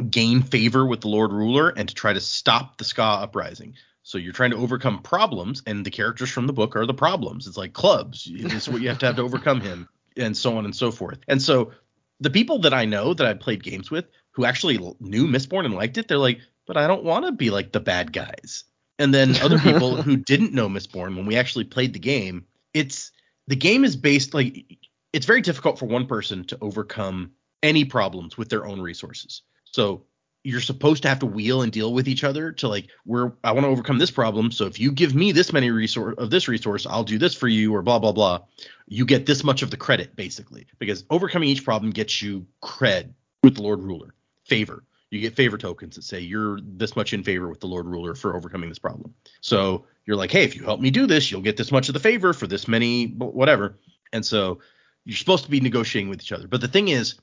gain 0.10 0.42
favor 0.42 0.86
with 0.86 1.02
the 1.02 1.08
Lord 1.08 1.32
Ruler 1.32 1.70
and 1.70 1.88
to 1.88 1.96
try 1.96 2.14
to 2.14 2.20
stop 2.20 2.78
the 2.78 2.84
Ska 2.84 3.02
uprising. 3.02 3.76
So 4.04 4.18
you're 4.18 4.34
trying 4.34 4.52
to 4.52 4.58
overcome 4.58 5.02
problems, 5.02 5.64
and 5.66 5.86
the 5.86 5.92
characters 5.92 6.30
from 6.30 6.46
the 6.46 6.54
book 6.54 6.76
are 6.76 6.86
the 6.86 6.94
problems. 6.94 7.48
It's 7.48 7.58
like 7.58 7.72
clubs. 7.74 8.30
This 8.30 8.54
is 8.54 8.70
what 8.70 8.82
you 8.82 8.90
have 8.90 9.00
to 9.00 9.06
have 9.06 9.16
to 9.16 9.22
overcome 9.22 9.62
him, 9.62 9.88
and 10.18 10.36
so 10.36 10.58
on 10.58 10.66
and 10.66 10.76
so 10.76 10.92
forth. 10.92 11.20
And 11.30 11.42
so 11.42 11.72
the 12.20 12.30
people 12.30 12.60
that 12.60 12.74
I 12.74 12.84
know 12.84 13.14
that 13.14 13.26
I 13.26 13.34
played 13.34 13.64
games 13.64 13.90
with 13.90 14.06
who 14.32 14.44
actually 14.44 14.78
knew 15.00 15.26
Mistborn 15.26 15.66
and 15.66 15.74
liked 15.74 15.98
it, 15.98 16.08
they're 16.08 16.18
like, 16.18 16.40
but 16.68 16.76
I 16.76 16.88
don't 16.88 17.04
want 17.04 17.26
to 17.26 17.32
be 17.32 17.50
like 17.50 17.72
the 17.72 17.80
bad 17.80 18.12
guys. 18.12 18.66
And 19.00 19.14
then 19.14 19.36
other 19.38 19.60
people 19.60 19.96
who 20.02 20.18
didn't 20.18 20.54
know 20.54 20.68
Mistborn, 20.68 21.16
when 21.16 21.26
we 21.26 21.38
actually 21.38 21.66
played 21.66 21.94
the 21.94 22.00
game, 22.00 22.46
it's 22.74 23.12
the 23.48 23.56
game 23.56 23.86
is 23.86 23.96
based 23.96 24.34
like 24.34 24.66
it's 25.14 25.26
very 25.26 25.42
difficult 25.42 25.80
for 25.80 25.86
one 25.86 26.08
person 26.08 26.44
to 26.46 26.58
overcome 26.62 27.32
any 27.62 27.86
problems 27.86 28.38
with 28.38 28.50
their 28.50 28.66
own 28.66 28.82
resources. 28.82 29.44
So 29.74 30.06
you're 30.44 30.62
supposed 30.62 31.04
to 31.04 31.10
have 31.10 31.20
to 31.20 31.26
wheel 31.26 31.62
and 31.62 31.72
deal 31.72 31.94
with 31.94 32.08
each 32.08 32.24
other 32.24 32.52
to 32.52 32.68
like 32.68 32.90
we're 33.06 33.32
I 33.44 33.52
want 33.52 33.64
to 33.64 33.70
overcome 33.70 33.98
this 33.98 34.12
problem. 34.12 34.52
So 34.52 34.66
if 34.66 34.80
you 34.80 34.92
give 34.92 35.16
me 35.16 35.32
this 35.32 35.54
many 35.54 35.72
resource 35.72 36.16
of 36.18 36.30
this 36.30 36.48
resource, 36.48 36.86
I'll 36.86 37.04
do 37.04 37.18
this 37.18 37.34
for 37.34 37.48
you 37.48 37.74
or 37.74 37.82
blah 37.82 38.00
blah 38.00 38.12
blah. 38.12 38.40
You 38.88 39.06
get 39.06 39.26
this 39.26 39.44
much 39.44 39.62
of 39.62 39.72
the 39.72 39.78
credit 39.78 40.16
basically 40.16 40.68
because 40.80 41.06
overcoming 41.10 41.50
each 41.50 41.64
problem 41.64 41.92
gets 41.92 42.22
you 42.22 42.46
cred 42.62 43.14
with 43.42 43.56
the 43.56 43.64
Lord 43.64 43.80
Ruler, 43.80 44.14
favor. 44.46 44.84
You 45.12 45.22
get 45.22 45.36
favor 45.36 45.58
tokens 45.58 45.96
that 45.96 46.04
say 46.04 46.20
you're 46.20 46.60
this 46.62 46.96
much 46.96 47.14
in 47.14 47.24
favor 47.24 47.48
with 47.48 47.60
the 47.60 47.68
Lord 47.68 47.86
Ruler 47.86 48.16
for 48.16 48.36
overcoming 48.36 48.70
this 48.70 48.80
problem. 48.80 49.14
So 49.42 49.86
you're 50.06 50.18
like, 50.18 50.32
hey, 50.32 50.44
if 50.44 50.56
you 50.56 50.64
help 50.64 50.82
me 50.82 50.92
do 50.92 51.06
this, 51.06 51.32
you'll 51.32 51.42
get 51.42 51.56
this 51.56 51.72
much 51.72 51.88
of 51.88 51.94
the 51.94 52.00
favor 52.00 52.34
for 52.34 52.48
this 52.48 52.68
many 52.68 53.08
whatever. 53.08 53.78
And 54.12 54.26
so 54.26 54.60
you're 55.06 55.18
supposed 55.18 55.46
to 55.46 55.52
be 55.52 55.60
negotiating 55.60 56.10
with 56.10 56.22
each 56.22 56.32
other. 56.32 56.48
But 56.48 56.62
the 56.62 56.68
thing 56.68 56.90
is, 56.90 57.16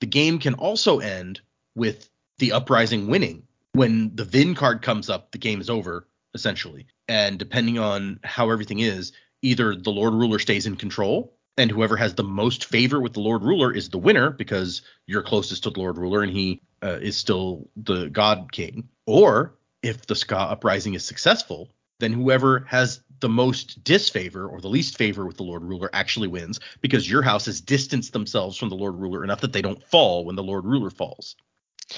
the 0.00 0.06
game 0.06 0.38
can 0.38 0.54
also 0.54 0.98
end 0.98 1.40
with 1.74 2.08
the 2.38 2.52
uprising 2.52 3.08
winning. 3.08 3.44
When 3.72 4.14
the 4.14 4.24
Vin 4.24 4.54
card 4.54 4.82
comes 4.82 5.08
up, 5.08 5.32
the 5.32 5.38
game 5.38 5.60
is 5.60 5.70
over 5.70 6.06
essentially. 6.34 6.86
And 7.08 7.38
depending 7.38 7.78
on 7.78 8.20
how 8.24 8.50
everything 8.50 8.80
is, 8.80 9.12
either 9.42 9.74
the 9.74 9.90
Lord 9.90 10.14
Ruler 10.14 10.38
stays 10.38 10.66
in 10.66 10.76
control, 10.76 11.36
and 11.58 11.70
whoever 11.70 11.96
has 11.96 12.14
the 12.14 12.24
most 12.24 12.64
favor 12.64 13.00
with 13.00 13.12
the 13.12 13.20
Lord 13.20 13.42
Ruler 13.42 13.72
is 13.72 13.90
the 13.90 13.98
winner 13.98 14.30
because 14.30 14.82
you're 15.06 15.22
closest 15.22 15.64
to 15.64 15.70
the 15.70 15.80
Lord 15.80 15.98
Ruler 15.98 16.22
and 16.22 16.32
he 16.32 16.62
uh, 16.82 16.98
is 17.02 17.16
still 17.16 17.68
the 17.76 18.08
God 18.08 18.50
King. 18.52 18.88
Or 19.06 19.54
if 19.82 20.06
the 20.06 20.14
Skaa 20.14 20.50
uprising 20.50 20.94
is 20.94 21.04
successful, 21.04 21.70
then 22.00 22.12
whoever 22.12 22.60
has 22.68 23.02
the 23.20 23.28
most 23.28 23.84
disfavor 23.84 24.48
or 24.48 24.60
the 24.60 24.68
least 24.68 24.96
favor 24.96 25.26
with 25.26 25.36
the 25.36 25.42
Lord 25.42 25.62
Ruler 25.62 25.90
actually 25.92 26.28
wins 26.28 26.58
because 26.80 27.08
your 27.08 27.22
house 27.22 27.46
has 27.46 27.60
distanced 27.60 28.12
themselves 28.12 28.56
from 28.56 28.70
the 28.70 28.74
Lord 28.74 28.96
Ruler 28.96 29.22
enough 29.22 29.42
that 29.42 29.52
they 29.52 29.62
don't 29.62 29.84
fall 29.84 30.24
when 30.24 30.36
the 30.36 30.42
Lord 30.42 30.64
Ruler 30.64 30.90
falls. 30.90 31.36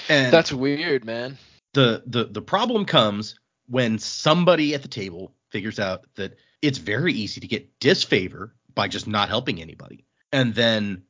And 0.09 0.31
That's 0.33 0.51
weird, 0.53 1.05
man. 1.05 1.37
the 1.73 2.03
the 2.05 2.25
the 2.25 2.41
problem 2.41 2.85
comes 2.85 3.39
when 3.67 3.97
somebody 3.99 4.73
at 4.75 4.81
the 4.81 4.87
table 4.87 5.33
figures 5.51 5.79
out 5.79 6.05
that 6.15 6.37
it's 6.61 6.77
very 6.77 7.13
easy 7.13 7.41
to 7.41 7.47
get 7.47 7.79
disfavor 7.79 8.53
by 8.73 8.87
just 8.87 9.07
not 9.07 9.29
helping 9.29 9.61
anybody. 9.61 10.05
And 10.31 10.53
then 10.53 11.03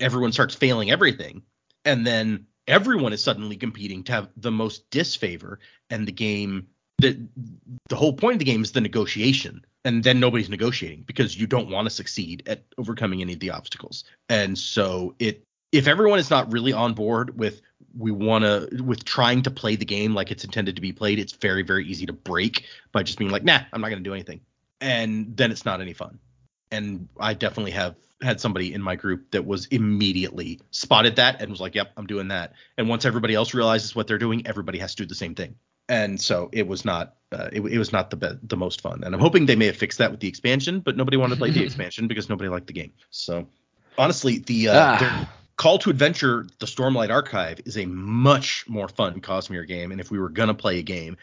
everyone 0.00 0.32
starts 0.32 0.54
failing 0.54 0.90
everything. 0.90 1.42
And 1.84 2.06
then 2.06 2.46
everyone 2.68 3.12
is 3.12 3.22
suddenly 3.22 3.56
competing 3.56 4.04
to 4.04 4.12
have 4.12 4.28
the 4.36 4.50
most 4.52 4.88
disfavor. 4.90 5.58
And 5.90 6.06
the 6.06 6.12
game 6.12 6.68
the 6.98 7.18
the 7.88 7.96
whole 7.96 8.12
point 8.12 8.34
of 8.34 8.38
the 8.38 8.44
game 8.44 8.62
is 8.62 8.72
the 8.72 8.80
negotiation. 8.80 9.64
And 9.84 10.04
then 10.04 10.20
nobody's 10.20 10.48
negotiating 10.48 11.02
because 11.02 11.36
you 11.36 11.48
don't 11.48 11.68
want 11.68 11.86
to 11.86 11.90
succeed 11.90 12.44
at 12.46 12.62
overcoming 12.78 13.20
any 13.20 13.32
of 13.32 13.40
the 13.40 13.50
obstacles. 13.50 14.04
And 14.28 14.56
so 14.56 15.14
it 15.18 15.42
if 15.72 15.88
everyone 15.88 16.18
is 16.20 16.30
not 16.30 16.52
really 16.52 16.72
on 16.72 16.94
board 16.94 17.36
with 17.36 17.62
we 17.96 18.10
want 18.10 18.44
to 18.44 18.82
with 18.82 19.04
trying 19.04 19.42
to 19.42 19.50
play 19.50 19.76
the 19.76 19.84
game 19.84 20.14
like 20.14 20.30
it's 20.30 20.44
intended 20.44 20.76
to 20.76 20.82
be 20.82 20.92
played 20.92 21.18
it's 21.18 21.32
very 21.32 21.62
very 21.62 21.84
easy 21.86 22.06
to 22.06 22.12
break 22.12 22.64
by 22.92 23.02
just 23.02 23.18
being 23.18 23.30
like 23.30 23.44
nah 23.44 23.60
i'm 23.72 23.80
not 23.80 23.88
going 23.88 24.02
to 24.02 24.08
do 24.08 24.14
anything. 24.14 24.40
And 24.80 25.36
then 25.36 25.52
it's 25.52 25.64
not 25.64 25.80
any 25.80 25.92
fun. 25.92 26.18
And 26.70 27.08
i 27.20 27.34
definitely 27.34 27.72
have 27.72 27.96
had 28.22 28.40
somebody 28.40 28.72
in 28.72 28.80
my 28.80 28.94
group 28.96 29.30
that 29.32 29.44
was 29.44 29.66
immediately 29.66 30.60
spotted 30.70 31.16
that 31.16 31.40
and 31.42 31.50
was 31.50 31.60
like 31.60 31.74
yep 31.74 31.92
i'm 31.96 32.06
doing 32.06 32.28
that. 32.28 32.52
And 32.78 32.88
once 32.88 33.04
everybody 33.04 33.34
else 33.34 33.52
realizes 33.54 33.94
what 33.94 34.06
they're 34.06 34.18
doing 34.18 34.46
everybody 34.46 34.78
has 34.78 34.94
to 34.94 35.02
do 35.02 35.06
the 35.08 35.14
same 35.14 35.34
thing. 35.34 35.54
And 35.88 36.20
so 36.20 36.48
it 36.52 36.66
was 36.66 36.84
not 36.84 37.16
uh, 37.32 37.48
it, 37.52 37.60
it 37.60 37.78
was 37.78 37.92
not 37.92 38.10
the 38.10 38.16
be- 38.16 38.38
the 38.42 38.56
most 38.56 38.80
fun. 38.80 39.02
And 39.04 39.14
i'm 39.14 39.20
hoping 39.20 39.46
they 39.46 39.56
may 39.56 39.66
have 39.66 39.76
fixed 39.76 39.98
that 39.98 40.10
with 40.10 40.20
the 40.20 40.28
expansion 40.28 40.80
but 40.80 40.96
nobody 40.96 41.16
wanted 41.16 41.34
to 41.34 41.38
play 41.38 41.50
the 41.50 41.62
expansion 41.68 42.06
because 42.08 42.28
nobody 42.28 42.48
liked 42.48 42.68
the 42.68 42.72
game. 42.72 42.92
So 43.10 43.46
honestly 43.98 44.38
the 44.38 44.68
uh, 44.68 44.96
Ah. 45.00 45.28
Call 45.62 45.78
to 45.78 45.90
adventure 45.90 46.44
the 46.58 46.66
stormlight 46.66 47.10
archive 47.10 47.60
is 47.64 47.78
a 47.78 47.86
much 47.86 48.64
more 48.68 48.88
fun 48.88 49.20
cosmere 49.20 49.64
game 49.66 49.92
and 49.92 50.00
if 50.00 50.10
we 50.10 50.18
were 50.18 50.28
gonna 50.28 50.54
play 50.54 50.80
a 50.80 50.82
game 50.82 51.16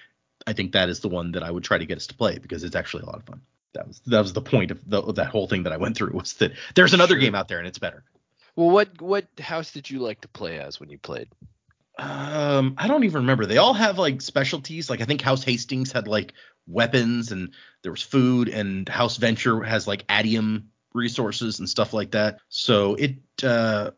i 0.48 0.53
think 0.53 0.72
that 0.72 0.88
is 0.88 1.02
the 1.02 1.10
one 1.10 1.34
that 1.34 1.44
i 1.44 1.52
would 1.52 1.66
try 1.66 1.78
to 1.78 1.86
get 1.86 1.98
us 1.98 2.07
to 2.07 2.14
play 2.16 2.38
because 2.40 2.64
it's 2.64 2.76
actually 2.76 3.03
a 3.03 3.06
lot 3.06 3.18
of 3.18 3.24
fun 3.26 3.41
that 3.74 3.86
was 3.86 3.99
that 4.07 4.22
was 4.22 4.32
the 4.32 4.41
point 4.41 4.72
of, 4.72 4.80
the, 4.90 5.02
of 5.02 5.16
that 5.16 5.28
whole 5.28 5.45
thing 5.48 5.64
that 5.64 5.74
i 5.74 5.78
went 5.78 5.98
through 5.98 6.11
was 6.14 6.34
that 6.36 6.53
there's 6.74 6.94
another 6.94 7.16
Sure. 7.16 7.20
game 7.20 7.36
out 7.36 7.49
there 7.49 7.60
and 7.60 7.68
it's 7.68 7.80
better 7.80 8.02
Well, 8.56 8.70
what 8.70 9.02
what 9.02 9.26
house 9.40 9.72
did 9.74 9.90
you 9.90 9.99
like 9.99 10.22
to 10.22 10.30
play 10.30 10.57
as 10.60 10.80
when 10.80 10.90
you 10.90 10.98
played? 10.98 11.28
Um, 11.98 12.76
I 12.78 12.88
don't 12.88 13.03
even 13.03 13.22
remember. 13.24 13.45
They 13.45 13.57
all 13.57 13.74
have 13.74 13.98
like 13.99 14.22
specialties. 14.22 14.90
Like 14.90 15.02
I 15.02 15.06
think 15.06 15.22
House 15.22 15.44
Hastings 15.44 15.91
had 15.91 16.07
like 16.07 16.34
weapons 16.66 17.32
and 17.34 17.53
there 17.84 17.91
was 17.91 18.02
food, 18.02 18.48
and 18.48 18.88
House 18.88 19.18
Venture 19.18 19.61
has 19.64 19.86
like 19.86 20.06
atium 20.10 20.70
resources 20.94 21.60
and 21.60 21.68
stuff 21.70 21.94
like 21.94 22.11
that. 22.11 22.40
So 22.48 22.95
it 22.95 23.16
uh 23.44 23.91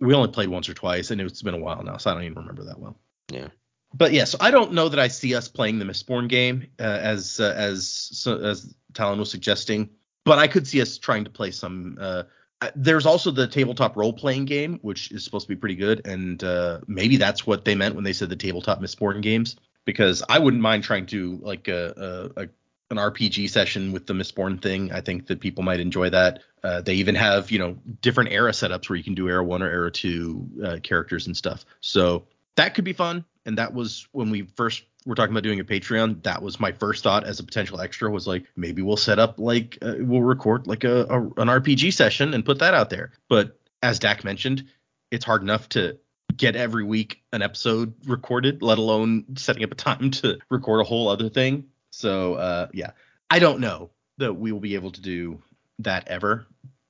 we 0.00 0.14
only 0.14 0.30
played 0.30 0.48
once 0.48 0.68
or 0.68 0.74
twice, 0.74 1.10
and 1.10 1.20
it's 1.20 1.42
been 1.42 1.54
a 1.54 1.58
while 1.58 1.82
now, 1.82 1.96
so 1.96 2.10
I 2.10 2.14
don't 2.14 2.24
even 2.24 2.38
remember 2.38 2.64
that 2.64 2.78
well. 2.78 2.98
Yeah. 3.30 3.48
But 3.94 4.12
yeah, 4.12 4.24
so 4.24 4.38
I 4.40 4.50
don't 4.50 4.72
know 4.72 4.88
that 4.88 4.98
I 4.98 5.08
see 5.08 5.34
us 5.34 5.48
playing 5.48 5.78
the 5.78 5.84
Mistborn 5.84 6.28
game 6.28 6.66
uh, 6.78 6.82
as 6.82 7.40
uh, 7.40 7.54
as 7.56 7.88
so, 7.88 8.38
as 8.38 8.74
Talon 8.92 9.18
was 9.18 9.30
suggesting, 9.30 9.90
but 10.24 10.38
I 10.38 10.46
could 10.46 10.66
see 10.66 10.80
us 10.82 10.98
trying 10.98 11.24
to 11.24 11.30
play 11.30 11.50
some. 11.50 11.96
Uh, 11.98 12.24
uh, 12.60 12.70
there's 12.74 13.06
also 13.06 13.30
the 13.30 13.46
tabletop 13.46 13.96
role 13.96 14.12
playing 14.12 14.44
game, 14.44 14.78
which 14.82 15.10
is 15.12 15.24
supposed 15.24 15.46
to 15.46 15.48
be 15.48 15.58
pretty 15.58 15.76
good, 15.76 16.06
and 16.06 16.42
uh, 16.44 16.80
maybe 16.86 17.16
that's 17.16 17.46
what 17.46 17.64
they 17.64 17.74
meant 17.74 17.94
when 17.94 18.04
they 18.04 18.12
said 18.12 18.28
the 18.28 18.36
tabletop 18.36 18.80
Mistborn 18.80 19.22
games. 19.22 19.56
Because 19.86 20.22
I 20.28 20.38
wouldn't 20.38 20.62
mind 20.62 20.84
trying 20.84 21.06
to 21.06 21.38
like 21.42 21.68
a, 21.68 22.30
a, 22.36 22.42
a 22.42 22.48
an 22.90 22.96
RPG 22.96 23.50
session 23.50 23.92
with 23.92 24.06
the 24.06 24.14
Mistborn 24.14 24.60
thing. 24.60 24.92
I 24.92 25.00
think 25.00 25.26
that 25.26 25.40
people 25.40 25.62
might 25.62 25.80
enjoy 25.80 26.10
that. 26.10 26.40
Uh, 26.62 26.80
they 26.80 26.94
even 26.94 27.14
have 27.14 27.50
you 27.50 27.58
know 27.58 27.76
different 28.00 28.32
era 28.32 28.52
setups 28.52 28.88
where 28.88 28.96
you 28.96 29.04
can 29.04 29.14
do 29.14 29.28
era 29.28 29.44
one 29.44 29.62
or 29.62 29.70
era 29.70 29.90
two 29.90 30.48
uh, 30.64 30.76
characters 30.82 31.26
and 31.26 31.36
stuff. 31.36 31.64
So 31.80 32.26
that 32.56 32.74
could 32.74 32.84
be 32.84 32.92
fun. 32.92 33.24
And 33.46 33.58
that 33.58 33.72
was 33.72 34.08
when 34.12 34.30
we 34.30 34.42
first 34.56 34.84
were 35.06 35.14
talking 35.14 35.32
about 35.32 35.42
doing 35.42 35.60
a 35.60 35.64
Patreon. 35.64 36.22
That 36.24 36.42
was 36.42 36.60
my 36.60 36.72
first 36.72 37.02
thought 37.02 37.24
as 37.24 37.40
a 37.40 37.44
potential 37.44 37.80
extra 37.80 38.10
was 38.10 38.26
like 38.26 38.44
maybe 38.56 38.82
we'll 38.82 38.96
set 38.96 39.18
up 39.18 39.38
like 39.38 39.78
uh, 39.80 39.94
we'll 40.00 40.22
record 40.22 40.66
like 40.66 40.84
a, 40.84 41.04
a 41.04 41.20
an 41.40 41.48
RPG 41.48 41.92
session 41.94 42.34
and 42.34 42.44
put 42.44 42.58
that 42.58 42.74
out 42.74 42.90
there. 42.90 43.12
But 43.28 43.58
as 43.82 43.98
Dak 43.98 44.24
mentioned, 44.24 44.64
it's 45.10 45.24
hard 45.24 45.42
enough 45.42 45.68
to 45.70 45.98
get 46.36 46.56
every 46.56 46.84
week 46.84 47.22
an 47.32 47.42
episode 47.42 47.94
recorded, 48.06 48.62
let 48.62 48.78
alone 48.78 49.24
setting 49.36 49.64
up 49.64 49.72
a 49.72 49.74
time 49.74 50.10
to 50.10 50.38
record 50.50 50.80
a 50.80 50.84
whole 50.84 51.08
other 51.08 51.28
thing. 51.28 51.64
So 51.98 52.34
uh, 52.34 52.68
yeah, 52.72 52.92
I 53.28 53.40
don't 53.40 53.58
know 53.58 53.90
that 54.18 54.32
we 54.32 54.52
will 54.52 54.60
be 54.60 54.76
able 54.76 54.92
to 54.92 55.00
do 55.00 55.42
that 55.80 56.06
ever, 56.06 56.46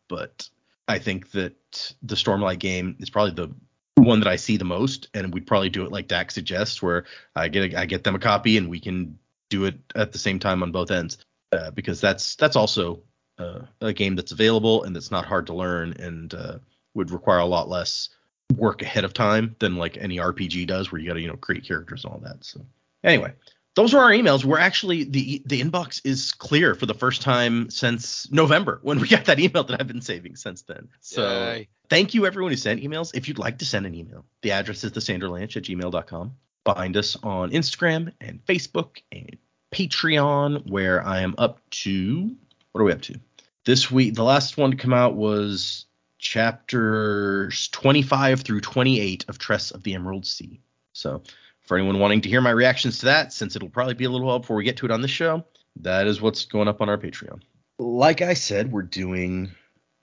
but 0.06 0.46
I 0.86 0.98
think 0.98 1.30
that 1.30 1.94
the 2.02 2.14
Stormlight 2.14 2.58
game 2.58 2.94
is 3.00 3.08
probably 3.08 3.32
the 3.32 3.54
one 4.02 4.20
that 4.20 4.28
I 4.28 4.36
see 4.36 4.58
the 4.58 4.66
most, 4.66 5.08
and 5.14 5.32
we'd 5.32 5.46
probably 5.46 5.70
do 5.70 5.86
it 5.86 5.92
like 5.92 6.08
Dak 6.08 6.30
suggests, 6.30 6.82
where 6.82 7.06
I 7.34 7.48
get 7.48 7.72
a, 7.72 7.80
I 7.80 7.86
get 7.86 8.04
them 8.04 8.16
a 8.16 8.18
copy 8.18 8.58
and 8.58 8.68
we 8.68 8.80
can 8.80 9.18
do 9.48 9.64
it 9.64 9.76
at 9.94 10.12
the 10.12 10.18
same 10.18 10.38
time 10.38 10.62
on 10.62 10.72
both 10.72 10.90
ends, 10.90 11.16
uh, 11.52 11.70
because 11.70 12.02
that's 12.02 12.36
that's 12.36 12.56
also 12.56 13.00
uh, 13.38 13.60
a 13.80 13.94
game 13.94 14.14
that's 14.14 14.32
available 14.32 14.84
and 14.84 14.94
that's 14.94 15.10
not 15.10 15.24
hard 15.24 15.46
to 15.46 15.54
learn 15.54 15.94
and 15.94 16.34
uh, 16.34 16.58
would 16.92 17.10
require 17.10 17.38
a 17.38 17.46
lot 17.46 17.70
less 17.70 18.10
work 18.56 18.82
ahead 18.82 19.04
of 19.04 19.14
time 19.14 19.56
than 19.58 19.76
like 19.76 19.96
any 19.96 20.18
RPG 20.18 20.66
does, 20.66 20.92
where 20.92 21.00
you 21.00 21.08
got 21.08 21.14
to 21.14 21.20
you 21.22 21.28
know 21.28 21.36
create 21.36 21.64
characters 21.64 22.04
and 22.04 22.12
all 22.12 22.20
that. 22.20 22.44
So 22.44 22.60
anyway, 23.02 23.32
those 23.74 23.94
are 23.94 24.02
our 24.02 24.10
emails. 24.10 24.44
We're 24.44 24.58
actually 24.58 25.04
the 25.04 25.42
the 25.46 25.62
inbox 25.62 26.00
is 26.04 26.32
clear 26.32 26.74
for 26.74 26.86
the 26.86 26.94
first 26.94 27.22
time 27.22 27.70
since 27.70 28.30
November 28.32 28.80
when 28.82 28.98
we 28.98 29.08
got 29.08 29.26
that 29.26 29.38
email 29.38 29.64
that 29.64 29.80
I've 29.80 29.86
been 29.86 30.00
saving 30.00 30.36
since 30.36 30.62
then. 30.62 30.88
So 31.00 31.22
Yay. 31.22 31.68
thank 31.88 32.14
you 32.14 32.26
everyone 32.26 32.50
who 32.52 32.56
sent 32.56 32.82
emails. 32.82 33.14
If 33.14 33.28
you'd 33.28 33.38
like 33.38 33.58
to 33.58 33.64
send 33.64 33.86
an 33.86 33.94
email, 33.94 34.24
the 34.42 34.52
address 34.52 34.82
is 34.84 34.92
thesanderlanche 34.92 35.56
at 35.56 35.64
gmail.com. 35.64 36.34
find 36.64 36.96
us 36.96 37.16
on 37.22 37.50
Instagram 37.50 38.12
and 38.20 38.44
Facebook 38.46 38.98
and 39.12 39.36
Patreon, 39.72 40.68
where 40.70 41.06
I 41.06 41.20
am 41.20 41.34
up 41.38 41.60
to. 41.70 42.34
What 42.72 42.80
are 42.80 42.84
we 42.84 42.92
up 42.92 43.02
to? 43.02 43.18
This 43.64 43.90
week, 43.90 44.14
the 44.14 44.24
last 44.24 44.56
one 44.56 44.70
to 44.70 44.76
come 44.76 44.94
out 44.94 45.14
was 45.14 45.86
chapters 46.18 47.68
25 47.68 48.40
through 48.40 48.60
28 48.60 49.24
of 49.28 49.38
Tress 49.38 49.70
of 49.70 49.82
the 49.82 49.94
Emerald 49.94 50.26
Sea. 50.26 50.60
So, 50.92 51.22
for 51.68 51.76
anyone 51.76 51.98
wanting 51.98 52.22
to 52.22 52.30
hear 52.30 52.40
my 52.40 52.50
reactions 52.50 53.00
to 53.00 53.06
that, 53.06 53.32
since 53.32 53.54
it'll 53.54 53.68
probably 53.68 53.92
be 53.92 54.06
a 54.06 54.10
little 54.10 54.26
while 54.26 54.38
before 54.38 54.56
we 54.56 54.64
get 54.64 54.78
to 54.78 54.86
it 54.86 54.90
on 54.90 55.02
this 55.02 55.10
show, 55.10 55.44
that 55.76 56.06
is 56.06 56.20
what's 56.20 56.46
going 56.46 56.66
up 56.66 56.80
on 56.80 56.88
our 56.88 56.96
Patreon. 56.96 57.42
Like 57.78 58.22
I 58.22 58.32
said, 58.34 58.72
we're 58.72 58.82
doing 58.82 59.50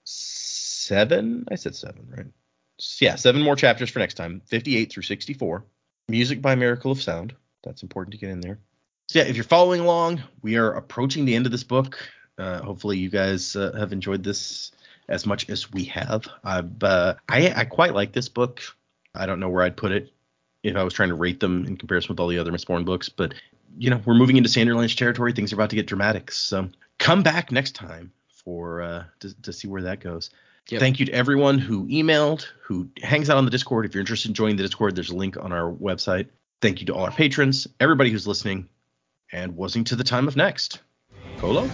seven. 0.04 1.44
I 1.50 1.56
said 1.56 1.74
seven, 1.74 2.06
right? 2.16 2.26
Yeah, 3.00 3.16
seven 3.16 3.42
more 3.42 3.56
chapters 3.56 3.90
for 3.90 3.98
next 3.98 4.14
time 4.14 4.42
58 4.46 4.92
through 4.92 5.02
64. 5.02 5.64
Music 6.08 6.40
by 6.40 6.54
Miracle 6.54 6.92
of 6.92 7.02
Sound. 7.02 7.34
That's 7.64 7.82
important 7.82 8.12
to 8.12 8.18
get 8.18 8.30
in 8.30 8.40
there. 8.40 8.60
So, 9.08 9.18
yeah, 9.18 9.24
if 9.24 9.34
you're 9.34 9.44
following 9.44 9.80
along, 9.80 10.22
we 10.42 10.56
are 10.56 10.72
approaching 10.72 11.24
the 11.24 11.34
end 11.34 11.46
of 11.46 11.52
this 11.52 11.64
book. 11.64 11.98
Uh, 12.38 12.62
hopefully, 12.62 12.98
you 12.98 13.10
guys 13.10 13.56
uh, 13.56 13.72
have 13.76 13.92
enjoyed 13.92 14.22
this 14.22 14.70
as 15.08 15.26
much 15.26 15.50
as 15.50 15.72
we 15.72 15.84
have. 15.86 16.28
I've, 16.44 16.82
uh, 16.82 17.14
I, 17.28 17.52
I 17.56 17.64
quite 17.64 17.94
like 17.94 18.12
this 18.12 18.28
book. 18.28 18.62
I 19.14 19.26
don't 19.26 19.40
know 19.40 19.48
where 19.48 19.64
I'd 19.64 19.76
put 19.76 19.90
it 19.90 20.12
if 20.66 20.76
I 20.76 20.82
was 20.82 20.94
trying 20.94 21.10
to 21.10 21.14
rate 21.14 21.40
them 21.40 21.64
in 21.66 21.76
comparison 21.76 22.08
with 22.08 22.20
all 22.20 22.28
the 22.28 22.38
other 22.38 22.52
Mistborn 22.52 22.84
books, 22.84 23.08
but 23.08 23.34
you 23.78 23.90
know, 23.90 24.00
we're 24.04 24.14
moving 24.14 24.36
into 24.36 24.48
Sanderlanche 24.48 24.96
territory. 24.96 25.32
Things 25.32 25.52
are 25.52 25.56
about 25.56 25.70
to 25.70 25.76
get 25.76 25.86
dramatic. 25.86 26.30
So 26.32 26.70
come 26.98 27.22
back 27.22 27.52
next 27.52 27.74
time 27.74 28.12
for 28.28 28.82
uh, 28.82 29.04
to, 29.20 29.42
to 29.42 29.52
see 29.52 29.68
where 29.68 29.82
that 29.82 30.00
goes. 30.00 30.30
Yep. 30.68 30.80
Thank 30.80 30.98
you 30.98 31.06
to 31.06 31.12
everyone 31.12 31.58
who 31.58 31.86
emailed, 31.86 32.46
who 32.62 32.88
hangs 33.02 33.30
out 33.30 33.36
on 33.36 33.44
the 33.44 33.50
Discord. 33.50 33.86
If 33.86 33.94
you're 33.94 34.00
interested 34.00 34.28
in 34.30 34.34
joining 34.34 34.56
the 34.56 34.64
Discord, 34.64 34.96
there's 34.96 35.10
a 35.10 35.16
link 35.16 35.36
on 35.36 35.52
our 35.52 35.70
website. 35.70 36.28
Thank 36.60 36.80
you 36.80 36.86
to 36.86 36.94
all 36.94 37.04
our 37.04 37.12
patrons, 37.12 37.68
everybody 37.78 38.10
who's 38.10 38.26
listening, 38.26 38.68
and 39.30 39.56
wasing 39.56 39.84
to 39.84 39.96
the 39.96 40.04
time 40.04 40.26
of 40.26 40.36
next. 40.36 40.80
Colo? 41.38 41.70